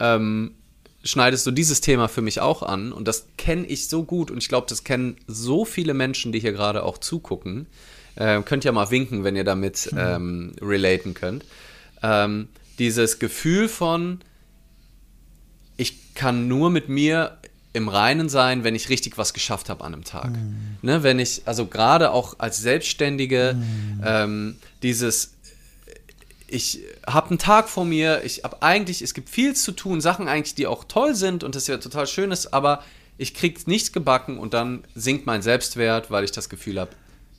ähm, 0.00 0.54
schneidest 1.04 1.46
du 1.46 1.50
dieses 1.50 1.80
Thema 1.80 2.08
für 2.08 2.22
mich 2.22 2.40
auch 2.40 2.62
an. 2.62 2.92
Und 2.92 3.06
das 3.06 3.26
kenne 3.38 3.66
ich 3.66 3.88
so 3.88 4.02
gut. 4.02 4.30
Und 4.30 4.38
ich 4.38 4.48
glaube, 4.48 4.66
das 4.68 4.84
kennen 4.84 5.16
so 5.26 5.64
viele 5.64 5.94
Menschen, 5.94 6.32
die 6.32 6.40
hier 6.40 6.52
gerade 6.52 6.82
auch 6.82 6.98
zugucken. 6.98 7.66
Äh, 8.16 8.42
könnt 8.42 8.64
ja 8.64 8.72
mal 8.72 8.90
winken, 8.90 9.24
wenn 9.24 9.36
ihr 9.36 9.44
damit 9.44 9.90
ähm, 9.96 10.52
relaten 10.60 11.14
könnt. 11.14 11.44
Ähm, 12.02 12.48
dieses 12.78 13.18
Gefühl 13.18 13.68
von, 13.68 14.20
ich 15.76 16.14
kann 16.14 16.48
nur 16.48 16.70
mit 16.70 16.88
mir 16.88 17.38
im 17.72 17.88
Reinen 17.88 18.28
sein, 18.28 18.64
wenn 18.64 18.74
ich 18.74 18.88
richtig 18.88 19.16
was 19.16 19.32
geschafft 19.32 19.68
habe 19.68 19.84
an 19.84 19.94
einem 19.94 20.04
Tag. 20.04 20.30
Mhm. 20.30 20.76
Ne, 20.82 21.02
wenn 21.02 21.18
ich, 21.18 21.42
also 21.44 21.66
gerade 21.66 22.10
auch 22.10 22.34
als 22.38 22.58
Selbstständige, 22.58 23.54
mhm. 23.56 24.02
ähm, 24.04 24.56
dieses, 24.82 25.34
ich 26.48 26.80
habe 27.06 27.30
einen 27.30 27.38
Tag 27.38 27.68
vor 27.68 27.84
mir, 27.84 28.22
ich 28.24 28.42
habe 28.42 28.62
eigentlich, 28.62 29.02
es 29.02 29.14
gibt 29.14 29.28
viel 29.28 29.54
zu 29.54 29.72
tun, 29.72 30.00
Sachen 30.00 30.26
eigentlich, 30.26 30.56
die 30.56 30.66
auch 30.66 30.84
toll 30.84 31.14
sind 31.14 31.44
und 31.44 31.54
das 31.54 31.68
ja 31.68 31.78
total 31.78 32.06
schön 32.08 32.32
ist, 32.32 32.52
aber 32.52 32.82
ich 33.18 33.34
krieg 33.34 33.66
nichts 33.68 33.92
gebacken 33.92 34.38
und 34.38 34.52
dann 34.52 34.82
sinkt 34.94 35.26
mein 35.26 35.42
Selbstwert, 35.42 36.10
weil 36.10 36.24
ich 36.24 36.32
das 36.32 36.48
Gefühl 36.48 36.80
habe, 36.80 36.90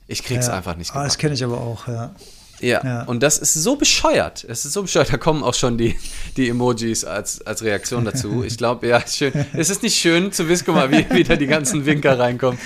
ich 0.06 0.22
krieg's 0.22 0.46
ja. 0.46 0.54
einfach 0.54 0.76
nicht 0.76 0.88
gebacken. 0.88 1.04
Ah, 1.04 1.08
das 1.08 1.18
kenne 1.18 1.34
ich 1.34 1.44
aber 1.44 1.60
auch, 1.60 1.88
ja. 1.88 2.14
Ja. 2.62 2.84
ja. 2.84 3.02
und 3.02 3.22
das 3.22 3.38
ist 3.38 3.54
so 3.54 3.76
bescheuert. 3.76 4.44
Es 4.48 4.64
ist 4.64 4.72
so 4.72 4.82
bescheuert. 4.82 5.12
Da 5.12 5.18
kommen 5.18 5.42
auch 5.42 5.54
schon 5.54 5.76
die, 5.76 5.96
die 6.36 6.48
Emojis 6.48 7.04
als, 7.04 7.42
als 7.42 7.62
Reaktion 7.62 8.04
dazu. 8.04 8.44
Ich 8.44 8.56
glaube, 8.56 8.86
ja, 8.86 9.06
schön. 9.06 9.32
Es 9.52 9.68
ist 9.68 9.82
nicht 9.82 9.98
schön 9.98 10.32
zu 10.32 10.48
wissen, 10.48 10.64
guck 10.66 10.76
mal, 10.76 10.90
wie 10.90 11.08
wieder 11.10 11.36
die 11.36 11.46
ganzen 11.46 11.84
Winker 11.84 12.18
reinkommen. 12.18 12.58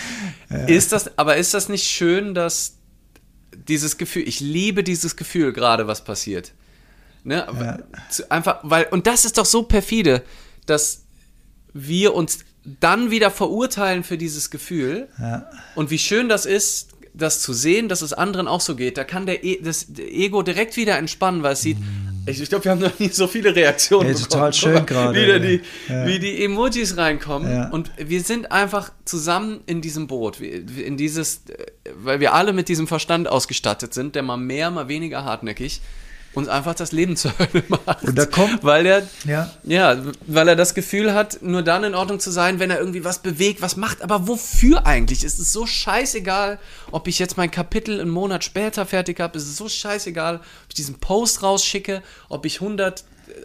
Ja. 0.50 0.64
Ist 0.66 0.92
das, 0.92 1.18
aber 1.18 1.36
ist 1.36 1.54
das 1.54 1.68
nicht 1.68 1.84
schön, 1.84 2.34
dass 2.34 2.76
dieses 3.68 3.98
Gefühl, 3.98 4.28
ich 4.28 4.40
liebe 4.40 4.84
dieses 4.84 5.16
Gefühl 5.16 5.52
gerade, 5.52 5.86
was 5.86 6.04
passiert. 6.04 6.52
Ne? 7.24 7.46
Ja. 7.58 7.78
Einfach, 8.28 8.60
weil, 8.62 8.86
und 8.90 9.06
das 9.06 9.24
ist 9.24 9.38
doch 9.38 9.46
so 9.46 9.64
perfide, 9.64 10.22
dass 10.66 11.04
wir 11.72 12.14
uns 12.14 12.40
dann 12.80 13.10
wieder 13.10 13.30
verurteilen 13.30 14.04
für 14.04 14.18
dieses 14.18 14.50
Gefühl. 14.50 15.08
Ja. 15.18 15.50
Und 15.74 15.90
wie 15.90 15.98
schön 15.98 16.28
das 16.28 16.46
ist, 16.46 16.90
das 17.16 17.40
zu 17.40 17.52
sehen, 17.52 17.88
dass 17.88 18.02
es 18.02 18.12
anderen 18.12 18.46
auch 18.46 18.60
so 18.60 18.76
geht, 18.76 18.98
da 18.98 19.04
kann 19.04 19.26
der 19.26 19.42
e 19.42 19.60
das 19.62 19.86
Ego 19.98 20.42
direkt 20.42 20.76
wieder 20.76 20.98
entspannen, 20.98 21.42
weil 21.42 21.54
es 21.54 21.62
sieht, 21.62 21.78
mm. 21.78 22.28
ich, 22.28 22.40
ich 22.40 22.48
glaube, 22.48 22.64
wir 22.64 22.72
haben 22.72 22.80
noch 22.80 22.98
nie 22.98 23.08
so 23.08 23.26
viele 23.26 23.54
Reaktionen 23.54 24.08
ja, 24.08 24.14
total 24.14 24.52
schön 24.52 24.84
gerade. 24.86 25.20
Wieder 25.20 25.40
die, 25.40 25.60
ja. 25.88 26.06
Wie 26.06 26.18
die 26.18 26.44
Emojis 26.44 26.96
reinkommen 26.96 27.50
ja. 27.50 27.68
und 27.70 27.90
wir 27.96 28.22
sind 28.22 28.52
einfach 28.52 28.92
zusammen 29.04 29.60
in 29.66 29.80
diesem 29.80 30.06
Boot, 30.06 30.40
in 30.40 30.96
dieses, 30.96 31.42
weil 31.96 32.20
wir 32.20 32.34
alle 32.34 32.52
mit 32.52 32.68
diesem 32.68 32.86
Verstand 32.86 33.28
ausgestattet 33.28 33.94
sind, 33.94 34.14
der 34.14 34.22
mal 34.22 34.36
mehr, 34.36 34.70
mal 34.70 34.88
weniger 34.88 35.24
hartnäckig 35.24 35.80
uns 36.36 36.48
einfach 36.48 36.74
das 36.74 36.92
Leben 36.92 37.16
zur 37.16 37.32
Hölle 37.38 37.64
macht. 37.68 38.02
Und 38.02 38.16
da 38.16 38.26
kommt, 38.26 38.62
weil 38.62 38.84
er, 38.84 39.08
ja. 39.24 39.50
ja, 39.64 39.96
weil 40.26 40.48
er 40.48 40.56
das 40.56 40.74
Gefühl 40.74 41.14
hat, 41.14 41.42
nur 41.42 41.62
dann 41.62 41.82
in 41.82 41.94
Ordnung 41.94 42.20
zu 42.20 42.30
sein, 42.30 42.60
wenn 42.60 42.70
er 42.70 42.78
irgendwie 42.78 43.04
was 43.04 43.20
bewegt, 43.20 43.62
was 43.62 43.76
macht. 43.76 44.02
Aber 44.02 44.28
wofür 44.28 44.86
eigentlich? 44.86 45.24
Es 45.24 45.38
ist 45.38 45.52
so 45.52 45.66
scheißegal, 45.66 46.58
ob 46.90 47.08
ich 47.08 47.18
jetzt 47.18 47.38
mein 47.38 47.50
Kapitel 47.50 48.00
einen 48.00 48.10
Monat 48.10 48.44
später 48.44 48.84
fertig 48.84 49.18
habe. 49.18 49.38
Es 49.38 49.44
ist 49.44 49.56
so 49.56 49.68
scheißegal, 49.68 50.36
ob 50.36 50.42
ich 50.68 50.74
diesen 50.74 50.96
Post 50.96 51.42
rausschicke, 51.42 52.02
ob 52.28 52.44
ich 52.44 52.60
100 52.60 53.04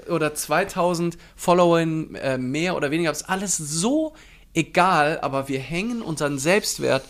oder 0.09 0.35
2000 0.35 1.17
Follower 1.37 1.79
äh, 1.79 2.37
mehr 2.37 2.75
oder 2.75 2.91
weniger 2.91 3.07
habe. 3.07 3.15
Es 3.15 3.21
ist 3.21 3.29
alles 3.29 3.55
so 3.55 4.13
egal, 4.53 5.19
aber 5.21 5.47
wir 5.47 5.59
hängen 5.59 6.01
unseren 6.01 6.37
Selbstwert 6.39 7.05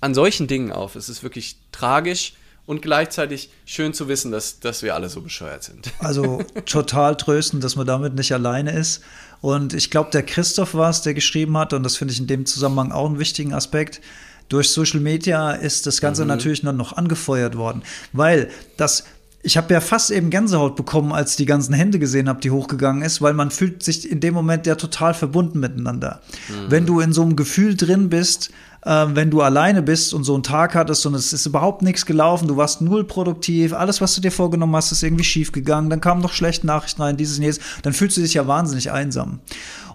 an 0.00 0.14
solchen 0.14 0.48
Dingen 0.48 0.72
auf. 0.72 0.96
Es 0.96 1.08
ist 1.08 1.22
wirklich 1.22 1.58
tragisch 1.70 2.34
und 2.66 2.82
gleichzeitig 2.82 3.50
schön 3.64 3.94
zu 3.94 4.08
wissen, 4.08 4.32
dass, 4.32 4.60
dass 4.60 4.82
wir 4.82 4.94
alle 4.94 5.08
so 5.08 5.20
bescheuert 5.20 5.62
sind. 5.62 5.92
Also 6.00 6.42
total 6.66 7.16
tröstend, 7.16 7.64
dass 7.64 7.76
man 7.76 7.86
damit 7.86 8.14
nicht 8.14 8.32
alleine 8.32 8.72
ist. 8.72 9.02
Und 9.40 9.74
ich 9.74 9.90
glaube, 9.90 10.10
der 10.10 10.22
Christoph 10.22 10.74
war 10.74 10.90
es, 10.90 11.02
der 11.02 11.14
geschrieben 11.14 11.56
hat, 11.56 11.72
und 11.72 11.82
das 11.82 11.96
finde 11.96 12.12
ich 12.12 12.20
in 12.20 12.26
dem 12.26 12.46
Zusammenhang 12.46 12.92
auch 12.92 13.06
einen 13.06 13.18
wichtigen 13.18 13.54
Aspekt. 13.54 14.00
Durch 14.48 14.70
Social 14.70 15.00
Media 15.00 15.52
ist 15.52 15.86
das 15.86 16.00
Ganze 16.00 16.22
mhm. 16.22 16.28
natürlich 16.28 16.62
noch 16.62 16.96
angefeuert 16.96 17.56
worden, 17.56 17.82
weil 18.12 18.50
das 18.76 19.04
ich 19.46 19.56
habe 19.56 19.72
ja 19.72 19.80
fast 19.80 20.10
eben 20.10 20.28
Gänsehaut 20.30 20.74
bekommen, 20.74 21.12
als 21.12 21.30
ich 21.30 21.36
die 21.36 21.46
ganzen 21.46 21.72
Hände 21.72 22.00
gesehen 22.00 22.28
habe, 22.28 22.40
die 22.40 22.50
hochgegangen 22.50 23.02
ist, 23.02 23.22
weil 23.22 23.32
man 23.32 23.52
fühlt 23.52 23.80
sich 23.80 24.10
in 24.10 24.18
dem 24.18 24.34
Moment 24.34 24.66
ja 24.66 24.74
total 24.74 25.14
verbunden 25.14 25.60
miteinander. 25.60 26.20
Mhm. 26.48 26.70
Wenn 26.70 26.84
du 26.84 26.98
in 26.98 27.12
so 27.12 27.22
einem 27.22 27.36
Gefühl 27.36 27.76
drin 27.76 28.08
bist, 28.08 28.50
äh, 28.82 29.06
wenn 29.10 29.30
du 29.30 29.42
alleine 29.42 29.82
bist 29.82 30.12
und 30.14 30.24
so 30.24 30.34
einen 30.34 30.42
Tag 30.42 30.74
hattest 30.74 31.06
und 31.06 31.14
es 31.14 31.32
ist 31.32 31.46
überhaupt 31.46 31.82
nichts 31.82 32.06
gelaufen, 32.06 32.48
du 32.48 32.56
warst 32.56 32.80
null 32.80 33.04
produktiv, 33.04 33.72
alles, 33.72 34.00
was 34.00 34.16
du 34.16 34.20
dir 34.20 34.32
vorgenommen 34.32 34.74
hast, 34.74 34.90
ist 34.90 35.04
irgendwie 35.04 35.22
schief 35.22 35.52
gegangen, 35.52 35.90
dann 35.90 36.00
kamen 36.00 36.22
noch 36.22 36.32
schlechte 36.32 36.66
Nachrichten 36.66 37.02
rein, 37.02 37.16
dieses 37.16 37.36
und 37.36 37.44
jenes, 37.44 37.60
dann 37.82 37.92
fühlst 37.92 38.16
du 38.16 38.22
dich 38.22 38.34
ja 38.34 38.48
wahnsinnig 38.48 38.90
einsam. 38.90 39.38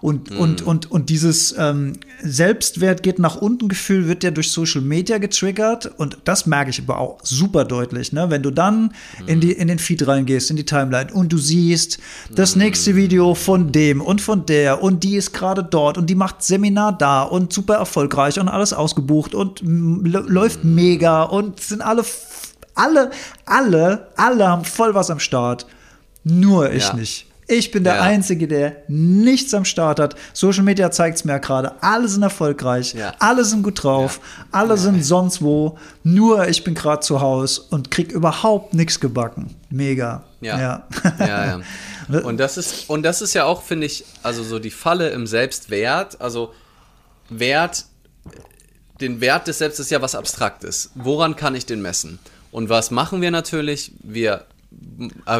Und, 0.02 0.32
mhm. 0.32 0.38
und, 0.38 0.62
und, 0.62 0.90
und 0.90 1.10
dieses 1.10 1.54
ähm, 1.56 1.92
Selbstwert 2.22 3.04
geht 3.04 3.20
nach 3.20 3.36
unten 3.36 3.68
Gefühl 3.68 4.08
wird 4.08 4.24
ja 4.24 4.32
durch 4.32 4.50
Social 4.50 4.80
Media 4.80 5.18
getriggert 5.18 5.92
und 5.96 6.18
das 6.24 6.44
merke 6.44 6.70
ich 6.70 6.80
aber 6.80 6.98
auch 6.98 7.20
super 7.22 7.64
deutlich, 7.64 8.12
ne? 8.12 8.28
wenn 8.28 8.42
du 8.42 8.50
dann 8.50 8.92
mhm. 9.20 9.28
in, 9.28 9.40
die, 9.40 9.52
in 9.52 9.68
den 9.68 9.78
Feed 9.78 10.04
reingehst, 10.04 10.50
in 10.50 10.56
die 10.56 10.66
Timeline 10.66 11.12
und 11.12 11.32
du 11.32 11.38
siehst 11.38 11.98
das 12.34 12.56
mhm. 12.56 12.62
nächste 12.62 12.96
Video 12.96 13.36
von 13.36 13.70
dem 13.70 14.00
und 14.00 14.20
von 14.20 14.44
der 14.44 14.82
und 14.82 15.04
die 15.04 15.14
ist 15.14 15.32
gerade 15.32 15.62
dort 15.62 15.96
und 15.96 16.10
die 16.10 16.16
macht 16.16 16.42
Seminar 16.42 16.98
da 16.98 17.22
und 17.22 17.52
super 17.52 17.76
erfolgreich 17.76 18.40
und 18.40 18.48
alles 18.48 18.72
ausgebucht 18.72 19.36
und 19.36 19.60
läuft 19.62 20.64
mega 20.64 21.22
und 21.22 21.60
sind 21.60 21.80
alle, 21.80 22.04
alle, 22.74 23.12
alle, 23.46 24.08
alle 24.16 24.48
haben 24.48 24.64
voll 24.64 24.96
was 24.96 25.10
am 25.10 25.20
Start. 25.20 25.66
Nur 26.24 26.72
ich 26.72 26.88
ja. 26.88 26.94
nicht. 26.94 27.31
Ich 27.48 27.70
bin 27.70 27.84
der 27.84 27.96
ja. 27.96 28.02
Einzige, 28.02 28.46
der 28.46 28.76
nichts 28.88 29.52
am 29.52 29.64
Start 29.64 29.98
hat. 29.98 30.14
Social 30.32 30.62
Media 30.62 30.90
zeigt 30.90 31.18
es 31.18 31.24
mir 31.24 31.38
gerade. 31.40 31.72
Alle 31.82 32.08
sind 32.08 32.22
erfolgreich, 32.22 32.94
ja. 32.94 33.14
alle 33.18 33.44
sind 33.44 33.62
gut 33.62 33.82
drauf, 33.82 34.20
ja. 34.22 34.44
alle 34.52 34.76
sind 34.76 35.04
sonst 35.04 35.42
wo. 35.42 35.78
Nur 36.04 36.48
ich 36.48 36.64
bin 36.64 36.74
gerade 36.74 37.00
zu 37.00 37.20
Hause 37.20 37.62
und 37.70 37.90
krieg 37.90 38.12
überhaupt 38.12 38.74
nichts 38.74 39.00
gebacken. 39.00 39.54
Mega. 39.70 40.24
Ja. 40.40 40.60
Ja. 40.60 40.86
ja, 41.18 41.60
Und 42.24 42.38
das 42.38 42.56
ist, 42.56 42.90
und 42.90 43.04
das 43.04 43.22
ist 43.22 43.32
ja 43.34 43.44
auch, 43.44 43.62
finde 43.62 43.86
ich, 43.86 44.04
also 44.22 44.42
so 44.42 44.58
die 44.58 44.70
Falle 44.70 45.10
im 45.10 45.26
Selbstwert. 45.26 46.20
Also 46.20 46.52
Wert 47.28 47.86
den 49.02 49.20
Wert 49.20 49.48
des 49.48 49.58
Selbstes 49.58 49.86
ist 49.86 49.90
ja 49.90 50.00
was 50.00 50.14
Abstraktes. 50.14 50.90
Woran 50.94 51.36
kann 51.36 51.54
ich 51.54 51.66
den 51.66 51.82
messen? 51.82 52.18
Und 52.50 52.68
was 52.68 52.90
machen 52.90 53.20
wir 53.20 53.30
natürlich? 53.30 53.92
Wir 54.02 54.46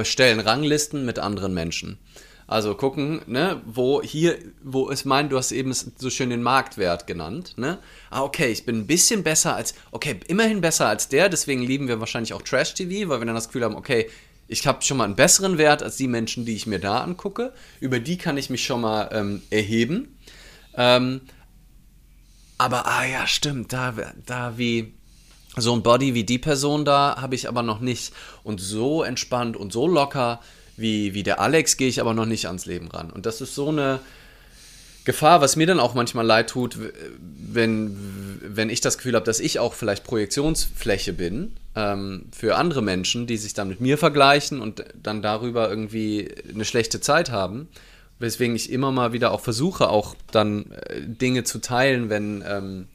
stellen 0.04 0.40
Ranglisten 0.40 1.04
mit 1.04 1.18
anderen 1.18 1.54
Menschen. 1.54 1.98
Also 2.46 2.74
gucken, 2.74 3.22
ne, 3.26 3.62
wo 3.64 4.02
hier, 4.02 4.36
wo 4.62 4.90
es 4.90 5.04
meint, 5.04 5.32
du 5.32 5.38
hast 5.38 5.52
eben 5.52 5.72
so 5.72 6.10
schön 6.10 6.30
den 6.30 6.42
Marktwert 6.42 7.06
genannt, 7.06 7.54
ne? 7.56 7.78
Ah, 8.10 8.22
okay, 8.22 8.50
ich 8.50 8.66
bin 8.66 8.80
ein 8.80 8.86
bisschen 8.86 9.22
besser 9.22 9.56
als, 9.56 9.74
okay, 9.90 10.20
immerhin 10.26 10.60
besser 10.60 10.86
als 10.86 11.08
der, 11.08 11.28
deswegen 11.28 11.62
lieben 11.62 11.88
wir 11.88 12.00
wahrscheinlich 12.00 12.34
auch 12.34 12.42
Trash-TV, 12.42 13.08
weil 13.08 13.20
wir 13.20 13.26
dann 13.26 13.34
das 13.34 13.46
Gefühl 13.46 13.64
haben, 13.64 13.76
okay, 13.76 14.10
ich 14.48 14.66
habe 14.66 14.82
schon 14.82 14.98
mal 14.98 15.04
einen 15.04 15.16
besseren 15.16 15.56
Wert 15.56 15.82
als 15.82 15.96
die 15.96 16.08
Menschen, 16.08 16.44
die 16.44 16.54
ich 16.54 16.66
mir 16.66 16.78
da 16.78 17.00
angucke. 17.02 17.54
Über 17.80 18.00
die 18.00 18.18
kann 18.18 18.36
ich 18.36 18.50
mich 18.50 18.66
schon 18.66 18.82
mal 18.82 19.08
ähm, 19.12 19.40
erheben. 19.48 20.18
Ähm, 20.76 21.22
aber, 22.58 22.86
ah 22.86 23.06
ja, 23.06 23.26
stimmt, 23.26 23.72
da, 23.72 23.94
da 24.26 24.58
wie 24.58 24.92
so 25.56 25.74
ein 25.74 25.82
Body 25.82 26.14
wie 26.14 26.24
die 26.24 26.38
Person 26.38 26.84
da 26.84 27.16
habe 27.20 27.34
ich 27.34 27.48
aber 27.48 27.62
noch 27.62 27.80
nicht. 27.80 28.12
Und 28.42 28.60
so 28.60 29.02
entspannt 29.02 29.56
und 29.56 29.72
so 29.72 29.86
locker 29.86 30.40
wie, 30.76 31.14
wie 31.14 31.22
der 31.22 31.40
Alex 31.40 31.76
gehe 31.76 31.88
ich 31.88 32.00
aber 32.00 32.14
noch 32.14 32.26
nicht 32.26 32.46
ans 32.46 32.66
Leben 32.66 32.88
ran. 32.88 33.10
Und 33.10 33.26
das 33.26 33.40
ist 33.40 33.54
so 33.54 33.68
eine 33.68 34.00
Gefahr, 35.04 35.40
was 35.40 35.56
mir 35.56 35.66
dann 35.66 35.80
auch 35.80 35.94
manchmal 35.94 36.24
leid 36.24 36.50
tut, 36.50 36.78
wenn, 37.20 38.40
wenn 38.42 38.70
ich 38.70 38.80
das 38.80 38.96
Gefühl 38.96 39.14
habe, 39.14 39.26
dass 39.26 39.40
ich 39.40 39.58
auch 39.58 39.74
vielleicht 39.74 40.04
Projektionsfläche 40.04 41.12
bin 41.12 41.52
ähm, 41.74 42.26
für 42.32 42.56
andere 42.56 42.82
Menschen, 42.82 43.26
die 43.26 43.36
sich 43.36 43.52
dann 43.52 43.68
mit 43.68 43.80
mir 43.80 43.98
vergleichen 43.98 44.60
und 44.60 44.84
dann 45.02 45.20
darüber 45.20 45.68
irgendwie 45.68 46.30
eine 46.54 46.64
schlechte 46.64 47.00
Zeit 47.00 47.30
haben 47.30 47.68
weswegen 48.22 48.56
ich 48.56 48.72
immer 48.72 48.92
mal 48.92 49.12
wieder 49.12 49.32
auch 49.32 49.40
versuche, 49.40 49.88
auch 49.88 50.14
dann 50.30 50.70
äh, 50.70 51.02
Dinge 51.02 51.44
zu 51.44 51.58
teilen, 51.58 52.08
wenn 52.08 52.42
ähm, 52.46 52.86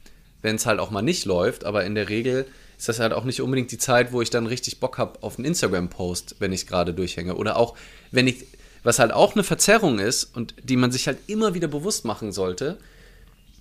es 0.56 0.66
halt 0.66 0.80
auch 0.80 0.90
mal 0.90 1.02
nicht 1.02 1.24
läuft. 1.24 1.64
Aber 1.64 1.84
in 1.84 1.94
der 1.94 2.08
Regel 2.08 2.46
ist 2.76 2.88
das 2.88 3.00
halt 3.00 3.12
auch 3.12 3.24
nicht 3.24 3.40
unbedingt 3.40 3.72
die 3.72 3.78
Zeit, 3.78 4.12
wo 4.12 4.22
ich 4.22 4.30
dann 4.30 4.46
richtig 4.46 4.80
Bock 4.80 4.98
habe 4.98 5.22
auf 5.22 5.36
einen 5.36 5.46
Instagram-Post, 5.46 6.36
wenn 6.38 6.52
ich 6.52 6.66
gerade 6.66 6.94
durchhänge. 6.94 7.34
Oder 7.34 7.56
auch, 7.56 7.76
wenn 8.10 8.28
ich, 8.28 8.46
was 8.82 8.98
halt 8.98 9.12
auch 9.12 9.34
eine 9.34 9.44
Verzerrung 9.44 9.98
ist 9.98 10.24
und 10.36 10.54
die 10.62 10.76
man 10.76 10.92
sich 10.92 11.06
halt 11.06 11.18
immer 11.26 11.54
wieder 11.54 11.68
bewusst 11.68 12.04
machen 12.04 12.32
sollte. 12.32 12.78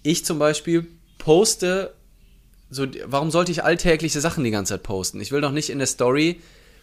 Ich 0.03 0.23
zum 0.23 0.39
Beispiel 0.39 0.88
poste, 1.17 1.93
so, 2.69 2.85
warum 3.05 3.31
sollte 3.31 3.51
ich 3.51 3.63
alltägliche 3.63 4.21
Sachen 4.21 4.43
die 4.43 4.51
ganze 4.51 4.75
Zeit 4.75 4.83
posten? 4.83 5.21
Ich 5.21 5.31
will 5.31 5.41
doch 5.41 5.51
nicht 5.51 5.69
in 5.69 5.79
der 5.79 5.88
Story 5.88 6.41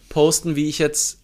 posten, 0.09 0.55
wie 0.55 0.67
ich 0.67 0.79
jetzt 0.79 1.19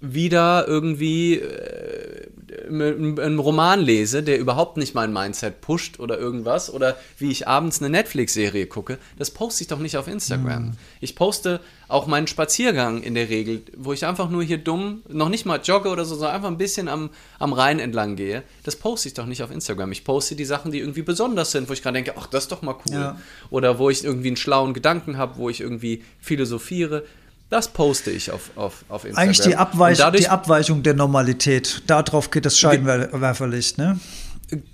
wieder 0.00 0.66
irgendwie 0.66 1.36
äh, 1.36 2.26
einen 2.68 3.38
Roman 3.38 3.80
lese, 3.80 4.22
der 4.22 4.38
überhaupt 4.38 4.76
nicht 4.76 4.94
mein 4.94 5.12
Mindset 5.12 5.60
pusht 5.60 5.98
oder 5.98 6.18
irgendwas, 6.18 6.72
oder 6.72 6.96
wie 7.18 7.30
ich 7.30 7.46
abends 7.46 7.80
eine 7.80 7.90
Netflix-Serie 7.90 8.66
gucke, 8.66 8.98
das 9.18 9.30
poste 9.30 9.62
ich 9.62 9.68
doch 9.68 9.78
nicht 9.78 9.96
auf 9.96 10.08
Instagram. 10.08 10.62
Mhm. 10.62 10.72
Ich 11.00 11.16
poste 11.16 11.60
auch 11.88 12.06
meinen 12.06 12.26
Spaziergang 12.28 13.02
in 13.02 13.14
der 13.14 13.28
Regel, 13.28 13.62
wo 13.76 13.92
ich 13.92 14.06
einfach 14.06 14.30
nur 14.30 14.42
hier 14.42 14.58
dumm, 14.58 15.02
noch 15.08 15.28
nicht 15.28 15.44
mal 15.44 15.60
jogge 15.62 15.88
oder 15.88 16.04
so, 16.04 16.14
sondern 16.14 16.36
einfach 16.36 16.48
ein 16.48 16.58
bisschen 16.58 16.88
am, 16.88 17.10
am 17.38 17.52
Rhein 17.52 17.80
entlang 17.80 18.16
gehe. 18.16 18.42
Das 18.62 18.76
poste 18.76 19.08
ich 19.08 19.14
doch 19.14 19.26
nicht 19.26 19.42
auf 19.42 19.50
Instagram. 19.50 19.90
Ich 19.92 20.04
poste 20.04 20.36
die 20.36 20.44
Sachen, 20.44 20.70
die 20.70 20.78
irgendwie 20.78 21.02
besonders 21.02 21.50
sind, 21.50 21.68
wo 21.68 21.72
ich 21.72 21.82
gerade 21.82 21.94
denke, 21.94 22.14
ach, 22.16 22.26
das 22.26 22.44
ist 22.44 22.52
doch 22.52 22.62
mal 22.62 22.76
cool. 22.86 22.94
Ja. 22.94 23.20
Oder 23.50 23.78
wo 23.78 23.90
ich 23.90 24.04
irgendwie 24.04 24.28
einen 24.28 24.36
schlauen 24.36 24.72
Gedanken 24.72 25.18
habe, 25.18 25.36
wo 25.36 25.50
ich 25.50 25.60
irgendwie 25.60 26.04
philosophiere. 26.20 27.04
Das 27.50 27.68
poste 27.68 28.12
ich 28.12 28.30
auf, 28.30 28.50
auf, 28.54 28.84
auf 28.88 29.04
Instagram. 29.04 29.28
Eigentlich 29.28 29.40
die, 29.40 29.56
Abweich 29.56 29.98
dadurch, 29.98 30.22
die 30.22 30.28
Abweichung 30.28 30.84
der 30.84 30.94
Normalität. 30.94 31.82
Darauf 31.88 32.30
geht 32.30 32.46
das 32.46 32.56
Scheinwerferlicht, 32.56 33.76
ne? 33.76 33.98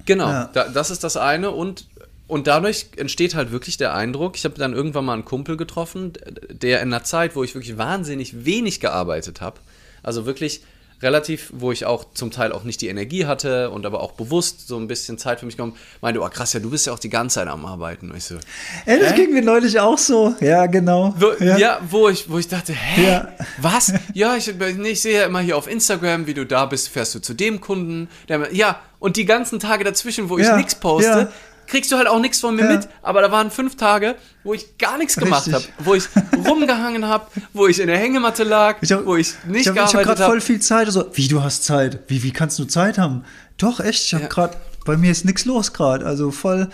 Genau, 0.04 0.28
ja. 0.28 0.50
da, 0.52 0.68
das 0.68 0.90
ist 0.90 1.02
das 1.02 1.16
eine. 1.16 1.50
Und, 1.50 1.86
und 2.26 2.46
dadurch 2.46 2.88
entsteht 2.96 3.34
halt 3.34 3.50
wirklich 3.50 3.78
der 3.78 3.94
Eindruck, 3.94 4.36
ich 4.36 4.44
habe 4.44 4.56
dann 4.56 4.74
irgendwann 4.74 5.06
mal 5.06 5.14
einen 5.14 5.24
Kumpel 5.24 5.56
getroffen, 5.56 6.12
der 6.50 6.82
in 6.82 6.92
einer 6.92 7.02
Zeit, 7.02 7.34
wo 7.34 7.42
ich 7.42 7.54
wirklich 7.54 7.78
wahnsinnig 7.78 8.44
wenig 8.44 8.80
gearbeitet 8.80 9.40
habe, 9.40 9.58
also 10.02 10.26
wirklich 10.26 10.62
relativ, 11.02 11.52
wo 11.54 11.72
ich 11.72 11.84
auch 11.84 12.06
zum 12.14 12.30
Teil 12.30 12.52
auch 12.52 12.64
nicht 12.64 12.80
die 12.80 12.88
Energie 12.88 13.26
hatte 13.26 13.70
und 13.70 13.84
aber 13.84 14.00
auch 14.00 14.12
bewusst 14.12 14.66
so 14.66 14.78
ein 14.78 14.88
bisschen 14.88 15.18
Zeit 15.18 15.40
für 15.40 15.46
mich 15.46 15.56
genommen, 15.56 15.76
meinte, 16.00 16.20
oh 16.20 16.28
krass, 16.28 16.52
ja, 16.52 16.60
du 16.60 16.70
bist 16.70 16.86
ja 16.86 16.92
auch 16.92 16.98
die 16.98 17.10
ganze 17.10 17.34
Zeit 17.34 17.48
am 17.48 17.66
Arbeiten. 17.66 18.10
Und 18.10 18.16
ich 18.16 18.24
so, 18.24 18.36
Ey, 18.86 18.98
das 18.98 19.12
hä? 19.12 19.16
ging 19.16 19.34
mir 19.34 19.42
neulich 19.42 19.78
auch 19.78 19.98
so. 19.98 20.34
Ja, 20.40 20.66
genau. 20.66 21.14
Wo, 21.18 21.32
ja. 21.44 21.58
ja. 21.58 21.80
wo, 21.88 22.08
ich, 22.08 22.30
wo 22.30 22.38
ich 22.38 22.48
dachte, 22.48 22.72
hä? 22.72 23.06
Ja. 23.06 23.28
Was? 23.58 23.92
Ja, 24.14 24.34
ich, 24.36 24.48
ich 24.48 25.02
sehe 25.02 25.20
ja 25.20 25.26
immer 25.26 25.40
hier 25.40 25.58
auf 25.58 25.68
Instagram, 25.68 26.26
wie 26.26 26.32
du 26.32 26.46
da 26.46 26.64
bist, 26.64 26.88
fährst 26.88 27.14
du 27.14 27.18
zu 27.18 27.34
dem 27.34 27.60
Kunden. 27.60 28.08
Der, 28.28 28.54
ja, 28.54 28.80
und 28.98 29.16
die 29.16 29.26
ganzen 29.26 29.60
Tage 29.60 29.84
dazwischen, 29.84 30.30
wo 30.30 30.38
ich 30.38 30.46
ja. 30.46 30.56
nichts 30.56 30.74
poste, 30.74 31.30
kriegst 31.66 31.92
du 31.92 31.96
halt 31.96 32.08
auch 32.08 32.20
nichts 32.20 32.40
von 32.40 32.54
mir 32.56 32.64
ja. 32.64 32.76
mit. 32.76 32.88
Aber 33.02 33.20
da 33.22 33.30
waren 33.30 33.50
fünf 33.50 33.76
Tage, 33.76 34.16
wo 34.44 34.54
ich 34.54 34.78
gar 34.78 34.98
nichts 34.98 35.16
gemacht 35.16 35.52
habe, 35.52 35.64
wo 35.78 35.94
ich 35.94 36.04
rumgehangen 36.46 37.06
habe, 37.06 37.26
wo 37.52 37.66
ich 37.66 37.80
in 37.80 37.88
der 37.88 37.98
Hängematte 37.98 38.44
lag, 38.44 38.76
ich 38.80 38.92
hab, 38.92 39.04
wo 39.06 39.16
ich 39.16 39.34
nicht 39.46 39.62
ich 39.62 39.68
hab, 39.68 39.74
gearbeitet 39.74 39.76
habe. 39.76 39.86
Ich 39.86 39.94
habe 39.94 40.04
gerade 40.04 40.30
voll 40.30 40.40
viel 40.40 40.60
Zeit. 40.60 40.88
So, 40.88 41.10
wie 41.14 41.28
du 41.28 41.42
hast 41.42 41.64
Zeit? 41.64 42.00
Wie, 42.08 42.22
wie 42.22 42.32
kannst 42.32 42.58
du 42.58 42.64
Zeit 42.64 42.98
haben? 42.98 43.24
Doch, 43.58 43.80
echt. 43.80 44.04
Ich 44.04 44.14
habe 44.14 44.24
ja. 44.24 44.28
gerade, 44.28 44.56
bei 44.84 44.96
mir 44.96 45.10
ist 45.10 45.24
nichts 45.24 45.44
los 45.44 45.72
gerade. 45.72 46.06
Also 46.06 46.30
voll. 46.30 46.68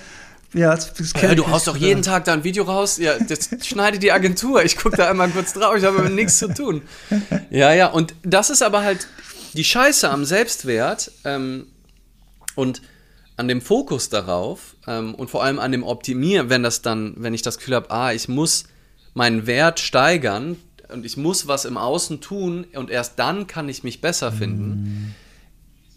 Ja, 0.54 0.74
das, 0.74 0.92
das 0.92 1.12
ja, 1.20 1.34
du 1.34 1.48
haust 1.48 1.66
doch 1.66 1.76
jeden 1.76 2.02
Tag 2.02 2.24
da 2.26 2.34
ein 2.34 2.44
Video 2.44 2.64
raus. 2.64 2.98
Ja, 2.98 3.18
das 3.18 3.48
schneidet 3.62 4.02
die 4.02 4.12
Agentur. 4.12 4.62
Ich 4.62 4.76
gucke 4.76 4.98
da 4.98 5.08
einmal 5.08 5.30
kurz 5.30 5.54
drauf. 5.54 5.76
Ich 5.76 5.84
habe 5.84 6.10
nichts 6.10 6.38
zu 6.38 6.52
tun. 6.52 6.82
Ja, 7.48 7.72
ja. 7.72 7.86
Und 7.86 8.14
das 8.22 8.50
ist 8.50 8.62
aber 8.62 8.82
halt 8.82 9.06
die 9.54 9.64
Scheiße 9.64 10.10
am 10.10 10.26
Selbstwert. 10.26 11.10
Ähm, 11.24 11.68
und 12.54 12.82
an 13.42 13.48
dem 13.48 13.60
Fokus 13.60 14.08
darauf 14.08 14.76
ähm, 14.86 15.16
und 15.16 15.28
vor 15.28 15.42
allem 15.42 15.58
an 15.58 15.72
dem 15.72 15.82
Optimieren, 15.82 16.48
wenn 16.48 16.62
das 16.62 16.80
dann, 16.80 17.14
wenn 17.16 17.34
ich 17.34 17.42
das 17.42 17.58
Gefühl 17.58 17.74
habe, 17.74 17.90
ah, 17.90 18.12
ich 18.12 18.28
muss 18.28 18.66
meinen 19.14 19.48
Wert 19.48 19.80
steigern 19.80 20.56
und 20.92 21.04
ich 21.04 21.16
muss 21.16 21.48
was 21.48 21.64
im 21.64 21.76
Außen 21.76 22.20
tun 22.20 22.64
und 22.74 22.88
erst 22.88 23.18
dann 23.18 23.48
kann 23.48 23.68
ich 23.68 23.82
mich 23.82 24.00
besser 24.00 24.30
finden, 24.30 24.70
mm. 24.70 25.14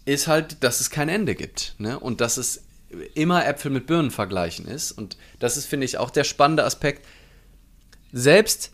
ist 0.06 0.26
halt, 0.26 0.64
dass 0.64 0.80
es 0.80 0.90
kein 0.90 1.08
Ende 1.08 1.36
gibt. 1.36 1.76
Ne? 1.78 2.00
Und 2.00 2.20
dass 2.20 2.36
es 2.36 2.64
immer 3.14 3.46
Äpfel 3.46 3.70
mit 3.70 3.86
Birnen 3.86 4.10
vergleichen 4.10 4.66
ist. 4.66 4.90
Und 4.90 5.16
das 5.38 5.56
ist, 5.56 5.66
finde 5.66 5.84
ich, 5.84 5.98
auch 5.98 6.10
der 6.10 6.24
spannende 6.24 6.64
Aspekt. 6.64 7.06
Selbst 8.12 8.72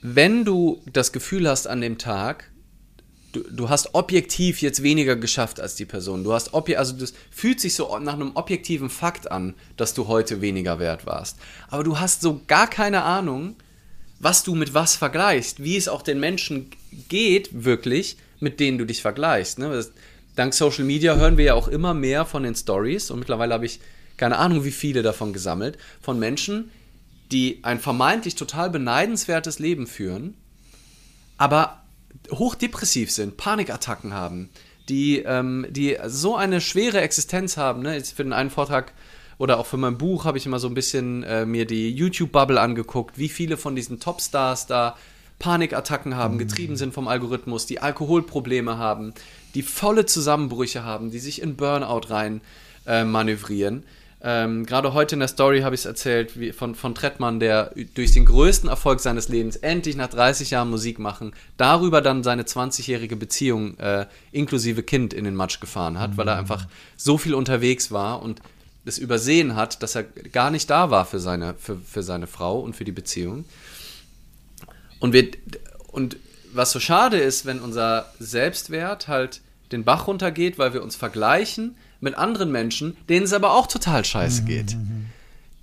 wenn 0.00 0.46
du 0.46 0.80
das 0.90 1.12
Gefühl 1.12 1.46
hast 1.46 1.66
an 1.66 1.82
dem 1.82 1.98
Tag, 1.98 2.50
du, 3.34 3.42
du 3.50 3.68
hast 3.68 3.94
objektiv 3.94 4.62
jetzt 4.62 4.82
weniger 4.82 5.16
geschafft 5.16 5.60
als 5.60 5.74
die 5.74 5.84
Person. 5.84 6.24
Du 6.24 6.32
hast 6.32 6.54
obje 6.54 6.78
also 6.78 6.94
das 6.94 7.12
fühlt 7.30 7.60
sich 7.60 7.74
so 7.74 7.98
nach 7.98 8.14
einem 8.14 8.32
objektiven 8.34 8.90
Fakt 8.90 9.30
an, 9.30 9.54
dass 9.76 9.94
du 9.94 10.08
heute 10.08 10.40
weniger 10.40 10.78
wert 10.78 11.06
warst. 11.06 11.38
Aber 11.68 11.84
du 11.84 11.98
hast 11.98 12.22
so 12.22 12.40
gar 12.46 12.68
keine 12.68 13.02
Ahnung, 13.02 13.56
was 14.20 14.42
du 14.42 14.54
mit 14.54 14.72
was 14.72 14.96
vergleichst, 14.96 15.62
wie 15.62 15.76
es 15.76 15.88
auch 15.88 16.02
den 16.02 16.20
Menschen 16.20 16.70
geht, 17.08 17.64
wirklich, 17.64 18.16
mit 18.40 18.60
denen 18.60 18.78
du 18.78 18.84
dich 18.84 19.02
vergleichst. 19.02 19.58
Ne? 19.58 19.84
Dank 20.36 20.54
Social 20.54 20.84
Media 20.84 21.16
hören 21.16 21.36
wir 21.36 21.44
ja 21.44 21.54
auch 21.54 21.68
immer 21.68 21.94
mehr 21.94 22.24
von 22.24 22.42
den 22.42 22.54
Stories 22.54 23.10
und 23.10 23.18
mittlerweile 23.18 23.54
habe 23.54 23.66
ich 23.66 23.80
keine 24.16 24.38
Ahnung, 24.38 24.64
wie 24.64 24.70
viele 24.70 25.02
davon 25.02 25.32
gesammelt, 25.32 25.76
von 26.00 26.18
Menschen, 26.18 26.70
die 27.32 27.58
ein 27.62 27.80
vermeintlich 27.80 28.36
total 28.36 28.70
beneidenswertes 28.70 29.58
Leben 29.58 29.86
führen, 29.86 30.34
aber 31.36 31.83
hochdepressiv 32.30 33.10
sind, 33.10 33.36
Panikattacken 33.36 34.14
haben, 34.14 34.50
die, 34.88 35.18
ähm, 35.18 35.66
die 35.70 35.98
so 36.06 36.36
eine 36.36 36.60
schwere 36.60 37.00
Existenz 37.00 37.56
haben. 37.56 37.82
Ne? 37.82 37.94
Jetzt 37.94 38.16
für 38.16 38.24
den 38.24 38.32
einen 38.32 38.50
Vortrag 38.50 38.92
oder 39.38 39.58
auch 39.58 39.66
für 39.66 39.76
mein 39.76 39.98
Buch 39.98 40.24
habe 40.24 40.38
ich 40.38 40.46
immer 40.46 40.58
so 40.58 40.68
ein 40.68 40.74
bisschen 40.74 41.22
äh, 41.24 41.46
mir 41.46 41.66
die 41.66 41.90
YouTube-Bubble 41.90 42.60
angeguckt, 42.60 43.18
wie 43.18 43.28
viele 43.28 43.56
von 43.56 43.74
diesen 43.74 44.00
Topstars 44.00 44.66
da 44.66 44.96
Panikattacken 45.38 46.16
haben, 46.16 46.38
getrieben 46.38 46.76
sind 46.76 46.94
vom 46.94 47.08
Algorithmus, 47.08 47.66
die 47.66 47.80
Alkoholprobleme 47.80 48.78
haben, 48.78 49.12
die 49.54 49.62
volle 49.62 50.06
Zusammenbrüche 50.06 50.84
haben, 50.84 51.10
die 51.10 51.18
sich 51.18 51.42
in 51.42 51.56
Burnout 51.56 52.08
rein 52.08 52.40
äh, 52.86 53.04
manövrieren. 53.04 53.84
Ähm, 54.26 54.64
Gerade 54.64 54.94
heute 54.94 55.16
in 55.16 55.18
der 55.18 55.28
Story 55.28 55.60
habe 55.60 55.74
ich 55.74 55.82
es 55.82 55.84
erzählt 55.84 56.40
wie 56.40 56.52
von, 56.52 56.74
von 56.74 56.94
Trettmann, 56.94 57.40
der 57.40 57.72
durch 57.94 58.12
den 58.12 58.24
größten 58.24 58.70
Erfolg 58.70 59.00
seines 59.00 59.28
Lebens 59.28 59.56
endlich 59.56 59.96
nach 59.96 60.08
30 60.08 60.48
Jahren 60.50 60.70
Musik 60.70 60.98
machen, 60.98 61.34
darüber 61.58 62.00
dann 62.00 62.24
seine 62.24 62.44
20-jährige 62.44 63.16
Beziehung 63.16 63.78
äh, 63.78 64.06
inklusive 64.32 64.82
Kind 64.82 65.12
in 65.12 65.24
den 65.24 65.34
Matsch 65.34 65.60
gefahren 65.60 66.00
hat, 66.00 66.12
mhm. 66.12 66.16
weil 66.16 66.28
er 66.28 66.34
mhm. 66.36 66.40
einfach 66.40 66.66
so 66.96 67.18
viel 67.18 67.34
unterwegs 67.34 67.90
war 67.90 68.22
und 68.22 68.40
es 68.86 68.96
übersehen 68.96 69.56
hat, 69.56 69.82
dass 69.82 69.94
er 69.94 70.04
gar 70.04 70.50
nicht 70.50 70.70
da 70.70 70.90
war 70.90 71.04
für 71.04 71.20
seine, 71.20 71.54
für, 71.58 71.76
für 71.76 72.02
seine 72.02 72.26
Frau 72.26 72.60
und 72.60 72.74
für 72.74 72.84
die 72.84 72.92
Beziehung. 72.92 73.44
Und, 75.00 75.12
wir, 75.12 75.28
und 75.88 76.16
was 76.50 76.72
so 76.72 76.80
schade 76.80 77.18
ist, 77.18 77.44
wenn 77.44 77.60
unser 77.60 78.10
Selbstwert 78.18 79.06
halt 79.06 79.42
den 79.70 79.84
Bach 79.84 80.06
runtergeht, 80.06 80.58
weil 80.58 80.72
wir 80.72 80.82
uns 80.82 80.96
vergleichen 80.96 81.76
mit 82.04 82.16
anderen 82.16 82.52
Menschen, 82.52 82.96
denen 83.08 83.24
es 83.24 83.32
aber 83.32 83.52
auch 83.54 83.66
total 83.66 84.04
scheiße 84.04 84.42
mhm, 84.42 84.46
geht. 84.46 84.76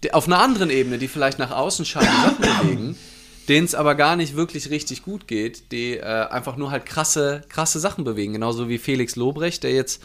Die, 0.03 0.13
auf 0.13 0.27
einer 0.27 0.39
anderen 0.39 0.69
Ebene, 0.69 0.97
die 0.97 1.07
vielleicht 1.07 1.39
nach 1.39 1.51
außen 1.51 1.85
scheinen 1.85 2.21
Sachen 2.21 2.41
bewegen, 2.41 2.95
denen 3.47 3.65
es 3.65 3.75
aber 3.75 3.95
gar 3.95 4.15
nicht 4.15 4.35
wirklich 4.35 4.69
richtig 4.69 5.03
gut 5.03 5.27
geht, 5.27 5.71
die 5.71 5.97
äh, 5.97 6.03
einfach 6.03 6.57
nur 6.57 6.71
halt 6.71 6.85
krasse, 6.85 7.41
krasse 7.47 7.79
Sachen 7.79 8.03
bewegen. 8.03 8.33
Genauso 8.33 8.67
wie 8.67 8.77
Felix 8.77 9.15
Lobrecht, 9.15 9.63
der 9.63 9.73
jetzt 9.73 10.03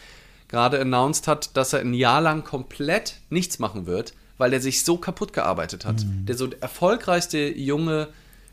gerade 0.48 0.80
announced 0.80 1.26
hat, 1.26 1.56
dass 1.56 1.72
er 1.72 1.80
ein 1.80 1.94
Jahr 1.94 2.20
lang 2.20 2.44
komplett 2.44 3.16
nichts 3.30 3.58
machen 3.58 3.86
wird, 3.86 4.14
weil 4.38 4.52
er 4.52 4.60
sich 4.60 4.84
so 4.84 4.98
kaputt 4.98 5.32
gearbeitet 5.32 5.84
hat. 5.84 6.04
Mhm. 6.04 6.26
Der 6.26 6.36
so 6.36 6.48
erfolgreichste 6.60 7.48
junge 7.48 8.08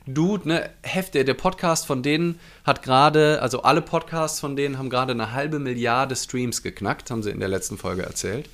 Dude, 0.05 0.47
ne, 0.47 0.69
Hefte, 0.81 1.23
der 1.23 1.33
Podcast 1.33 1.85
von 1.85 2.03
denen 2.03 2.39
hat 2.65 2.83
gerade, 2.83 3.41
also 3.41 3.61
alle 3.61 3.81
Podcasts 3.81 4.39
von 4.39 4.57
denen 4.57 4.77
haben 4.77 4.89
gerade 4.89 5.13
eine 5.13 5.31
halbe 5.31 5.59
Milliarde 5.59 6.15
Streams 6.15 6.61
geknackt, 6.61 7.09
haben 7.09 7.23
sie 7.23 7.29
in 7.29 7.39
der 7.39 7.47
letzten 7.47 7.77
Folge 7.77 8.03
erzählt. 8.03 8.49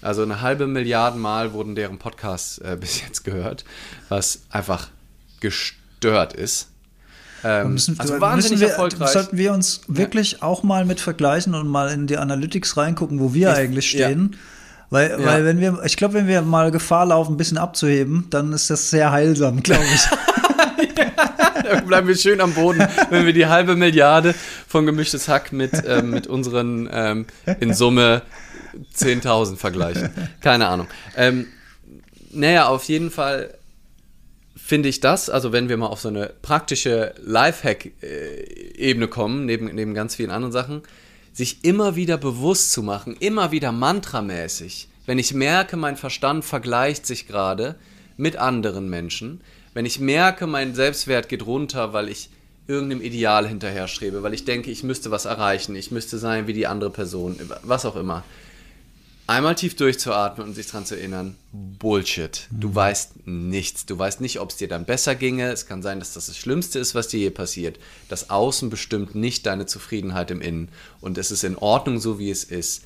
Also 0.00 0.22
eine 0.22 0.40
halbe 0.40 0.66
Milliarde 0.66 1.18
Mal 1.18 1.52
wurden 1.52 1.76
deren 1.76 1.98
Podcasts 1.98 2.58
äh, 2.58 2.76
bis 2.80 3.00
jetzt 3.00 3.24
gehört, 3.24 3.64
was 4.08 4.40
einfach 4.50 4.88
gestört 5.40 6.32
ist. 6.32 6.68
Ähm, 7.44 7.72
müssen, 7.72 7.98
also 7.98 8.20
wahnsinnig 8.20 8.60
wir, 8.60 8.68
erfolgreich. 8.68 9.10
Sollten 9.10 9.36
wir 9.36 9.52
uns 9.52 9.82
wirklich 9.86 10.32
ja. 10.32 10.42
auch 10.42 10.64
mal 10.64 10.84
mit 10.84 11.00
vergleichen 11.00 11.54
und 11.54 11.68
mal 11.68 11.92
in 11.92 12.08
die 12.08 12.16
Analytics 12.16 12.76
reingucken, 12.76 13.20
wo 13.20 13.34
wir 13.34 13.50
ich, 13.50 13.56
eigentlich 13.56 13.90
stehen. 13.90 14.30
Ja. 14.32 14.38
Weil, 14.90 15.10
ja. 15.10 15.24
weil 15.24 15.44
wenn 15.44 15.60
wir, 15.60 15.80
ich 15.84 15.96
glaube, 15.96 16.14
wenn 16.14 16.26
wir 16.26 16.42
mal 16.42 16.70
Gefahr 16.72 17.06
laufen, 17.06 17.34
ein 17.34 17.36
bisschen 17.36 17.58
abzuheben, 17.58 18.26
dann 18.30 18.52
ist 18.52 18.68
das 18.68 18.90
sehr 18.90 19.10
heilsam, 19.10 19.62
glaube 19.62 19.84
ich. 19.84 20.02
Dann 20.88 21.86
bleiben 21.86 22.08
wir 22.08 22.16
schön 22.16 22.40
am 22.40 22.54
Boden, 22.54 22.86
wenn 23.10 23.26
wir 23.26 23.32
die 23.32 23.46
halbe 23.46 23.76
Milliarde 23.76 24.34
von 24.66 24.86
gemischtes 24.86 25.28
Hack 25.28 25.52
mit, 25.52 25.72
ähm, 25.86 26.10
mit 26.10 26.26
unseren 26.26 26.88
ähm, 26.92 27.26
in 27.60 27.74
Summe 27.74 28.22
10.000 28.96 29.56
vergleichen. 29.56 30.10
Keine 30.40 30.68
Ahnung. 30.68 30.88
Ähm, 31.16 31.46
naja, 32.30 32.66
auf 32.66 32.84
jeden 32.84 33.10
Fall 33.10 33.54
finde 34.56 34.88
ich 34.88 35.00
das, 35.00 35.28
also 35.28 35.52
wenn 35.52 35.68
wir 35.68 35.76
mal 35.76 35.88
auf 35.88 36.00
so 36.00 36.08
eine 36.08 36.32
praktische 36.40 37.14
Lifehack-Ebene 37.22 39.08
kommen, 39.08 39.44
neben, 39.44 39.66
neben 39.74 39.92
ganz 39.92 40.14
vielen 40.14 40.30
anderen 40.30 40.52
Sachen, 40.52 40.82
sich 41.32 41.64
immer 41.64 41.96
wieder 41.96 42.16
bewusst 42.16 42.72
zu 42.72 42.82
machen, 42.82 43.16
immer 43.18 43.50
wieder 43.52 43.72
mantramäßig, 43.72 44.88
wenn 45.06 45.18
ich 45.18 45.34
merke, 45.34 45.76
mein 45.76 45.96
Verstand 45.96 46.44
vergleicht 46.44 47.06
sich 47.06 47.26
gerade 47.26 47.74
mit 48.16 48.36
anderen 48.36 48.88
Menschen, 48.88 49.40
wenn 49.74 49.86
ich 49.86 50.00
merke, 50.00 50.46
mein 50.46 50.74
Selbstwert 50.74 51.28
geht 51.28 51.46
runter, 51.46 51.92
weil 51.92 52.08
ich 52.08 52.30
irgendeinem 52.66 53.02
Ideal 53.02 53.48
hinterher 53.48 53.88
strebe, 53.88 54.22
weil 54.22 54.34
ich 54.34 54.44
denke, 54.44 54.70
ich 54.70 54.82
müsste 54.82 55.10
was 55.10 55.24
erreichen, 55.24 55.74
ich 55.74 55.90
müsste 55.90 56.18
sein 56.18 56.46
wie 56.46 56.52
die 56.52 56.66
andere 56.66 56.90
Person, 56.90 57.38
was 57.62 57.84
auch 57.84 57.96
immer. 57.96 58.24
einmal 59.26 59.54
tief 59.54 59.76
durchzuatmen 59.76 60.46
und 60.46 60.54
sich 60.54 60.66
daran 60.66 60.84
zu 60.84 60.96
erinnern, 60.96 61.36
Bullshit. 61.52 62.46
Du 62.50 62.68
mhm. 62.68 62.74
weißt 62.74 63.26
nichts. 63.26 63.86
Du 63.86 63.98
weißt 63.98 64.20
nicht, 64.20 64.40
ob 64.40 64.50
es 64.50 64.56
dir 64.56 64.68
dann 64.68 64.84
besser 64.84 65.14
ginge. 65.14 65.50
Es 65.50 65.66
kann 65.66 65.82
sein, 65.82 66.00
dass 66.00 66.12
das 66.12 66.26
das 66.26 66.36
Schlimmste 66.36 66.78
ist, 66.78 66.94
was 66.94 67.08
dir 67.08 67.20
je 67.20 67.30
passiert. 67.30 67.78
Das 68.08 68.30
Außen 68.30 68.68
bestimmt 68.68 69.14
nicht 69.14 69.46
deine 69.46 69.66
Zufriedenheit 69.66 70.30
im 70.30 70.40
Innen. 70.40 70.68
Und 71.00 71.18
es 71.18 71.30
ist 71.30 71.44
in 71.44 71.56
Ordnung, 71.56 71.98
so 71.98 72.18
wie 72.18 72.30
es 72.30 72.44
ist. 72.44 72.84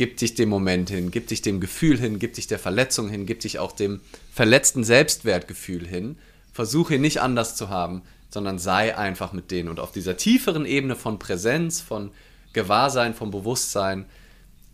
Gib 0.00 0.16
dich 0.16 0.34
dem 0.34 0.48
Moment 0.48 0.88
hin, 0.88 1.10
gib 1.10 1.26
dich 1.26 1.42
dem 1.42 1.60
Gefühl 1.60 1.98
hin, 1.98 2.18
gib 2.18 2.32
dich 2.32 2.46
der 2.46 2.58
Verletzung 2.58 3.10
hin, 3.10 3.26
gib 3.26 3.40
dich 3.40 3.58
auch 3.58 3.72
dem 3.72 4.00
verletzten 4.32 4.82
Selbstwertgefühl 4.82 5.86
hin. 5.86 6.16
Versuche 6.54 6.98
nicht 6.98 7.20
anders 7.20 7.54
zu 7.54 7.68
haben, 7.68 8.00
sondern 8.30 8.58
sei 8.58 8.96
einfach 8.96 9.34
mit 9.34 9.50
denen. 9.50 9.68
Und 9.68 9.78
auf 9.78 9.92
dieser 9.92 10.16
tieferen 10.16 10.64
Ebene 10.64 10.96
von 10.96 11.18
Präsenz, 11.18 11.82
von 11.82 12.12
Gewahrsein, 12.54 13.12
von 13.12 13.30
Bewusstsein, 13.30 14.06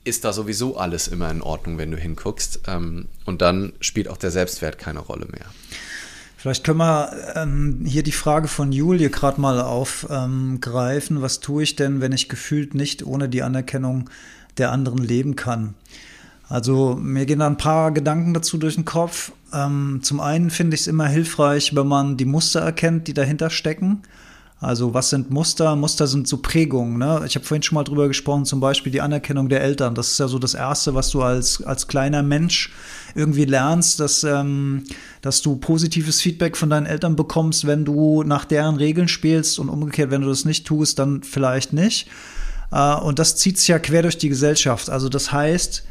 ist 0.05 0.25
da 0.25 0.33
sowieso 0.33 0.77
alles 0.77 1.09
immer 1.09 1.29
in 1.33 1.43
Ordnung, 1.43 1.77
wenn 1.77 1.91
du 1.91 1.97
hinguckst. 1.97 2.61
Ähm, 2.69 3.09
und 3.25 3.43
dann 3.43 3.73
spielt 3.81 4.07
auch 4.07 4.19
der 4.19 4.31
Selbstwert 4.31 4.79
keine 4.79 5.01
Rolle 5.01 5.27
mehr. 5.27 5.47
Vielleicht 6.37 6.63
können 6.63 6.79
wir 6.79 7.33
ähm, 7.35 7.85
hier 7.85 8.05
die 8.05 8.13
Frage 8.13 8.47
von 8.47 8.71
Julie 8.71 9.11
gerade 9.11 9.41
mal 9.41 9.61
aufgreifen. 9.61 11.17
Ähm, 11.17 11.23
Was 11.23 11.41
tue 11.41 11.65
ich 11.65 11.75
denn, 11.75 12.01
wenn 12.01 12.13
ich 12.13 12.29
gefühlt 12.29 12.77
nicht 12.77 13.05
ohne 13.05 13.29
die 13.29 13.43
Anerkennung 13.43 14.09
der 14.59 14.73
anderen 14.73 14.99
leben 14.99 15.37
kann? 15.37 15.75
Also 16.49 16.97
mir 17.01 17.27
gehen 17.27 17.41
da 17.41 17.47
ein 17.47 17.57
paar 17.57 17.91
Gedanken 17.91 18.33
dazu 18.33 18.57
durch 18.57 18.77
den 18.77 18.85
Kopf. 18.85 19.33
Ähm, 19.53 20.01
zum 20.03 20.21
einen 20.21 20.51
finde 20.51 20.75
ich 20.75 20.83
es 20.83 20.87
immer 20.87 21.07
hilfreich, 21.07 21.75
wenn 21.75 21.89
man 21.89 22.17
die 22.17 22.25
Muster 22.25 22.61
erkennt, 22.61 23.09
die 23.09 23.15
dahinter 23.15 23.51
stecken. 23.51 24.03
Also 24.59 24.95
was 24.95 25.11
sind 25.11 25.31
Muster? 25.31 25.77
Muster 25.77 26.07
sind 26.07 26.27
so 26.27 26.39
Prägungen. 26.39 26.99
Ne? 26.99 27.23
Ich 27.27 27.35
habe 27.35 27.45
vorhin 27.45 27.63
schon 27.63 27.75
mal 27.75 27.85
drüber 27.85 28.09
gesprochen, 28.09 28.47
zum 28.47 28.59
Beispiel 28.59 28.91
die 28.91 29.03
Anerkennung 29.03 29.51
der 29.51 29.61
Eltern. 29.61 29.95
Das 29.95 30.13
ist 30.13 30.19
ja 30.19 30.29
so 30.29 30.39
das 30.39 30.55
Erste, 30.55 30.95
was 30.95 31.11
du 31.11 31.21
als, 31.21 31.63
als 31.63 31.89
kleiner 31.89 32.23
Mensch 32.23 32.73
irgendwie 33.15 33.45
lernst, 33.45 34.01
dass, 34.01 34.25
ähm, 34.25 34.85
dass 35.21 35.43
du 35.43 35.57
positives 35.57 36.23
Feedback 36.23 36.57
von 36.57 36.71
deinen 36.71 36.87
Eltern 36.87 37.17
bekommst, 37.17 37.67
wenn 37.67 37.85
du 37.85 38.23
nach 38.23 38.47
deren 38.47 38.77
Regeln 38.77 39.09
spielst 39.09 39.59
und 39.59 39.69
umgekehrt, 39.69 40.11
wenn 40.11 40.23
du 40.23 40.29
das 40.29 40.47
nicht 40.47 40.67
tust, 40.67 40.99
dann 40.99 41.23
vielleicht 41.23 41.75
nicht. 41.75 42.09
Äh, 42.73 42.95
und 42.97 43.19
das 43.19 43.37
zieht 43.37 43.59
sich 43.59 43.69
ja 43.69 43.79
quer 43.79 44.03
durch 44.03 44.19
die 44.19 44.29
Gesellschaft. 44.29 44.91
Also 44.91 45.09
das 45.09 45.33
heißt, 45.33 45.85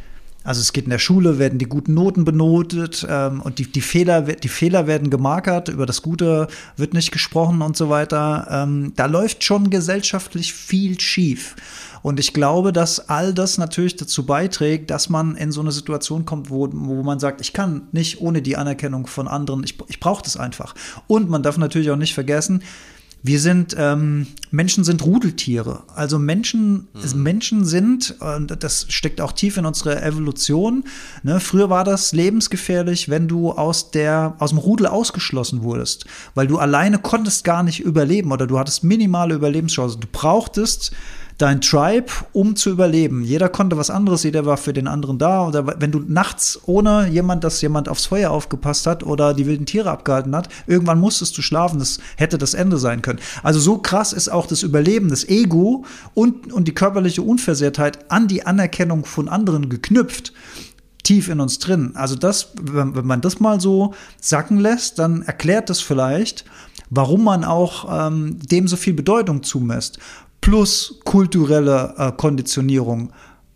also 0.45 0.61
es 0.61 0.73
geht 0.73 0.83
in 0.83 0.91
der 0.91 0.99
Schule, 0.99 1.39
werden 1.39 1.57
die 1.57 1.65
guten 1.65 1.95
Noten 1.95 2.23
benotet 2.23 3.05
ähm, 3.09 3.41
und 3.41 3.57
die, 3.57 3.65
die, 3.65 3.81
Fehler, 3.81 4.21
die 4.21 4.47
Fehler 4.47 4.85
werden 4.85 5.09
gemarkert, 5.09 5.69
über 5.69 5.87
das 5.87 6.03
Gute 6.03 6.47
wird 6.77 6.93
nicht 6.93 7.11
gesprochen 7.11 7.63
und 7.63 7.75
so 7.75 7.89
weiter. 7.89 8.47
Ähm, 8.51 8.93
da 8.95 9.07
läuft 9.07 9.43
schon 9.43 9.71
gesellschaftlich 9.71 10.53
viel 10.53 10.99
schief. 10.99 11.55
Und 12.03 12.19
ich 12.19 12.31
glaube, 12.31 12.71
dass 12.71 13.09
all 13.09 13.33
das 13.33 13.57
natürlich 13.57 13.95
dazu 13.95 14.27
beiträgt, 14.27 14.91
dass 14.91 15.09
man 15.09 15.35
in 15.35 15.51
so 15.51 15.61
eine 15.61 15.71
Situation 15.71 16.25
kommt, 16.25 16.51
wo, 16.51 16.69
wo 16.71 17.01
man 17.01 17.19
sagt, 17.19 17.41
ich 17.41 17.51
kann 17.51 17.87
nicht 17.91 18.21
ohne 18.21 18.43
die 18.43 18.55
Anerkennung 18.55 19.07
von 19.07 19.27
anderen, 19.27 19.63
ich, 19.63 19.75
ich 19.87 19.99
brauche 19.99 20.21
das 20.21 20.37
einfach. 20.37 20.75
Und 21.07 21.27
man 21.27 21.41
darf 21.41 21.57
natürlich 21.57 21.89
auch 21.89 21.95
nicht 21.95 22.13
vergessen, 22.13 22.61
wir 23.27 23.39
sind, 23.39 23.75
ähm, 23.79 24.27
Menschen 24.51 24.83
sind 24.83 25.03
Rudeltiere. 25.03 25.81
Also 25.95 26.19
Menschen, 26.19 26.87
mhm. 26.93 27.23
Menschen 27.23 27.65
sind, 27.65 28.15
und 28.19 28.63
das 28.63 28.85
steckt 28.89 29.19
auch 29.19 29.31
tief 29.31 29.57
in 29.57 29.65
unserer 29.65 30.03
Evolution. 30.03 30.83
Ne? 31.23 31.39
Früher 31.39 31.71
war 31.71 31.83
das 31.83 32.13
lebensgefährlich, 32.13 33.09
wenn 33.09 33.27
du 33.27 33.51
aus 33.51 33.89
der, 33.89 34.35
aus 34.37 34.51
dem 34.51 34.59
Rudel 34.59 34.85
ausgeschlossen 34.85 35.63
wurdest, 35.63 36.05
weil 36.35 36.45
du 36.45 36.59
alleine 36.59 36.99
konntest 36.99 37.43
gar 37.43 37.63
nicht 37.63 37.79
überleben 37.79 38.31
oder 38.31 38.45
du 38.45 38.59
hattest 38.59 38.83
minimale 38.83 39.33
Überlebenschancen. 39.33 40.01
Du 40.01 40.07
brauchtest 40.11 40.91
dein 41.37 41.59
Tribe, 41.59 42.11
um 42.31 42.55
zu 42.55 42.69
überleben. 42.69 43.23
Jeder 43.23 43.49
konnte 43.49 43.77
was 43.77 43.89
anderes, 43.89 44.23
jeder 44.23 44.45
war 44.45 44.57
für 44.57 44.73
den 44.73 44.87
anderen 44.87 45.17
da. 45.17 45.47
Oder 45.47 45.79
wenn 45.81 45.91
du 45.91 45.99
nachts 45.99 46.59
ohne 46.65 47.07
jemand, 47.09 47.43
dass 47.43 47.61
jemand 47.61 47.89
aufs 47.89 48.05
Feuer 48.05 48.31
aufgepasst 48.31 48.87
hat 48.87 49.03
oder 49.03 49.33
die 49.33 49.45
wilden 49.45 49.65
Tiere 49.65 49.91
abgehalten 49.91 50.35
hat, 50.35 50.47
irgendwann 50.65 50.99
musstest 50.99 51.37
du 51.37 51.41
schlafen. 51.41 51.79
Das 51.79 51.99
hätte 52.15 52.37
das 52.37 52.53
Ende 52.53 52.77
sein 52.77 53.01
können. 53.01 53.19
Also 53.43 53.59
so 53.59 53.77
krass 53.77 54.13
ist 54.13 54.29
auch 54.29 54.47
das 54.47 54.63
Überleben, 54.63 55.09
das 55.09 55.27
Ego 55.27 55.85
und, 56.13 56.53
und 56.53 56.67
die 56.67 56.73
körperliche 56.73 57.21
Unversehrtheit 57.21 58.09
an 58.09 58.27
die 58.27 58.45
Anerkennung 58.45 59.05
von 59.05 59.27
anderen 59.27 59.69
geknüpft 59.69 60.33
tief 61.03 61.29
in 61.29 61.39
uns 61.39 61.59
drin. 61.59 61.91
Also 61.95 62.15
das, 62.15 62.49
wenn, 62.59 62.91
man 63.05 63.21
das 63.21 63.39
mal 63.39 63.61
so 63.61 63.93
sacken 64.19 64.57
lässt, 64.57 64.97
dann 64.97 65.21
erklärt 65.21 65.69
das 65.69 65.79
vielleicht, 65.79 66.45
warum 66.89 67.23
man 67.23 67.43
auch 67.43 68.07
ähm, 68.07 68.39
dem 68.39 68.67
so 68.67 68.75
viel 68.75 68.93
Bedeutung 68.93 69.43
zumisst 69.43 69.99
plus 70.45 70.99
kulturelle 71.05 71.95
äh, 71.97 72.11
Konditionierung, 72.11 73.11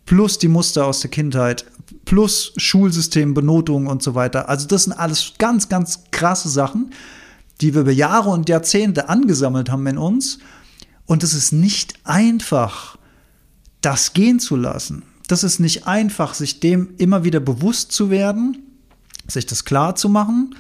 plus 0.08 0.40
die 0.40 0.48
Muster 0.48 0.88
aus 0.88 1.02
der 1.02 1.12
Kindheit, 1.12 1.64
plus 2.04 2.52
Schulsystem, 2.58 3.36
Benotung 3.36 3.86
und 3.86 4.02
so 4.02 4.16
weiter. 4.16 4.50
Also 4.50 4.66
das 4.66 4.86
sind 4.86 4.94
alles 4.94 5.34
ganz, 5.38 5.70
ganz 5.70 6.06
krasse 6.10 6.50
Sachen, 6.50 6.92
die 7.62 7.76
wir 7.76 7.82
über 7.82 7.92
Jahre 7.92 8.32
und 8.32 8.50
Jahrzehnte 8.50 9.08
angesammelt 9.08 9.70
haben 9.70 9.86
in 9.86 10.00
uns. 10.00 10.40
Und 11.06 11.22
es 11.22 11.36
ist 11.36 11.52
nicht 11.52 11.94
einfach, 12.06 12.98
das 13.82 14.14
gehen 14.14 14.40
zu 14.40 14.56
lassen. 14.56 15.04
Das 15.28 15.44
ist 15.44 15.60
nicht 15.60 15.86
einfach, 15.86 16.34
sich 16.34 16.60
dem 16.60 16.96
immer 16.98 17.24
wieder 17.24 17.40
bewusst 17.40 17.92
zu 17.92 18.10
werden, 18.10 18.64
sich 19.28 19.46
das 19.46 19.64
klar 19.64 19.94
zu 19.94 20.10
machen 20.10 20.56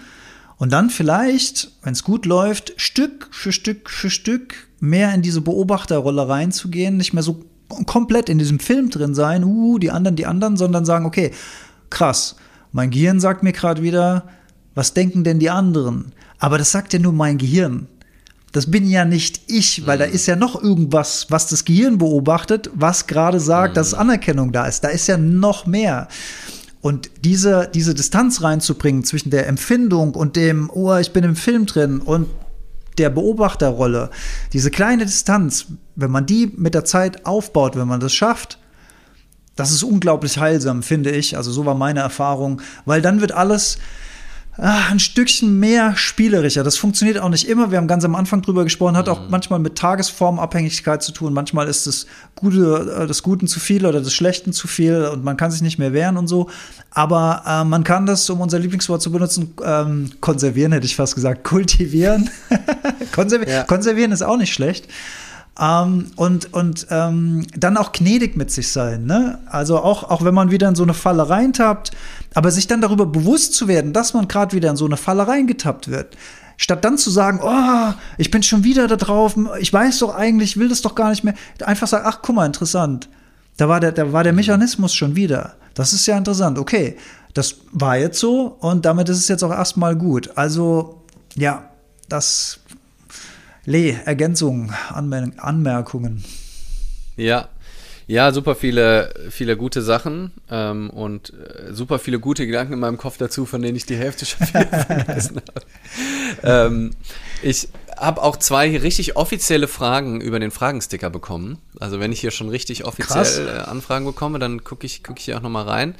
und 0.57 0.71
dann 0.71 0.91
vielleicht, 0.91 1.71
wenn 1.81 1.93
es 1.93 2.03
gut 2.03 2.27
läuft, 2.27 2.73
Stück 2.77 3.29
für 3.31 3.51
Stück 3.51 3.89
für 3.89 4.11
Stück 4.11 4.68
mehr 4.79 5.13
in 5.13 5.21
diese 5.21 5.41
Beobachterrolle 5.41 6.27
reinzugehen, 6.27 6.97
nicht 6.97 7.13
mehr 7.13 7.23
so 7.23 7.41
komplett 7.85 8.29
in 8.29 8.39
diesem 8.39 8.59
Film 8.59 8.89
drin 8.89 9.13
sein, 9.13 9.43
uh, 9.43 9.77
die 9.77 9.91
anderen, 9.91 10.15
die 10.15 10.25
anderen, 10.25 10.57
sondern 10.57 10.85
sagen, 10.85 11.05
okay, 11.05 11.31
krass, 11.89 12.35
mein 12.71 12.89
Gehirn 12.89 13.19
sagt 13.19 13.43
mir 13.43 13.51
gerade 13.53 13.81
wieder, 13.81 14.25
was 14.75 14.93
denken 14.93 15.23
denn 15.23 15.39
die 15.39 15.49
anderen? 15.49 16.13
Aber 16.37 16.57
das 16.57 16.71
sagt 16.71 16.93
ja 16.93 16.99
nur 16.99 17.13
mein 17.13 17.37
Gehirn. 17.37 17.87
Das 18.51 18.71
bin 18.71 18.89
ja 18.89 19.05
nicht 19.05 19.41
ich, 19.47 19.85
weil 19.85 19.97
mhm. 19.97 19.99
da 19.99 20.05
ist 20.05 20.25
ja 20.25 20.35
noch 20.35 20.61
irgendwas, 20.61 21.27
was 21.29 21.47
das 21.47 21.65
Gehirn 21.65 21.97
beobachtet, 21.97 22.69
was 22.73 23.05
gerade 23.05 23.39
sagt, 23.39 23.73
mhm. 23.73 23.75
dass 23.75 23.93
Anerkennung 23.93 24.51
da 24.51 24.65
ist. 24.65 24.83
Da 24.83 24.87
ist 24.87 25.07
ja 25.07 25.17
noch 25.17 25.67
mehr. 25.67 26.07
Und 26.81 27.11
diese, 27.23 27.69
diese 27.73 27.93
Distanz 27.93 28.41
reinzubringen 28.41 29.03
zwischen 29.03 29.29
der 29.29 29.47
Empfindung 29.47 30.15
und 30.15 30.35
dem, 30.35 30.69
oh, 30.73 30.95
ich 30.95 31.11
bin 31.11 31.23
im 31.23 31.35
Film 31.35 31.65
drin 31.65 31.99
und 31.99 32.27
der 32.99 33.09
Beobachterrolle, 33.09 34.09
diese 34.53 34.69
kleine 34.69 35.05
Distanz, 35.05 35.67
wenn 35.95 36.11
man 36.11 36.25
die 36.25 36.51
mit 36.55 36.75
der 36.75 36.85
Zeit 36.85 37.25
aufbaut, 37.25 37.75
wenn 37.75 37.87
man 37.87 37.99
das 37.99 38.13
schafft, 38.13 38.59
das 39.55 39.71
ist 39.71 39.83
unglaublich 39.83 40.37
heilsam, 40.37 40.83
finde 40.83 41.11
ich. 41.11 41.35
Also 41.35 41.51
so 41.51 41.65
war 41.65 41.75
meine 41.75 41.99
Erfahrung, 41.99 42.61
weil 42.85 43.01
dann 43.01 43.19
wird 43.19 43.33
alles 43.33 43.77
ach, 44.61 44.91
ein 44.91 44.99
Stückchen 44.99 45.59
mehr 45.59 45.95
spielerischer. 45.95 46.63
Das 46.63 46.77
funktioniert 46.77 47.19
auch 47.19 47.29
nicht 47.29 47.47
immer. 47.47 47.71
Wir 47.71 47.77
haben 47.77 47.87
ganz 47.87 48.03
am 48.03 48.15
Anfang 48.15 48.41
drüber 48.41 48.63
gesprochen, 48.63 48.97
hat 48.97 49.09
auch 49.09 49.21
mhm. 49.21 49.29
manchmal 49.29 49.59
mit 49.59 49.77
Tagesformabhängigkeit 49.77 51.01
zu 51.01 51.11
tun. 51.11 51.33
Manchmal 51.33 51.67
ist 51.67 51.87
das 51.87 52.05
Gute, 52.35 53.01
äh, 53.01 53.07
des 53.07 53.23
Guten 53.23 53.47
zu 53.47 53.59
viel 53.59 53.85
oder 53.85 54.01
des 54.01 54.13
Schlechten 54.13 54.53
zu 54.53 54.67
viel 54.67 55.05
und 55.05 55.23
man 55.23 55.37
kann 55.37 55.51
sich 55.51 55.61
nicht 55.61 55.79
mehr 55.79 55.93
wehren 55.93 56.17
und 56.17 56.27
so. 56.27 56.49
Aber 56.91 57.43
äh, 57.45 57.63
man 57.63 57.83
kann 57.83 58.05
das, 58.05 58.29
um 58.29 58.41
unser 58.41 58.59
Lieblingswort 58.59 59.01
zu 59.01 59.11
benutzen, 59.11 59.53
ähm, 59.63 60.11
konservieren, 60.21 60.71
hätte 60.71 60.85
ich 60.85 60.95
fast 60.95 61.15
gesagt, 61.15 61.43
kultivieren. 61.43 62.29
Konservi 63.11 63.49
ja. 63.49 63.63
Konservieren 63.63 64.11
ist 64.11 64.21
auch 64.21 64.37
nicht 64.37 64.53
schlecht. 64.53 64.87
Ähm, 65.59 66.11
und 66.15 66.53
und 66.53 66.87
ähm, 66.89 67.45
dann 67.55 67.77
auch 67.77 67.91
gnädig 67.91 68.37
mit 68.37 68.51
sich 68.51 68.71
sein. 68.71 69.05
Ne? 69.05 69.39
Also 69.47 69.79
auch, 69.79 70.03
auch 70.09 70.23
wenn 70.23 70.33
man 70.33 70.51
wieder 70.51 70.69
in 70.69 70.75
so 70.75 70.83
eine 70.83 70.93
Falle 70.93 71.29
reintappt, 71.29 71.91
aber 72.33 72.51
sich 72.51 72.67
dann 72.67 72.81
darüber 72.81 73.05
bewusst 73.05 73.53
zu 73.53 73.67
werden, 73.67 73.91
dass 73.91 74.13
man 74.13 74.27
gerade 74.27 74.55
wieder 74.55 74.69
in 74.69 74.77
so 74.77 74.85
eine 74.85 74.97
Falle 74.97 75.27
reingetappt 75.27 75.89
wird. 75.89 76.15
Statt 76.55 76.83
dann 76.83 76.97
zu 76.97 77.09
sagen, 77.09 77.39
oh, 77.41 77.93
ich 78.17 78.31
bin 78.31 78.43
schon 78.43 78.63
wieder 78.63 78.87
da 78.87 78.97
drauf, 78.97 79.35
ich 79.59 79.71
weiß 79.71 79.99
doch 79.99 80.13
eigentlich, 80.13 80.57
will 80.57 80.67
das 80.67 80.81
doch 80.81 80.93
gar 80.95 81.09
nicht 81.09 81.23
mehr. 81.23 81.33
Einfach 81.63 81.87
sagen, 81.87 82.05
ach, 82.05 82.19
guck 82.21 82.35
mal, 82.35 82.45
interessant. 82.45 83.09
Da 83.57 83.67
war 83.67 83.79
der, 83.79 83.91
da 83.91 84.11
war 84.11 84.23
der 84.23 84.33
Mechanismus 84.33 84.93
schon 84.93 85.15
wieder. 85.15 85.55
Das 85.73 85.93
ist 85.93 86.05
ja 86.05 86.17
interessant. 86.17 86.57
Okay, 86.57 86.97
das 87.33 87.55
war 87.71 87.97
jetzt 87.97 88.19
so 88.19 88.57
und 88.59 88.85
damit 88.85 89.09
ist 89.09 89.17
es 89.17 89.27
jetzt 89.27 89.43
auch 89.43 89.51
erstmal 89.51 89.95
gut. 89.95 90.31
Also, 90.35 91.01
ja, 91.35 91.69
das 92.07 92.58
Lee, 93.65 93.95
Ergänzungen, 94.05 94.73
Anmer 94.89 95.31
Anmerkungen. 95.37 96.23
Ja, 97.17 97.49
ja, 98.09 98.31
super 98.31 98.55
viele, 98.55 99.13
viele 99.29 99.55
gute 99.55 99.83
Sachen 99.83 100.31
ähm, 100.49 100.89
und 100.89 101.31
äh, 101.31 101.71
super 101.75 101.99
viele 101.99 102.19
gute 102.19 102.47
Gedanken 102.47 102.73
in 102.73 102.79
meinem 102.79 102.97
Kopf 102.97 103.19
dazu, 103.19 103.45
von 103.45 103.61
denen 103.61 103.75
ich 103.75 103.85
die 103.85 103.97
Hälfte 103.97 104.25
schon 104.25 104.47
vergessen 104.47 105.39
habe. 105.47 105.65
Ähm, 106.41 106.91
ich 107.43 107.67
habe 107.95 108.23
auch 108.23 108.37
zwei 108.37 108.75
richtig 108.79 109.15
offizielle 109.15 109.67
Fragen 109.67 110.21
über 110.21 110.39
den 110.39 110.49
Fragensticker 110.49 111.11
bekommen. 111.11 111.59
Also 111.79 111.99
wenn 111.99 112.11
ich 112.11 112.19
hier 112.19 112.31
schon 112.31 112.49
richtig 112.49 112.83
offiziell 112.83 113.47
äh, 113.47 113.51
Anfragen 113.59 114.05
bekomme, 114.05 114.39
dann 114.39 114.63
gucke 114.63 114.87
ich, 114.87 115.03
guck 115.03 115.19
ich 115.19 115.25
hier 115.25 115.37
auch 115.37 115.43
nochmal 115.43 115.67
rein. 115.67 115.93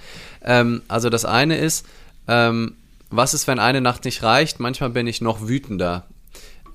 Ähm, 0.44 0.82
also 0.88 1.12
das 1.12 1.26
eine 1.26 1.60
ist, 1.60 1.86
ähm, 2.28 2.74
was 3.12 3.36
ist, 3.36 3.46
wenn 3.46 3.60
eine 3.60 3.82
Nacht 3.82 4.06
nicht 4.06 4.24
reicht? 4.24 4.60
Manchmal 4.60 4.90
bin 4.90 5.06
ich 5.06 5.22
noch 5.22 5.48
wütender. 5.48 6.06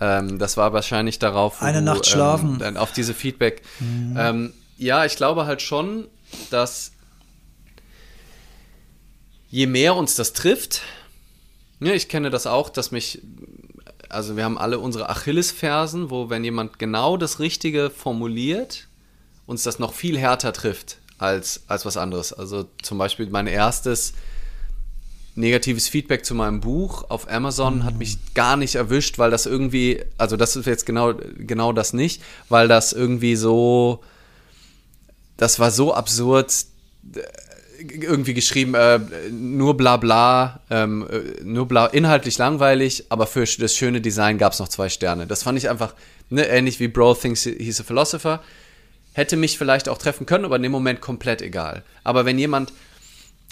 Ähm, 0.04 0.38
das 0.38 0.56
war 0.56 0.72
wahrscheinlich 0.72 1.18
darauf, 1.18 1.62
eine 1.62 1.78
du, 1.78 1.84
Nacht 1.84 2.06
schlafen. 2.06 2.60
Ähm, 2.62 2.76
auf 2.76 2.92
diese 2.92 3.14
Feedback. 3.14 3.62
Mhm. 3.80 4.16
Ähm, 4.18 4.52
ja, 4.76 5.04
ich 5.04 5.16
glaube 5.16 5.46
halt 5.46 5.62
schon, 5.62 6.06
dass 6.50 6.92
je 9.48 9.66
mehr 9.66 9.94
uns 9.94 10.14
das 10.14 10.32
trifft, 10.32 10.82
ja, 11.80 11.92
ich 11.92 12.08
kenne 12.08 12.30
das 12.30 12.46
auch, 12.46 12.70
dass 12.70 12.90
mich, 12.90 13.22
also 14.08 14.36
wir 14.36 14.44
haben 14.44 14.58
alle 14.58 14.78
unsere 14.78 15.08
Achillesfersen, 15.08 16.10
wo 16.10 16.30
wenn 16.30 16.44
jemand 16.44 16.78
genau 16.78 17.16
das 17.16 17.40
Richtige 17.40 17.90
formuliert, 17.90 18.88
uns 19.46 19.62
das 19.62 19.78
noch 19.78 19.92
viel 19.92 20.18
härter 20.18 20.52
trifft 20.52 20.98
als, 21.18 21.64
als 21.68 21.84
was 21.84 21.96
anderes. 21.96 22.32
Also 22.32 22.66
zum 22.82 22.98
Beispiel 22.98 23.28
mein 23.30 23.46
erstes 23.46 24.14
negatives 25.36 25.88
Feedback 25.88 26.24
zu 26.24 26.34
meinem 26.34 26.60
Buch 26.60 27.10
auf 27.10 27.28
Amazon 27.30 27.78
mhm. 27.78 27.84
hat 27.84 27.98
mich 27.98 28.18
gar 28.34 28.56
nicht 28.56 28.76
erwischt, 28.76 29.18
weil 29.18 29.30
das 29.30 29.46
irgendwie, 29.46 30.00
also 30.16 30.36
das 30.36 30.56
ist 30.56 30.66
jetzt 30.66 30.86
genau, 30.86 31.14
genau 31.38 31.72
das 31.72 31.92
nicht, 31.92 32.22
weil 32.48 32.68
das 32.68 32.92
irgendwie 32.92 33.36
so, 33.36 34.00
das 35.36 35.58
war 35.58 35.70
so 35.70 35.94
absurd 35.94 36.52
irgendwie 37.90 38.34
geschrieben, 38.34 38.74
äh, 38.74 39.00
nur 39.30 39.76
bla 39.76 39.96
bla, 39.96 40.60
ähm, 40.70 41.06
äh, 41.10 41.42
nur 41.42 41.66
bla, 41.66 41.86
inhaltlich 41.86 42.38
langweilig, 42.38 43.06
aber 43.08 43.26
für 43.26 43.44
das 43.44 43.74
schöne 43.74 44.00
Design 44.00 44.38
gab 44.38 44.52
es 44.52 44.58
noch 44.58 44.68
zwei 44.68 44.88
Sterne. 44.88 45.26
Das 45.26 45.42
fand 45.42 45.58
ich 45.58 45.68
einfach 45.68 45.94
ne, 46.30 46.46
ähnlich 46.46 46.80
wie 46.80 46.88
Bro 46.88 47.14
thinks 47.14 47.42
he's 47.42 47.80
a 47.80 47.84
philosopher. 47.84 48.42
Hätte 49.12 49.36
mich 49.36 49.58
vielleicht 49.58 49.88
auch 49.88 49.98
treffen 49.98 50.26
können, 50.26 50.44
aber 50.44 50.56
in 50.56 50.62
dem 50.62 50.72
Moment 50.72 51.00
komplett 51.00 51.42
egal. 51.42 51.82
Aber 52.02 52.24
wenn 52.24 52.38
jemand 52.38 52.72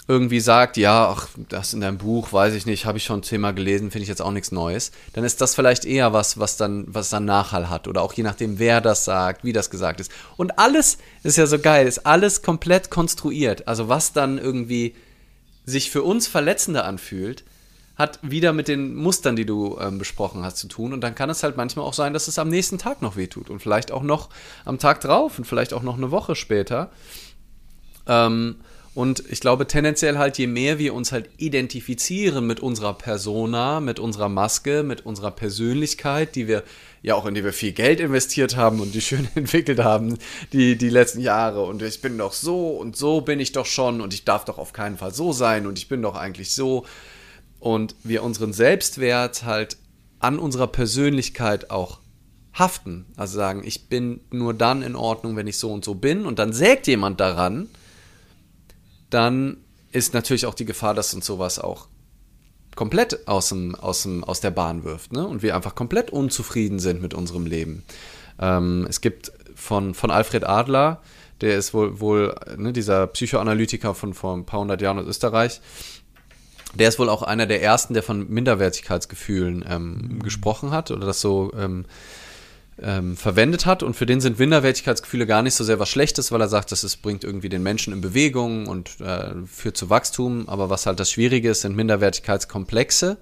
irgendwie 0.07 0.41
sagt, 0.41 0.75
ja, 0.75 1.09
ach, 1.09 1.29
das 1.49 1.73
in 1.73 1.79
deinem 1.79 1.97
Buch, 1.97 2.33
weiß 2.33 2.53
ich 2.55 2.65
nicht, 2.65 2.85
habe 2.85 2.97
ich 2.97 3.05
schon 3.05 3.23
zehnmal 3.23 3.53
gelesen, 3.53 3.89
finde 3.89 4.03
ich 4.03 4.09
jetzt 4.09 4.21
auch 4.21 4.31
nichts 4.31 4.51
Neues, 4.51 4.91
dann 5.13 5.23
ist 5.23 5.39
das 5.39 5.55
vielleicht 5.55 5.85
eher 5.85 6.11
was, 6.11 6.37
was 6.39 6.57
dann, 6.57 6.85
was 6.87 7.09
dann 7.09 7.23
Nachhall 7.23 7.69
hat. 7.69 7.87
Oder 7.87 8.01
auch 8.01 8.13
je 8.13 8.23
nachdem, 8.23 8.59
wer 8.59 8.81
das 8.81 9.05
sagt, 9.05 9.45
wie 9.45 9.53
das 9.53 9.69
gesagt 9.69 10.01
ist. 10.01 10.11
Und 10.35 10.59
alles 10.59 10.97
ist 11.23 11.37
ja 11.37 11.47
so 11.47 11.57
geil, 11.57 11.87
ist 11.87 12.05
alles 12.05 12.41
komplett 12.41 12.89
konstruiert. 12.89 13.67
Also 13.67 13.87
was 13.87 14.11
dann 14.11 14.37
irgendwie 14.37 14.93
sich 15.65 15.89
für 15.89 16.03
uns 16.03 16.27
verletzender 16.27 16.83
anfühlt, 16.83 17.45
hat 17.95 18.19
wieder 18.23 18.53
mit 18.53 18.67
den 18.67 18.95
Mustern, 18.95 19.35
die 19.35 19.45
du 19.45 19.77
ähm, 19.79 19.99
besprochen 19.99 20.43
hast, 20.43 20.57
zu 20.57 20.67
tun. 20.67 20.93
Und 20.93 21.01
dann 21.01 21.15
kann 21.15 21.29
es 21.29 21.43
halt 21.43 21.55
manchmal 21.55 21.85
auch 21.85 21.93
sein, 21.93 22.11
dass 22.11 22.27
es 22.27 22.39
am 22.39 22.49
nächsten 22.49 22.77
Tag 22.77 23.01
noch 23.01 23.15
wehtut. 23.15 23.49
Und 23.49 23.61
vielleicht 23.61 23.91
auch 23.91 24.03
noch 24.03 24.29
am 24.65 24.79
Tag 24.79 24.99
drauf 24.99 25.37
und 25.37 25.45
vielleicht 25.45 25.73
auch 25.73 25.83
noch 25.83 25.95
eine 25.95 26.11
Woche 26.11 26.35
später. 26.35 26.89
Ähm, 28.07 28.55
und 28.95 29.23
ich 29.29 29.39
glaube 29.39 29.65
tendenziell 29.65 30.19
halt, 30.19 30.37
je 30.37 30.45
mehr 30.45 30.77
wir 30.77 30.93
uns 30.93 31.11
halt 31.11 31.29
identifizieren 31.37 32.45
mit 32.45 32.59
unserer 32.59 32.93
Persona, 32.93 33.79
mit 33.79 33.99
unserer 33.99 34.29
Maske, 34.29 34.83
mit 34.83 35.03
unserer 35.05 35.31
Persönlichkeit, 35.31 36.35
die 36.35 36.47
wir 36.47 36.63
ja 37.01 37.15
auch 37.15 37.25
in 37.25 37.33
die 37.33 37.43
wir 37.43 37.53
viel 37.53 37.71
Geld 37.71 37.99
investiert 37.99 38.55
haben 38.55 38.79
und 38.79 38.93
die 38.93 39.01
schön 39.01 39.27
entwickelt 39.35 39.79
haben, 39.79 40.17
die, 40.53 40.77
die 40.77 40.89
letzten 40.89 41.21
Jahre. 41.21 41.63
Und 41.63 41.81
ich 41.81 42.01
bin 42.01 42.17
doch 42.19 42.33
so 42.33 42.69
und 42.69 42.95
so 42.95 43.21
bin 43.21 43.39
ich 43.39 43.51
doch 43.51 43.65
schon 43.65 43.99
und 43.99 44.13
ich 44.13 44.25
darf 44.25 44.45
doch 44.45 44.59
auf 44.59 44.73
keinen 44.73 44.97
Fall 44.97 45.13
so 45.13 45.33
sein 45.33 45.65
und 45.65 45.79
ich 45.79 45.87
bin 45.87 46.01
doch 46.01 46.15
eigentlich 46.15 46.53
so. 46.53 46.85
Und 47.59 47.95
wir 48.03 48.23
unseren 48.23 48.53
Selbstwert 48.53 49.43
halt 49.43 49.77
an 50.19 50.37
unserer 50.37 50.67
Persönlichkeit 50.67 51.71
auch 51.71 51.99
haften. 52.53 53.05
Also 53.17 53.37
sagen, 53.37 53.63
ich 53.65 53.89
bin 53.89 54.21
nur 54.29 54.53
dann 54.53 54.83
in 54.83 54.95
Ordnung, 54.95 55.35
wenn 55.35 55.47
ich 55.47 55.57
so 55.57 55.71
und 55.71 55.83
so 55.83 55.95
bin. 55.95 56.27
Und 56.27 56.37
dann 56.37 56.53
sägt 56.53 56.85
jemand 56.85 57.19
daran 57.19 57.69
dann 59.13 59.57
ist 59.91 60.13
natürlich 60.13 60.45
auch 60.45 60.55
die 60.55 60.65
Gefahr, 60.65 60.93
dass 60.93 61.13
uns 61.13 61.25
sowas 61.25 61.59
auch 61.59 61.87
komplett 62.75 63.27
aus, 63.27 63.49
dem, 63.49 63.75
aus, 63.75 64.03
dem, 64.03 64.23
aus 64.23 64.41
der 64.41 64.51
Bahn 64.51 64.83
wirft 64.83 65.11
ne? 65.13 65.27
und 65.27 65.43
wir 65.43 65.55
einfach 65.55 65.75
komplett 65.75 66.09
unzufrieden 66.09 66.79
sind 66.79 67.01
mit 67.01 67.13
unserem 67.13 67.45
Leben. 67.45 67.83
Ähm, 68.39 68.87
es 68.89 69.01
gibt 69.01 69.31
von, 69.55 69.93
von 69.93 70.09
Alfred 70.09 70.45
Adler, 70.45 71.01
der 71.41 71.57
ist 71.57 71.73
wohl, 71.73 71.99
wohl 71.99 72.35
ne, 72.57 72.73
dieser 72.73 73.07
Psychoanalytiker 73.07 73.93
von 73.93 74.13
vor 74.13 74.35
ein 74.35 74.45
paar 74.45 74.61
hundert 74.61 74.81
Jahren 74.81 74.99
aus 74.99 75.05
Österreich, 75.05 75.61
der 76.73 76.89
ist 76.89 76.97
wohl 76.97 77.09
auch 77.09 77.21
einer 77.21 77.45
der 77.45 77.61
ersten, 77.61 77.93
der 77.93 78.01
von 78.01 78.27
Minderwertigkeitsgefühlen 78.29 79.63
ähm, 79.69 79.91
mhm. 79.91 80.23
gesprochen 80.23 80.71
hat 80.71 80.89
oder 80.89 81.05
das 81.05 81.21
so 81.21 81.51
ähm, 81.55 81.85
ähm, 82.83 83.17
verwendet 83.17 83.65
hat. 83.65 83.81
Und 83.81 83.95
für 83.95 84.05
den 84.05 84.21
sind 84.21 84.39
Minderwertigkeitsgefühle 84.39 85.25
gar 85.25 85.41
nicht 85.41 85.55
so 85.55 85.63
sehr 85.63 85.79
was 85.79 85.89
Schlechtes, 85.89 86.31
weil 86.31 86.41
er 86.41 86.49
sagt, 86.49 86.71
dass 86.71 86.83
es 86.83 86.97
bringt 86.97 87.23
irgendwie 87.23 87.49
den 87.49 87.63
Menschen 87.63 87.93
in 87.93 88.01
Bewegung 88.01 88.67
und 88.67 88.99
äh, 88.99 89.33
führt 89.45 89.77
zu 89.77 89.89
Wachstum. 89.89 90.47
Aber 90.49 90.69
was 90.69 90.85
halt 90.85 90.99
das 90.99 91.11
Schwierige 91.11 91.49
ist, 91.49 91.61
sind 91.61 91.75
Minderwertigkeitskomplexe. 91.75 93.17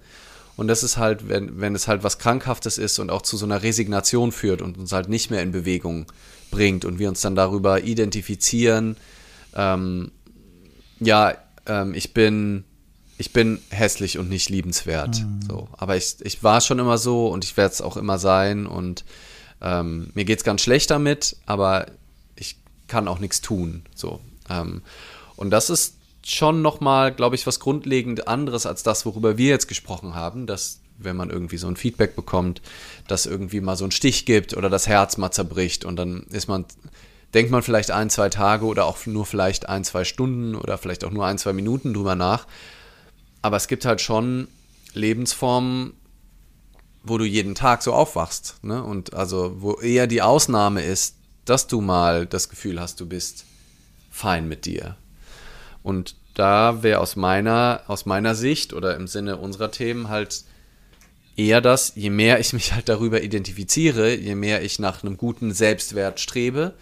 Und 0.58 0.68
das 0.68 0.84
ist 0.84 0.98
halt, 0.98 1.30
wenn, 1.30 1.62
wenn 1.62 1.76
es 1.76 1.88
halt 1.88 2.04
was 2.04 2.18
Krankhaftes 2.18 2.78
ist 2.78 3.00
und 3.00 3.10
auch 3.10 3.22
zu 3.22 3.38
so 3.38 3.46
einer 3.46 3.64
Resignation 3.64 4.32
führt 4.32 4.62
und 4.62 4.78
uns 4.78 4.92
halt 4.92 5.10
nicht 5.10 5.32
mehr 5.32 5.42
in 5.42 5.52
Bewegung 5.52 6.08
bringt 6.50 6.84
und 6.84 7.00
wir 7.00 7.08
uns 7.08 7.22
dann 7.22 7.36
darüber 7.36 7.84
identifizieren, 7.84 8.98
ähm, 9.56 10.12
ja, 11.00 11.36
ähm, 11.68 11.94
ich 11.94 12.14
bin 12.14 12.66
ich 13.18 13.34
bin 13.34 13.60
hässlich 13.70 14.18
und 14.18 14.30
nicht 14.30 14.50
liebenswert. 14.50 15.22
Mhm. 15.22 15.40
So. 15.48 15.68
Aber 15.74 15.96
ich, 15.96 16.16
ich 16.22 16.44
war 16.44 16.60
schon 16.60 16.80
immer 16.80 16.98
so 16.98 17.28
und 17.28 17.44
ich 17.44 17.56
werde 17.56 17.72
es 17.72 17.82
auch 17.82 17.96
immer 17.96 18.18
sein 18.18 18.66
und 18.66 19.06
ähm, 19.62 20.12
mir 20.14 20.26
geht 20.26 20.40
es 20.40 20.44
ganz 20.44 20.62
schlecht 20.62 20.90
damit, 20.90 21.36
aber 21.46 21.88
ich 22.36 22.58
kann 22.88 23.08
auch 23.08 23.20
nichts 23.20 23.42
tun. 23.42 23.84
So. 23.96 24.20
Ähm, 24.50 24.82
und 25.36 25.52
das 25.52 25.70
ist 25.70 25.96
schon 26.24 26.62
nochmal, 26.62 27.12
glaube 27.14 27.36
ich, 27.36 27.48
was 27.48 27.60
grundlegend 27.60 28.28
anderes 28.28 28.66
als 28.66 28.84
das, 28.84 29.06
worüber 29.06 29.38
wir 29.38 29.50
jetzt 29.50 29.68
gesprochen 29.68 30.16
haben, 30.16 30.46
dass 30.46 30.80
wenn 30.98 31.16
man 31.16 31.30
irgendwie 31.30 31.58
so 31.58 31.68
ein 31.68 31.76
Feedback 31.76 32.16
bekommt, 32.16 32.62
dass 33.08 33.26
irgendwie 33.26 33.62
mal 33.62 33.76
so 33.76 33.86
ein 33.86 33.92
Stich 33.92 34.26
gibt 34.26 34.56
oder 34.56 34.70
das 34.70 34.88
Herz 34.88 35.18
mal 35.18 35.32
zerbricht 35.32 35.84
und 35.84 35.96
dann 35.96 36.24
ist 36.30 36.48
man, 36.48 36.66
denkt 37.34 37.52
man 37.52 37.64
vielleicht 37.64 37.92
ein, 37.92 38.10
zwei 38.10 38.30
Tage 38.30 38.66
oder 38.66 38.86
auch 38.86 39.06
nur 39.08 39.26
vielleicht 39.26 39.68
ein, 39.68 39.84
zwei 39.84 40.04
Stunden 40.04 40.56
oder 40.56 40.78
vielleicht 40.78 41.04
auch 41.04 41.12
nur 41.12 41.26
ein, 41.26 41.38
zwei 41.40 41.54
Minuten 41.54 41.94
drüber 41.94 42.16
nach. 42.16 42.46
Aber 43.42 43.58
es 43.58 43.68
gibt 43.68 43.86
halt 43.86 44.02
schon 44.02 44.48
Lebensformen, 44.94 45.94
wo 47.04 47.18
du 47.18 47.26
jeden 47.26 47.56
Tag 47.56 47.84
so 47.84 47.94
aufwachst. 47.94 48.56
Ne? 48.62 48.84
Und 48.84 49.14
also, 49.14 49.62
wo 49.62 49.74
eher 49.80 50.08
die 50.08 50.22
Ausnahme 50.22 50.84
ist, 50.84 51.16
dass 51.46 51.68
du 51.68 51.82
mal 51.82 52.26
das 52.26 52.50
Gefühl 52.50 52.80
hast, 52.80 53.00
du 53.00 53.06
bist 53.06 53.46
fein 54.12 54.48
mit 54.48 54.66
dir. 54.66 54.96
Und 55.84 56.16
da 56.34 56.84
wäre 56.84 57.00
aus 57.00 57.16
meiner, 57.16 57.82
aus 57.88 58.06
meiner 58.06 58.36
Sicht 58.36 58.74
oder 58.74 58.96
im 58.96 59.08
Sinne 59.08 59.38
unserer 59.38 59.72
Themen 59.72 60.10
halt 60.10 60.44
eher 61.36 61.62
das, 61.62 61.94
je 61.96 62.10
mehr 62.10 62.40
ich 62.40 62.54
mich 62.54 62.74
halt 62.74 62.90
darüber 62.90 63.24
identifiziere, 63.24 64.14
je 64.14 64.36
mehr 64.36 64.62
ich 64.62 64.80
nach 64.80 65.04
einem 65.04 65.18
guten 65.18 65.54
Selbstwert 65.54 66.20
strebe, 66.20 66.74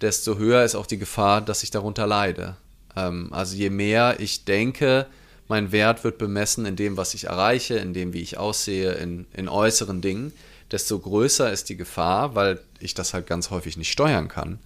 desto 0.00 0.36
höher 0.38 0.62
ist 0.64 0.74
auch 0.74 0.86
die 0.86 0.98
Gefahr, 0.98 1.40
dass 1.40 1.62
ich 1.62 1.70
darunter 1.70 2.06
leide. 2.06 2.56
Ähm, 2.96 3.32
also 3.32 3.56
je 3.56 3.70
mehr 3.70 4.20
ich 4.20 4.44
denke, 4.44 5.06
mein 5.48 5.72
Wert 5.72 6.04
wird 6.04 6.18
bemessen 6.18 6.66
in 6.66 6.76
dem, 6.76 6.96
was 6.96 7.14
ich 7.14 7.24
erreiche, 7.24 7.76
in 7.76 7.94
dem, 7.94 8.12
wie 8.12 8.20
ich 8.20 8.38
aussehe, 8.38 8.92
in, 8.92 9.26
in 9.34 9.48
äußeren 9.48 10.00
Dingen, 10.00 10.32
desto 10.70 10.98
größer 10.98 11.50
ist 11.50 11.68
die 11.70 11.76
Gefahr, 11.76 12.34
weil 12.34 12.60
ich 12.80 12.94
das 12.94 13.14
halt 13.14 13.26
ganz 13.26 13.50
häufig 13.50 13.76
nicht 13.76 13.90
steuern 13.90 14.28
kann. 14.28 14.58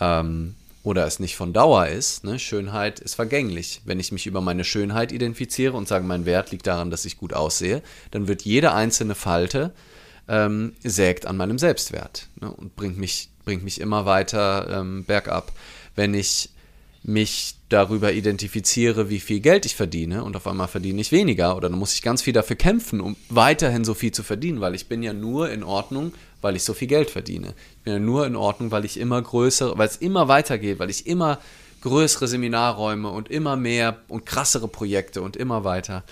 Ähm, 0.00 0.56
oder 0.82 1.06
es 1.06 1.20
nicht 1.20 1.36
von 1.36 1.52
Dauer 1.52 1.88
ist. 1.88 2.24
Ne? 2.24 2.38
Schönheit 2.38 3.00
ist 3.00 3.14
vergänglich. 3.14 3.82
Wenn 3.84 4.00
ich 4.00 4.12
mich 4.12 4.26
über 4.26 4.40
meine 4.40 4.64
Schönheit 4.64 5.12
identifiziere 5.12 5.76
und 5.76 5.86
sage, 5.86 6.06
mein 6.06 6.24
Wert 6.24 6.50
liegt 6.52 6.66
daran, 6.66 6.90
dass 6.90 7.04
ich 7.04 7.18
gut 7.18 7.34
aussehe, 7.34 7.82
dann 8.10 8.28
wird 8.28 8.42
jede 8.42 8.72
einzelne 8.72 9.14
Falte 9.14 9.72
ähm, 10.26 10.74
sägt 10.82 11.26
an 11.26 11.36
meinem 11.36 11.58
Selbstwert 11.58 12.28
ne? 12.40 12.50
und 12.50 12.76
bringt 12.76 12.96
mich, 12.96 13.28
bringt 13.44 13.62
mich 13.62 13.80
immer 13.80 14.06
weiter 14.06 14.80
ähm, 14.80 15.04
bergab. 15.04 15.52
Wenn 15.96 16.14
ich 16.14 16.50
mich 17.10 17.56
darüber 17.68 18.12
identifiziere, 18.12 19.10
wie 19.10 19.20
viel 19.20 19.40
Geld 19.40 19.66
ich 19.66 19.76
verdiene 19.76 20.24
und 20.24 20.36
auf 20.36 20.46
einmal 20.46 20.68
verdiene 20.68 21.00
ich 21.00 21.12
weniger 21.12 21.56
oder 21.56 21.68
dann 21.68 21.78
muss 21.78 21.94
ich 21.94 22.02
ganz 22.02 22.22
viel 22.22 22.32
dafür 22.32 22.56
kämpfen, 22.56 23.00
um 23.00 23.16
weiterhin 23.28 23.84
so 23.84 23.94
viel 23.94 24.12
zu 24.12 24.22
verdienen, 24.22 24.60
weil 24.60 24.74
ich 24.74 24.88
bin 24.88 25.02
ja 25.02 25.12
nur 25.12 25.50
in 25.50 25.62
Ordnung, 25.62 26.12
weil 26.40 26.56
ich 26.56 26.64
so 26.64 26.74
viel 26.74 26.88
Geld 26.88 27.10
verdiene. 27.10 27.54
Ich 27.78 27.84
bin 27.84 27.92
ja 27.92 27.98
nur 27.98 28.26
in 28.26 28.36
Ordnung, 28.36 28.70
weil 28.70 28.84
ich 28.84 28.98
immer 28.98 29.20
größere, 29.20 29.76
weil 29.78 29.88
es 29.88 29.96
immer 29.96 30.28
weitergeht, 30.28 30.78
weil 30.78 30.90
ich 30.90 31.06
immer 31.06 31.38
größere 31.82 32.28
Seminarräume 32.28 33.08
und 33.08 33.30
immer 33.30 33.56
mehr 33.56 33.98
und 34.08 34.26
krassere 34.26 34.68
Projekte 34.68 35.22
und 35.22 35.36
immer 35.36 35.64
weiter. 35.64 36.04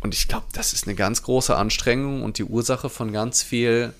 Und 0.00 0.14
ich 0.14 0.28
glaube, 0.28 0.46
das 0.52 0.72
ist 0.72 0.86
eine 0.86 0.94
ganz 0.94 1.22
große 1.22 1.56
Anstrengung 1.56 2.22
und 2.22 2.38
die 2.38 2.44
Ursache 2.44 2.90
von 2.90 3.12
ganz 3.12 3.42
viel 3.42 3.94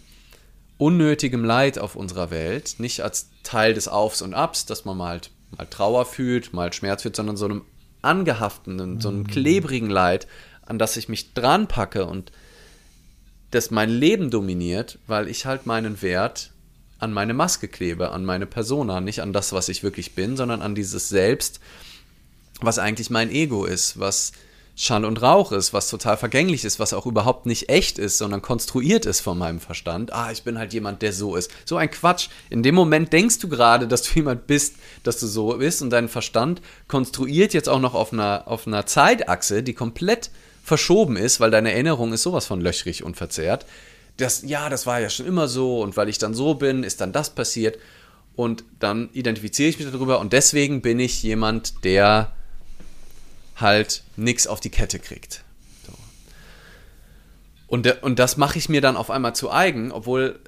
unnötigem 0.77 1.45
Leid 1.45 1.79
auf 1.79 1.97
unserer 1.97 2.31
Welt. 2.31 2.77
Nicht 2.79 3.01
als 3.01 3.29
Teil 3.43 3.75
des 3.75 3.89
Aufs 3.89 4.23
und 4.23 4.35
Abs, 4.35 4.67
dass 4.67 4.85
man 4.85 4.97
mal 4.97 5.09
halt 5.09 5.31
mal 5.57 5.67
Trauer 5.67 6.05
fühlt, 6.07 6.53
mal 6.53 6.73
Schmerz 6.73 7.03
fühlt, 7.03 7.17
sondern 7.17 7.37
so 7.37 7.47
einem 7.47 7.63
angehaftenden, 8.03 9.01
so 9.01 9.09
einem 9.09 9.21
mhm. 9.21 9.27
klebrigen 9.27 9.91
Leid, 9.91 10.27
an 10.67 10.79
das 10.79 10.97
ich 10.97 11.09
mich 11.09 11.35
dran 11.35 11.69
packe 11.69 12.07
und 12.07 12.33
das 13.51 13.71
mein 13.71 13.91
Leben 13.91 14.31
dominiert, 14.31 14.99
weil 15.07 15.29
ich 15.29 15.47
halt 15.47 15.67
meinen 15.67 16.03
Wert 16.03 16.51
an 16.99 17.13
meine 17.13 17.35
Maske 17.35 17.69
klebe, 17.69 18.11
an 18.11 18.25
meine 18.25 18.47
Persona, 18.47 19.01
nicht 19.01 19.21
an 19.23 19.33
das, 19.33 19.53
was 19.53 19.69
ich 19.69 19.83
wirklich 19.83 20.15
bin, 20.15 20.37
sondern 20.37 20.63
an 20.63 20.75
dieses 20.75 21.09
Selbst, 21.09 21.61
was 22.61 22.79
eigentlich 22.79 23.11
mein 23.11 23.31
Ego 23.31 23.65
ist, 23.65 23.99
was 23.99 24.33
Schall 24.77 25.05
und 25.05 25.23
Rauch 25.23 25.53
ist, 25.53 25.73
was 25.73 25.89
total 25.89 26.17
vergänglich 26.17 26.65
ist, 26.65 26.81
was 26.81 26.93
auch 26.93 27.07
überhaupt 27.07 27.47
nicht 27.47 27.69
echt 27.69 27.99
ist, 27.99 28.19
sondern 28.19 28.43
konstruiert 28.43 29.07
ist 29.07 29.21
von 29.21 29.39
meinem 29.39 29.61
Verstand. 29.61 30.13
Ah, 30.13 30.33
ich 30.33 30.43
bin 30.43 30.59
halt 30.59 30.73
jemand, 30.73 31.01
der 31.03 31.13
so 31.13 31.37
ist. 31.37 31.51
So 31.65 31.77
ein 31.77 31.91
Quatsch. 31.91 32.29
In 32.51 32.65
dem 32.65 32.75
Moment 32.75 33.13
denkst 33.13 33.39
du 33.39 33.49
gerade, 33.49 33.87
dass 33.87 34.03
du 34.03 34.15
jemand 34.17 34.49
bist, 34.49 34.75
dass 35.05 35.21
du 35.21 35.29
so 35.29 35.57
bist 35.57 35.81
und 35.81 35.91
dein 35.91 36.09
Verstand 36.09 36.61
konstruiert 36.89 37.55
jetzt 37.55 37.69
auch 37.69 37.79
noch 37.79 37.95
auf 37.95 38.13
einer, 38.13 38.45
auf 38.47 38.67
einer 38.67 38.85
Zeitachse, 38.85 39.63
die 39.63 39.75
komplett 39.75 40.31
verschoben 40.65 41.17
ist, 41.17 41.39
weil 41.39 41.53
deine 41.53 41.73
Erinnerung 41.73 42.13
ist 42.13 42.23
sowas 42.23 42.47
von 42.47 42.61
löchrig 42.61 43.05
und 43.05 43.17
verzerrt. 43.17 43.67
Das, 44.17 44.43
ja, 44.45 44.69
das 44.69 44.87
war 44.87 45.01
ja 45.01 45.11
schon 45.11 45.27
immer 45.27 45.47
so 45.47 45.83
und 45.83 45.97
weil 45.97 46.09
ich 46.09 46.19
dann 46.19 46.35
so 46.35 46.55
bin, 46.55 46.83
ist 46.83 47.01
dann 47.01 47.13
das 47.13 47.31
passiert. 47.31 47.79
Und 48.35 48.65
dann 48.81 49.11
identifiziere 49.13 49.69
ich 49.69 49.79
mich 49.79 49.89
darüber 49.89 50.19
und 50.19 50.33
deswegen 50.33 50.83
bin 50.83 50.99
ich 50.99 51.23
jemand, 51.23 51.85
der 51.85 52.33
halt 53.57 54.03
nichts 54.17 54.47
auf 54.47 54.61
die 54.61 54.71
Kette 54.71 54.99
kriegt. 54.99 55.45
Und, 57.67 58.03
und 58.03 58.19
das 58.19 58.37
mache 58.37 58.59
ich 58.59 58.69
mir 58.69 58.81
dann 58.81 58.97
auf 58.97 59.11
einmal 59.11 59.35
zu 59.35 59.51
eigen, 59.51 59.91
obwohl 59.91 60.39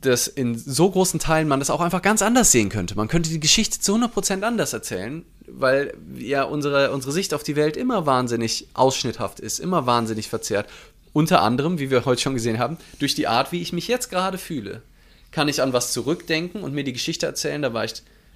das 0.00 0.26
in 0.26 0.56
so 0.58 0.90
großen 0.90 1.20
Teilen 1.20 1.48
man 1.48 1.60
das 1.60 1.70
auch 1.70 1.80
einfach 1.80 2.02
ganz 2.02 2.22
anders 2.22 2.50
sehen 2.50 2.68
könnte. 2.68 2.94
Man 2.94 3.08
könnte 3.08 3.30
die 3.30 3.40
Geschichte 3.40 3.80
zu 3.80 3.94
100% 3.94 4.42
anders 4.42 4.72
erzählen, 4.72 5.24
weil 5.46 5.94
ja 6.16 6.44
unsere, 6.44 6.92
unsere 6.92 7.12
Sicht 7.12 7.32
auf 7.34 7.42
die 7.42 7.56
Welt 7.56 7.76
immer 7.76 8.06
wahnsinnig 8.06 8.68
ausschnitthaft 8.74 9.40
ist, 9.40 9.60
immer 9.60 9.86
wahnsinnig 9.86 10.28
verzerrt. 10.28 10.68
Unter 11.12 11.42
anderem, 11.42 11.78
wie 11.78 11.90
wir 11.90 12.04
heute 12.04 12.22
schon 12.22 12.34
gesehen 12.34 12.58
haben, 12.58 12.76
durch 12.98 13.14
die 13.14 13.28
Art, 13.28 13.52
wie 13.52 13.62
ich 13.62 13.72
mich 13.72 13.88
jetzt 13.88 14.10
gerade 14.10 14.36
fühle. 14.36 14.82
Kann 15.30 15.48
ich 15.48 15.62
an 15.62 15.72
was 15.72 15.92
zurückdenken 15.92 16.62
und 16.62 16.74
mir 16.74 16.84
die 16.84 16.92
Geschichte 16.92 17.26
erzählen, 17.26 17.62
da 17.62 17.72
war 17.72 17.84
ich 17.84 17.94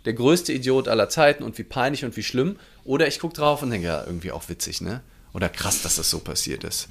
der 0.09 0.15
größte 0.15 0.55
Idiot 0.55 0.89
aller 0.89 1.11
Zeiten 1.11 1.43
und 1.43 1.59
wie 1.59 1.65
peinlich 1.65 2.03
und 2.03 2.17
wie 2.17 2.23
schlimm. 2.23 2.57
Oder 2.83 3.07
ich 3.07 3.21
gucke 3.21 3.35
drauf 3.35 3.63
und 3.63 3.69
denke, 3.69 3.89
ja, 3.89 4.03
irgendwie 4.07 4.33
auch 4.33 4.49
witzig, 4.49 4.81
ne? 4.81 5.03
Oder 5.35 5.51
krass, 5.51 5.83
dass 5.83 5.97
das 5.97 6.09
so 6.09 6.21
passiert 6.21 6.65
ist. 6.65 6.89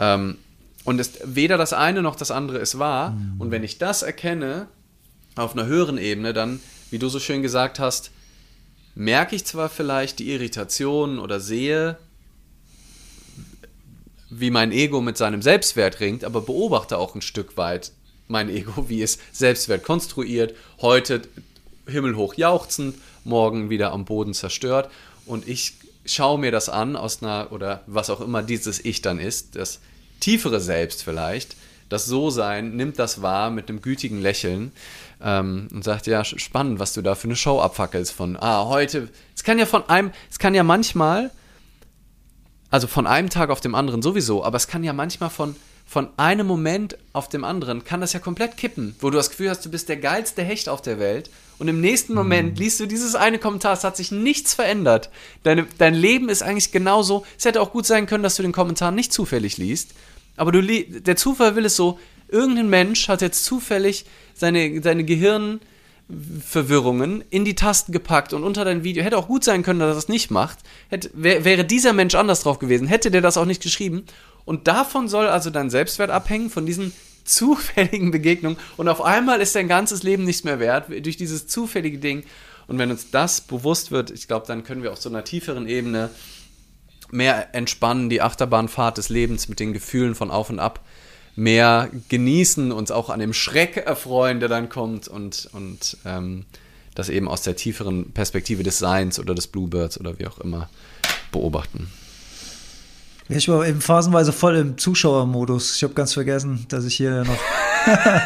Ähm, 0.00 0.38
und 0.84 0.98
es, 0.98 1.10
weder 1.24 1.58
das 1.58 1.74
eine 1.74 2.00
noch 2.00 2.16
das 2.16 2.30
andere 2.30 2.56
ist 2.56 2.78
wahr. 2.78 3.10
Mhm. 3.10 3.34
Und 3.38 3.50
wenn 3.50 3.62
ich 3.62 3.76
das 3.76 4.00
erkenne, 4.00 4.68
auf 5.36 5.52
einer 5.52 5.66
höheren 5.66 5.98
Ebene, 5.98 6.32
dann, 6.32 6.60
wie 6.90 6.98
du 6.98 7.10
so 7.10 7.20
schön 7.20 7.42
gesagt 7.42 7.78
hast, 7.78 8.10
merke 8.94 9.36
ich 9.36 9.44
zwar 9.44 9.68
vielleicht 9.68 10.18
die 10.18 10.32
Irritation 10.32 11.18
oder 11.18 11.38
sehe, 11.38 11.98
wie 14.30 14.50
mein 14.50 14.72
Ego 14.72 15.02
mit 15.02 15.18
seinem 15.18 15.42
Selbstwert 15.42 16.00
ringt, 16.00 16.24
aber 16.24 16.40
beobachte 16.40 16.96
auch 16.96 17.14
ein 17.14 17.20
Stück 17.20 17.58
weit 17.58 17.92
mein 18.26 18.48
Ego, 18.48 18.88
wie 18.88 19.02
es 19.02 19.18
Selbstwert 19.32 19.84
konstruiert. 19.84 20.56
Heute 20.80 21.20
himmelhoch 21.92 22.34
jauchzend, 22.34 22.96
morgen 23.24 23.70
wieder 23.70 23.92
am 23.92 24.04
Boden 24.04 24.34
zerstört. 24.34 24.90
Und 25.26 25.46
ich 25.46 25.74
schaue 26.04 26.38
mir 26.38 26.50
das 26.50 26.68
an 26.68 26.96
aus 26.96 27.22
einer, 27.22 27.52
oder 27.52 27.82
was 27.86 28.10
auch 28.10 28.20
immer 28.20 28.42
dieses 28.42 28.84
Ich 28.84 29.02
dann 29.02 29.18
ist, 29.18 29.56
das 29.56 29.80
tiefere 30.20 30.60
Selbst 30.60 31.04
vielleicht, 31.04 31.56
das 31.88 32.06
So-Sein 32.06 32.74
nimmt 32.74 32.98
das 32.98 33.22
wahr 33.22 33.50
mit 33.50 33.68
einem 33.68 33.82
gütigen 33.82 34.20
Lächeln 34.20 34.72
ähm, 35.22 35.68
und 35.72 35.84
sagt, 35.84 36.06
ja, 36.06 36.24
spannend, 36.24 36.78
was 36.78 36.94
du 36.94 37.02
da 37.02 37.14
für 37.14 37.28
eine 37.28 37.36
Show 37.36 37.60
abfackelst 37.60 38.12
von, 38.12 38.36
ah, 38.36 38.64
heute, 38.64 39.08
es 39.36 39.44
kann 39.44 39.58
ja 39.58 39.66
von 39.66 39.88
einem, 39.88 40.10
es 40.30 40.38
kann 40.38 40.54
ja 40.54 40.62
manchmal, 40.62 41.30
also 42.70 42.86
von 42.86 43.06
einem 43.06 43.28
Tag 43.28 43.50
auf 43.50 43.60
dem 43.60 43.74
anderen 43.74 44.00
sowieso, 44.00 44.42
aber 44.42 44.56
es 44.56 44.66
kann 44.66 44.82
ja 44.82 44.92
manchmal 44.92 45.30
von 45.30 45.54
von 45.84 46.08
einem 46.16 46.46
Moment 46.46 46.96
auf 47.12 47.28
dem 47.28 47.44
anderen 47.44 47.84
kann 47.84 48.00
das 48.00 48.14
ja 48.14 48.18
komplett 48.18 48.56
kippen, 48.56 48.96
wo 49.00 49.10
du 49.10 49.18
das 49.18 49.28
Gefühl 49.28 49.50
hast, 49.50 49.62
du 49.66 49.70
bist 49.70 49.90
der 49.90 49.98
geilste 49.98 50.42
Hecht 50.42 50.70
auf 50.70 50.80
der 50.80 50.98
Welt 50.98 51.28
und 51.58 51.68
im 51.68 51.80
nächsten 51.80 52.14
Moment 52.14 52.54
mhm. 52.54 52.58
liest 52.58 52.80
du 52.80 52.86
dieses 52.86 53.14
eine 53.14 53.38
Kommentar, 53.38 53.72
es 53.74 53.84
hat 53.84 53.96
sich 53.96 54.10
nichts 54.10 54.54
verändert. 54.54 55.10
Deine, 55.42 55.66
dein 55.78 55.94
Leben 55.94 56.28
ist 56.28 56.42
eigentlich 56.42 56.72
genauso. 56.72 57.24
Es 57.38 57.44
hätte 57.44 57.60
auch 57.60 57.72
gut 57.72 57.86
sein 57.86 58.06
können, 58.06 58.22
dass 58.22 58.36
du 58.36 58.42
den 58.42 58.52
Kommentar 58.52 58.90
nicht 58.90 59.12
zufällig 59.12 59.58
liest, 59.58 59.90
aber 60.36 60.52
du 60.52 60.62
der 60.62 61.16
Zufall 61.16 61.56
will 61.56 61.66
es 61.66 61.76
so, 61.76 61.98
irgendein 62.28 62.68
Mensch 62.68 63.08
hat 63.08 63.20
jetzt 63.22 63.44
zufällig 63.44 64.06
seine, 64.34 64.80
seine 64.82 65.04
Gehirn 65.04 65.60
Verwirrungen 66.44 67.24
in 67.30 67.44
die 67.44 67.54
Tasten 67.54 67.92
gepackt 67.92 68.32
und 68.32 68.44
unter 68.44 68.64
dein 68.64 68.84
Video. 68.84 69.02
Hätte 69.02 69.16
auch 69.16 69.28
gut 69.28 69.44
sein 69.44 69.62
können, 69.62 69.80
dass 69.80 69.92
er 69.92 69.94
das 69.94 70.08
nicht 70.08 70.30
macht. 70.30 70.58
Hätte, 70.88 71.10
wär, 71.14 71.44
wäre 71.44 71.64
dieser 71.64 71.92
Mensch 71.92 72.14
anders 72.14 72.42
drauf 72.42 72.58
gewesen, 72.58 72.86
hätte 72.86 73.10
der 73.10 73.20
das 73.20 73.36
auch 73.36 73.44
nicht 73.44 73.62
geschrieben. 73.62 74.04
Und 74.44 74.68
davon 74.68 75.08
soll 75.08 75.28
also 75.28 75.50
dein 75.50 75.70
Selbstwert 75.70 76.10
abhängen, 76.10 76.50
von 76.50 76.66
diesen 76.66 76.92
zufälligen 77.24 78.10
Begegnungen. 78.10 78.58
Und 78.76 78.88
auf 78.88 79.02
einmal 79.02 79.40
ist 79.40 79.54
dein 79.54 79.68
ganzes 79.68 80.02
Leben 80.02 80.24
nichts 80.24 80.44
mehr 80.44 80.60
wert, 80.60 80.88
durch 81.04 81.16
dieses 81.16 81.46
zufällige 81.46 81.98
Ding. 81.98 82.24
Und 82.66 82.78
wenn 82.78 82.90
uns 82.90 83.10
das 83.10 83.40
bewusst 83.40 83.90
wird, 83.90 84.10
ich 84.10 84.28
glaube, 84.28 84.46
dann 84.46 84.64
können 84.64 84.82
wir 84.82 84.92
auf 84.92 85.00
so 85.00 85.08
einer 85.08 85.24
tieferen 85.24 85.68
Ebene 85.68 86.10
mehr 87.10 87.54
entspannen, 87.54 88.08
die 88.08 88.22
Achterbahnfahrt 88.22 88.98
des 88.98 89.08
Lebens 89.08 89.48
mit 89.48 89.60
den 89.60 89.72
Gefühlen 89.72 90.14
von 90.14 90.30
auf 90.30 90.50
und 90.50 90.58
ab 90.58 90.80
mehr 91.34 91.90
genießen, 92.08 92.72
uns 92.72 92.90
auch 92.90 93.10
an 93.10 93.20
dem 93.20 93.32
Schreck 93.32 93.76
erfreuen, 93.76 94.40
der 94.40 94.48
dann 94.48 94.68
kommt 94.68 95.08
und, 95.08 95.48
und 95.52 95.96
ähm, 96.04 96.44
das 96.94 97.08
eben 97.08 97.28
aus 97.28 97.42
der 97.42 97.56
tieferen 97.56 98.12
Perspektive 98.12 98.62
des 98.62 98.78
Seins 98.78 99.18
oder 99.18 99.34
des 99.34 99.46
Bluebirds 99.46 99.98
oder 99.98 100.18
wie 100.18 100.26
auch 100.26 100.38
immer 100.38 100.68
beobachten. 101.30 101.90
Ich 103.36 103.48
war 103.48 103.66
eben 103.66 103.80
phasenweise 103.80 104.32
voll 104.32 104.56
im 104.56 104.78
Zuschauermodus. 104.78 105.76
Ich 105.76 105.82
habe 105.82 105.94
ganz 105.94 106.14
vergessen, 106.14 106.66
dass 106.68 106.84
ich 106.84 106.94
hier 106.94 107.24
noch. 107.24 107.38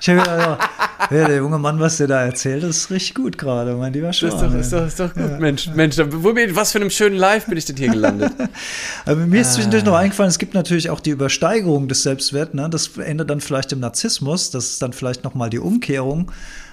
ich 0.00 0.08
habe 0.08 0.20
gedacht, 0.20 0.70
ja, 1.10 1.26
der 1.26 1.36
junge 1.36 1.58
Mann, 1.58 1.80
was 1.80 1.98
der 1.98 2.06
da 2.06 2.24
erzählt, 2.24 2.62
ist 2.62 2.90
richtig 2.90 3.14
gut 3.14 3.36
gerade, 3.36 3.74
mein 3.74 3.92
lieber 3.92 4.12
Schwan. 4.12 4.30
Das 4.30 4.42
ist 4.42 4.42
doch, 4.42 4.54
ist 4.54 4.72
doch, 4.72 4.86
ist 4.86 5.00
doch 5.00 5.14
gut, 5.14 5.30
ja. 5.30 5.38
Mensch. 5.38 5.68
Mensch, 5.74 5.96
wo 5.98 6.32
bin, 6.32 6.54
was 6.56 6.72
für 6.72 6.78
einem 6.78 6.90
schönen 6.90 7.16
Live 7.16 7.46
bin 7.46 7.58
ich 7.58 7.64
denn 7.64 7.76
hier 7.76 7.90
gelandet? 7.90 8.32
Aber 9.04 9.26
mir 9.26 9.40
ist 9.40 9.54
zwischendurch 9.54 9.84
noch 9.84 9.94
eingefallen, 9.94 10.30
es 10.30 10.38
gibt 10.38 10.54
natürlich 10.54 10.90
auch 10.90 11.00
die 11.00 11.10
Übersteigerung 11.10 11.88
des 11.88 12.02
Selbstwerts. 12.02 12.54
Ne? 12.54 12.68
Das 12.70 12.96
endet 12.96 13.30
dann 13.30 13.40
vielleicht 13.40 13.72
im 13.72 13.80
Narzissmus. 13.80 14.50
Das 14.50 14.70
ist 14.70 14.82
dann 14.82 14.92
vielleicht 14.92 15.24
nochmal 15.24 15.50
die 15.50 15.58
Umkehrung 15.58 16.30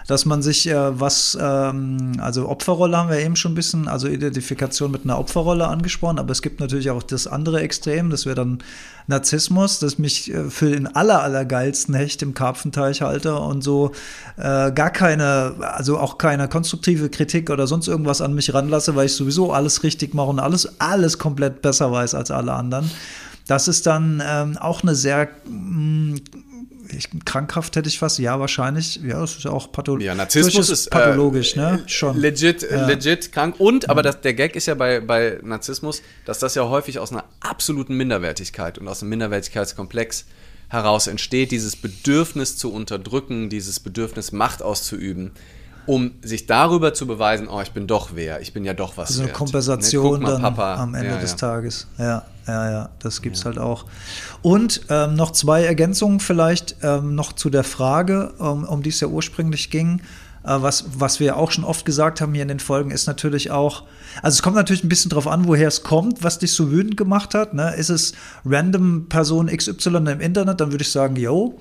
dass 0.10 0.26
man 0.26 0.42
sich 0.42 0.68
äh, 0.68 1.00
was, 1.00 1.38
ähm, 1.40 2.14
also 2.20 2.50
Opferrolle 2.50 2.98
haben 2.98 3.12
wir 3.12 3.20
eben 3.20 3.36
schon 3.36 3.52
ein 3.52 3.56
bisschen, 3.56 3.88
also 3.88 4.08
Identifikation 4.08 4.90
mit 4.90 5.04
einer 5.04 5.20
Opferrolle 5.20 5.68
angesprochen, 5.68 6.18
aber 6.18 6.32
es 6.32 6.42
gibt 6.42 6.60
natürlich 6.60 6.90
auch 6.90 7.04
das 7.04 7.28
andere 7.28 7.62
Extrem, 7.62 8.10
das 8.10 8.26
wäre 8.26 8.34
dann 8.34 8.58
Narzissmus, 9.06 9.78
dass 9.78 10.00
mich 10.00 10.34
äh, 10.34 10.50
für 10.50 10.72
den 10.72 10.88
aller, 10.88 11.22
allergeilsten 11.22 11.94
Hecht 11.94 12.24
im 12.24 12.34
Karpfenteich 12.34 13.04
halte 13.04 13.36
und 13.36 13.64
so 13.64 13.92
äh, 14.38 14.72
gar 14.72 14.90
keine, 14.90 15.54
also 15.60 16.00
auch 16.00 16.18
keine 16.18 16.48
konstruktive 16.48 17.10
Kritik 17.10 17.52
oder 17.52 17.68
sonst 17.68 17.88
irgendwas 17.88 18.22
an 18.22 18.34
mich 18.34 18.52
ranlasse, 18.52 18.96
weil 18.96 19.06
ich 19.06 19.14
sowieso 19.14 19.54
alles 19.54 19.84
richtig 19.84 20.16
mache 20.16 20.30
und 20.30 20.40
alles, 20.40 20.80
alles 20.82 21.20
komplett 21.20 21.62
besser 21.62 21.92
weiß 21.92 22.16
als 22.16 22.32
alle 22.32 22.54
anderen. 22.54 22.90
Das 23.46 23.68
ist 23.68 23.86
dann 23.86 24.24
ähm, 24.26 24.58
auch 24.58 24.82
eine 24.82 24.96
sehr 24.96 25.28
mh, 25.46 26.16
mm, 26.16 26.22
ich, 26.94 27.10
krankhaft 27.26 27.76
hätte 27.76 27.88
ich 27.90 28.00
fast, 28.00 28.20
ja, 28.20 28.40
wahrscheinlich. 28.40 29.00
Ja, 29.04 29.22
das 29.22 29.38
ist 29.38 29.44
ja 29.44 29.52
auch 29.52 29.72
pathologisch. 29.72 30.06
Ja, 30.06 30.16
Narzissmus 30.16 30.70
ist 30.70 30.90
pathologisch, 30.90 31.56
äh, 31.56 31.60
ne? 31.60 31.84
Schon. 31.88 32.18
Legit, 32.18 32.62
ja. 32.70 32.86
legit 32.86 33.32
krank. 33.32 33.56
Und, 33.60 33.90
aber 33.90 34.02
das, 34.02 34.22
der 34.22 34.34
Gag 34.34 34.56
ist 34.56 34.66
ja 34.66 34.76
bei, 34.76 35.00
bei 35.00 35.40
Narzissmus, 35.44 36.02
dass 36.26 36.40
das 36.40 36.56
ja 36.56 36.68
häufig 36.68 37.00
aus 37.00 37.12
einer 37.12 37.26
absoluten 37.40 37.96
Minderwertigkeit 37.96 38.78
und 38.78 38.88
aus 38.88 39.02
einem 39.02 39.10
Minderwertigkeitskomplex 39.10 40.26
heraus 40.70 41.08
entsteht, 41.08 41.52
dieses 41.52 41.76
Bedürfnis 41.76 42.58
zu 42.58 42.72
unterdrücken, 42.72 43.50
dieses 43.50 43.80
Bedürfnis 43.80 44.32
Macht 44.32 44.62
auszuüben 44.62 45.32
um 45.90 46.12
sich 46.22 46.46
darüber 46.46 46.94
zu 46.94 47.08
beweisen, 47.08 47.48
oh, 47.48 47.62
ich 47.62 47.72
bin 47.72 47.88
doch 47.88 48.12
wer, 48.14 48.42
ich 48.42 48.54
bin 48.54 48.64
ja 48.64 48.76
doch 48.76 48.96
was. 48.96 49.10
So 49.10 49.22
eine 49.22 49.30
wert. 49.30 49.38
Kompensation 49.38 50.20
ne, 50.20 50.28
dann 50.28 50.42
Papa. 50.44 50.76
am 50.76 50.94
Ende 50.94 51.10
ja, 51.10 51.18
des 51.18 51.32
ja. 51.32 51.38
Tages. 51.38 51.88
Ja, 51.98 52.26
ja, 52.46 52.72
ja, 52.72 52.90
das 53.00 53.24
gibt 53.24 53.38
es 53.38 53.42
ja. 53.42 53.48
halt 53.48 53.58
auch. 53.58 53.86
Und 54.44 54.82
ähm, 54.90 55.16
noch 55.16 55.32
zwei 55.32 55.64
Ergänzungen 55.64 56.20
vielleicht 56.20 56.76
ähm, 56.84 57.16
noch 57.16 57.34
zu 57.34 57.50
der 57.50 57.64
Frage, 57.64 58.34
um, 58.38 58.66
um 58.66 58.84
die 58.84 58.90
es 58.90 59.00
ja 59.00 59.08
ursprünglich 59.08 59.72
ging. 59.72 60.02
Äh, 60.44 60.62
was, 60.62 60.86
was 60.96 61.20
wir 61.20 61.38
auch 61.38 61.50
schon 61.50 61.64
oft 61.64 61.88
gesagt 61.88 62.22
haben 62.22 62.36
hier 62.36 62.44
in 62.44 62.50
den 62.50 62.60
Folgen, 62.60 62.92
ist 62.92 63.08
natürlich 63.08 63.50
auch, 63.50 63.82
also 64.22 64.36
es 64.36 64.44
kommt 64.44 64.58
natürlich 64.58 64.84
ein 64.84 64.90
bisschen 64.90 65.10
drauf 65.10 65.26
an, 65.26 65.48
woher 65.48 65.68
es 65.68 65.82
kommt, 65.82 66.24
was 66.24 66.38
dich 66.38 66.52
so 66.52 66.70
wütend 66.70 66.98
gemacht 66.98 67.34
hat. 67.34 67.56
Ne? 67.56 67.74
Ist 67.74 67.90
es 67.90 68.14
random 68.46 69.08
Person 69.10 69.48
XY 69.48 69.96
im 69.96 70.22
Internet, 70.22 70.62
dann 70.62 70.72
würde 70.72 70.84
ich 70.84 70.92
sagen, 70.92 71.16
yo. 71.16 71.58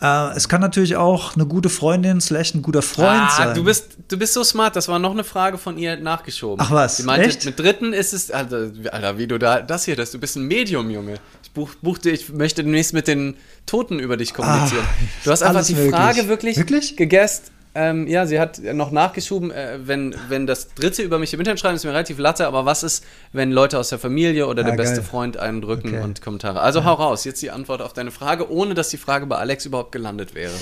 Äh, 0.00 0.36
es 0.36 0.48
kann 0.48 0.60
natürlich 0.60 0.96
auch 0.96 1.34
eine 1.36 1.46
gute 1.46 1.68
Freundin 1.68 2.20
slash 2.20 2.54
ein 2.54 2.62
guter 2.62 2.82
Freund 2.82 3.22
ah, 3.22 3.36
sein. 3.36 3.54
Du 3.54 3.64
bist, 3.64 3.96
du 4.08 4.18
bist 4.18 4.34
so 4.34 4.44
smart, 4.44 4.76
das 4.76 4.88
war 4.88 4.98
noch 4.98 5.12
eine 5.12 5.24
Frage 5.24 5.56
von 5.56 5.78
ihr 5.78 5.96
nachgeschoben. 5.96 6.64
Ach 6.64 6.70
was, 6.70 6.98
Sie 6.98 7.02
meinte, 7.04 7.28
Echt? 7.28 7.44
mit 7.46 7.58
Dritten 7.58 7.92
ist 7.92 8.12
es, 8.12 8.30
Alter, 8.30 8.70
Alter, 8.92 9.18
wie 9.18 9.26
du 9.26 9.38
da, 9.38 9.62
das 9.62 9.86
hier, 9.86 9.96
das, 9.96 10.10
du 10.10 10.18
bist 10.18 10.36
ein 10.36 10.46
Medium, 10.46 10.90
Junge. 10.90 11.14
Ich 11.42 11.50
buch, 11.52 11.70
buchte, 11.80 12.10
ich 12.10 12.28
möchte 12.28 12.62
demnächst 12.62 12.92
mit 12.92 13.08
den 13.08 13.36
Toten 13.64 13.98
über 13.98 14.18
dich 14.18 14.34
kommunizieren. 14.34 14.84
Ah, 14.84 15.04
du 15.24 15.30
hast 15.30 15.42
einfach 15.42 15.64
die 15.64 15.74
möglich. 15.74 15.94
Frage 15.94 16.28
wirklich, 16.28 16.56
wirklich? 16.58 16.96
gegessen 16.96 17.55
ähm, 17.76 18.06
ja, 18.06 18.26
sie 18.26 18.40
hat 18.40 18.58
noch 18.58 18.90
nachgeschoben, 18.90 19.50
äh, 19.50 19.78
wenn, 19.84 20.14
wenn 20.28 20.46
das 20.46 20.74
Dritte 20.74 21.02
über 21.02 21.18
mich 21.18 21.32
im 21.34 21.40
Internet 21.40 21.60
schreiben, 21.60 21.76
ist 21.76 21.84
mir 21.84 21.90
relativ 21.90 22.18
latte, 22.18 22.46
aber 22.46 22.64
was 22.64 22.82
ist, 22.82 23.04
wenn 23.32 23.52
Leute 23.52 23.78
aus 23.78 23.90
der 23.90 23.98
Familie 23.98 24.46
oder 24.46 24.64
der 24.64 24.72
ah, 24.72 24.76
beste 24.76 25.02
Freund 25.02 25.36
einen 25.36 25.60
drücken 25.60 25.88
okay. 25.88 26.00
und 26.00 26.22
Kommentare? 26.22 26.60
Also 26.60 26.80
ja. 26.80 26.86
hau 26.86 26.94
raus, 26.94 27.24
jetzt 27.24 27.42
die 27.42 27.50
Antwort 27.50 27.82
auf 27.82 27.92
deine 27.92 28.10
Frage, 28.10 28.50
ohne 28.50 28.74
dass 28.74 28.88
die 28.88 28.96
Frage 28.96 29.26
bei 29.26 29.36
Alex 29.36 29.66
überhaupt 29.66 29.92
gelandet 29.92 30.34
wäre. 30.34 30.54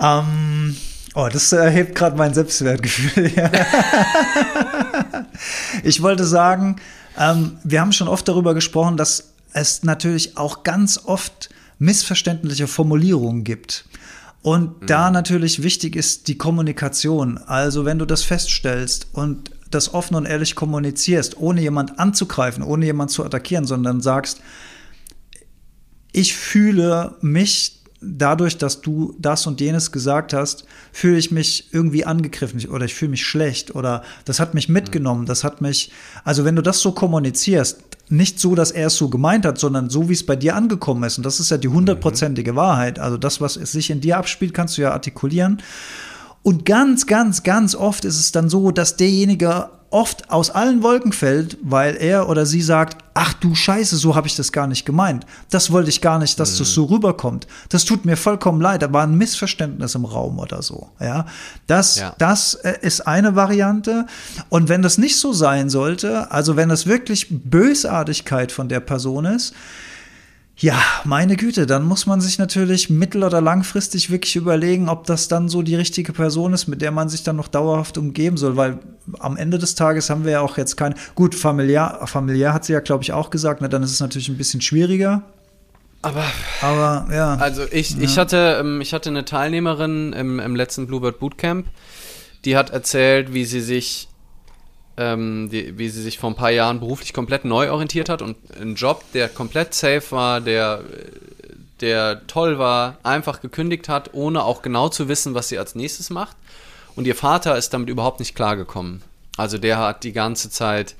Ähm. 0.00 0.76
Oh, 1.14 1.28
das 1.32 1.50
erhebt 1.50 1.94
gerade 1.94 2.14
mein 2.14 2.34
Selbstwertgefühl. 2.34 3.32
ich 5.82 6.02
wollte 6.02 6.24
sagen, 6.24 6.76
Ähm, 7.18 7.58
wir 7.64 7.80
haben 7.80 7.92
schon 7.92 8.08
oft 8.08 8.28
darüber 8.28 8.54
gesprochen, 8.54 8.96
dass 8.96 9.32
es 9.52 9.82
natürlich 9.82 10.36
auch 10.36 10.62
ganz 10.62 11.00
oft 11.04 11.48
missverständliche 11.78 12.66
Formulierungen 12.66 13.44
gibt. 13.44 13.84
Und 14.46 14.82
mhm. 14.82 14.86
da 14.86 15.10
natürlich 15.10 15.64
wichtig 15.64 15.96
ist 15.96 16.28
die 16.28 16.38
Kommunikation. 16.38 17.36
Also 17.36 17.84
wenn 17.84 17.98
du 17.98 18.04
das 18.04 18.22
feststellst 18.22 19.08
und 19.12 19.50
das 19.72 19.92
offen 19.92 20.14
und 20.14 20.24
ehrlich 20.24 20.54
kommunizierst, 20.54 21.36
ohne 21.38 21.60
jemand 21.60 21.98
anzugreifen, 21.98 22.62
ohne 22.62 22.84
jemand 22.84 23.10
zu 23.10 23.24
attackieren, 23.24 23.64
sondern 23.64 24.00
sagst, 24.00 24.40
ich 26.12 26.36
fühle 26.36 27.16
mich 27.22 27.82
dadurch, 28.00 28.56
dass 28.56 28.82
du 28.82 29.16
das 29.18 29.48
und 29.48 29.60
jenes 29.60 29.90
gesagt 29.90 30.32
hast, 30.32 30.64
fühle 30.92 31.18
ich 31.18 31.32
mich 31.32 31.72
irgendwie 31.72 32.04
angegriffen 32.04 32.64
oder 32.68 32.84
ich 32.84 32.94
fühle 32.94 33.10
mich 33.10 33.26
schlecht 33.26 33.74
oder 33.74 34.04
das 34.26 34.38
hat 34.38 34.54
mich 34.54 34.68
mitgenommen, 34.68 35.26
das 35.26 35.42
hat 35.42 35.60
mich, 35.60 35.90
also 36.22 36.44
wenn 36.44 36.54
du 36.54 36.62
das 36.62 36.78
so 36.78 36.92
kommunizierst, 36.92 37.85
nicht 38.08 38.38
so, 38.38 38.54
dass 38.54 38.70
er 38.70 38.86
es 38.88 38.96
so 38.96 39.08
gemeint 39.08 39.44
hat, 39.44 39.58
sondern 39.58 39.90
so, 39.90 40.08
wie 40.08 40.12
es 40.12 40.24
bei 40.24 40.36
dir 40.36 40.54
angekommen 40.54 41.02
ist. 41.02 41.18
Und 41.18 41.26
das 41.26 41.40
ist 41.40 41.50
ja 41.50 41.58
die 41.58 41.68
hundertprozentige 41.68 42.54
Wahrheit. 42.54 42.98
Also 42.98 43.16
das, 43.16 43.40
was 43.40 43.54
sich 43.54 43.90
in 43.90 44.00
dir 44.00 44.18
abspielt, 44.18 44.54
kannst 44.54 44.78
du 44.78 44.82
ja 44.82 44.92
artikulieren. 44.92 45.62
Und 46.42 46.64
ganz, 46.64 47.06
ganz, 47.06 47.42
ganz 47.42 47.74
oft 47.74 48.04
ist 48.04 48.20
es 48.20 48.30
dann 48.30 48.48
so, 48.48 48.70
dass 48.70 48.96
derjenige 48.96 49.68
oft 49.90 50.30
aus 50.30 50.50
allen 50.50 50.82
Wolken 50.82 51.12
fällt, 51.12 51.56
weil 51.62 51.96
er 51.96 52.28
oder 52.28 52.44
sie 52.44 52.62
sagt, 52.62 52.98
ach 53.14 53.32
du 53.34 53.54
Scheiße, 53.54 53.96
so 53.96 54.14
habe 54.14 54.26
ich 54.26 54.36
das 54.36 54.52
gar 54.52 54.66
nicht 54.66 54.84
gemeint. 54.84 55.24
Das 55.50 55.70
wollte 55.70 55.88
ich 55.88 56.00
gar 56.00 56.18
nicht, 56.18 56.38
dass 56.38 56.54
mhm. 56.54 56.58
das 56.58 56.72
so 56.72 56.84
rüberkommt. 56.84 57.46
Das 57.68 57.84
tut 57.84 58.04
mir 58.04 58.16
vollkommen 58.16 58.60
leid, 58.60 58.82
da 58.82 58.92
war 58.92 59.04
ein 59.04 59.16
Missverständnis 59.16 59.94
im 59.94 60.04
Raum 60.04 60.38
oder 60.38 60.62
so. 60.62 60.90
Ja, 61.00 61.26
das, 61.66 61.98
ja. 61.98 62.14
das 62.18 62.54
äh, 62.54 62.74
ist 62.82 63.06
eine 63.06 63.36
Variante. 63.36 64.06
Und 64.48 64.68
wenn 64.68 64.82
das 64.82 64.98
nicht 64.98 65.18
so 65.18 65.32
sein 65.32 65.70
sollte, 65.70 66.30
also 66.30 66.56
wenn 66.56 66.68
das 66.68 66.86
wirklich 66.86 67.28
Bösartigkeit 67.30 68.52
von 68.52 68.68
der 68.68 68.80
Person 68.80 69.24
ist, 69.24 69.54
ja, 70.58 70.82
meine 71.04 71.36
Güte, 71.36 71.66
dann 71.66 71.84
muss 71.84 72.06
man 72.06 72.22
sich 72.22 72.38
natürlich 72.38 72.88
mittel- 72.88 73.24
oder 73.24 73.42
langfristig 73.42 74.10
wirklich 74.10 74.36
überlegen, 74.36 74.88
ob 74.88 75.04
das 75.04 75.28
dann 75.28 75.50
so 75.50 75.60
die 75.60 75.74
richtige 75.74 76.14
Person 76.14 76.54
ist, 76.54 76.66
mit 76.66 76.80
der 76.80 76.92
man 76.92 77.10
sich 77.10 77.22
dann 77.22 77.36
noch 77.36 77.48
dauerhaft 77.48 77.98
umgeben 77.98 78.38
soll, 78.38 78.56
weil 78.56 78.78
am 79.18 79.36
Ende 79.36 79.58
des 79.58 79.74
Tages 79.74 80.08
haben 80.08 80.24
wir 80.24 80.32
ja 80.32 80.40
auch 80.40 80.56
jetzt 80.56 80.76
kein, 80.76 80.94
gut, 81.14 81.34
familiär, 81.34 82.00
familiär 82.06 82.54
hat 82.54 82.64
sie 82.64 82.72
ja, 82.72 82.80
glaube 82.80 83.04
ich, 83.04 83.12
auch 83.12 83.28
gesagt, 83.28 83.60
ne, 83.60 83.68
dann 83.68 83.82
ist 83.82 83.92
es 83.92 84.00
natürlich 84.00 84.30
ein 84.30 84.38
bisschen 84.38 84.62
schwieriger. 84.62 85.22
Aber, 86.00 86.24
aber 86.62 87.06
ja. 87.12 87.34
Also 87.34 87.64
ich, 87.70 87.90
ja. 87.90 88.00
ich, 88.00 88.16
hatte, 88.16 88.56
ähm, 88.60 88.80
ich 88.80 88.94
hatte 88.94 89.10
eine 89.10 89.26
Teilnehmerin 89.26 90.14
im, 90.14 90.40
im 90.40 90.56
letzten 90.56 90.86
Bluebird 90.86 91.18
Bootcamp, 91.18 91.66
die 92.46 92.56
hat 92.56 92.70
erzählt, 92.70 93.34
wie 93.34 93.44
sie 93.44 93.60
sich 93.60 94.08
ähm, 94.96 95.48
die, 95.50 95.78
wie 95.78 95.88
sie 95.88 96.02
sich 96.02 96.18
vor 96.18 96.30
ein 96.30 96.36
paar 96.36 96.50
Jahren 96.50 96.80
beruflich 96.80 97.12
komplett 97.12 97.44
neu 97.44 97.70
orientiert 97.70 98.08
hat 98.08 98.22
und 98.22 98.36
einen 98.58 98.74
Job, 98.74 99.04
der 99.12 99.28
komplett 99.28 99.74
safe 99.74 100.10
war, 100.10 100.40
der, 100.40 100.82
der 101.80 102.26
toll 102.26 102.58
war, 102.58 102.98
einfach 103.02 103.40
gekündigt 103.40 103.88
hat, 103.88 104.14
ohne 104.14 104.44
auch 104.44 104.62
genau 104.62 104.88
zu 104.88 105.08
wissen, 105.08 105.34
was 105.34 105.48
sie 105.48 105.58
als 105.58 105.74
nächstes 105.74 106.10
macht. 106.10 106.36
Und 106.94 107.06
ihr 107.06 107.14
Vater 107.14 107.56
ist 107.56 107.74
damit 107.74 107.90
überhaupt 107.90 108.20
nicht 108.20 108.34
klargekommen. 108.34 109.02
Also 109.36 109.58
der 109.58 109.78
hat 109.78 110.02
die 110.04 110.12
ganze 110.12 110.50
Zeit 110.50 110.94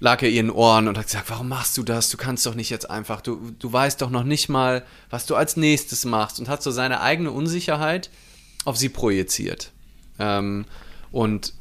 lag 0.00 0.22
er 0.22 0.28
ihr 0.28 0.40
in 0.40 0.48
den 0.48 0.54
Ohren 0.54 0.88
und 0.88 0.98
hat 0.98 1.06
gesagt, 1.06 1.30
warum 1.30 1.48
machst 1.48 1.76
du 1.78 1.82
das? 1.82 2.10
Du 2.10 2.16
kannst 2.16 2.44
doch 2.46 2.54
nicht 2.54 2.70
jetzt 2.70 2.90
einfach, 2.90 3.20
du, 3.20 3.52
du 3.58 3.72
weißt 3.72 4.02
doch 4.02 4.10
noch 4.10 4.24
nicht 4.24 4.48
mal, 4.48 4.84
was 5.10 5.26
du 5.26 5.34
als 5.34 5.56
nächstes 5.56 6.04
machst 6.04 6.38
und 6.38 6.48
hat 6.48 6.62
so 6.62 6.70
seine 6.70 7.00
eigene 7.00 7.30
Unsicherheit 7.30 8.10
auf 8.64 8.76
sie 8.76 8.88
projiziert. 8.88 9.70
Ähm, 10.18 10.66
und 11.10 11.52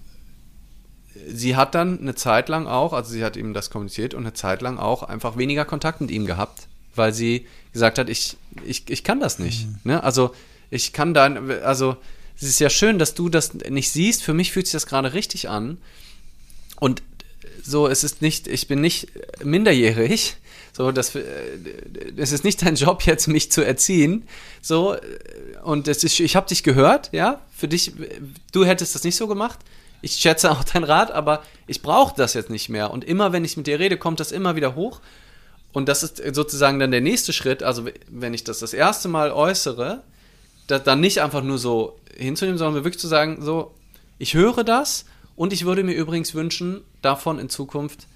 sie 1.27 1.55
hat 1.55 1.75
dann 1.75 1.99
eine 1.99 2.15
Zeit 2.15 2.49
lang 2.49 2.67
auch, 2.67 2.93
also 2.93 3.11
sie 3.11 3.23
hat 3.23 3.37
ihm 3.37 3.53
das 3.53 3.69
kommuniziert 3.69 4.13
und 4.13 4.23
eine 4.23 4.33
Zeit 4.33 4.61
lang 4.61 4.77
auch 4.77 5.03
einfach 5.03 5.37
weniger 5.37 5.65
Kontakt 5.65 6.01
mit 6.01 6.11
ihm 6.11 6.25
gehabt, 6.25 6.67
weil 6.95 7.13
sie 7.13 7.47
gesagt 7.71 7.97
hat, 7.97 8.09
ich, 8.09 8.37
ich, 8.65 8.89
ich 8.89 9.03
kann 9.03 9.19
das 9.19 9.39
nicht. 9.39 9.67
Mhm. 9.67 9.79
Ne? 9.83 10.03
Also 10.03 10.33
ich 10.69 10.93
kann 10.93 11.13
da, 11.13 11.25
also 11.63 11.97
es 12.35 12.43
ist 12.43 12.59
ja 12.59 12.69
schön, 12.69 12.99
dass 12.99 13.13
du 13.13 13.29
das 13.29 13.53
nicht 13.53 13.91
siehst. 13.91 14.23
Für 14.23 14.33
mich 14.33 14.51
fühlt 14.51 14.65
sich 14.65 14.73
das 14.73 14.87
gerade 14.87 15.13
richtig 15.13 15.49
an. 15.49 15.77
Und 16.79 17.03
so, 17.63 17.87
es 17.87 18.03
ist 18.03 18.21
nicht, 18.21 18.47
ich 18.47 18.67
bin 18.67 18.81
nicht 18.81 19.07
minderjährig. 19.43 20.35
So, 20.75 20.91
das, 20.91 21.15
es 22.17 22.31
ist 22.31 22.43
nicht 22.43 22.63
dein 22.63 22.75
Job 22.75 23.03
jetzt, 23.03 23.27
mich 23.27 23.51
zu 23.51 23.61
erziehen. 23.61 24.27
So, 24.61 24.97
und 25.63 25.87
es 25.87 26.03
ist, 26.03 26.19
ich 26.19 26.35
habe 26.35 26.47
dich 26.47 26.63
gehört, 26.63 27.09
ja. 27.13 27.41
Für 27.55 27.67
dich, 27.67 27.93
du 28.51 28.65
hättest 28.65 28.95
das 28.95 29.03
nicht 29.03 29.15
so 29.15 29.27
gemacht 29.27 29.59
ich 30.03 30.15
schätze 30.17 30.51
auch 30.51 30.63
deinen 30.63 30.83
Rat, 30.83 31.11
aber 31.11 31.43
ich 31.65 31.81
brauche 31.81 32.13
das 32.15 32.33
jetzt 32.33 32.49
nicht 32.49 32.69
mehr. 32.69 32.91
Und 32.91 33.05
immer, 33.05 33.31
wenn 33.31 33.45
ich 33.45 33.55
mit 33.57 33.67
dir 33.67 33.79
rede, 33.79 33.97
kommt 33.97 34.19
das 34.19 34.31
immer 34.31 34.55
wieder 34.55 34.75
hoch. 34.75 34.99
Und 35.71 35.87
das 35.87 36.03
ist 36.03 36.21
sozusagen 36.35 36.77
dann 36.77 36.91
der 36.91 37.01
nächste 37.01 37.33
Schritt. 37.33 37.63
Also, 37.63 37.85
wenn 38.09 38.33
ich 38.33 38.43
das 38.43 38.59
das 38.59 38.73
erste 38.73 39.07
Mal 39.07 39.31
äußere, 39.31 40.03
das 40.67 40.83
dann 40.83 40.99
nicht 40.99 41.21
einfach 41.21 41.41
nur 41.41 41.57
so 41.57 41.97
hinzunehmen, 42.15 42.57
sondern 42.57 42.83
wirklich 42.83 42.99
zu 42.99 43.07
sagen, 43.07 43.41
so, 43.41 43.73
ich 44.19 44.33
höre 44.33 44.63
das 44.65 45.05
und 45.35 45.53
ich 45.53 45.65
würde 45.65 45.83
mir 45.83 45.93
übrigens 45.93 46.35
wünschen, 46.35 46.81
davon 47.01 47.39
in 47.39 47.49
Zukunft, 47.49 48.07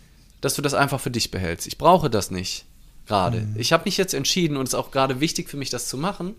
dass 0.41 0.55
du 0.55 0.61
das 0.61 0.73
einfach 0.73 0.99
für 0.99 1.09
dich 1.09 1.31
behältst. 1.31 1.67
Ich 1.67 1.77
brauche 1.77 2.09
das 2.09 2.31
nicht 2.31 2.65
gerade. 3.07 3.39
Mhm. 3.39 3.55
Ich 3.57 3.71
habe 3.71 3.85
mich 3.85 3.95
jetzt 3.95 4.13
entschieden 4.13 4.57
und 4.57 4.67
es 4.67 4.73
ist 4.73 4.79
auch 4.79 4.91
gerade 4.91 5.21
wichtig 5.21 5.49
für 5.49 5.57
mich, 5.57 5.69
das 5.69 5.87
zu 5.87 5.97
machen. 5.97 6.35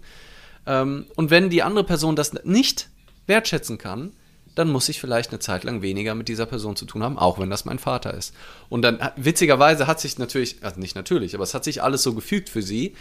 Ähm, 0.67 1.07
und 1.17 1.31
wenn 1.31 1.49
die 1.49 1.63
andere 1.63 1.85
Person 1.85 2.17
das 2.17 2.35
nicht 2.45 2.89
wertschätzen 3.27 3.79
kann, 3.79 4.13
dann 4.59 4.71
muss 4.71 4.89
ich 4.89 5.01
vielleicht 5.01 5.31
eine 5.31 5.39
Zeit 5.39 5.63
lang 5.63 5.83
weniger 5.83 6.17
mit 6.17 6.27
dieser 6.27 6.45
Person 6.45 6.75
zu 6.75 6.85
tun 6.85 7.05
haben, 7.05 7.17
auch 7.17 7.39
wenn 7.39 7.49
das 7.49 7.65
mein 7.65 7.79
Vater 7.79 8.13
ist. 8.13 8.35
Und 8.69 8.83
dann, 8.83 8.99
witzigerweise 9.17 9.87
hat 9.87 10.01
sich 10.01 10.19
natürlich, 10.19 10.57
also 10.63 10.81
nicht 10.81 10.97
natürlich, 10.97 11.35
aber 11.35 11.45
es 11.45 11.55
hat 11.55 11.63
sich 11.63 11.81
alles 11.83 12.03
so 12.03 12.13
gefügt 12.13 12.49
für 12.49 12.61
sie. 12.61 12.95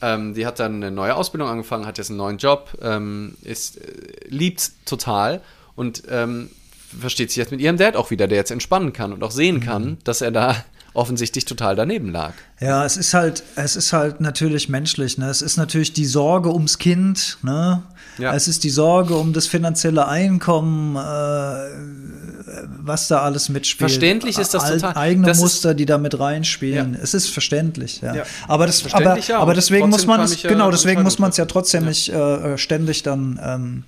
Ähm, 0.00 0.34
die 0.34 0.46
hat 0.46 0.60
dann 0.60 0.76
eine 0.76 0.92
neue 0.92 1.16
Ausbildung 1.16 1.48
angefangen, 1.48 1.86
hat 1.86 1.98
jetzt 1.98 2.10
einen 2.10 2.18
neuen 2.18 2.38
Job, 2.38 2.78
ähm, 2.80 3.34
ist, 3.42 3.78
äh, 3.78 4.28
liebt 4.28 4.72
total 4.86 5.40
und 5.74 6.04
ähm, 6.08 6.50
versteht 7.00 7.30
sich 7.30 7.36
jetzt 7.36 7.50
mit 7.50 7.60
ihrem 7.60 7.78
Dad 7.78 7.96
auch 7.96 8.10
wieder, 8.12 8.28
der 8.28 8.38
jetzt 8.38 8.52
entspannen 8.52 8.92
kann 8.92 9.12
und 9.12 9.24
auch 9.24 9.32
sehen 9.32 9.60
kann, 9.60 9.84
mhm. 9.84 9.98
dass 10.04 10.20
er 10.20 10.30
da 10.30 10.64
offensichtlich 10.94 11.44
total 11.44 11.76
daneben 11.76 12.10
lag. 12.10 12.32
Ja, 12.60 12.84
es 12.84 12.96
ist 12.96 13.14
halt, 13.14 13.42
es 13.56 13.76
ist 13.76 13.92
halt 13.92 14.20
natürlich 14.20 14.68
menschlich. 14.68 15.18
Ne? 15.18 15.28
Es 15.28 15.42
ist 15.42 15.56
natürlich 15.56 15.92
die 15.92 16.04
Sorge 16.04 16.52
ums 16.52 16.78
Kind. 16.78 17.38
Ne? 17.42 17.82
Ja. 18.18 18.34
Es 18.34 18.46
ist 18.46 18.62
die 18.64 18.70
Sorge 18.70 19.14
um 19.16 19.32
das 19.32 19.46
finanzielle 19.46 20.06
Einkommen, 20.06 20.96
äh, 20.96 21.00
was 22.84 23.08
da 23.08 23.22
alles 23.22 23.48
mitspielt. 23.48 23.90
Verständlich 23.90 24.38
ist 24.38 24.52
das 24.54 24.70
total. 24.70 24.96
Eigene 24.96 25.28
das 25.28 25.38
Muster, 25.38 25.74
die 25.74 25.86
da 25.86 25.98
mit 25.98 26.18
reinspielen. 26.18 26.94
Ja. 26.94 27.00
Es 27.02 27.14
ist 27.14 27.30
verständlich. 27.30 28.00
Ja. 28.02 28.14
ja. 28.14 28.22
Aber, 28.46 28.66
das, 28.66 28.84
aber, 28.92 29.16
aber 29.34 29.54
deswegen 29.54 29.90
trotzdem 29.90 29.90
muss 29.90 30.18
man 30.18 30.20
es, 30.20 30.42
genau, 30.42 30.70
deswegen 30.70 31.02
muss 31.02 31.18
man 31.18 31.30
es 31.30 31.38
ja 31.38 31.46
trotzdem 31.46 31.86
nicht 31.86 32.10
äh, 32.10 32.58
ständig 32.58 33.02
dann 33.02 33.40
ähm, 33.42 33.84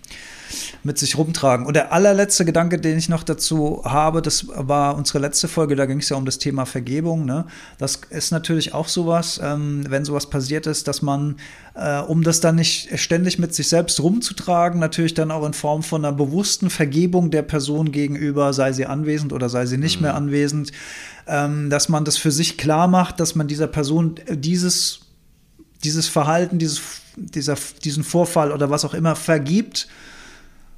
mit 0.82 0.98
sich 0.98 1.16
rumtragen. 1.16 1.66
Und 1.66 1.74
der 1.74 1.92
allerletzte 1.92 2.44
Gedanke, 2.44 2.78
den 2.78 2.98
ich 2.98 3.08
noch 3.08 3.22
dazu 3.22 3.82
habe, 3.84 4.22
das 4.22 4.46
war 4.48 4.96
unsere 4.96 5.18
letzte 5.18 5.48
Folge, 5.48 5.76
da 5.76 5.86
ging 5.86 5.98
es 5.98 6.08
ja 6.08 6.16
um 6.16 6.24
das 6.24 6.38
Thema 6.38 6.66
Vergebung. 6.66 7.24
Ne? 7.24 7.46
Das 7.78 8.00
ist 8.10 8.30
natürlich 8.30 8.74
auch 8.74 8.88
sowas, 8.88 9.40
ähm, 9.42 9.84
wenn 9.88 10.04
sowas 10.04 10.28
passiert 10.30 10.66
ist, 10.66 10.88
dass 10.88 11.02
man, 11.02 11.36
äh, 11.74 12.00
um 12.00 12.22
das 12.22 12.40
dann 12.40 12.56
nicht 12.56 12.98
ständig 12.98 13.38
mit 13.38 13.54
sich 13.54 13.68
selbst 13.68 14.00
rumzutragen, 14.00 14.80
natürlich 14.80 15.14
dann 15.14 15.30
auch 15.30 15.46
in 15.46 15.54
Form 15.54 15.82
von 15.82 16.04
einer 16.04 16.14
bewussten 16.14 16.70
Vergebung 16.70 17.30
der 17.30 17.42
Person 17.42 17.92
gegenüber, 17.92 18.52
sei 18.52 18.72
sie 18.72 18.86
anwesend 18.86 19.32
oder 19.32 19.48
sei 19.48 19.66
sie 19.66 19.78
nicht 19.78 19.96
mhm. 19.96 20.02
mehr 20.02 20.14
anwesend, 20.14 20.72
ähm, 21.26 21.70
dass 21.70 21.88
man 21.88 22.04
das 22.04 22.16
für 22.16 22.30
sich 22.30 22.58
klar 22.58 22.88
macht, 22.88 23.20
dass 23.20 23.34
man 23.34 23.48
dieser 23.48 23.66
Person 23.66 24.16
dieses, 24.28 25.00
dieses 25.82 26.08
Verhalten, 26.08 26.58
dieses, 26.58 26.80
dieser, 27.16 27.56
diesen 27.84 28.04
Vorfall 28.04 28.52
oder 28.52 28.70
was 28.70 28.84
auch 28.84 28.94
immer 28.94 29.16
vergibt 29.16 29.88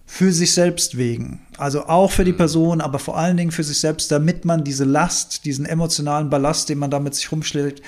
für 0.06 0.32
sich 0.32 0.54
selbst 0.54 0.96
wegen. 0.96 1.40
Also 1.58 1.86
auch 1.86 2.12
für 2.12 2.24
die 2.24 2.32
mhm. 2.32 2.36
Person, 2.36 2.80
aber 2.80 2.98
vor 3.00 3.18
allen 3.18 3.36
Dingen 3.36 3.50
für 3.50 3.64
sich 3.64 3.80
selbst, 3.80 4.10
damit 4.12 4.44
man 4.44 4.62
diese 4.62 4.84
Last, 4.84 5.44
diesen 5.44 5.66
emotionalen 5.66 6.30
Ballast, 6.30 6.68
den 6.68 6.78
man 6.78 6.90
da 6.90 7.00
mit 7.00 7.14
sich 7.14 7.30
rumschlägt, 7.32 7.82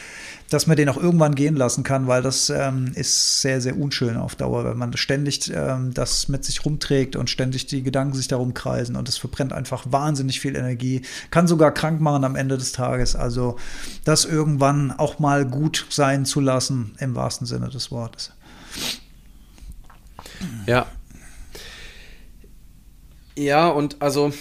dass 0.51 0.67
man 0.67 0.77
den 0.77 0.89
auch 0.89 0.97
irgendwann 0.97 1.35
gehen 1.35 1.55
lassen 1.55 1.85
kann, 1.85 2.07
weil 2.07 2.23
das 2.23 2.51
ähm, 2.51 2.91
ist 2.95 3.43
sehr, 3.43 3.61
sehr 3.61 3.79
unschön 3.79 4.17
auf 4.17 4.35
Dauer, 4.35 4.65
wenn 4.65 4.79
man 4.79 4.97
ständig 4.97 5.53
ähm, 5.55 5.95
das 5.95 6.29
mit 6.29 6.45
sich 6.45 6.65
rumträgt 6.65 7.17
und 7.17 7.31
ständig 7.31 7.67
die 7.67 7.83
Gedanken 7.83 8.15
sich 8.15 8.29
darum 8.29 8.53
kreisen 8.53 8.97
und 8.97 9.07
das 9.09 9.17
verbrennt 9.17 9.53
einfach 9.53 9.85
wahnsinnig 9.91 10.41
viel 10.41 10.57
Energie, 10.57 11.03
kann 11.31 11.47
sogar 11.47 11.73
krank 11.73 12.01
machen 12.01 12.25
am 12.25 12.35
Ende 12.35 12.59
des 12.59 12.73
Tages. 12.73 13.15
Also 13.15 13.57
das 14.05 14.25
irgendwann 14.25 14.91
auch 14.91 15.19
mal 15.19 15.47
gut 15.47 15.87
sein 15.91 16.25
zu 16.25 16.41
lassen, 16.41 16.95
im 16.99 17.15
wahrsten 17.15 17.47
Sinne 17.47 17.69
des 17.69 17.91
Wortes. 17.91 18.33
Ja, 20.67 20.87
ja, 23.39 23.69
und 23.69 24.03
also 24.03 24.33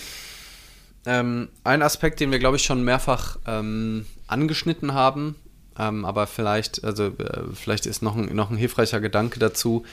ähm, 1.05 1.49
ein 1.63 1.81
Aspekt, 1.81 2.19
den 2.19 2.31
wir, 2.31 2.39
glaube 2.39 2.57
ich, 2.57 2.63
schon 2.63 2.83
mehrfach 2.83 3.37
ähm, 3.45 4.05
angeschnitten 4.27 4.93
haben, 4.93 5.35
ähm, 5.77 6.03
aber 6.03 6.27
vielleicht, 6.27 6.83
also 6.83 7.07
äh, 7.07 7.43
vielleicht 7.53 7.85
ist 7.85 8.01
noch 8.01 8.15
ein, 8.15 8.35
noch 8.35 8.49
ein 8.49 8.57
hilfreicher 8.57 8.99
Gedanke 8.99 9.39
dazu. 9.39 9.85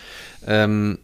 Ähm, 0.47 0.99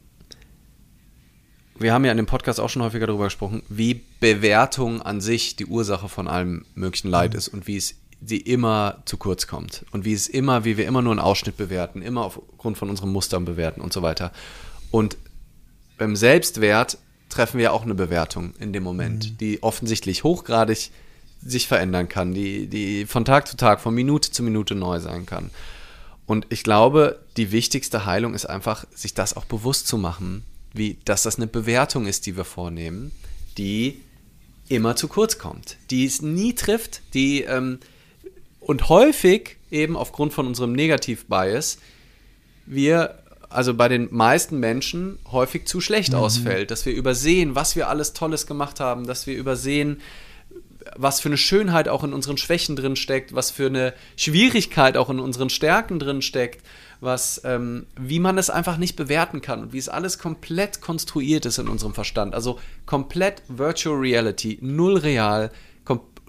wir 1.78 1.92
haben 1.92 2.04
ja 2.04 2.10
in 2.10 2.16
dem 2.16 2.26
Podcast 2.26 2.60
auch 2.60 2.68
schon 2.68 2.82
häufiger 2.82 3.06
darüber 3.06 3.24
gesprochen, 3.24 3.62
wie 3.68 4.02
Bewertung 4.20 5.00
an 5.00 5.20
sich 5.20 5.56
die 5.56 5.66
Ursache 5.66 6.08
von 6.08 6.28
allem 6.28 6.66
möglichen 6.74 7.08
Leid 7.08 7.34
ist 7.34 7.48
und 7.48 7.66
wie 7.66 7.76
es 7.76 7.94
sie 8.22 8.36
immer 8.36 9.02
zu 9.06 9.16
kurz 9.16 9.46
kommt 9.46 9.86
und 9.92 10.04
wie 10.04 10.12
es 10.12 10.28
immer, 10.28 10.64
wie 10.64 10.76
wir 10.76 10.86
immer 10.86 11.00
nur 11.00 11.12
einen 11.12 11.20
Ausschnitt 11.20 11.56
bewerten, 11.56 12.02
immer 12.02 12.22
aufgrund 12.22 12.76
von 12.76 12.90
unseren 12.90 13.10
Mustern 13.10 13.46
bewerten 13.46 13.80
und 13.80 13.92
so 13.92 14.02
weiter. 14.02 14.32
Und 14.90 15.16
beim 15.96 16.16
Selbstwert 16.16 16.98
treffen 17.30 17.58
wir 17.58 17.72
auch 17.72 17.82
eine 17.82 17.94
Bewertung 17.94 18.54
in 18.58 18.72
dem 18.72 18.82
Moment, 18.82 19.30
mhm. 19.30 19.38
die 19.38 19.62
offensichtlich 19.62 20.24
hochgradig 20.24 20.90
sich 21.42 21.66
verändern 21.66 22.08
kann, 22.08 22.34
die, 22.34 22.66
die 22.66 23.06
von 23.06 23.24
Tag 23.24 23.48
zu 23.48 23.56
Tag, 23.56 23.80
von 23.80 23.94
Minute 23.94 24.30
zu 24.30 24.42
Minute 24.42 24.74
neu 24.74 25.00
sein 25.00 25.24
kann. 25.24 25.50
Und 26.26 26.46
ich 26.50 26.62
glaube, 26.62 27.20
die 27.36 27.50
wichtigste 27.50 28.04
Heilung 28.04 28.34
ist 28.34 28.46
einfach, 28.46 28.84
sich 28.94 29.14
das 29.14 29.36
auch 29.36 29.46
bewusst 29.46 29.88
zu 29.88 29.96
machen, 29.96 30.44
wie, 30.72 30.98
dass 31.04 31.22
das 31.22 31.36
eine 31.36 31.46
Bewertung 31.46 32.06
ist, 32.06 32.26
die 32.26 32.36
wir 32.36 32.44
vornehmen, 32.44 33.10
die 33.58 34.00
immer 34.68 34.94
zu 34.94 35.08
kurz 35.08 35.38
kommt, 35.38 35.76
die 35.90 36.04
es 36.04 36.22
nie 36.22 36.54
trifft, 36.54 37.02
die 37.14 37.42
ähm, 37.42 37.80
und 38.60 38.88
häufig 38.88 39.56
eben 39.70 39.96
aufgrund 39.96 40.32
von 40.32 40.46
unserem 40.46 40.72
Negativ-Bias 40.72 41.78
wir 42.66 43.19
also 43.50 43.74
bei 43.74 43.88
den 43.88 44.08
meisten 44.12 44.58
Menschen 44.60 45.18
häufig 45.30 45.66
zu 45.66 45.80
schlecht 45.80 46.12
mhm. 46.12 46.18
ausfällt, 46.18 46.70
dass 46.70 46.86
wir 46.86 46.94
übersehen, 46.94 47.54
was 47.54 47.76
wir 47.76 47.88
alles 47.88 48.12
Tolles 48.12 48.46
gemacht 48.46 48.80
haben, 48.80 49.06
dass 49.06 49.26
wir 49.26 49.36
übersehen, 49.36 50.00
was 50.96 51.20
für 51.20 51.28
eine 51.28 51.36
Schönheit 51.36 51.88
auch 51.88 52.04
in 52.04 52.12
unseren 52.12 52.36
Schwächen 52.36 52.76
drin 52.76 52.96
steckt, 52.96 53.34
was 53.34 53.50
für 53.50 53.66
eine 53.66 53.92
Schwierigkeit 54.16 54.96
auch 54.96 55.10
in 55.10 55.18
unseren 55.18 55.50
Stärken 55.50 55.98
drin 55.98 56.22
steckt, 56.22 56.64
was, 57.00 57.40
ähm, 57.44 57.86
wie 57.98 58.18
man 58.18 58.38
es 58.38 58.50
einfach 58.50 58.76
nicht 58.76 58.96
bewerten 58.96 59.40
kann 59.40 59.62
und 59.62 59.72
wie 59.72 59.78
es 59.78 59.88
alles 59.88 60.18
komplett 60.18 60.80
konstruiert 60.80 61.46
ist 61.46 61.58
in 61.58 61.68
unserem 61.68 61.94
Verstand. 61.94 62.34
Also 62.34 62.58
komplett 62.86 63.42
Virtual 63.48 63.96
Reality, 63.96 64.58
null 64.60 64.96
real, 64.96 65.50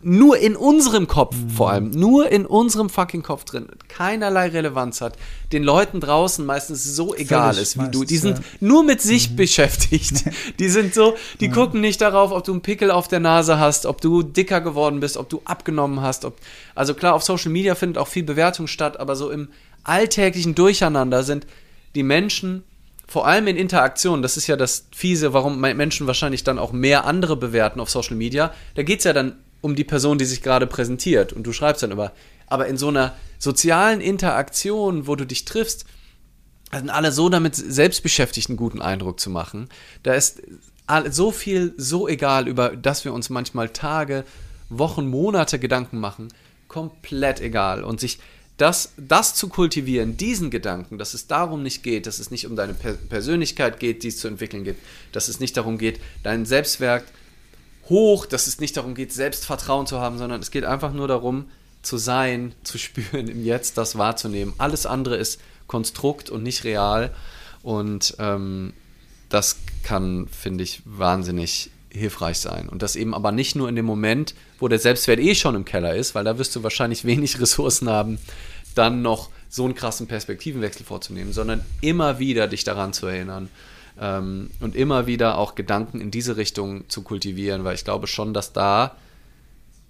nur 0.03 0.37
in 0.37 0.55
unserem 0.55 1.07
Kopf 1.07 1.35
mhm. 1.35 1.49
vor 1.49 1.71
allem, 1.71 1.89
nur 1.91 2.29
in 2.29 2.45
unserem 2.45 2.89
fucking 2.89 3.23
Kopf 3.23 3.43
drin, 3.43 3.67
keinerlei 3.87 4.49
Relevanz 4.49 5.01
hat, 5.01 5.17
den 5.51 5.63
Leuten 5.63 5.99
draußen 5.99 6.45
meistens 6.45 6.83
so 6.83 7.15
egal 7.15 7.53
Völlig 7.53 7.61
ist 7.61 7.75
wie 7.75 7.79
meistens, 7.79 7.99
du. 7.99 8.05
Die 8.05 8.17
sind 8.17 8.37
ja. 8.37 8.43
nur 8.59 8.83
mit 8.83 9.01
sich 9.01 9.31
mhm. 9.31 9.35
beschäftigt. 9.35 10.23
Die 10.59 10.69
sind 10.69 10.93
so, 10.93 11.15
die 11.39 11.45
ja. 11.45 11.51
gucken 11.51 11.81
nicht 11.81 12.01
darauf, 12.01 12.31
ob 12.31 12.43
du 12.43 12.51
einen 12.51 12.61
Pickel 12.61 12.91
auf 12.91 13.07
der 13.07 13.19
Nase 13.19 13.59
hast, 13.59 13.85
ob 13.85 14.01
du 14.01 14.21
dicker 14.23 14.61
geworden 14.61 14.99
bist, 14.99 15.17
ob 15.17 15.29
du 15.29 15.41
abgenommen 15.45 16.01
hast. 16.01 16.25
Ob, 16.25 16.37
also 16.75 16.93
klar, 16.93 17.13
auf 17.13 17.23
Social 17.23 17.51
Media 17.51 17.75
findet 17.75 17.97
auch 17.97 18.07
viel 18.07 18.23
Bewertung 18.23 18.67
statt, 18.67 18.99
aber 18.99 19.15
so 19.15 19.29
im 19.29 19.49
alltäglichen 19.83 20.55
Durcheinander 20.55 21.23
sind 21.23 21.47
die 21.95 22.03
Menschen 22.03 22.63
vor 23.11 23.27
allem 23.27 23.47
in 23.47 23.57
Interaktion, 23.57 24.21
das 24.21 24.37
ist 24.37 24.47
ja 24.47 24.55
das 24.55 24.87
Fiese, 24.95 25.33
warum 25.33 25.59
Menschen 25.59 26.07
wahrscheinlich 26.07 26.45
dann 26.45 26.57
auch 26.57 26.71
mehr 26.71 27.03
andere 27.03 27.35
bewerten 27.35 27.81
auf 27.81 27.89
Social 27.89 28.15
Media. 28.15 28.53
Da 28.75 28.83
geht 28.83 28.99
es 28.99 29.03
ja 29.03 29.11
dann 29.11 29.35
um 29.61 29.75
die 29.75 29.83
Person, 29.83 30.17
die 30.17 30.25
sich 30.25 30.41
gerade 30.41 30.67
präsentiert. 30.67 31.33
Und 31.33 31.43
du 31.43 31.53
schreibst 31.53 31.83
dann 31.83 31.91
aber, 31.91 32.11
aber 32.47 32.67
in 32.67 32.77
so 32.77 32.89
einer 32.89 33.15
sozialen 33.39 34.01
Interaktion, 34.01 35.07
wo 35.07 35.15
du 35.15 35.25
dich 35.25 35.45
triffst, 35.45 35.85
sind 36.73 36.89
alle 36.89 37.11
so 37.11 37.29
damit 37.29 37.55
selbst 37.55 38.01
beschäftigt, 38.01 38.49
einen 38.49 38.57
guten 38.57 38.81
Eindruck 38.81 39.19
zu 39.19 39.29
machen. 39.29 39.69
Da 40.03 40.13
ist 40.13 40.41
so 41.09 41.31
viel 41.31 41.73
so 41.77 42.07
egal, 42.07 42.47
über 42.47 42.75
das 42.75 43.05
wir 43.05 43.13
uns 43.13 43.29
manchmal 43.29 43.69
Tage, 43.69 44.25
Wochen, 44.69 45.09
Monate 45.09 45.59
Gedanken 45.59 45.99
machen, 45.99 46.29
komplett 46.67 47.41
egal. 47.41 47.83
Und 47.83 47.99
sich 47.99 48.19
das, 48.57 48.93
das 48.97 49.33
zu 49.35 49.49
kultivieren, 49.49 50.17
diesen 50.17 50.51
Gedanken, 50.51 50.97
dass 50.97 51.13
es 51.13 51.27
darum 51.27 51.63
nicht 51.63 51.83
geht, 51.83 52.05
dass 52.05 52.19
es 52.19 52.31
nicht 52.31 52.45
um 52.45 52.55
deine 52.55 52.73
Persönlichkeit 52.73 53.79
geht, 53.79 54.03
die 54.03 54.09
es 54.09 54.17
zu 54.17 54.27
entwickeln 54.27 54.63
gibt, 54.63 54.81
dass 55.11 55.27
es 55.27 55.39
nicht 55.39 55.57
darum 55.57 55.77
geht, 55.77 55.99
deinen 56.23 56.45
Selbstwert 56.45 57.05
hoch, 57.89 58.25
dass 58.25 58.47
es 58.47 58.59
nicht 58.59 58.77
darum 58.77 58.95
geht, 58.95 59.13
Selbstvertrauen 59.13 59.87
zu 59.87 59.99
haben, 59.99 60.17
sondern 60.17 60.41
es 60.41 60.51
geht 60.51 60.65
einfach 60.65 60.93
nur 60.93 61.07
darum, 61.07 61.45
zu 61.81 61.97
sein, 61.97 62.53
zu 62.63 62.77
spüren, 62.77 63.27
im 63.27 63.43
Jetzt 63.43 63.77
das 63.77 63.97
wahrzunehmen. 63.97 64.53
Alles 64.57 64.85
andere 64.85 65.17
ist 65.17 65.41
Konstrukt 65.67 66.29
und 66.29 66.43
nicht 66.43 66.63
real. 66.63 67.13
Und 67.63 68.15
ähm, 68.19 68.73
das 69.29 69.57
kann, 69.83 70.27
finde 70.27 70.63
ich, 70.63 70.81
wahnsinnig 70.85 71.71
hilfreich 71.89 72.39
sein. 72.39 72.69
Und 72.69 72.81
das 72.81 72.95
eben 72.95 73.13
aber 73.13 73.31
nicht 73.31 73.55
nur 73.55 73.67
in 73.67 73.75
dem 73.75 73.85
Moment, 73.85 74.35
wo 74.59 74.67
der 74.67 74.79
Selbstwert 74.79 75.19
eh 75.19 75.35
schon 75.35 75.55
im 75.55 75.65
Keller 75.65 75.95
ist, 75.95 76.15
weil 76.15 76.23
da 76.23 76.37
wirst 76.37 76.55
du 76.55 76.63
wahrscheinlich 76.63 77.05
wenig 77.05 77.39
Ressourcen 77.41 77.89
haben, 77.89 78.19
dann 78.75 79.01
noch 79.01 79.29
so 79.49 79.65
einen 79.65 79.75
krassen 79.75 80.07
Perspektivenwechsel 80.07 80.85
vorzunehmen, 80.85 81.33
sondern 81.33 81.65
immer 81.81 82.19
wieder 82.19 82.47
dich 82.47 82.63
daran 82.63 82.93
zu 82.93 83.07
erinnern, 83.07 83.49
und 83.97 84.75
immer 84.75 85.05
wieder 85.05 85.37
auch 85.37 85.55
Gedanken 85.55 86.01
in 86.01 86.11
diese 86.11 86.37
Richtung 86.37 86.89
zu 86.89 87.03
kultivieren, 87.03 87.63
weil 87.63 87.75
ich 87.75 87.83
glaube 87.83 88.07
schon, 88.07 88.33
dass 88.33 88.53
da 88.53 88.95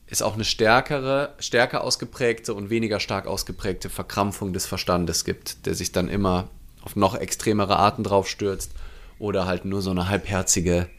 es 0.08 0.22
auch 0.22 0.34
eine 0.34 0.44
stärkere, 0.44 1.34
stärker 1.40 1.84
ausgeprägte 1.84 2.54
und 2.54 2.70
weniger 2.70 3.00
stark 3.00 3.28
ausgeprägte 3.28 3.90
Verkrampfung 3.90 4.52
des 4.52 4.66
Verstandes 4.66 5.24
gibt, 5.24 5.66
der 5.66 5.74
sich 5.74 5.94
dann 5.94 6.10
immer 6.10 6.50
auf 6.82 6.96
noch 6.96 7.16
extremere 7.16 7.78
Arten 7.78 8.04
draufstürzt 8.04 8.72
oder 9.20 9.46
halt 9.46 9.64
nur 9.64 9.82
so 9.82 9.92
eine 9.92 10.10
halbherzige 10.10 10.90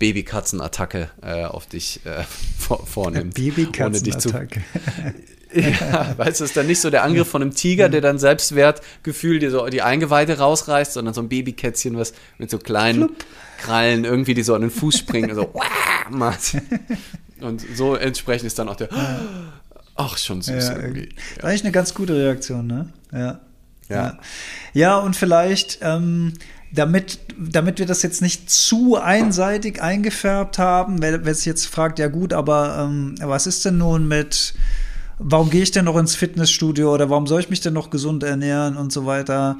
Babykatzenattacke 0.00 1.10
äh, 1.22 1.44
auf 1.44 1.66
dich 1.66 2.04
äh, 2.04 2.24
vor, 2.58 2.84
vornimmt. 2.84 3.34
Babykatzenattacke. 3.34 4.62
Ja, 5.52 6.14
weißt 6.16 6.40
du, 6.40 6.44
es 6.44 6.50
ist 6.50 6.56
dann 6.56 6.66
nicht 6.66 6.80
so 6.80 6.90
der 6.90 7.04
Angriff 7.04 7.28
von 7.28 7.42
einem 7.42 7.54
Tiger, 7.54 7.88
der 7.88 8.00
dann 8.00 8.18
Selbstwertgefühl 8.18 9.38
dir 9.38 9.50
so 9.50 9.66
die 9.66 9.82
Eingeweide 9.82 10.38
rausreißt, 10.38 10.92
sondern 10.92 11.14
so 11.14 11.22
ein 11.22 11.28
Babykätzchen, 11.28 11.96
was 11.96 12.12
mit 12.38 12.50
so 12.50 12.58
kleinen 12.58 13.06
Flup. 13.06 13.24
Krallen 13.58 14.04
irgendwie, 14.04 14.34
die 14.34 14.42
so 14.42 14.54
an 14.54 14.60
den 14.60 14.70
Fuß 14.70 14.98
springen 14.98 15.30
und 15.30 15.36
so 15.36 15.52
macht. 16.10 16.56
Und 17.40 17.64
so 17.74 17.94
entsprechend 17.94 18.46
ist 18.46 18.58
dann 18.58 18.68
auch 18.68 18.76
der, 18.76 18.88
ach, 19.96 20.16
schon 20.18 20.42
süß 20.42 20.68
ja, 20.68 20.76
irgendwie. 20.76 21.08
Ja. 21.36 21.44
Eigentlich 21.44 21.64
eine 21.64 21.72
ganz 21.72 21.94
gute 21.94 22.14
Reaktion, 22.14 22.66
ne? 22.66 22.92
Ja. 23.12 23.40
Ja, 23.88 24.18
ja 24.74 24.98
und 24.98 25.16
vielleicht, 25.16 25.78
ähm, 25.80 26.34
damit, 26.70 27.18
damit 27.38 27.78
wir 27.78 27.86
das 27.86 28.02
jetzt 28.02 28.20
nicht 28.20 28.50
zu 28.50 28.96
einseitig 28.96 29.80
eingefärbt 29.80 30.58
haben, 30.58 31.00
wer, 31.00 31.24
wer 31.24 31.34
sich 31.34 31.46
jetzt 31.46 31.66
fragt, 31.66 31.98
ja 31.98 32.08
gut, 32.08 32.34
aber 32.34 32.86
ähm, 32.86 33.14
was 33.22 33.46
ist 33.46 33.64
denn 33.64 33.78
nun 33.78 34.06
mit 34.06 34.54
warum 35.18 35.50
gehe 35.50 35.62
ich 35.62 35.70
denn 35.70 35.84
noch 35.84 35.96
ins 35.96 36.14
Fitnessstudio 36.14 36.92
oder 36.92 37.10
warum 37.10 37.26
soll 37.26 37.40
ich 37.40 37.50
mich 37.50 37.60
denn 37.60 37.74
noch 37.74 37.90
gesund 37.90 38.22
ernähren 38.22 38.76
und 38.76 38.92
so 38.92 39.06
weiter. 39.06 39.58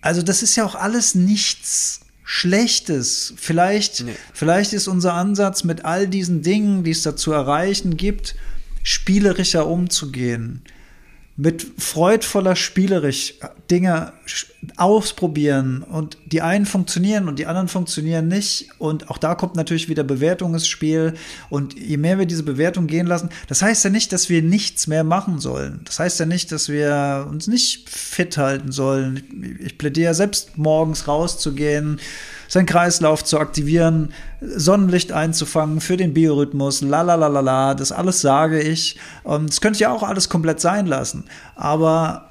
Also 0.00 0.22
das 0.22 0.42
ist 0.42 0.56
ja 0.56 0.64
auch 0.64 0.74
alles 0.74 1.14
nichts 1.14 2.00
Schlechtes. 2.24 3.34
Vielleicht, 3.36 4.04
nee. 4.04 4.14
vielleicht 4.32 4.72
ist 4.72 4.88
unser 4.88 5.14
Ansatz 5.14 5.64
mit 5.64 5.84
all 5.84 6.08
diesen 6.08 6.42
Dingen, 6.42 6.84
die 6.84 6.92
es 6.92 7.02
da 7.02 7.16
zu 7.16 7.32
erreichen 7.32 7.96
gibt, 7.96 8.34
spielerischer 8.82 9.66
umzugehen 9.66 10.62
mit 11.36 11.66
freudvoller 11.78 12.54
Spielerisch 12.54 13.34
Dinge 13.68 14.12
ausprobieren 14.76 15.82
und 15.82 16.16
die 16.26 16.42
einen 16.42 16.64
funktionieren 16.64 17.28
und 17.28 17.40
die 17.40 17.46
anderen 17.46 17.66
funktionieren 17.66 18.28
nicht 18.28 18.68
und 18.78 19.10
auch 19.10 19.18
da 19.18 19.34
kommt 19.34 19.56
natürlich 19.56 19.88
wieder 19.88 20.04
Bewertung 20.04 20.54
ins 20.54 20.68
Spiel 20.68 21.14
und 21.50 21.78
je 21.78 21.96
mehr 21.96 22.20
wir 22.20 22.26
diese 22.26 22.44
Bewertung 22.44 22.86
gehen 22.86 23.06
lassen, 23.06 23.30
das 23.48 23.62
heißt 23.62 23.84
ja 23.84 23.90
nicht, 23.90 24.12
dass 24.12 24.28
wir 24.28 24.42
nichts 24.42 24.86
mehr 24.86 25.02
machen 25.02 25.40
sollen. 25.40 25.80
Das 25.84 25.98
heißt 25.98 26.20
ja 26.20 26.26
nicht, 26.26 26.52
dass 26.52 26.68
wir 26.68 27.26
uns 27.28 27.48
nicht 27.48 27.90
fit 27.90 28.36
halten 28.36 28.70
sollen. 28.70 29.58
Ich 29.60 29.76
plädiere 29.76 30.14
selbst 30.14 30.56
morgens 30.56 31.08
rauszugehen, 31.08 31.98
seinen 32.54 32.66
Kreislauf 32.66 33.24
zu 33.24 33.40
aktivieren, 33.40 34.12
Sonnenlicht 34.40 35.10
einzufangen 35.10 35.80
für 35.80 35.96
den 35.96 36.14
Biorhythmus, 36.14 36.82
la 36.82 37.02
la 37.02 37.16
la 37.16 37.26
la 37.26 37.40
la, 37.40 37.74
das 37.74 37.90
alles 37.90 38.20
sage 38.20 38.60
ich. 38.60 38.96
Und 39.24 39.50
das 39.50 39.60
könnte 39.60 39.76
ich 39.76 39.80
ja 39.80 39.92
auch 39.92 40.04
alles 40.04 40.28
komplett 40.28 40.60
sein 40.60 40.86
lassen. 40.86 41.24
Aber 41.56 42.30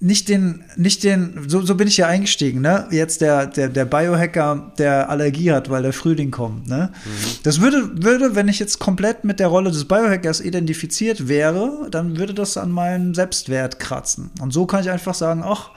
nicht 0.00 0.28
den, 0.28 0.62
nicht 0.76 1.02
den, 1.02 1.48
so, 1.48 1.60
so 1.62 1.74
bin 1.74 1.88
ich 1.88 1.96
ja 1.96 2.06
eingestiegen, 2.06 2.60
ne? 2.60 2.86
Jetzt 2.92 3.20
der, 3.20 3.46
der, 3.46 3.68
der 3.68 3.84
Biohacker, 3.84 4.72
der 4.78 5.10
Allergie 5.10 5.50
hat, 5.50 5.70
weil 5.70 5.82
der 5.82 5.92
Frühling 5.92 6.30
kommt, 6.30 6.68
ne? 6.68 6.90
Mhm. 7.04 7.10
Das 7.42 7.60
würde, 7.60 8.04
würde, 8.04 8.36
wenn 8.36 8.46
ich 8.46 8.60
jetzt 8.60 8.78
komplett 8.78 9.24
mit 9.24 9.40
der 9.40 9.48
Rolle 9.48 9.72
des 9.72 9.86
Biohackers 9.86 10.40
identifiziert 10.40 11.26
wäre, 11.26 11.88
dann 11.90 12.16
würde 12.16 12.32
das 12.32 12.56
an 12.56 12.70
meinem 12.70 13.12
Selbstwert 13.12 13.80
kratzen. 13.80 14.30
Und 14.40 14.52
so 14.52 14.66
kann 14.66 14.82
ich 14.82 14.90
einfach 14.90 15.14
sagen, 15.14 15.42
ach, 15.44 15.70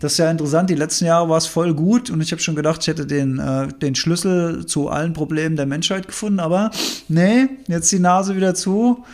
das 0.00 0.12
ist 0.12 0.18
ja 0.18 0.30
interessant, 0.30 0.70
die 0.70 0.74
letzten 0.74 1.04
Jahre 1.04 1.28
war 1.28 1.36
es 1.36 1.46
voll 1.46 1.74
gut 1.74 2.08
und 2.08 2.22
ich 2.22 2.32
habe 2.32 2.40
schon 2.40 2.56
gedacht, 2.56 2.80
ich 2.80 2.88
hätte 2.88 3.06
den, 3.06 3.38
äh, 3.38 3.68
den 3.68 3.94
Schlüssel 3.94 4.64
zu 4.64 4.88
allen 4.88 5.12
Problemen 5.12 5.56
der 5.56 5.66
Menschheit 5.66 6.06
gefunden, 6.06 6.40
aber 6.40 6.70
nee, 7.08 7.48
jetzt 7.68 7.92
die 7.92 7.98
Nase 7.98 8.36
wieder 8.36 8.54
zu. 8.54 9.04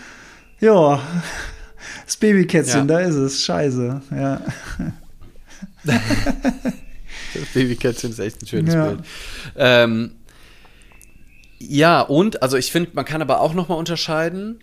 Ja, 0.61 1.01
das 2.05 2.17
Babykätzchen, 2.17 2.81
ja. 2.81 2.85
da 2.87 3.01
ist 3.01 3.15
es. 3.15 3.45
Scheiße. 3.45 4.03
Ja. 4.11 4.41
das 5.85 6.01
Babykätzchen 7.55 8.11
ist 8.11 8.19
echt 8.19 8.43
ein 8.43 8.47
schönes 8.47 8.75
ja. 8.75 8.87
Bild. 8.87 9.05
Ähm, 9.57 10.13
ja, 11.59 12.01
und, 12.01 12.43
also 12.43 12.57
ich 12.57 12.73
finde, 12.73 12.91
man 12.95 13.05
kann 13.05 13.23
aber 13.23 13.41
auch 13.41 13.55
nochmal 13.55 13.79
unterscheiden, 13.79 14.59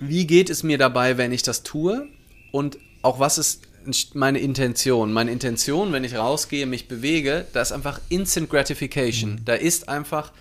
wie 0.00 0.26
geht 0.26 0.48
es 0.50 0.62
mir 0.62 0.78
dabei, 0.78 1.18
wenn 1.18 1.32
ich 1.32 1.42
das 1.42 1.62
tue? 1.62 2.06
Und 2.52 2.78
auch 3.02 3.18
was 3.18 3.38
ist 3.38 3.62
meine 4.14 4.38
Intention. 4.38 5.12
Meine 5.12 5.30
Intention, 5.30 5.92
wenn 5.92 6.04
ich 6.04 6.14
rausgehe, 6.14 6.66
mich 6.66 6.88
bewege, 6.88 7.46
da 7.52 7.62
ist 7.62 7.72
einfach 7.72 8.00
Instant 8.08 8.50
Gratification. 8.50 9.32
Mhm. 9.32 9.44
Da 9.44 9.54
ist 9.54 9.88
einfach 9.88 10.32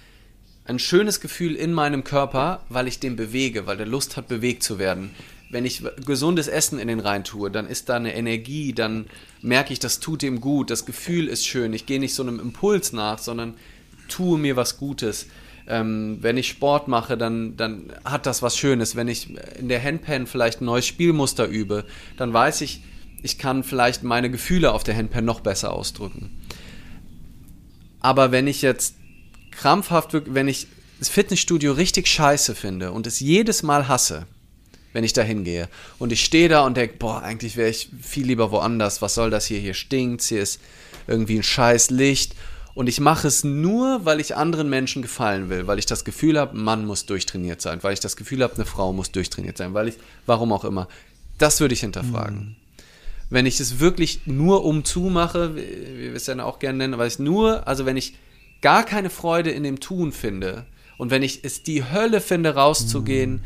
ein 0.66 0.80
schönes 0.80 1.22
Gefühl 1.22 1.56
in 1.56 1.74
meinem 1.74 2.04
Körper, 2.04 2.64
weil 2.70 2.88
ich 2.88 3.00
den 3.00 3.16
bewege, 3.16 3.66
weil 3.68 3.78
der 3.78 3.86
Lust 3.86 4.18
hat, 4.18 4.28
bewegt 4.28 4.64
zu 4.64 4.80
werden. 4.80 5.12
Wenn 5.50 5.66
ich 5.66 5.82
gesundes 6.06 6.48
Essen 6.48 6.78
in 6.78 6.90
den 6.90 7.00
rein 7.00 7.24
tue, 7.24 7.50
dann 7.50 7.68
ist 7.68 7.88
da 7.90 7.96
eine 7.96 8.16
Energie, 8.16 8.74
dann 8.74 9.06
merke 9.42 9.72
ich, 9.72 9.80
das 9.80 10.00
tut 10.00 10.22
dem 10.22 10.42
gut, 10.42 10.70
das 10.70 10.86
Gefühl 10.86 11.28
ist 11.28 11.48
schön. 11.48 11.72
Ich 11.74 11.86
gehe 11.86 12.00
nicht 12.00 12.14
so 12.14 12.24
einem 12.24 12.40
Impuls 12.40 12.92
nach, 12.92 13.20
sondern 13.20 13.54
tue 14.10 14.38
mir 14.38 14.56
was 14.56 14.78
Gutes. 14.78 15.28
Ähm, 15.68 16.18
wenn 16.22 16.38
ich 16.38 16.48
Sport 16.48 16.88
mache, 16.88 17.18
dann, 17.18 17.56
dann 17.58 17.94
hat 18.04 18.26
das 18.26 18.42
was 18.42 18.58
Schönes. 18.58 18.96
Wenn 18.96 19.08
ich 19.08 19.30
in 19.58 19.70
der 19.70 19.84
Handpan 19.84 20.28
vielleicht 20.28 20.62
ein 20.62 20.66
neues 20.66 20.86
Spielmuster 20.86 21.46
übe, 21.46 21.86
dann 22.18 22.34
weiß 22.34 22.62
ich, 22.62 22.82
ich 23.24 23.38
kann 23.38 23.64
vielleicht 23.64 24.04
meine 24.04 24.30
Gefühle 24.30 24.72
auf 24.72 24.84
der 24.84 24.96
Handpan 24.96 25.26
noch 25.26 25.42
besser 25.42 25.74
ausdrücken. 25.74 26.42
Aber 28.00 28.32
wenn 28.32 28.48
ich 28.48 28.62
jetzt 28.62 28.96
krampfhaft, 29.52 30.14
wenn 30.34 30.48
ich 30.48 30.68
das 31.00 31.10
Fitnessstudio 31.10 31.74
richtig 31.74 32.08
scheiße 32.08 32.56
finde 32.56 32.92
und 32.92 33.08
es 33.08 33.20
jedes 33.20 33.64
Mal 33.64 33.88
hasse, 33.88 34.26
wenn 34.94 35.04
ich 35.04 35.14
da 35.14 35.22
hingehe 35.22 35.70
und 36.00 36.12
ich 36.12 36.24
stehe 36.24 36.50
da 36.50 36.66
und 36.66 36.78
denke, 36.78 36.96
boah, 36.98 37.22
eigentlich 37.22 37.58
wäre 37.58 37.70
ich 37.70 37.90
viel 38.02 38.26
lieber 38.26 38.52
woanders, 38.52 39.02
was 39.02 39.16
soll 39.16 39.30
das 39.30 39.46
hier, 39.46 39.60
hier 39.60 39.74
stinkt, 39.74 40.24
hier 40.24 40.42
ist 40.42 40.60
irgendwie 41.08 41.38
ein 41.38 41.44
scheiß 41.44 41.90
Licht 41.90 42.36
und 42.78 42.88
ich 42.88 43.00
mache 43.00 43.28
es 43.28 43.44
nur, 43.44 44.06
weil 44.06 44.20
ich 44.20 44.36
anderen 44.36 44.70
Menschen 44.70 45.02
gefallen 45.02 45.50
will, 45.50 45.66
weil 45.66 45.80
ich 45.80 45.88
das 45.88 46.06
Gefühl 46.06 46.40
habe, 46.40 46.56
ein 46.56 46.64
Mann 46.64 46.86
muss 46.86 47.08
durchtrainiert 47.08 47.60
sein, 47.60 47.80
weil 47.82 47.94
ich 47.94 48.02
das 48.02 48.16
Gefühl 48.16 48.44
habe, 48.44 48.54
eine 48.54 48.66
Frau 48.66 48.94
muss 48.94 49.12
durchtrainiert 49.12 49.58
sein, 49.58 49.74
weil 49.74 49.88
ich, 49.88 49.96
warum 50.28 50.54
auch 50.54 50.64
immer. 50.64 50.88
Das 51.40 51.60
würde 51.60 51.74
ich 51.74 51.80
hinterfragen. 51.80 52.38
Mhm. 52.38 52.56
Wenn 53.32 53.48
ich 53.48 53.60
es 53.60 53.80
wirklich 53.80 54.22
nur 54.28 54.64
um 54.64 54.86
zu 54.86 55.00
mache, 55.00 55.56
wie 55.56 56.10
wir 56.10 56.14
es 56.14 56.28
ja 56.28 56.40
auch 56.44 56.60
gerne 56.60 56.78
nennen, 56.78 57.00
weil 57.00 57.08
ich 57.08 57.18
nur, 57.18 57.68
also 57.68 57.88
wenn 57.88 57.98
ich 57.98 58.14
gar 58.62 58.84
keine 58.84 59.10
Freude 59.10 59.50
in 59.50 59.64
dem 59.64 59.80
Tun 59.80 60.12
finde 60.12 60.68
und 61.00 61.10
wenn 61.10 61.24
ich 61.24 61.44
es 61.44 61.64
die 61.64 61.84
Hölle 61.84 62.22
finde, 62.22 62.54
rauszugehen 62.54 63.32
mhm. 63.32 63.42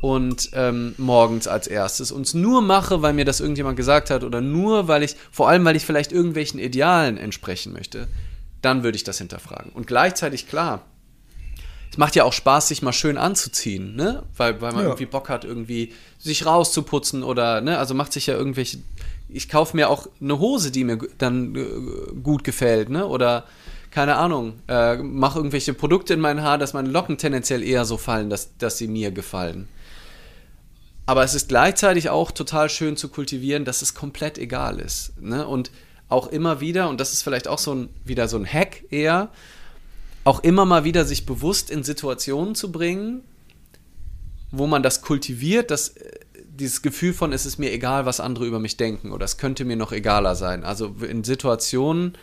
Und 0.00 0.50
ähm, 0.54 0.94
morgens 0.96 1.46
als 1.46 1.66
erstes 1.66 2.10
und 2.10 2.26
es 2.26 2.34
nur 2.34 2.62
mache, 2.62 3.02
weil 3.02 3.12
mir 3.12 3.24
das 3.24 3.40
irgendjemand 3.40 3.76
gesagt 3.76 4.10
hat 4.10 4.24
oder 4.24 4.40
nur, 4.40 4.88
weil 4.88 5.02
ich, 5.02 5.16
vor 5.30 5.48
allem, 5.48 5.64
weil 5.64 5.76
ich 5.76 5.84
vielleicht 5.84 6.12
irgendwelchen 6.12 6.58
Idealen 6.58 7.18
entsprechen 7.18 7.72
möchte, 7.72 8.08
dann 8.62 8.82
würde 8.82 8.96
ich 8.96 9.04
das 9.04 9.18
hinterfragen. 9.18 9.72
Und 9.72 9.86
gleichzeitig, 9.86 10.48
klar, 10.48 10.84
es 11.90 11.98
macht 11.98 12.14
ja 12.14 12.24
auch 12.24 12.32
Spaß, 12.32 12.68
sich 12.68 12.82
mal 12.82 12.92
schön 12.92 13.18
anzuziehen, 13.18 13.96
ne? 13.96 14.22
Weil, 14.36 14.60
weil 14.60 14.72
man 14.72 14.82
ja. 14.82 14.88
irgendwie 14.88 15.06
Bock 15.06 15.28
hat, 15.28 15.44
irgendwie 15.44 15.92
sich 16.18 16.46
rauszuputzen 16.46 17.24
oder, 17.24 17.60
ne? 17.60 17.78
Also 17.78 17.94
macht 17.94 18.12
sich 18.12 18.26
ja 18.26 18.34
irgendwelche. 18.34 18.78
Ich 19.28 19.48
kaufe 19.48 19.76
mir 19.76 19.90
auch 19.90 20.06
eine 20.20 20.38
Hose, 20.38 20.70
die 20.70 20.84
mir 20.84 20.98
dann 21.18 21.56
äh, 21.56 22.14
gut 22.22 22.44
gefällt, 22.44 22.90
ne? 22.90 23.06
Oder 23.06 23.44
keine 23.90 24.16
Ahnung, 24.16 24.54
äh, 24.68 24.98
mache 24.98 25.40
irgendwelche 25.40 25.74
Produkte 25.74 26.14
in 26.14 26.20
mein 26.20 26.42
Haar, 26.42 26.58
dass 26.58 26.74
meine 26.74 26.88
Locken 26.88 27.18
tendenziell 27.18 27.62
eher 27.62 27.84
so 27.84 27.96
fallen, 27.96 28.30
dass, 28.30 28.56
dass 28.56 28.78
sie 28.78 28.86
mir 28.86 29.10
gefallen. 29.10 29.68
Aber 31.10 31.24
es 31.24 31.34
ist 31.34 31.48
gleichzeitig 31.48 32.08
auch 32.08 32.30
total 32.30 32.70
schön 32.70 32.96
zu 32.96 33.08
kultivieren, 33.08 33.64
dass 33.64 33.82
es 33.82 33.94
komplett 33.94 34.38
egal 34.38 34.78
ist. 34.78 35.20
Ne? 35.20 35.44
Und 35.44 35.72
auch 36.08 36.28
immer 36.28 36.60
wieder, 36.60 36.88
und 36.88 37.00
das 37.00 37.12
ist 37.12 37.24
vielleicht 37.24 37.48
auch 37.48 37.58
so 37.58 37.74
ein, 37.74 37.88
wieder 38.04 38.28
so 38.28 38.36
ein 38.36 38.46
Hack 38.46 38.84
eher, 38.92 39.28
auch 40.22 40.44
immer 40.44 40.66
mal 40.66 40.84
wieder 40.84 41.04
sich 41.04 41.26
bewusst 41.26 41.68
in 41.68 41.82
Situationen 41.82 42.54
zu 42.54 42.70
bringen, 42.70 43.24
wo 44.52 44.68
man 44.68 44.84
das 44.84 45.02
kultiviert, 45.02 45.72
dass 45.72 45.88
äh, 45.88 46.12
dieses 46.44 46.80
Gefühl 46.80 47.12
von, 47.12 47.32
es 47.32 47.44
ist 47.44 47.58
mir 47.58 47.72
egal, 47.72 48.06
was 48.06 48.20
andere 48.20 48.46
über 48.46 48.60
mich 48.60 48.76
denken 48.76 49.10
oder 49.10 49.24
es 49.24 49.36
könnte 49.36 49.64
mir 49.64 49.74
noch 49.74 49.90
egaler 49.90 50.36
sein. 50.36 50.62
Also 50.62 50.94
in 51.02 51.24
Situationen, 51.24 52.16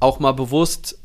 auch 0.00 0.18
mal 0.18 0.32
bewusst 0.32 0.98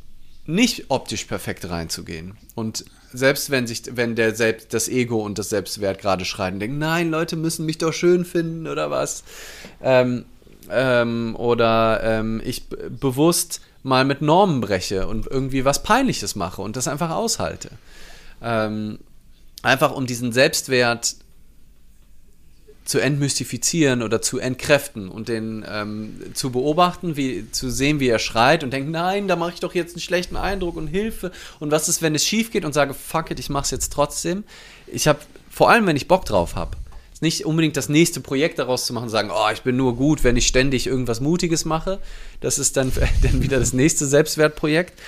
nicht 0.46 0.86
optisch 0.88 1.26
perfekt 1.26 1.70
reinzugehen. 1.70 2.38
Und 2.56 2.86
selbst 3.14 3.50
wenn 3.50 3.68
sich, 3.68 3.84
wenn 3.96 4.16
der 4.16 4.36
selbst 4.36 4.74
das 4.74 4.88
Ego 4.88 5.22
und 5.22 5.38
das 5.38 5.50
Selbstwert 5.50 6.00
gerade 6.00 6.26
schreien, 6.26 6.60
denken, 6.60 6.78
nein, 6.78 7.10
Leute 7.10 7.36
müssen 7.36 7.66
mich 7.66 7.78
doch 7.78 7.94
schön 7.94 8.26
finden 8.26 8.68
oder 8.68 8.90
was. 8.90 9.24
Ähm, 9.82 10.26
ähm, 10.70 11.36
oder 11.38 12.02
ähm, 12.04 12.42
ich 12.44 12.68
bewusst 12.70 13.62
mal 13.84 14.06
mit 14.06 14.22
Normen 14.22 14.62
breche 14.62 15.08
und 15.08 15.28
irgendwie 15.28 15.66
was 15.66 15.84
Peinliches 15.84 16.36
mache 16.36 16.62
und 16.62 16.76
das 16.76 16.88
einfach 16.88 17.12
aushalte. 17.12 17.72
Ähm, 18.42 19.00
einfach 19.64 19.92
um 19.92 20.06
diesen 20.06 20.32
Selbstwert 20.32 21.16
zu 22.84 23.00
entmystifizieren 23.00 24.02
oder 24.02 24.22
zu 24.22 24.40
entkräften 24.40 25.08
und 25.08 25.30
den 25.30 25.66
ähm, 25.70 26.20
zu 26.34 26.52
beobachten, 26.52 27.16
wie, 27.16 27.50
zu 27.52 27.70
sehen, 27.70 28.00
wie 28.00 28.10
er 28.10 28.20
schreit 28.20 28.64
und 28.64 28.72
denkt, 28.74 28.90
nein, 28.90 29.28
da 29.28 29.36
mache 29.36 29.54
ich 29.54 29.60
doch 29.60 29.76
jetzt 29.76 29.94
einen 29.94 30.02
schlechten 30.02 30.36
Eindruck 30.36 30.76
und 30.76 30.88
Hilfe. 30.88 31.32
Und 31.60 31.72
was 31.72 31.88
ist, 31.88 32.02
wenn 32.02 32.16
es 32.16 32.26
schief 32.26 32.52
geht 32.52 32.66
und 32.66 32.74
sage, 32.74 32.94
fuck 32.94 33.32
it, 33.32 33.40
ich 33.40 33.50
mache 33.50 33.66
es 33.66 33.72
jetzt 33.72 33.94
trotzdem. 33.94 34.44
Ich 34.88 35.08
habe, 35.08 35.20
vor 35.50 35.70
allem 35.70 35.86
wenn 35.86 35.96
ich 35.96 36.08
Bock 36.08 36.26
drauf 36.26 36.56
habe, 36.56 36.76
nicht 37.22 37.46
unbedingt 37.46 37.78
das 37.78 37.88
nächste 37.88 38.20
Projekt 38.20 38.58
daraus 38.60 38.86
zu 38.88 38.94
machen 38.94 39.08
sagen, 39.08 39.30
oh, 39.32 39.50
ich 39.54 39.62
bin 39.62 39.78
nur 39.78 39.96
gut, 39.96 40.24
wenn 40.24 40.36
ich 40.36 40.48
ständig 40.48 40.88
irgendwas 40.88 41.22
Mutiges 41.22 41.66
mache. 41.66 42.00
Das 42.42 42.58
ist 42.58 42.78
dann, 42.78 42.92
dann 43.22 43.44
wieder 43.44 43.60
das 43.60 43.74
nächste 43.74 44.08
Selbstwertprojekt. 44.08 45.00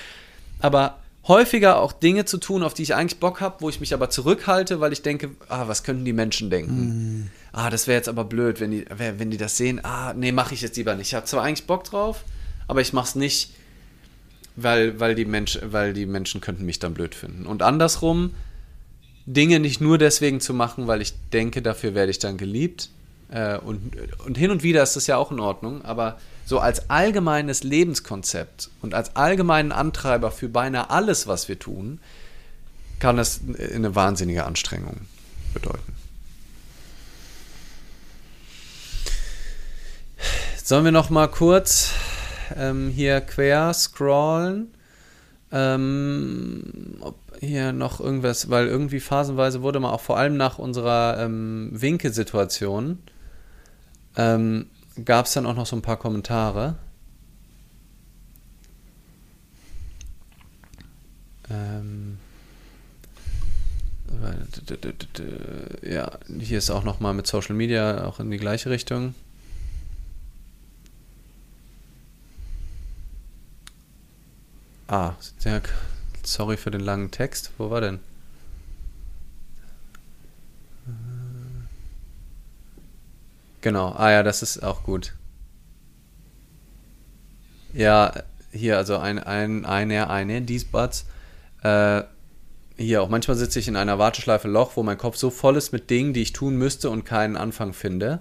Aber 0.59 0.99
häufiger 1.27 1.79
auch 1.79 1.93
Dinge 1.93 2.25
zu 2.25 2.37
tun, 2.37 2.63
auf 2.63 2.73
die 2.73 2.83
ich 2.83 2.95
eigentlich 2.95 3.19
Bock 3.19 3.39
habe, 3.39 3.57
wo 3.59 3.69
ich 3.69 3.79
mich 3.79 3.93
aber 3.93 4.09
zurückhalte, 4.09 4.81
weil 4.81 4.91
ich 4.91 5.01
denke, 5.01 5.31
ah, 5.47 5.67
was 5.67 5.83
könnten 5.83 6.05
die 6.05 6.13
Menschen 6.13 6.49
denken? 6.49 7.21
Mm. 7.21 7.29
Ah, 7.53 7.69
das 7.69 7.87
wäre 7.87 7.97
jetzt 7.97 8.09
aber 8.09 8.25
blöd, 8.25 8.59
wenn 8.59 8.71
die, 8.71 8.85
wenn 8.89 9.31
die 9.31 9.37
das 9.37 9.55
sehen. 9.55 9.79
Ah, 9.83 10.13
nee, 10.13 10.31
mache 10.31 10.53
ich 10.53 10.61
jetzt 10.61 10.75
lieber 10.75 10.95
nicht. 10.95 11.07
Ich 11.07 11.15
habe 11.15 11.25
zwar 11.25 11.43
eigentlich 11.43 11.65
Bock 11.65 11.85
drauf, 11.85 12.23
aber 12.67 12.81
ich 12.81 12.91
mache 12.91 13.07
es 13.07 13.15
nicht, 13.15 13.51
weil, 14.55 14.99
weil, 14.99 15.15
die 15.15 15.25
Mensch, 15.25 15.59
weil 15.63 15.93
die 15.93 16.05
Menschen 16.05 16.41
könnten 16.41 16.65
mich 16.65 16.79
dann 16.79 16.93
blöd 16.93 17.15
finden. 17.15 17.45
Und 17.45 17.61
andersrum, 17.61 18.31
Dinge 19.25 19.59
nicht 19.59 19.79
nur 19.79 19.97
deswegen 19.97 20.41
zu 20.41 20.53
machen, 20.53 20.87
weil 20.87 21.01
ich 21.01 21.13
denke, 21.31 21.61
dafür 21.61 21.95
werde 21.95 22.11
ich 22.11 22.19
dann 22.19 22.37
geliebt. 22.37 22.89
Äh, 23.29 23.57
und, 23.57 23.95
und 24.25 24.37
hin 24.37 24.51
und 24.51 24.61
wieder 24.61 24.83
ist 24.83 24.95
das 24.95 25.07
ja 25.07 25.17
auch 25.17 25.31
in 25.31 25.39
Ordnung, 25.39 25.85
aber 25.85 26.17
so 26.45 26.59
als 26.59 26.89
allgemeines 26.89 27.63
Lebenskonzept 27.63 28.69
und 28.81 28.93
als 28.93 29.15
allgemeinen 29.15 29.71
Antreiber 29.71 30.31
für 30.31 30.49
beinahe 30.49 30.89
alles, 30.89 31.27
was 31.27 31.47
wir 31.47 31.57
tun, 31.59 31.99
kann 32.99 33.17
das 33.17 33.41
eine 33.73 33.95
wahnsinnige 33.95 34.45
Anstrengung 34.45 35.01
bedeuten. 35.53 35.93
Sollen 40.63 40.85
wir 40.85 40.91
noch 40.93 41.09
mal 41.09 41.27
kurz 41.27 41.91
ähm, 42.55 42.89
hier 42.89 43.19
quer 43.21 43.73
scrollen? 43.73 44.73
Ähm, 45.51 46.97
ob 47.01 47.17
hier 47.39 47.73
noch 47.73 47.99
irgendwas, 47.99 48.49
weil 48.49 48.67
irgendwie 48.67 49.01
phasenweise 49.01 49.61
wurde 49.61 49.79
man 49.79 49.91
auch 49.91 50.01
vor 50.01 50.17
allem 50.17 50.37
nach 50.37 50.57
unserer 50.57 51.17
ähm, 51.19 51.69
Winke-Situation 51.73 52.99
ähm, 54.15 54.67
gab 55.05 55.25
es 55.25 55.33
dann 55.33 55.45
auch 55.45 55.55
noch 55.55 55.65
so 55.65 55.75
ein 55.75 55.81
paar 55.81 55.97
Kommentare. 55.97 56.75
Ähm, 61.49 62.17
ja, 65.81 66.11
hier 66.39 66.57
ist 66.57 66.69
auch 66.69 66.83
noch 66.83 66.99
mal 66.99 67.13
mit 67.13 67.27
Social 67.27 67.55
Media 67.55 68.05
auch 68.05 68.19
in 68.19 68.31
die 68.31 68.37
gleiche 68.37 68.69
Richtung. 68.69 69.15
Ah, 74.87 75.13
sorry 76.23 76.57
für 76.57 76.71
den 76.71 76.81
langen 76.81 77.11
Text. 77.11 77.51
Wo 77.57 77.69
war 77.69 77.81
denn? 77.81 77.99
Genau, 83.63 83.93
ah 83.95 84.11
ja, 84.11 84.23
das 84.23 84.43
ist 84.43 84.61
auch 84.61 84.83
gut. 84.83 85.13
Ja, 87.71 88.11
hier, 88.51 88.75
also 88.75 88.97
ein, 88.97 89.17
ein, 89.19 89.65
eine, 89.65 90.09
eine, 90.09 90.41
Diesbuds. 90.41 91.05
Äh, 91.63 92.03
hier, 92.75 93.01
auch 93.01 93.07
manchmal 93.07 93.37
sitze 93.37 93.59
ich 93.59 93.69
in 93.69 93.77
einer 93.77 93.97
Warteschleife 93.97 94.49
Loch, 94.49 94.73
wo 94.75 94.83
mein 94.83 94.97
Kopf 94.97 95.15
so 95.15 95.29
voll 95.29 95.55
ist 95.55 95.71
mit 95.71 95.89
Dingen, 95.89 96.11
die 96.11 96.23
ich 96.23 96.33
tun 96.33 96.57
müsste 96.57 96.89
und 96.89 97.05
keinen 97.05 97.37
Anfang 97.37 97.71
finde. 97.71 98.19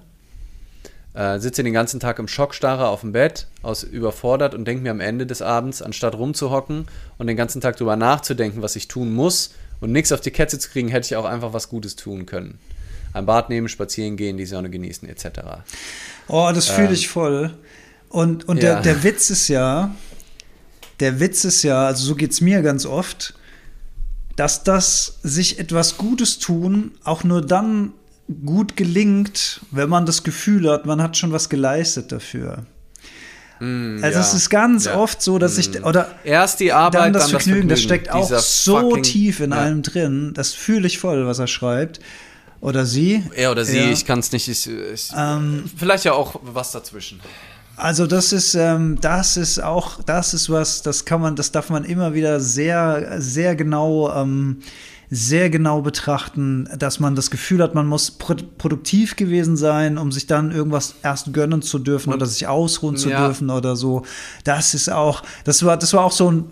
Äh, 1.12 1.40
sitze 1.40 1.64
den 1.64 1.72
ganzen 1.72 1.98
Tag 1.98 2.20
im 2.20 2.28
Schockstarre 2.28 2.86
auf 2.86 3.00
dem 3.00 3.10
Bett, 3.10 3.48
aus 3.62 3.82
überfordert 3.82 4.54
und 4.54 4.64
denke 4.64 4.84
mir 4.84 4.92
am 4.92 5.00
Ende 5.00 5.26
des 5.26 5.42
Abends, 5.42 5.82
anstatt 5.82 6.14
rumzuhocken 6.14 6.86
und 7.18 7.26
den 7.26 7.36
ganzen 7.36 7.60
Tag 7.60 7.76
drüber 7.76 7.96
nachzudenken, 7.96 8.62
was 8.62 8.76
ich 8.76 8.86
tun 8.86 9.12
muss 9.12 9.54
und 9.80 9.90
nichts 9.90 10.12
auf 10.12 10.20
die 10.20 10.30
Kette 10.30 10.60
zu 10.60 10.70
kriegen, 10.70 10.86
hätte 10.86 11.06
ich 11.06 11.16
auch 11.16 11.24
einfach 11.24 11.52
was 11.52 11.68
Gutes 11.68 11.96
tun 11.96 12.26
können 12.26 12.60
ein 13.12 13.26
Bad 13.26 13.48
nehmen, 13.50 13.68
spazieren 13.68 14.16
gehen, 14.16 14.36
die 14.36 14.46
Sonne 14.46 14.70
genießen, 14.70 15.08
etc. 15.08 15.26
Oh, 16.28 16.50
das 16.54 16.68
fühle 16.68 16.88
ähm, 16.88 16.94
ich 16.94 17.08
voll. 17.08 17.52
Und, 18.08 18.48
und 18.48 18.62
ja. 18.62 18.74
der, 18.74 18.82
der 18.82 19.02
Witz 19.04 19.30
ist 19.30 19.48
ja, 19.48 19.94
der 21.00 21.20
Witz 21.20 21.44
ist 21.44 21.62
ja, 21.62 21.86
also 21.86 22.04
so 22.04 22.14
geht 22.14 22.32
es 22.32 22.40
mir 22.40 22.62
ganz 22.62 22.86
oft, 22.86 23.34
dass 24.36 24.64
das 24.64 25.18
sich 25.22 25.58
etwas 25.58 25.96
Gutes 25.98 26.38
tun 26.38 26.92
auch 27.04 27.24
nur 27.24 27.42
dann 27.44 27.92
gut 28.46 28.76
gelingt, 28.76 29.60
wenn 29.70 29.88
man 29.88 30.06
das 30.06 30.22
Gefühl 30.22 30.70
hat, 30.70 30.86
man 30.86 31.02
hat 31.02 31.16
schon 31.16 31.32
was 31.32 31.48
geleistet 31.48 32.12
dafür. 32.12 32.64
Mm, 33.60 33.98
Also 34.02 34.18
ja. 34.18 34.24
es 34.24 34.32
ist 34.34 34.48
ganz 34.48 34.86
Ja. 34.86 34.96
oft 34.96 35.20
so, 35.20 35.38
dass 35.38 35.58
ich 35.58 35.84
oder 35.84 36.14
Erst 36.24 36.60
die 36.60 36.72
Arbeit, 36.72 37.00
dann 37.02 37.12
das 37.12 37.24
dann 37.24 37.40
Vergnügen, 37.40 37.68
das 37.68 37.80
Vergnügen. 37.80 38.04
steckt 38.04 38.10
auch 38.14 38.38
so 38.38 38.80
fucking- 38.90 39.02
tief 39.02 39.40
in 39.40 39.50
ja. 39.50 39.58
einem 39.58 39.82
drin. 39.82 40.32
Das 40.34 40.52
fühle 40.54 40.86
ich 40.86 40.98
voll, 40.98 41.26
was 41.26 41.38
er 41.38 41.46
schreibt 41.46 42.00
oder 42.62 42.86
sie. 42.86 43.22
Er 43.34 43.50
oder 43.50 43.64
sie, 43.66 43.76
Ja. 43.78 43.90
ich 43.90 44.06
kann 44.06 44.20
es 44.20 44.32
nicht. 44.32 44.48
Ich, 44.48 44.66
ich, 44.66 45.10
Ähm, 45.14 45.64
vielleicht 45.76 46.04
ja 46.04 46.12
auch 46.14 46.40
was 46.42 46.72
dazwischen. 46.72 47.20
Also 47.76 48.06
das 48.06 48.32
ist, 48.32 48.54
ähm, 48.54 48.98
das 49.00 49.36
ist 49.36 49.62
auch, 49.62 50.02
das 50.04 50.32
ist 50.34 50.48
was, 50.48 50.82
das 50.82 51.04
kann 51.04 51.20
man, 51.20 51.36
das 51.36 51.52
darf 51.52 51.68
man 51.70 51.84
immer 51.84 52.14
wieder 52.14 52.38
sehr, 52.40 53.16
sehr 53.20 53.56
genau, 53.56 54.10
ähm, 54.14 54.60
sehr 55.14 55.50
genau 55.50 55.82
betrachten, 55.82 56.66
dass 56.78 56.98
man 56.98 57.14
das 57.14 57.30
Gefühl 57.30 57.62
hat, 57.62 57.74
man 57.74 57.86
muss 57.86 58.10
pro 58.12 58.34
produktiv 58.56 59.14
gewesen 59.14 59.58
sein, 59.58 59.98
um 59.98 60.10
sich 60.10 60.26
dann 60.26 60.50
irgendwas 60.50 60.94
erst 61.02 61.34
gönnen 61.34 61.60
zu 61.60 61.78
dürfen 61.78 62.14
oder 62.14 62.24
sich 62.24 62.46
ausruhen 62.46 62.96
zu 62.96 63.10
Ja. 63.10 63.26
dürfen 63.26 63.50
oder 63.50 63.76
so. 63.76 64.04
Das 64.44 64.72
ist 64.72 64.90
auch, 64.90 65.22
das 65.44 65.62
war, 65.66 65.76
das 65.76 65.92
war 65.92 66.04
auch 66.04 66.12
so 66.12 66.30
ein 66.32 66.44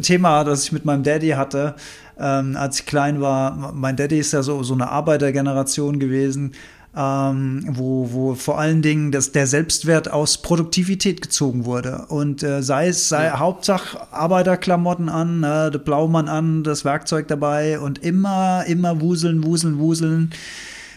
Thema, 0.00 0.44
das 0.44 0.62
ich 0.62 0.70
mit 0.70 0.84
meinem 0.84 1.02
Daddy 1.02 1.30
hatte, 1.30 1.74
ähm, 2.16 2.54
als 2.56 2.78
ich 2.78 2.86
klein 2.86 3.20
war. 3.20 3.72
Mein 3.74 3.96
Daddy 3.96 4.20
ist 4.20 4.32
ja 4.32 4.44
so, 4.44 4.62
so 4.62 4.74
eine 4.74 4.90
Arbeitergeneration 4.90 5.98
gewesen 5.98 6.52
ähm, 6.96 7.64
wo, 7.70 8.12
wo 8.12 8.34
vor 8.34 8.58
allen 8.58 8.82
Dingen 8.82 9.10
das, 9.10 9.32
der 9.32 9.46
Selbstwert 9.46 10.10
aus 10.10 10.38
Produktivität 10.38 11.22
gezogen 11.22 11.64
wurde. 11.64 12.06
Und 12.08 12.42
äh, 12.42 12.62
sei 12.62 12.88
es, 12.88 13.08
sei 13.08 13.30
Hauptsache 13.30 14.12
Arbeiterklamotten 14.12 15.08
an, 15.08 15.42
äh, 15.42 15.70
der 15.70 15.78
Blaumann 15.78 16.28
an, 16.28 16.62
das 16.62 16.84
Werkzeug 16.84 17.26
dabei 17.28 17.80
und 17.80 17.98
immer, 17.98 18.64
immer 18.66 19.00
wuseln, 19.00 19.44
wuseln, 19.44 19.78
wuseln. 19.78 20.30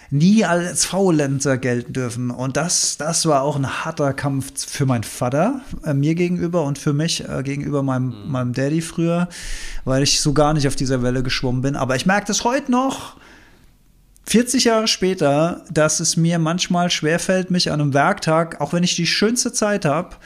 Nie 0.09 0.45
als 0.45 0.85
Faulenzer 0.85 1.57
gelten 1.57 1.91
dürfen. 1.91 2.31
Und 2.31 2.55
das, 2.55 2.95
das 2.95 3.25
war 3.25 3.41
auch 3.41 3.57
ein 3.57 3.83
harter 3.83 4.13
Kampf 4.13 4.65
für 4.65 4.85
meinen 4.85 5.03
Vater, 5.03 5.61
äh, 5.83 5.93
mir 5.93 6.15
gegenüber 6.15 6.63
und 6.63 6.77
für 6.77 6.93
mich 6.93 7.27
äh, 7.27 7.43
gegenüber 7.43 7.83
meinem, 7.83 8.29
meinem 8.29 8.53
Daddy 8.53 8.81
früher, 8.81 9.27
weil 9.83 10.03
ich 10.03 10.21
so 10.21 10.31
gar 10.31 10.53
nicht 10.53 10.67
auf 10.67 10.77
dieser 10.77 11.01
Welle 11.01 11.23
geschwommen 11.23 11.61
bin. 11.61 11.75
Aber 11.75 11.95
ich 11.95 12.05
merke 12.05 12.27
das 12.27 12.43
heute 12.43 12.71
noch. 12.71 13.17
40 14.27 14.65
Jahre 14.65 14.87
später, 14.87 15.63
dass 15.71 16.01
es 16.01 16.17
mir 16.17 16.37
manchmal 16.37 16.91
schwerfällt, 16.91 17.49
mich 17.49 17.71
an 17.71 17.79
einem 17.79 17.93
Werktag, 17.93 18.59
auch 18.59 18.73
wenn 18.73 18.83
ich 18.83 18.93
die 18.93 19.07
schönste 19.07 19.53
Zeit 19.53 19.85
habe, 19.85 20.17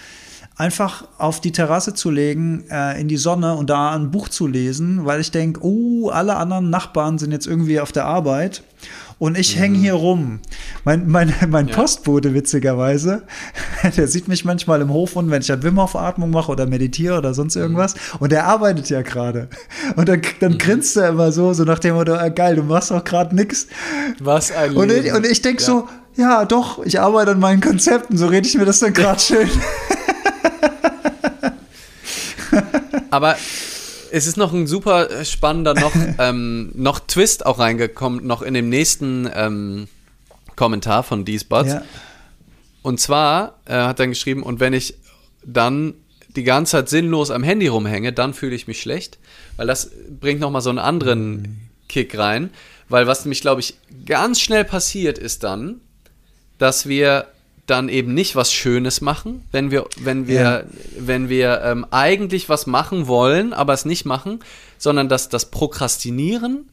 einfach 0.56 1.08
auf 1.20 1.40
die 1.40 1.52
Terrasse 1.52 1.94
zu 1.94 2.10
legen, 2.10 2.66
äh, 2.72 3.00
in 3.00 3.08
die 3.08 3.18
Sonne 3.18 3.54
und 3.54 3.70
da 3.70 3.92
ein 3.92 4.10
Buch 4.10 4.28
zu 4.28 4.48
lesen, 4.48 5.06
weil 5.06 5.22
ich 5.22 5.30
denke, 5.30 5.60
oh, 5.64 6.10
alle 6.10 6.36
anderen 6.38 6.72
Nachbarn 6.72 7.20
sind 7.20 7.32
jetzt 7.32 7.46
irgendwie 7.46 7.80
auf 7.80 7.92
der 7.92 8.06
Arbeit 8.06 8.64
und 9.22 9.38
ich 9.38 9.56
hänge 9.60 9.78
hier 9.78 9.94
rum. 9.94 10.40
Mein, 10.84 11.08
mein, 11.08 11.32
mein 11.48 11.68
Ja. 11.68 11.76
Postbote, 11.76 12.34
witzigerweise, 12.34 13.22
der 13.96 14.08
sieht 14.08 14.28
mich 14.28 14.46
manchmal 14.46 14.82
im 14.82 14.90
Hof 14.90 15.16
und 15.16 15.30
wenn 15.30 15.44
ich 15.44 15.50
halt 15.52 15.62
Wim 15.62 15.80
Hof 15.80 15.96
Atmung 15.96 16.32
mache 16.32 16.52
oder 16.52 16.66
meditiere 16.66 17.20
oder 17.20 17.36
sonst 17.36 17.56
irgendwas 17.56 17.94
und 18.20 18.32
der 18.32 18.48
arbeitet 18.48 18.90
ja 18.90 19.04
gerade. 19.04 19.48
Und 19.96 20.10
dann, 20.10 20.22
dann 20.40 20.58
grinst 20.58 20.98
er 20.98 21.10
immer 21.10 21.32
so, 21.32 21.54
so 21.54 21.66
nach 21.66 21.78
dem 21.78 21.94
Motto, 21.94 22.16
äh, 22.16 22.32
geil, 22.32 22.56
du 22.56 22.64
machst 22.64 22.92
auch 22.92 23.04
gerade 23.04 23.36
nix. 23.36 23.68
Was 24.20 24.52
ein 24.52 24.76
Und 24.76 24.92
ich, 24.92 25.14
und 25.14 25.24
ich 25.28 25.44
denke 25.44 25.62
Ja. 25.62 25.68
so, 25.68 25.88
ja, 26.16 26.46
doch, 26.46 26.84
ich 26.84 27.00
arbeite 27.00 27.30
an 27.32 27.40
meinen 27.40 27.62
Konzepten, 27.62 28.18
so 28.18 28.26
rede 28.26 28.48
ich 28.48 28.58
mir 28.58 28.66
das 28.66 28.80
dann 28.80 28.92
gerade 28.94 29.20
schön. 29.20 29.48
Aber 33.12 33.36
es 34.12 34.28
ist 34.28 34.38
noch 34.38 34.54
ein 34.54 34.68
super 34.68 35.10
äh, 35.10 35.26
spannender 35.26 35.74
noch, 35.74 35.94
ähm, 36.20 36.72
noch 36.76 37.00
Twist 37.00 37.46
auch 37.46 37.60
reingekommen, 37.60 38.26
noch 38.26 38.42
in 38.42 38.54
dem 38.54 38.70
nächsten 38.70 39.30
ähm, 39.34 39.88
Kommentar 40.56 41.04
von 41.04 41.26
Butts. 41.26 41.74
Ja. 41.74 41.84
Und 42.82 43.00
zwar 43.00 43.60
äh, 43.66 43.74
hat 43.74 44.00
er 44.00 44.08
geschrieben, 44.08 44.44
und 44.44 44.60
wenn 44.60 44.74
ich 44.74 44.96
dann 45.44 45.94
die 46.36 46.44
ganze 46.44 46.72
Zeit 46.72 46.90
sinnlos 46.90 47.32
am 47.32 47.44
Handy 47.44 47.68
rumhänge, 47.68 48.14
dann 48.14 48.34
fühle 48.34 48.56
ich 48.56 48.68
mich 48.68 48.82
schlecht, 48.82 49.18
weil 49.58 49.68
das 49.68 49.92
bringt 50.20 50.40
nochmal 50.40 50.62
so 50.62 50.70
einen 50.70 50.80
anderen 50.80 51.70
Kick 51.88 52.18
rein. 52.18 52.52
Weil 52.90 53.08
was 53.08 53.24
nämlich, 53.24 53.42
glaube 53.42 53.62
ich, 53.62 53.76
ganz 54.06 54.42
schnell 54.42 54.66
passiert 54.66 55.18
ist 55.18 55.44
dann, 55.44 55.80
dass 56.58 56.88
wir 56.88 57.28
dann 57.72 57.90
eben 57.90 58.14
nicht 58.14 58.36
was 58.36 58.54
Schönes 58.54 59.02
machen, 59.02 59.44
wenn 59.52 59.72
wir, 59.72 59.86
wenn 60.00 60.28
wir, 60.28 60.42
Ja. 60.42 60.64
wenn 61.00 61.30
wir 61.30 61.62
ähm, 61.64 61.86
eigentlich 61.90 62.50
was 62.50 62.68
machen 62.68 63.08
wollen, 63.08 63.54
aber 63.54 63.74
es 63.74 63.86
nicht 63.86 64.06
machen, 64.06 64.40
sondern 64.78 65.10
dass 65.10 65.30
das 65.30 65.50
Prokrastinieren 65.50 66.70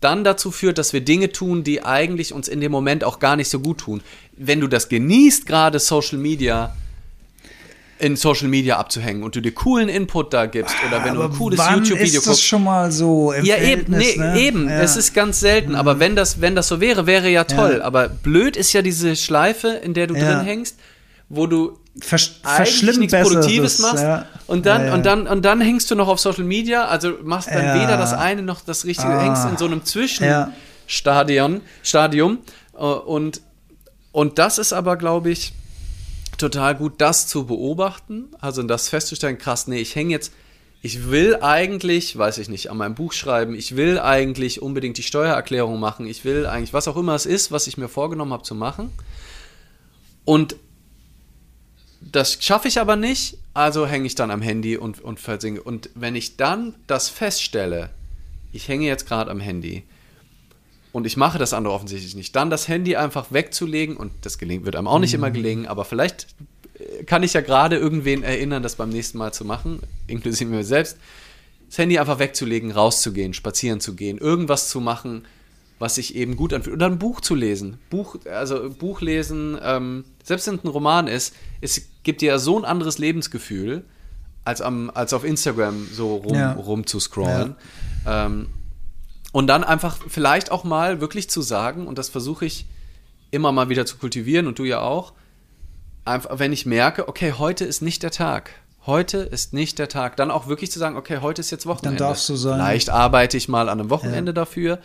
dann 0.00 0.22
dazu 0.24 0.50
führt, 0.50 0.76
dass 0.76 0.92
wir 0.92 1.00
Dinge 1.00 1.32
tun, 1.32 1.64
die 1.64 1.82
eigentlich 1.82 2.34
uns 2.34 2.48
in 2.48 2.60
dem 2.60 2.72
Moment 2.72 3.04
auch 3.04 3.20
gar 3.20 3.36
nicht 3.36 3.48
so 3.48 3.60
gut 3.60 3.78
tun. 3.78 4.02
Wenn 4.36 4.60
du 4.60 4.66
das 4.66 4.88
genießt, 4.90 5.46
gerade 5.46 5.78
Social 5.78 6.18
Media 6.18 6.74
in 7.98 8.16
Social 8.16 8.48
Media 8.48 8.76
abzuhängen 8.78 9.22
und 9.22 9.36
du 9.36 9.40
dir 9.40 9.52
coolen 9.52 9.88
Input 9.88 10.32
da 10.34 10.46
gibst 10.46 10.74
oder 10.88 11.04
wenn 11.04 11.14
du 11.14 11.22
ein 11.22 11.30
cooles 11.30 11.58
wann 11.58 11.74
YouTube-Video 11.76 12.06
ist 12.06 12.16
das 12.16 12.24
guckst. 12.26 12.44
schon 12.44 12.64
mal 12.64 12.90
so 12.90 13.32
im 13.32 13.44
Ja, 13.44 13.56
eben, 13.56 13.84
nee, 13.96 14.16
ne? 14.16 14.38
eben. 14.40 14.68
Ja. 14.68 14.80
Es 14.80 14.96
ist 14.96 15.14
ganz 15.14 15.38
selten. 15.40 15.74
Aber 15.76 16.00
wenn 16.00 16.16
das, 16.16 16.40
wenn 16.40 16.56
das 16.56 16.66
so 16.68 16.80
wäre, 16.80 17.06
wäre 17.06 17.28
ja 17.28 17.44
toll. 17.44 17.76
Ja. 17.78 17.84
Aber 17.84 18.08
blöd 18.08 18.56
ist 18.56 18.72
ja 18.72 18.82
diese 18.82 19.14
Schleife, 19.16 19.68
in 19.68 19.94
der 19.94 20.08
du 20.08 20.14
Ja. 20.16 20.34
drin 20.36 20.44
hängst, 20.44 20.76
wo 21.28 21.46
du 21.46 21.78
Versch 22.00 22.40
eigentlich 22.42 22.98
nichts 22.98 23.14
Produktives 23.14 23.78
machst 23.78 24.02
ja. 24.02 24.26
und 24.48 24.66
dann 24.66 24.80
Ja, 24.80 24.86
ja. 24.88 24.94
und 24.94 25.06
dann 25.06 25.28
und 25.28 25.44
dann 25.44 25.60
hängst 25.60 25.88
du 25.92 25.94
noch 25.94 26.08
auf 26.08 26.18
Social 26.18 26.42
Media, 26.42 26.86
also 26.86 27.12
machst 27.22 27.48
dann 27.48 27.80
weder 27.80 27.96
das 27.96 28.12
eine 28.12 28.42
noch 28.42 28.62
das 28.62 28.84
Richtige, 28.84 29.10
Ah. 29.12 29.22
hängst 29.22 29.44
in 29.48 29.56
so 29.56 29.66
einem. 29.66 29.82
Zwischenstadion 29.84 31.60
Stadium 31.84 32.38
äh, 32.76 32.78
und 32.82 33.40
und 34.10 34.38
das 34.40 34.58
ist 34.58 34.72
aber 34.72 34.96
glaube 34.96 35.30
ich 35.30 35.52
total 36.38 36.74
gut, 36.74 36.94
das 36.98 37.26
zu 37.26 37.46
beobachten, 37.46 38.28
also 38.40 38.62
das 38.62 38.88
festzustellen, 38.88 39.38
krass, 39.38 39.66
nee, 39.66 39.80
ich 39.80 39.94
hänge 39.94 40.10
jetzt 40.10 40.32
ich 40.84 41.08
will 41.08 41.36
eigentlich, 41.36 42.18
weiß 42.18 42.36
ich 42.36 42.50
nicht, 42.50 42.70
an 42.70 42.76
meinem 42.76 42.94
Buch 42.94 43.14
schreiben, 43.14 43.54
ich 43.54 43.74
will 43.74 43.98
eigentlich 43.98 44.60
unbedingt 44.60 44.98
die 44.98 45.02
Steuererklärung 45.02 45.80
machen, 45.80 46.06
ich 46.06 46.26
will 46.26 46.44
eigentlich, 46.44 46.74
was 46.74 46.88
auch 46.88 46.98
immer 46.98 47.14
es 47.14 47.24
ist, 47.24 47.50
was 47.50 47.66
ich 47.66 47.78
mir 47.78 47.88
vorgenommen 47.88 48.34
habe 48.34 48.42
zu 48.42 48.54
machen. 48.54 48.92
Und 50.26 50.56
das 52.02 52.36
schaffe 52.44 52.68
ich 52.68 52.78
aber 52.78 52.96
nicht, 52.96 53.38
also 53.54 53.86
hänge 53.86 54.04
ich 54.04 54.14
dann 54.14 54.30
am 54.30 54.42
Handy 54.42 54.76
und, 54.76 55.00
und 55.00 55.20
versinke. 55.20 55.62
Und 55.62 55.88
wenn 55.94 56.14
ich 56.14 56.36
dann 56.36 56.74
das 56.86 57.08
feststelle, 57.08 57.88
ich 58.52 58.68
hänge 58.68 58.84
jetzt 58.84 59.06
gerade 59.08 59.30
am 59.30 59.40
Handy 59.40 59.84
und 60.94 61.06
ich 61.06 61.16
mache 61.16 61.38
das 61.38 61.52
andere 61.52 61.74
offensichtlich 61.74 62.14
nicht, 62.14 62.36
dann 62.36 62.50
das 62.50 62.68
Handy 62.68 62.94
einfach 62.94 63.32
wegzulegen 63.32 63.96
und 63.96 64.12
das 64.22 64.38
gelingt, 64.38 64.64
wird 64.64 64.76
einem 64.76 64.86
auch 64.86 65.00
nicht 65.00 65.12
immer 65.12 65.32
gelingen, 65.32 65.66
aber 65.66 65.84
vielleicht 65.84 66.28
äh, 66.78 67.02
kann 67.02 67.24
ich 67.24 67.32
ja 67.32 67.40
gerade 67.40 67.76
irgendwen 67.76 68.22
erinnern, 68.22 68.62
das 68.62 68.76
beim 68.76 68.90
nächsten 68.90 69.18
Mal 69.18 69.32
zu 69.34 69.44
machen, 69.44 69.80
inklusive 70.06 70.48
mir 70.48 70.62
selbst, 70.62 70.96
das 71.68 71.78
Handy 71.78 71.98
einfach 71.98 72.20
wegzulegen, 72.20 72.70
rauszugehen, 72.70 73.34
spazieren 73.34 73.80
zu 73.80 73.96
gehen, 73.96 74.18
irgendwas 74.18 74.68
zu 74.68 74.80
machen, 74.80 75.24
was 75.80 75.96
sich 75.96 76.14
eben 76.14 76.36
gut 76.36 76.52
anfühlt. 76.52 76.76
Oder 76.76 76.86
ein 76.86 77.00
Buch 77.00 77.20
zu 77.20 77.34
lesen. 77.34 77.78
Buch, 77.90 78.14
also 78.30 78.70
Buch 78.70 79.00
lesen, 79.00 79.58
ähm, 79.60 80.04
selbst 80.22 80.46
wenn 80.46 80.54
es 80.54 80.64
ein 80.64 80.68
Roman 80.68 81.08
ist, 81.08 81.34
es 81.60 81.82
gibt 82.04 82.20
dir 82.20 82.28
ja 82.28 82.38
so 82.38 82.56
ein 82.56 82.64
anderes 82.64 82.98
Lebensgefühl, 82.98 83.84
als, 84.44 84.60
am, 84.60 84.90
als 84.94 85.12
auf 85.12 85.24
Instagram 85.24 85.88
so 85.92 86.14
rum, 86.16 86.36
Ja. 86.36 86.52
rum 86.52 86.86
zu 86.86 87.00
scrollen. 87.00 87.56
Ähm, 88.06 88.46
und 89.34 89.48
dann 89.48 89.64
einfach 89.64 89.98
vielleicht 90.06 90.52
auch 90.52 90.62
mal 90.62 91.00
wirklich 91.00 91.28
zu 91.28 91.42
sagen, 91.42 91.88
und 91.88 91.98
das 91.98 92.08
versuche 92.08 92.46
ich 92.46 92.66
immer 93.32 93.50
mal 93.50 93.68
wieder 93.68 93.84
zu 93.84 93.96
kultivieren 93.96 94.46
und 94.46 94.60
du 94.60 94.64
ja 94.64 94.80
auch, 94.80 95.12
einfach, 96.04 96.38
wenn 96.38 96.52
ich 96.52 96.66
merke, 96.66 97.08
okay, 97.08 97.32
heute 97.36 97.64
ist 97.64 97.82
nicht 97.82 98.04
der 98.04 98.12
Tag. 98.12 98.52
Heute 98.86 99.18
ist 99.18 99.52
nicht 99.52 99.80
der 99.80 99.88
Tag. 99.88 100.16
Dann 100.16 100.30
auch 100.30 100.46
wirklich 100.46 100.70
zu 100.70 100.78
sagen, 100.78 100.96
okay, 100.96 101.18
heute 101.20 101.40
ist 101.40 101.50
jetzt 101.50 101.66
Wochenende. 101.66 101.98
Dann 101.98 102.10
darfst 102.10 102.28
du 102.28 102.36
sein. 102.36 102.60
Vielleicht 102.60 102.90
arbeite 102.90 103.36
ich 103.36 103.48
mal 103.48 103.68
an 103.68 103.80
einem 103.80 103.90
Wochenende 103.90 104.32
dafür. 104.32 104.78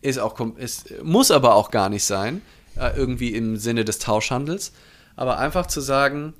Ist 0.00 0.20
auch, 0.20 0.38
ist, 0.58 1.02
muss 1.02 1.32
aber 1.32 1.56
auch 1.56 1.72
gar 1.72 1.88
nicht 1.88 2.04
sein, 2.04 2.40
äh, 2.76 2.96
irgendwie 2.96 3.34
im 3.34 3.56
Sinne 3.56 3.84
des 3.84 3.98
Tauschhandels. 3.98 4.70
Aber 5.16 5.40
einfach 5.40 5.66
zu 5.66 5.80
sagen, 5.80 6.34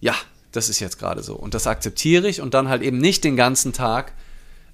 ja, 0.00 0.14
das 0.52 0.70
ist 0.70 0.80
jetzt 0.80 0.98
gerade 0.98 1.22
so. 1.22 1.36
Und 1.36 1.52
das 1.52 1.66
akzeptiere 1.66 2.28
ich 2.28 2.40
und 2.40 2.54
dann 2.54 2.70
halt 2.70 2.80
eben 2.80 2.96
nicht 2.96 3.24
den 3.24 3.36
ganzen 3.36 3.74
Tag 3.74 4.14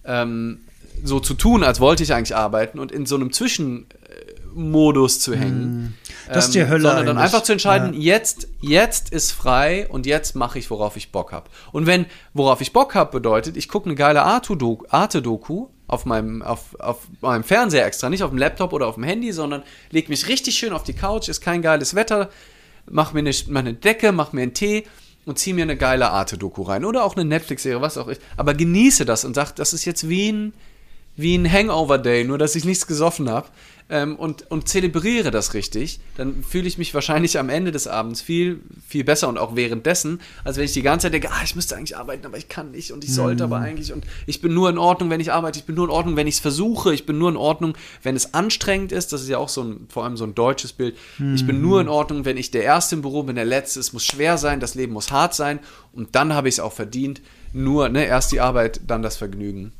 ähm, 0.04 0.60
so 1.02 1.20
zu 1.20 1.34
tun, 1.34 1.64
als 1.64 1.80
wollte 1.80 2.02
ich 2.02 2.12
eigentlich 2.14 2.36
arbeiten 2.36 2.78
und 2.78 2.92
in 2.92 3.06
so 3.06 3.14
einem 3.16 3.32
Zwischenmodus 3.32 5.20
zu 5.20 5.34
hängen. 5.34 5.96
Das 6.32 6.46
ist 6.46 6.54
die 6.54 6.66
Hölle 6.66 6.82
Sondern 6.88 7.06
dann 7.06 7.18
einfach 7.18 7.42
zu 7.42 7.52
entscheiden, 7.52 7.92
Ja. 7.94 8.14
jetzt, 8.16 8.48
jetzt 8.60 9.10
ist 9.10 9.32
frei 9.32 9.86
und 9.88 10.06
jetzt 10.06 10.34
mache 10.36 10.58
ich, 10.58 10.70
worauf 10.70 10.96
ich 10.96 11.12
Bock 11.12 11.32
habe. 11.32 11.50
Und 11.72 11.86
wenn, 11.86 12.06
worauf 12.32 12.60
ich 12.60 12.72
Bock 12.72 12.94
habe, 12.94 13.10
bedeutet, 13.12 13.56
ich 13.56 13.68
gucke 13.68 13.86
eine 13.86 13.94
geile 13.94 14.22
Arte-Doku 14.22 15.68
auf 15.86 16.06
meinem, 16.06 16.40
auf, 16.42 16.78
auf 16.80 17.08
meinem 17.20 17.44
Fernseher 17.44 17.84
extra, 17.86 18.08
nicht 18.08 18.22
auf 18.22 18.30
dem 18.30 18.38
Laptop 18.38 18.72
oder 18.72 18.86
auf 18.86 18.94
dem 18.94 19.04
Handy, 19.04 19.32
sondern 19.32 19.62
leg 19.90 20.08
mich 20.08 20.28
richtig 20.28 20.56
schön 20.56 20.72
auf 20.72 20.82
die 20.82 20.94
Couch, 20.94 21.28
ist 21.28 21.42
kein 21.42 21.60
geiles 21.60 21.94
Wetter, 21.94 22.30
mach 22.86 23.12
mir 23.12 23.20
eine, 23.20 23.32
mach 23.48 23.60
eine 23.60 23.74
Decke, 23.74 24.12
mach 24.12 24.32
mir 24.32 24.42
einen 24.42 24.54
Tee 24.54 24.84
und 25.26 25.38
zieh 25.38 25.52
mir 25.52 25.62
eine 25.62 25.76
geile 25.76 26.10
Arte-Doku 26.10 26.62
rein. 26.62 26.84
Oder 26.84 27.04
auch 27.04 27.16
eine 27.16 27.24
Netflix-Serie, 27.26 27.82
was 27.82 27.98
auch 27.98 28.08
ist. 28.08 28.20
Aber 28.36 28.54
genieße 28.54 29.04
das 29.04 29.24
und 29.24 29.34
sag, 29.34 29.52
das 29.52 29.72
ist 29.74 29.84
jetzt 29.84 30.08
wie 30.08 30.32
ein, 30.32 30.54
wie 31.16 31.36
ein 31.36 31.50
Hangover-Day, 31.50 32.24
nur 32.24 32.38
dass 32.38 32.56
ich 32.56 32.64
nichts 32.64 32.86
gesoffen 32.86 33.28
habe 33.30 33.48
ähm, 33.90 34.16
und, 34.16 34.50
und 34.50 34.68
zelebriere 34.68 35.30
das 35.30 35.52
richtig, 35.52 36.00
dann 36.16 36.42
fühle 36.42 36.66
ich 36.66 36.78
mich 36.78 36.94
wahrscheinlich 36.94 37.38
am 37.38 37.50
Ende 37.50 37.70
des 37.70 37.86
Abends 37.86 38.22
viel, 38.22 38.60
viel 38.88 39.04
besser 39.04 39.28
und 39.28 39.36
auch 39.36 39.56
währenddessen, 39.56 40.20
als 40.42 40.56
wenn 40.56 40.64
ich 40.64 40.72
die 40.72 40.82
ganze 40.82 41.04
Zeit 41.06 41.14
denke, 41.14 41.30
ah, 41.30 41.42
ich 41.44 41.54
müsste 41.54 41.76
eigentlich 41.76 41.96
arbeiten, 41.96 42.24
aber 42.24 42.38
ich 42.38 42.48
kann 42.48 42.70
nicht 42.70 42.92
und 42.92 43.04
ich 43.04 43.12
sollte 43.12 43.44
aber 43.44 43.58
eigentlich 43.58 43.92
und 43.92 44.04
ich 44.26 44.40
bin 44.40 44.54
nur 44.54 44.70
in 44.70 44.78
Ordnung, 44.78 45.10
wenn 45.10 45.20
ich 45.20 45.32
arbeite, 45.32 45.58
ich 45.58 45.66
bin 45.66 45.74
nur 45.74 45.84
in 45.84 45.90
Ordnung, 45.90 46.16
wenn 46.16 46.26
ich 46.26 46.36
es 46.36 46.40
versuche, 46.40 46.94
ich 46.94 47.04
bin 47.04 47.18
nur 47.18 47.28
in 47.28 47.36
Ordnung, 47.36 47.76
wenn 48.02 48.16
es 48.16 48.32
anstrengend 48.32 48.90
ist, 48.90 49.12
das 49.12 49.22
ist 49.22 49.28
ja 49.28 49.38
auch 49.38 49.50
so 49.50 49.62
ein, 49.62 49.86
vor 49.90 50.04
allem 50.04 50.16
so 50.16 50.24
ein 50.24 50.34
deutsches 50.34 50.72
Bild, 50.72 50.96
ich 51.34 51.46
bin 51.46 51.60
nur 51.60 51.80
in 51.80 51.88
Ordnung, 51.88 52.24
wenn 52.24 52.38
ich 52.38 52.50
der 52.50 52.64
Erste 52.64 52.96
im 52.96 53.02
Büro 53.02 53.22
bin, 53.22 53.36
der 53.36 53.44
Letzte, 53.44 53.80
es 53.80 53.92
muss 53.92 54.06
schwer 54.06 54.38
sein, 54.38 54.60
das 54.60 54.74
Leben 54.74 54.94
muss 54.94 55.12
hart 55.12 55.34
sein 55.34 55.60
und 55.92 56.14
dann 56.14 56.32
habe 56.32 56.48
ich 56.48 56.54
es 56.54 56.60
auch 56.60 56.72
verdient, 56.72 57.20
nur, 57.52 57.88
ne, 57.90 58.06
erst 58.06 58.32
die 58.32 58.40
Arbeit, 58.40 58.80
dann 58.86 59.02
das 59.02 59.16
Vergnügen. 59.16 59.72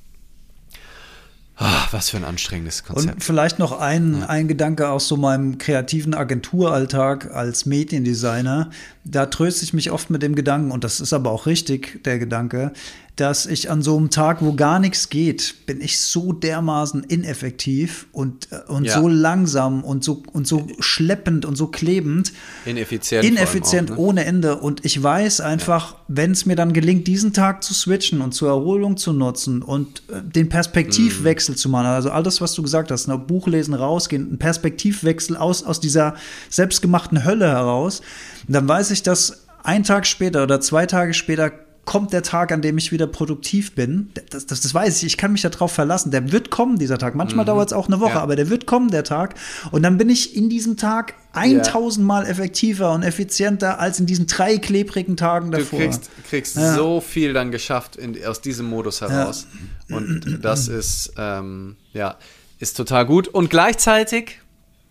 Ah, 1.57 1.87
was 1.93 2.11
für 2.11 2.17
ein 2.17 2.25
anstrengendes 2.25 2.83
Konzept. 2.83 3.15
Und 3.15 3.23
vielleicht 3.23 3.61
noch 3.61 3.79
ein, 3.79 4.21
ja. 4.21 4.27
ein 4.27 4.49
Gedanke 4.49 4.89
aus 4.89 5.07
so 5.07 5.17
meinem 5.17 5.59
kreativen 5.59 6.13
Agenturalltag 6.13 7.33
als 7.33 7.65
Mediendesigner. 7.65 8.71
Da 9.05 9.27
tröste 9.27 9.65
ich 9.65 9.73
mich 9.73 9.93
oft 9.93 10.11
mit 10.11 10.23
dem 10.23 10.35
Gedanken, 10.35 10.73
und 10.73 10.83
das 10.83 11.01
ist 11.01 11.13
aber 11.13 11.31
auch 11.31 11.47
richtig, 11.47 12.03
der 12.03 12.19
Gedanke, 12.19 12.73
dass 13.17 13.47
ich 13.47 13.71
an 13.71 13.81
so 13.81 13.97
einem 13.97 14.11
Tag, 14.11 14.43
wo 14.43 14.55
gar 14.55 14.81
nichts 14.81 15.09
geht, 15.09 15.67
bin 15.67 15.81
ich 15.81 16.01
so 16.01 16.33
dermaßen 16.33 17.05
ineffektiv 17.05 18.07
und, 18.11 18.49
äh, 18.51 18.71
und 18.71 18.85
ja. 18.85 18.99
so 18.99 19.07
langsam 19.07 19.85
und 19.85 20.03
so, 20.03 20.25
und 20.33 20.49
so 20.49 20.67
schleppend 20.81 21.45
und 21.45 21.55
so 21.55 21.69
klebend. 21.69 22.33
Ineffizient. 22.65 23.25
Ineffizient 23.25 23.93
auch, 23.93 23.97
ne? 23.97 24.03
ohne 24.03 24.25
Ende. 24.25 24.57
Und 24.57 24.85
ich 24.85 25.01
weiß 25.01 25.41
einfach, 25.43 25.93
ja. 25.93 25.99
wenn 26.09 26.33
es 26.33 26.45
mir 26.45 26.57
dann 26.57 26.73
gelingt, 26.73 27.07
diesen 27.07 27.33
Tag 27.33 27.63
zu 27.63 27.73
switchen 27.73 28.21
und 28.21 28.33
zur 28.33 28.49
Erholung 28.49 28.97
zu 28.97 29.13
nutzen 29.13 29.63
und 29.63 30.03
äh, 30.09 30.21
den 30.21 30.49
Perspektivwechsel 30.49 31.55
mhm. 31.55 31.59
zu 31.59 31.69
machen, 31.69 31.87
also 31.87 32.11
alles, 32.11 32.41
was 32.41 32.55
du 32.55 32.63
gesagt 32.63 32.91
hast, 32.91 33.07
ne, 33.07 33.17
Buch 33.17 33.47
lesen, 33.47 33.75
rausgehen, 33.75 34.33
ein 34.33 34.39
Perspektivwechsel 34.39 35.37
aus, 35.37 35.63
aus 35.63 35.79
dieser 35.79 36.17
selbstgemachten 36.51 37.25
Hölle 37.25 37.47
heraus, 37.47 38.03
dann 38.49 38.67
weiß 38.67 38.91
ich, 38.91 39.05
dass 39.05 39.45
ein 39.63 39.85
Tag 39.85 40.07
später 40.07 40.43
oder 40.43 40.61
zwei 40.61 40.87
Tage 40.87 41.15
später 41.15 41.51
kommt 41.85 42.13
der 42.13 42.23
Tag, 42.23 42.53
an 42.53 42.63
dem 42.63 42.79
ich 42.79 42.93
wieder 42.93 43.07
produktiv 43.07 43.75
bin. 43.75 44.11
Das, 44.31 44.47
das, 44.47 44.61
das 44.61 44.75
weiß 44.75 44.99
ich, 44.99 45.05
ich 45.05 45.17
kann 45.17 45.33
mich 45.33 45.43
darauf 45.43 45.73
verlassen. 45.73 46.11
Der 46.11 46.33
wird 46.33 46.51
kommen, 46.51 46.79
dieser 46.79 46.99
Tag. 46.99 47.15
Manchmal 47.15 47.45
mhm. 47.45 47.49
dauert 47.49 47.69
es 47.69 47.73
auch 47.73 47.89
eine 47.89 48.01
Woche, 48.01 48.15
ja. 48.15 48.23
aber 48.23 48.37
der 48.37 48.51
wird 48.51 48.67
kommen, 48.67 48.91
der 48.91 49.05
Tag. 49.05 49.35
Und 49.71 49.83
dann 49.83 49.99
bin 49.99 50.09
ich 50.09 50.37
in 50.37 50.49
diesem 50.49 50.77
Tag 50.77 51.15
1000 51.33 52.07
Mal 52.07 52.27
effektiver 52.27 52.93
und 52.93 53.03
effizienter 53.03 53.81
als 53.81 54.01
in 54.01 54.07
diesen 54.07 54.27
drei 54.27 54.59
klebrigen 54.59 55.17
Tagen 55.17 55.51
davor. 55.51 55.79
Du 55.79 55.85
kriegst, 55.85 56.11
kriegst 56.29 56.57
ja. 56.57 56.75
so 56.75 57.01
viel 57.01 57.33
dann 57.33 57.51
geschafft 57.51 57.97
in, 57.97 58.25
aus 58.25 58.41
diesem 58.41 58.67
Modus 58.67 59.01
heraus. 59.01 59.47
Ja. 59.89 59.97
Und 59.97 60.39
das 60.43 60.69
ist, 60.69 61.13
ähm, 61.19 61.77
ja, 61.93 62.17
ist 62.59 62.77
total 62.77 63.05
gut. 63.07 63.29
Und 63.29 63.51
gleichzeitig 63.51 64.39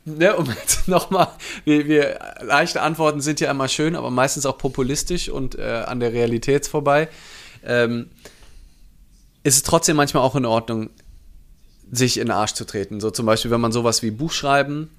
ne, 0.06 0.36
um 0.36 0.46
jetzt 0.46 0.88
nochmal, 0.88 1.30
wir, 1.66 1.88
wir, 1.88 2.20
leichte 2.42 2.82
Antworten 2.82 3.22
sind 3.22 3.40
ja 3.40 3.50
immer 3.52 3.68
schön, 3.68 3.96
aber 3.96 4.10
meistens 4.12 4.46
auch 4.46 4.58
populistisch 4.58 5.30
und 5.30 5.58
äh, 5.58 5.84
an 5.86 6.00
der 6.00 6.14
Realität 6.14 6.68
vorbei. 6.68 7.10
Ähm, 7.66 8.10
ist 9.44 9.58
es 9.58 9.64
trotzdem 9.64 9.98
manchmal 9.98 10.24
auch 10.24 10.36
in 10.36 10.46
Ordnung, 10.46 10.90
sich 11.92 12.18
in 12.18 12.28
den 12.28 12.32
Arsch 12.32 12.54
zu 12.54 12.66
treten. 12.66 13.00
So 13.00 13.12
zum 13.12 13.26
Beispiel, 13.26 13.52
wenn 13.52 13.62
man 13.62 13.72
sowas 13.72 14.02
wie 14.02 14.12
Buchschreiben, 14.12 14.90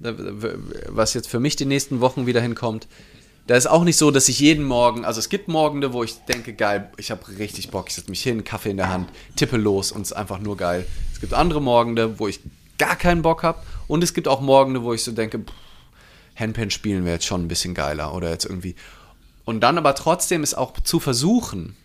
was 0.87 1.13
jetzt 1.13 1.27
für 1.27 1.39
mich 1.39 1.55
die 1.55 1.65
nächsten 1.65 1.99
Wochen 1.99 2.25
wieder 2.25 2.41
hinkommt, 2.41 2.87
da 3.47 3.55
ist 3.55 3.67
auch 3.67 3.83
nicht 3.83 3.97
so, 3.97 4.09
dass 4.11 4.29
ich 4.29 4.39
jeden 4.39 4.63
Morgen, 4.63 5.05
also 5.05 5.19
es 5.19 5.29
gibt 5.29 5.47
Morgende, 5.47 5.93
wo 5.93 6.03
ich 6.03 6.15
denke, 6.25 6.53
geil, 6.53 6.89
ich 6.97 7.11
habe 7.11 7.21
richtig 7.37 7.69
Bock, 7.69 7.87
ich 7.89 7.95
setze 7.95 8.09
mich 8.09 8.23
hin, 8.23 8.43
Kaffee 8.43 8.71
in 8.71 8.77
der 8.77 8.89
Hand, 8.89 9.09
tippe 9.35 9.57
los 9.57 9.91
und 9.91 10.01
es 10.01 10.11
ist 10.11 10.17
einfach 10.17 10.39
nur 10.39 10.57
geil. 10.57 10.85
Es 11.13 11.19
gibt 11.19 11.33
andere 11.33 11.61
Morgende, 11.61 12.17
wo 12.17 12.27
ich 12.27 12.39
gar 12.77 12.95
keinen 12.95 13.21
Bock 13.21 13.43
habe 13.43 13.59
und 13.87 14.03
es 14.03 14.13
gibt 14.13 14.27
auch 14.27 14.41
Morgende, 14.41 14.83
wo 14.83 14.93
ich 14.93 15.03
so 15.03 15.11
denke, 15.11 15.39
pff, 15.39 15.53
Handpan 16.35 16.69
spielen 16.69 17.05
wäre 17.05 17.15
jetzt 17.15 17.25
schon 17.25 17.43
ein 17.43 17.47
bisschen 17.47 17.73
geiler 17.73 18.13
oder 18.13 18.29
jetzt 18.29 18.45
irgendwie. 18.45 18.75
Und 19.45 19.61
dann 19.61 19.77
aber 19.77 19.95
trotzdem 19.95 20.43
es 20.43 20.53
auch 20.53 20.79
zu 20.79 20.99
versuchen 20.99 21.75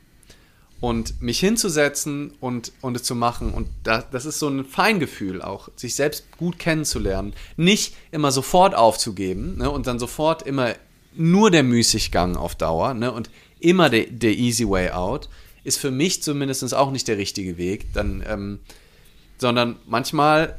und 0.81 1.21
mich 1.21 1.39
hinzusetzen 1.39 2.33
und, 2.41 2.73
und 2.81 2.97
es 2.97 3.03
zu 3.03 3.15
machen. 3.15 3.53
Und 3.53 3.69
das, 3.83 4.07
das 4.11 4.25
ist 4.25 4.39
so 4.39 4.49
ein 4.49 4.65
Feingefühl 4.65 5.43
auch, 5.43 5.69
sich 5.77 5.95
selbst 5.95 6.25
gut 6.39 6.59
kennenzulernen. 6.59 7.35
Nicht 7.57 7.95
immer 8.11 8.33
sofort 8.33 8.75
aufzugeben 8.75 9.59
ne, 9.59 9.71
und 9.71 9.87
dann 9.87 9.99
sofort 9.99 10.43
immer 10.43 10.75
nur 11.15 11.51
der 11.51 11.63
Müßiggang 11.63 12.37
auf 12.37 12.55
Dauer 12.55 12.95
ne, 12.95 13.13
und 13.13 13.31
immer 13.61 13.91
der, 13.91 14.07
der 14.07 14.33
easy 14.33 14.69
way 14.69 14.91
out, 14.91 15.29
ist 15.65 15.79
für 15.79 15.91
mich 15.91 16.23
zumindest 16.23 16.75
auch 16.75 16.91
nicht 16.91 17.07
der 17.09 17.19
richtige 17.19 17.59
Weg. 17.59 17.93
Dann, 17.93 18.25
ähm, 18.27 18.61
sondern 19.39 19.77
manchmal 19.87 20.59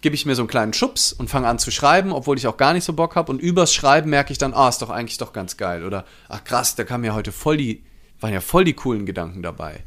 gebe 0.00 0.14
ich 0.14 0.26
mir 0.26 0.34
so 0.34 0.42
einen 0.42 0.48
kleinen 0.48 0.72
Schubs 0.72 1.12
und 1.12 1.28
fange 1.28 1.48
an 1.48 1.58
zu 1.58 1.70
schreiben, 1.70 2.12
obwohl 2.12 2.38
ich 2.38 2.46
auch 2.46 2.56
gar 2.56 2.72
nicht 2.72 2.84
so 2.84 2.92
Bock 2.92 3.16
habe. 3.16 3.32
Und 3.32 3.40
übers 3.40 3.74
Schreiben 3.74 4.10
merke 4.10 4.32
ich 4.32 4.38
dann, 4.38 4.54
ah, 4.54 4.68
ist 4.68 4.82
doch 4.82 4.90
eigentlich 4.90 5.18
doch 5.18 5.32
ganz 5.32 5.56
geil. 5.56 5.84
Oder, 5.84 6.04
ach 6.28 6.44
krass, 6.44 6.76
da 6.76 6.84
kamen 6.84 7.04
ja 7.04 7.14
heute 7.14 7.32
voll 7.32 7.56
die, 7.56 7.82
waren 8.20 8.32
ja 8.32 8.40
voll 8.40 8.64
die 8.64 8.74
coolen 8.74 9.06
Gedanken 9.06 9.42
dabei. 9.42 9.80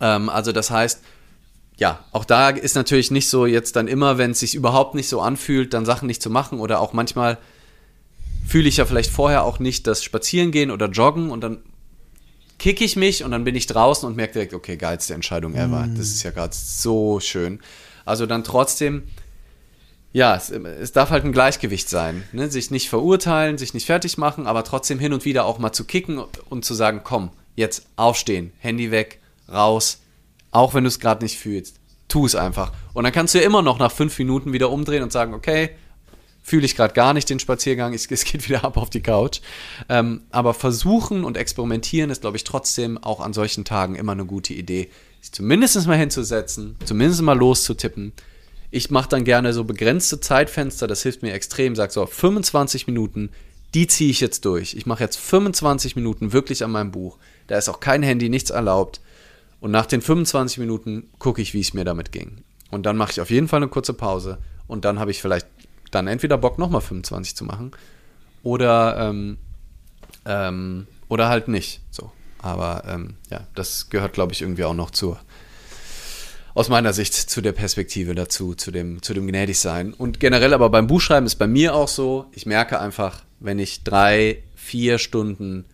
Ähm, 0.00 0.28
also 0.28 0.52
das 0.52 0.70
heißt, 0.70 1.02
ja, 1.76 2.04
auch 2.12 2.24
da 2.24 2.50
ist 2.50 2.74
natürlich 2.74 3.10
nicht 3.10 3.28
so 3.28 3.46
jetzt 3.46 3.76
dann 3.76 3.88
immer, 3.88 4.18
wenn 4.18 4.32
es 4.32 4.40
sich 4.40 4.54
überhaupt 4.54 4.94
nicht 4.94 5.08
so 5.08 5.20
anfühlt, 5.20 5.72
dann 5.72 5.86
Sachen 5.86 6.06
nicht 6.06 6.22
zu 6.22 6.28
machen. 6.28 6.60
Oder 6.60 6.80
auch 6.80 6.92
manchmal 6.92 7.38
fühle 8.46 8.68
ich 8.68 8.78
ja 8.78 8.84
vielleicht 8.84 9.10
vorher 9.10 9.44
auch 9.44 9.60
nicht 9.60 9.86
das 9.86 10.02
Spazierengehen 10.02 10.70
oder 10.70 10.88
Joggen 10.88 11.30
und 11.30 11.40
dann 11.42 11.62
kicke 12.58 12.84
ich 12.84 12.96
mich 12.96 13.24
und 13.24 13.30
dann 13.30 13.44
bin 13.44 13.54
ich 13.54 13.66
draußen 13.66 14.06
und 14.06 14.16
merke 14.16 14.34
direkt, 14.34 14.52
okay, 14.52 14.76
geilste 14.76 15.14
Entscheidung 15.14 15.54
ever. 15.54 15.86
Mm. 15.86 15.96
Das 15.96 16.08
ist 16.08 16.22
ja 16.22 16.30
gerade 16.30 16.54
so 16.54 17.18
schön. 17.20 17.60
Also 18.04 18.26
dann 18.26 18.44
trotzdem, 18.44 19.04
ja, 20.12 20.34
es, 20.34 20.50
es 20.50 20.92
darf 20.92 21.10
halt 21.10 21.24
ein 21.24 21.32
Gleichgewicht 21.32 21.88
sein. 21.88 22.24
Ne? 22.32 22.50
Sich 22.50 22.70
nicht 22.70 22.88
verurteilen, 22.88 23.58
sich 23.58 23.74
nicht 23.74 23.86
fertig 23.86 24.18
machen, 24.18 24.46
aber 24.46 24.64
trotzdem 24.64 24.98
hin 24.98 25.12
und 25.12 25.24
wieder 25.24 25.44
auch 25.44 25.58
mal 25.58 25.72
zu 25.72 25.84
kicken 25.84 26.18
und 26.48 26.64
zu 26.64 26.74
sagen, 26.74 27.00
komm, 27.04 27.30
jetzt 27.56 27.86
aufstehen, 27.96 28.52
Handy 28.58 28.90
weg, 28.90 29.20
raus, 29.48 30.00
auch 30.50 30.74
wenn 30.74 30.84
du 30.84 30.88
es 30.88 31.00
gerade 31.00 31.22
nicht 31.22 31.38
fühlst. 31.38 31.76
Tu 32.08 32.26
es 32.26 32.34
einfach. 32.34 32.72
Und 32.92 33.04
dann 33.04 33.12
kannst 33.12 33.34
du 33.34 33.38
ja 33.38 33.44
immer 33.44 33.62
noch 33.62 33.78
nach 33.78 33.92
fünf 33.92 34.18
Minuten 34.18 34.52
wieder 34.52 34.70
umdrehen 34.70 35.02
und 35.02 35.12
sagen, 35.12 35.32
okay, 35.32 35.70
fühle 36.42 36.64
ich 36.64 36.74
gerade 36.74 36.94
gar 36.94 37.14
nicht 37.14 37.30
den 37.30 37.38
Spaziergang, 37.38 37.94
es, 37.94 38.10
es, 38.10 38.24
geht 38.24 38.48
wieder 38.48 38.64
ab 38.64 38.76
auf 38.76 38.90
die 38.90 39.02
Couch. 39.02 39.40
Ähm, 39.88 40.22
aber 40.30 40.54
versuchen 40.54 41.24
und 41.24 41.36
experimentieren 41.36 42.10
ist, 42.10 42.22
glaube 42.22 42.36
ich, 42.36 42.44
trotzdem 42.44 42.98
auch 42.98 43.20
an 43.20 43.32
solchen 43.32 43.64
Tagen 43.64 43.94
immer 43.94 44.12
eine 44.12 44.24
gute 44.24 44.54
Idee 44.54 44.90
sich 45.20 45.32
zumindest 45.32 45.86
mal 45.86 45.98
hinzusetzen, 45.98 46.76
zumindest 46.84 47.22
mal 47.22 47.36
loszutippen. 47.38 48.12
Ich 48.70 48.90
mache 48.90 49.08
dann 49.08 49.24
gerne 49.24 49.52
so 49.52 49.64
begrenzte 49.64 50.20
Zeitfenster, 50.20 50.86
das 50.86 51.02
hilft 51.02 51.22
mir 51.22 51.32
extrem. 51.32 51.74
Sag 51.74 51.92
so, 51.92 52.06
25 52.06 52.86
Minuten, 52.86 53.30
die 53.74 53.86
ziehe 53.86 54.10
ich 54.10 54.20
jetzt 54.20 54.44
durch. 54.44 54.74
Ich 54.74 54.86
mache 54.86 55.02
jetzt 55.02 55.18
25 55.18 55.96
Minuten 55.96 56.32
wirklich 56.32 56.64
an 56.64 56.70
meinem 56.70 56.90
Buch. 56.90 57.18
Da 57.46 57.58
ist 57.58 57.68
auch 57.68 57.80
kein 57.80 58.02
Handy, 58.02 58.28
nichts 58.28 58.50
erlaubt. 58.50 59.00
Und 59.60 59.70
nach 59.70 59.86
den 59.86 60.00
25 60.00 60.58
Minuten 60.58 61.08
gucke 61.18 61.42
ich, 61.42 61.52
wie 61.52 61.60
es 61.60 61.74
mir 61.74 61.84
damit 61.84 62.12
ging. 62.12 62.38
Und 62.70 62.86
dann 62.86 62.96
mache 62.96 63.12
ich 63.12 63.20
auf 63.20 63.30
jeden 63.30 63.48
Fall 63.48 63.58
eine 63.58 63.68
kurze 63.68 63.92
Pause. 63.92 64.38
Und 64.66 64.84
dann 64.84 64.98
habe 64.98 65.10
ich 65.10 65.20
vielleicht 65.20 65.46
dann 65.90 66.06
entweder 66.06 66.38
Bock, 66.38 66.58
nochmal 66.58 66.80
25 66.80 67.34
zu 67.34 67.44
machen. 67.44 67.72
Oder, 68.42 68.96
ähm, 68.98 69.36
ähm, 70.24 70.86
oder 71.08 71.28
halt 71.28 71.48
nicht. 71.48 71.80
So. 71.90 72.10
Aber 72.42 72.84
ähm, 72.86 73.16
ja, 73.30 73.46
das 73.54 73.90
gehört, 73.90 74.14
glaube 74.14 74.32
ich, 74.32 74.42
irgendwie 74.42 74.64
auch 74.64 74.74
noch 74.74 74.90
zur, 74.90 75.18
aus 76.54 76.68
meiner 76.68 76.92
Sicht 76.92 77.14
zu 77.14 77.40
der 77.40 77.52
Perspektive 77.52 78.14
dazu, 78.14 78.54
zu 78.54 78.70
dem, 78.70 79.02
zu 79.02 79.14
dem 79.14 79.26
Gnädigsein. 79.26 79.92
Und 79.92 80.20
generell 80.20 80.54
aber 80.54 80.70
beim 80.70 80.86
Buchschreiben 80.86 81.26
ist 81.26 81.36
bei 81.36 81.46
mir 81.46 81.74
auch 81.74 81.88
so, 81.88 82.26
ich 82.32 82.46
merke 82.46 82.80
einfach, 82.80 83.22
wenn 83.40 83.58
ich 83.58 83.84
drei, 83.84 84.42
vier 84.54 84.98
Stunden 84.98 85.64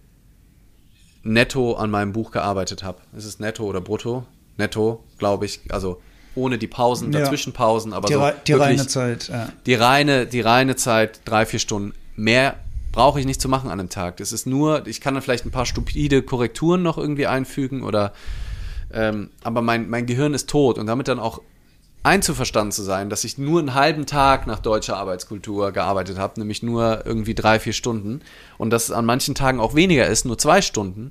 netto 1.23 1.75
an 1.75 1.91
meinem 1.91 2.13
Buch 2.13 2.31
gearbeitet 2.31 2.83
habe, 2.83 2.99
ist 3.17 3.25
es 3.25 3.39
netto 3.39 3.65
oder 3.65 3.81
brutto? 3.81 4.27
Netto, 4.59 5.05
glaube 5.19 5.45
ich, 5.47 5.61
also 5.71 6.01
ohne 6.35 6.59
die 6.59 6.67
Pausen, 6.67 7.13
dazwischen 7.13 7.53
Pausen, 7.53 7.93
aber 7.93 8.09
die, 8.09 8.15
so 8.15 8.31
die 8.47 8.53
reine 8.53 8.87
Zeit. 8.87 9.29
Ja. 9.29 9.49
Die 9.65 9.75
reine, 9.75 10.27
die 10.27 10.41
reine 10.41 10.77
Zeit, 10.77 11.21
drei, 11.25 11.47
vier 11.47 11.59
Stunden. 11.59 11.95
Mehr 12.15 12.59
brauche 12.97 13.21
ich 13.21 13.27
nicht 13.27 13.43
zu 13.43 13.51
machen 13.51 13.69
an 13.69 13.79
einem 13.79 13.91
Tag. 13.91 14.17
Das 14.17 14.33
ist 14.33 14.47
nur, 14.47 14.87
ich 14.87 15.03
kann 15.03 15.13
dann 15.13 15.23
vielleicht 15.23 15.45
ein 15.45 15.51
paar 15.51 15.67
stupide 15.67 16.23
Korrekturen 16.23 16.83
noch 16.83 16.97
irgendwie 16.97 17.27
einfügen 17.27 17.83
oder 17.83 18.15
ähm, 18.91 19.29
aber 19.45 19.61
mein, 19.61 19.91
mein 19.91 20.07
Gehirn 20.07 20.33
ist 20.33 20.49
tot 20.49 20.79
und 20.79 20.87
damit 20.87 21.07
dann 21.07 21.19
auch 21.19 21.43
einzuverstanden 22.05 22.73
zu 22.73 22.83
sein, 22.83 23.11
dass 23.11 23.25
ich 23.25 23.37
nur 23.37 23.61
einen 23.61 23.75
halben 23.75 24.07
Tag 24.07 24.47
nach 24.47 24.61
deutscher 24.61 24.97
Arbeitskultur 24.97 25.73
gearbeitet 25.73 26.17
habe, 26.17 26.41
nämlich 26.41 26.63
nur 26.63 27.05
irgendwie 27.05 27.35
drei, 27.35 27.61
vier 27.61 27.75
Stunden 27.75 28.23
und 28.57 28.71
dass 28.71 28.85
es 28.85 28.93
an 28.93 29.05
manchen 29.05 29.35
Tagen 29.35 29.61
auch 29.61 29.75
weniger 29.75 30.07
ist, 30.07 30.25
nur 30.25 30.39
zwei 30.39 30.63
Stunden, 30.63 31.11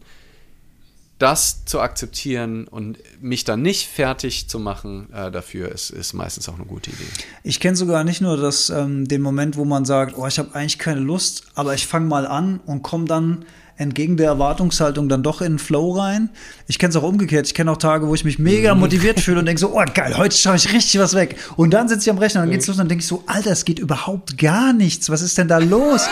das 1.18 1.64
zu 1.64 1.80
akzeptieren 1.80 2.68
und 2.68 2.98
mich 3.22 3.46
dann 3.46 3.62
nicht 3.62 3.88
fertig 3.88 4.50
zu 4.50 4.60
machen 4.60 5.08
äh, 5.14 5.32
dafür, 5.32 5.72
ist, 5.72 5.90
ist 5.90 6.14
meistens 6.14 6.50
auch 6.50 6.56
eine 6.56 6.66
gute 6.66 6.90
Idee. 6.90 7.06
Ich 7.44 7.60
kenne 7.60 7.78
sogar 7.78 8.04
nicht 8.04 8.20
nur 8.20 8.36
das, 8.36 8.70
ähm, 8.70 9.08
den 9.08 9.22
Moment, 9.22 9.56
wo 9.56 9.64
man 9.64 9.86
sagt, 9.86 10.18
oh, 10.18 10.28
ich 10.28 10.40
habe 10.40 10.54
eigentlich 10.54 10.78
keine 10.78 11.00
Lust, 11.00 11.44
aber 11.56 11.74
ich 11.74 11.88
fange 11.88 12.08
mal 12.08 12.28
an 12.28 12.60
und 12.66 12.82
komme 12.82 13.06
dann 13.06 13.46
entgegen 13.78 14.18
der 14.18 14.28
Erwartungshaltung 14.28 15.10
dann 15.10 15.24
doch 15.24 15.42
in 15.42 15.54
den 15.54 15.60
Flow 15.60 15.92
rein. 15.92 16.30
Ich 16.68 16.80
kenne 16.80 16.92
es 16.92 16.96
auch 16.96 17.04
umgekehrt. 17.04 17.46
Ich 17.46 17.54
kenne 17.54 17.72
auch 17.72 17.78
Tage, 17.78 18.08
wo 18.08 18.16
ich 18.16 18.24
mich 18.24 18.40
mega 18.40 18.74
motiviert 18.74 19.20
fühle 19.20 19.40
und 19.40 19.46
denke 19.46 19.60
so, 19.60 19.78
oh 19.78 19.84
geil, 19.94 20.18
heute 20.18 20.36
schaue 20.36 20.56
ich 20.56 20.72
richtig 20.74 21.00
was 21.00 21.14
weg. 21.14 21.38
Und 21.58 21.72
dann 21.72 21.90
sitze 21.90 22.04
ich 22.04 22.10
am 22.10 22.18
Rechner 22.18 22.42
und 22.42 22.48
dann 22.48 22.54
geht's 22.54 22.68
los 22.68 22.76
und 22.76 22.80
dann 22.80 22.90
denke 22.90 23.02
ich 23.02 23.08
so, 23.08 23.24
Alter, 23.26 23.52
es 23.52 23.66
geht 23.66 23.80
überhaupt 23.80 24.38
gar 24.38 24.72
nichts. 24.72 25.10
Was 25.10 25.22
ist 25.22 25.38
denn 25.38 25.48
da 25.48 25.58
los? 25.58 26.08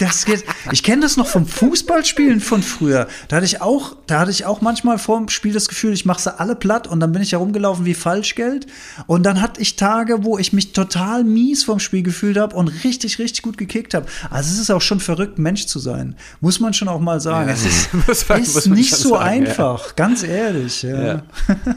Das 0.00 0.24
geht. 0.24 0.44
Ich 0.72 0.82
kenne 0.82 1.02
das 1.02 1.18
noch 1.18 1.26
vom 1.26 1.46
Fußballspielen 1.46 2.40
von 2.40 2.62
früher. 2.62 3.06
Da 3.28 3.36
hatte 3.36 3.44
ich 3.44 3.60
auch, 3.60 3.96
da 4.06 4.20
hatte 4.20 4.30
ich 4.30 4.46
auch 4.46 4.62
manchmal 4.62 4.98
vor 4.98 5.18
dem 5.18 5.28
Spiel 5.28 5.52
das 5.52 5.68
Gefühl, 5.68 5.92
ich 5.92 6.06
mache 6.06 6.22
sie 6.22 6.40
alle 6.40 6.56
platt 6.56 6.86
und 6.86 7.00
dann 7.00 7.12
bin 7.12 7.20
ich 7.20 7.32
herumgelaufen 7.32 7.84
wie 7.84 7.92
Falschgeld. 7.92 8.66
Und 9.06 9.24
dann 9.24 9.42
hatte 9.42 9.60
ich 9.60 9.76
Tage, 9.76 10.24
wo 10.24 10.38
ich 10.38 10.54
mich 10.54 10.72
total 10.72 11.22
mies 11.22 11.64
vom 11.64 11.80
Spiel 11.80 12.02
gefühlt 12.02 12.38
habe 12.38 12.56
und 12.56 12.68
richtig, 12.82 13.18
richtig 13.18 13.42
gut 13.42 13.58
gekickt 13.58 13.92
habe. 13.92 14.06
Also 14.30 14.54
es 14.54 14.58
ist 14.58 14.70
auch 14.70 14.80
schon 14.80 15.00
verrückt, 15.00 15.38
Mensch 15.38 15.66
zu 15.66 15.78
sein. 15.78 16.16
Muss 16.40 16.60
man 16.60 16.72
schon 16.72 16.88
auch 16.88 17.00
mal 17.00 17.20
sagen. 17.20 17.48
Ja, 17.48 17.54
es 17.54 17.66
ist, 17.66 17.92
man, 18.30 18.40
ist 18.42 18.68
nicht 18.68 18.96
so 18.96 19.10
sagen, 19.10 19.24
einfach, 19.24 19.88
ja. 19.88 19.92
ganz 19.96 20.22
ehrlich. 20.22 20.82
Ja. 20.82 21.02
ja, 21.02 21.22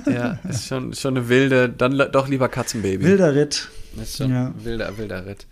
ja 0.10 0.40
ist 0.48 0.68
schon, 0.68 0.94
schon 0.94 1.18
eine 1.18 1.28
wilde, 1.28 1.68
dann 1.68 1.98
doch 2.14 2.30
lieber 2.30 2.48
Katzenbaby. 2.48 3.04
Wilder 3.04 3.36
Ritt. 3.36 3.68
Das 3.98 4.12
ist 4.12 4.18
schon 4.18 4.32
ja. 4.32 4.54
wilder, 4.64 4.98
wilder 4.98 5.26
Ritt. 5.26 5.46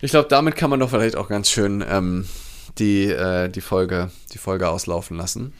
Ich 0.00 0.10
glaube, 0.10 0.28
damit 0.28 0.56
kann 0.56 0.70
man 0.70 0.80
doch 0.80 0.90
vielleicht 0.90 1.16
auch 1.16 1.28
ganz 1.28 1.50
schön 1.50 1.84
ähm, 1.88 2.26
die, 2.78 3.06
äh, 3.06 3.48
die, 3.48 3.60
Folge, 3.60 4.10
die 4.32 4.38
Folge 4.38 4.68
auslaufen 4.68 5.16
lassen. 5.16 5.52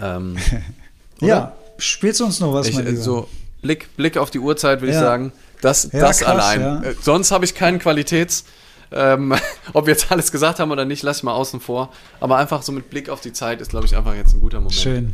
Ähm, 0.00 0.36
ja, 1.20 1.54
spielst 1.78 2.20
du 2.20 2.24
uns 2.24 2.40
noch 2.40 2.52
was, 2.52 2.68
ich, 2.68 2.74
mein 2.74 2.86
Lieber? 2.86 3.00
So, 3.00 3.28
Blick, 3.62 3.94
Blick 3.96 4.16
auf 4.16 4.30
die 4.30 4.38
Uhrzeit, 4.38 4.80
würde 4.80 4.92
ja. 4.92 4.98
ich 4.98 5.04
sagen. 5.04 5.32
Das, 5.60 5.90
ja, 5.92 6.00
das 6.00 6.20
krass, 6.20 6.28
allein. 6.28 6.60
Ja. 6.60 6.82
Äh, 6.82 6.94
sonst 7.00 7.30
habe 7.30 7.44
ich 7.44 7.54
keinen 7.54 7.78
Qualitäts. 7.78 8.44
Ähm, 8.92 9.34
ob 9.72 9.86
wir 9.86 9.92
jetzt 9.92 10.10
alles 10.10 10.30
gesagt 10.32 10.60
haben 10.60 10.70
oder 10.70 10.84
nicht, 10.84 11.02
lass 11.02 11.18
ich 11.18 11.22
mal 11.22 11.34
außen 11.34 11.60
vor. 11.60 11.92
Aber 12.20 12.36
einfach 12.36 12.62
so 12.62 12.72
mit 12.72 12.88
Blick 12.90 13.08
auf 13.08 13.20
die 13.20 13.32
Zeit 13.32 13.60
ist, 13.60 13.70
glaube 13.70 13.86
ich, 13.86 13.96
einfach 13.96 14.14
jetzt 14.14 14.32
ein 14.32 14.40
guter 14.40 14.58
Moment. 14.58 14.74
Schön. 14.74 15.12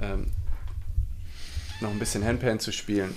Ähm, 0.00 0.26
noch 1.80 1.90
ein 1.90 1.98
bisschen 1.98 2.24
Handpan 2.24 2.58
zu 2.58 2.72
spielen. 2.72 3.14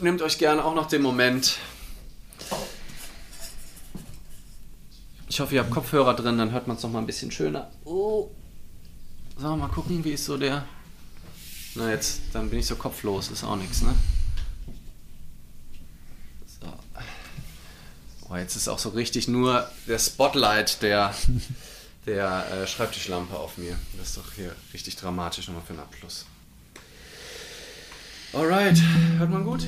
Nehmt 0.00 0.22
euch 0.22 0.38
gerne 0.38 0.64
auch 0.64 0.74
noch 0.74 0.86
den 0.86 1.02
Moment. 1.02 1.58
Ich 5.28 5.40
hoffe, 5.40 5.54
ihr 5.54 5.60
habt 5.60 5.70
Kopfhörer 5.70 6.14
drin, 6.14 6.36
dann 6.36 6.50
hört 6.52 6.66
man 6.66 6.76
es 6.76 6.82
noch 6.82 6.90
mal 6.90 6.98
ein 6.98 7.06
bisschen 7.06 7.30
schöner. 7.30 7.70
Oh. 7.84 8.28
So, 9.38 9.56
mal 9.56 9.68
gucken, 9.68 10.04
wie 10.04 10.10
ist 10.12 10.26
so 10.26 10.36
der. 10.36 10.66
Na, 11.74 11.90
jetzt, 11.90 12.20
dann 12.34 12.50
bin 12.50 12.58
ich 12.58 12.66
so 12.66 12.76
kopflos, 12.76 13.30
ist 13.30 13.42
auch 13.42 13.56
nichts, 13.56 13.80
ne? 13.80 13.94
So. 16.60 16.66
Oh, 18.28 18.36
jetzt 18.36 18.56
ist 18.56 18.68
auch 18.68 18.78
so 18.78 18.90
richtig 18.90 19.26
nur 19.26 19.66
der 19.86 19.98
Spotlight 19.98 20.82
der, 20.82 21.14
der 22.04 22.46
äh, 22.52 22.66
Schreibtischlampe 22.66 23.38
auf 23.38 23.56
mir. 23.56 23.78
Das 23.96 24.08
ist 24.08 24.18
doch 24.18 24.32
hier 24.34 24.54
richtig 24.74 24.96
dramatisch 24.96 25.48
nochmal 25.48 25.64
für 25.66 25.72
den 25.72 25.80
Abschluss. 25.80 26.26
Alright, 28.34 28.80
hört 29.18 29.28
man 29.30 29.44
gut? 29.44 29.66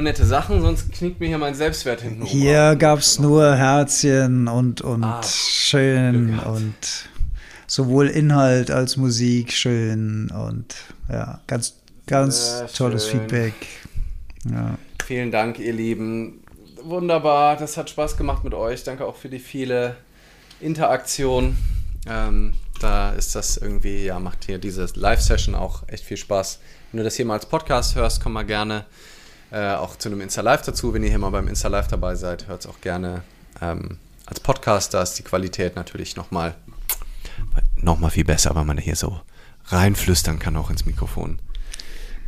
Nur 0.00 0.10
nette 0.10 0.24
Sachen, 0.24 0.62
sonst 0.62 0.92
knickt 0.92 1.20
mir 1.20 1.26
hier 1.26 1.36
mein 1.36 1.54
Selbstwert 1.54 2.00
hinten 2.00 2.24
Hier 2.24 2.74
gab 2.76 3.00
es 3.00 3.18
nur 3.18 3.54
Herzchen 3.54 4.48
und, 4.48 4.80
und 4.80 5.04
ah, 5.04 5.22
schön 5.22 6.38
und 6.38 6.74
sowohl 7.66 8.08
Inhalt 8.08 8.70
als 8.70 8.96
Musik 8.96 9.52
schön 9.52 10.30
und 10.30 10.74
ja, 11.10 11.40
ganz, 11.46 11.74
ganz 12.06 12.58
Sehr 12.58 12.68
tolles 12.68 13.10
schön. 13.10 13.20
Feedback. 13.20 13.54
Ja. 14.50 14.78
Vielen 15.04 15.30
Dank, 15.30 15.58
ihr 15.58 15.74
Lieben. 15.74 16.44
Wunderbar, 16.82 17.58
das 17.58 17.76
hat 17.76 17.90
Spaß 17.90 18.16
gemacht 18.16 18.42
mit 18.42 18.54
euch. 18.54 18.82
Danke 18.84 19.04
auch 19.04 19.16
für 19.16 19.28
die 19.28 19.38
viele 19.38 19.96
Interaktion. 20.60 21.58
Ähm, 22.08 22.54
da 22.80 23.10
ist 23.10 23.34
das 23.34 23.58
irgendwie, 23.58 24.06
ja, 24.06 24.18
macht 24.18 24.46
hier 24.46 24.56
diese 24.56 24.86
Live-Session 24.94 25.54
auch 25.54 25.86
echt 25.88 26.04
viel 26.04 26.16
Spaß. 26.16 26.58
Wenn 26.90 26.98
du 26.98 27.04
das 27.04 27.16
hier 27.16 27.26
mal 27.26 27.34
als 27.34 27.44
Podcast 27.44 27.96
hörst, 27.96 28.22
komm 28.22 28.32
mal 28.32 28.46
gerne 28.46 28.86
äh, 29.50 29.72
auch 29.72 29.96
zu 29.96 30.08
einem 30.08 30.20
Insta-Live 30.20 30.62
dazu. 30.62 30.94
Wenn 30.94 31.02
ihr 31.02 31.08
hier 31.08 31.18
mal 31.18 31.30
beim 31.30 31.48
Insta-Live 31.48 31.88
dabei 31.88 32.14
seid, 32.14 32.48
hört 32.48 32.60
es 32.60 32.66
auch 32.66 32.80
gerne 32.80 33.22
ähm, 33.60 33.98
als 34.26 34.40
Podcast. 34.40 34.94
Da 34.94 35.02
ist 35.02 35.14
die 35.14 35.22
Qualität 35.22 35.76
natürlich 35.76 36.16
nochmal 36.16 36.54
noch 37.76 37.98
mal 37.98 38.10
viel 38.10 38.24
besser, 38.24 38.54
weil 38.54 38.64
man 38.64 38.78
hier 38.78 38.96
so 38.96 39.20
reinflüstern 39.66 40.38
kann 40.38 40.56
auch 40.56 40.70
ins 40.70 40.86
Mikrofon. 40.86 41.38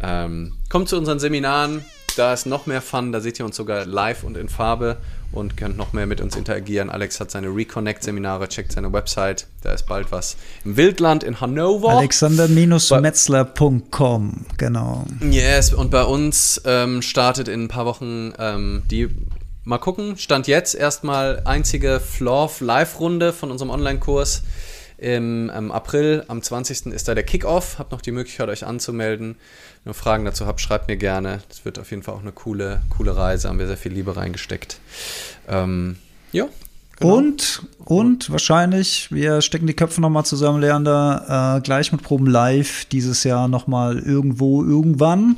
Ähm, 0.01 0.55
kommt 0.69 0.89
zu 0.89 0.97
unseren 0.97 1.19
Seminaren, 1.19 1.85
da 2.17 2.33
ist 2.33 2.47
noch 2.47 2.67
mehr 2.67 2.83
Fun, 2.83 3.13
da 3.13 3.21
seht 3.21 3.39
ihr 3.39 3.45
uns 3.45 3.57
sogar 3.57 3.87
live 3.87 4.25
und 4.25 4.37
in 4.37 4.49
Farbe 4.49 4.99
und 5.33 5.57
könnt 5.57 5.77
noch 5.77 5.93
mehr 5.93 6.07
mit 6.07 6.21
uns 6.21 6.37
interagieren. 6.37 6.91
Alex 6.91 7.19
hat 7.21 7.31
seine 7.31 7.47
Reconnect-Seminare, 7.49 8.49
checkt 8.49 8.73
seine 8.73 8.93
Website, 8.93 9.47
da 9.63 9.73
ist 9.73 9.87
bald 9.87 10.11
was 10.13 10.37
im 10.65 10.77
Wildland 10.77 11.25
in 11.25 11.41
Hannover. 11.41 11.89
Alexander-metzler.com, 11.91 14.47
genau. 14.59 15.07
Yes, 15.21 15.73
und 15.73 15.91
bei 15.91 16.05
uns 16.05 16.61
ähm, 16.65 17.03
startet 17.03 17.49
in 17.49 17.65
ein 17.65 17.69
paar 17.69 17.87
Wochen 17.87 18.33
ähm, 18.39 18.83
die, 18.91 19.09
mal 19.65 19.79
gucken, 19.79 20.19
Stand 20.19 20.47
jetzt 20.47 20.75
erstmal 20.75 21.41
einzige 21.47 21.99
Floor 22.01 22.51
Live-Runde 22.61 23.33
von 23.33 23.51
unserem 23.51 23.71
Online-Kurs. 23.71 24.43
Im, 25.03 25.51
im 25.51 25.73
April, 25.73 26.23
am 26.29 26.41
20. 26.43 26.87
ist 26.87 27.09
da 27.09 27.17
der 27.17 27.25
Kickoff. 27.25 27.81
Habt 27.81 27.91
noch 27.91 28.03
die 28.03 28.13
Möglichkeit, 28.13 28.49
euch 28.49 28.65
anzumelden. 28.65 29.35
Wenn 29.83 29.91
ihr 29.91 29.95
Fragen 29.95 30.25
dazu 30.25 30.47
habt, 30.47 30.61
schreibt 30.61 30.87
mir 30.87 30.97
gerne. 30.97 31.43
Das 31.49 31.65
wird 31.65 31.81
auf 31.81 31.91
jeden 31.91 32.05
Fall 32.05 32.15
auch 32.15 32.21
eine 32.21 32.31
coole, 32.31 32.83
coole 32.89 33.17
Reise. 33.17 33.49
Haben 33.49 33.59
wir 33.59 33.67
sehr 33.67 33.77
viel 33.77 33.91
Liebe 33.91 34.15
reingesteckt. 34.15 34.79
Ähm, 35.49 35.97
ja. 36.31 36.47
genau. 37.01 37.17
Und, 37.17 37.63
und 37.85 38.31
wahrscheinlich, 38.31 39.11
wir 39.11 39.43
stecken 39.43 39.67
die 39.67 39.75
Köpfe 39.75 40.01
nochmal 40.01 40.25
zusammen, 40.25 40.61
Leander, 40.61 41.57
äh, 41.57 41.61
gleich 41.63 41.91
mit 41.91 42.05
Proben 42.05 42.29
live 42.29 42.85
dieses 42.85 43.25
Jahr 43.25 43.49
nochmal 43.49 43.99
irgendwo, 43.99 44.63
irgendwann. 44.63 45.35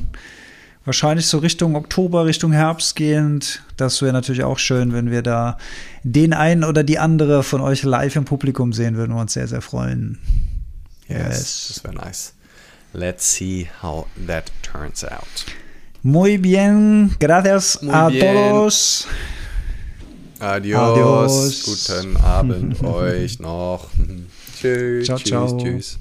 Wahrscheinlich 0.85 1.27
so 1.27 1.39
Richtung 1.39 1.77
Oktober, 1.77 2.27
Richtung 2.27 2.53
Herbst 2.53 2.95
gehend. 2.95 3.63
Das 3.77 4.03
wäre 4.03 4.13
natürlich 4.13 4.45
auch 4.45 4.59
schön, 4.59 4.93
wenn 4.93 5.11
wir 5.11 5.23
da 5.23 5.57
den 6.03 6.35
einen 6.35 6.63
oder 6.63 6.85
die 6.85 6.99
andere 6.99 7.43
von 7.43 7.61
euch 7.63 7.85
live 7.85 8.17
im 8.17 8.27
Publikum 8.27 8.73
sehen, 8.75 8.97
würden 8.97 9.15
wir 9.15 9.21
uns 9.21 9.33
sehr, 9.33 9.49
sehr 9.49 9.63
freuen. 9.63 10.19
Yes, 11.09 11.67
das 11.69 11.85
wäre 11.85 11.95
nice. 11.95 12.35
Let's 12.93 13.33
see 13.33 13.69
how 13.83 14.07
that 14.27 14.53
turns 14.63 15.05
out. 15.05 15.47
Muy 16.03 16.37
bien, 16.37 17.17
gracias 17.19 17.81
Muy 17.83 17.93
a 17.95 18.09
bien. 18.11 18.35
todos. 18.35 19.07
Adios. 20.39 20.81
Adios. 20.81 21.63
Guten 21.65 22.17
Abend 22.19 22.83
euch 22.85 23.41
noch. 23.41 23.89
tschüss. 24.61 25.07
Ciao, 25.07 25.17
tschüss, 25.19 25.29
ciao. 25.29 25.57
tschüss. 25.59 25.99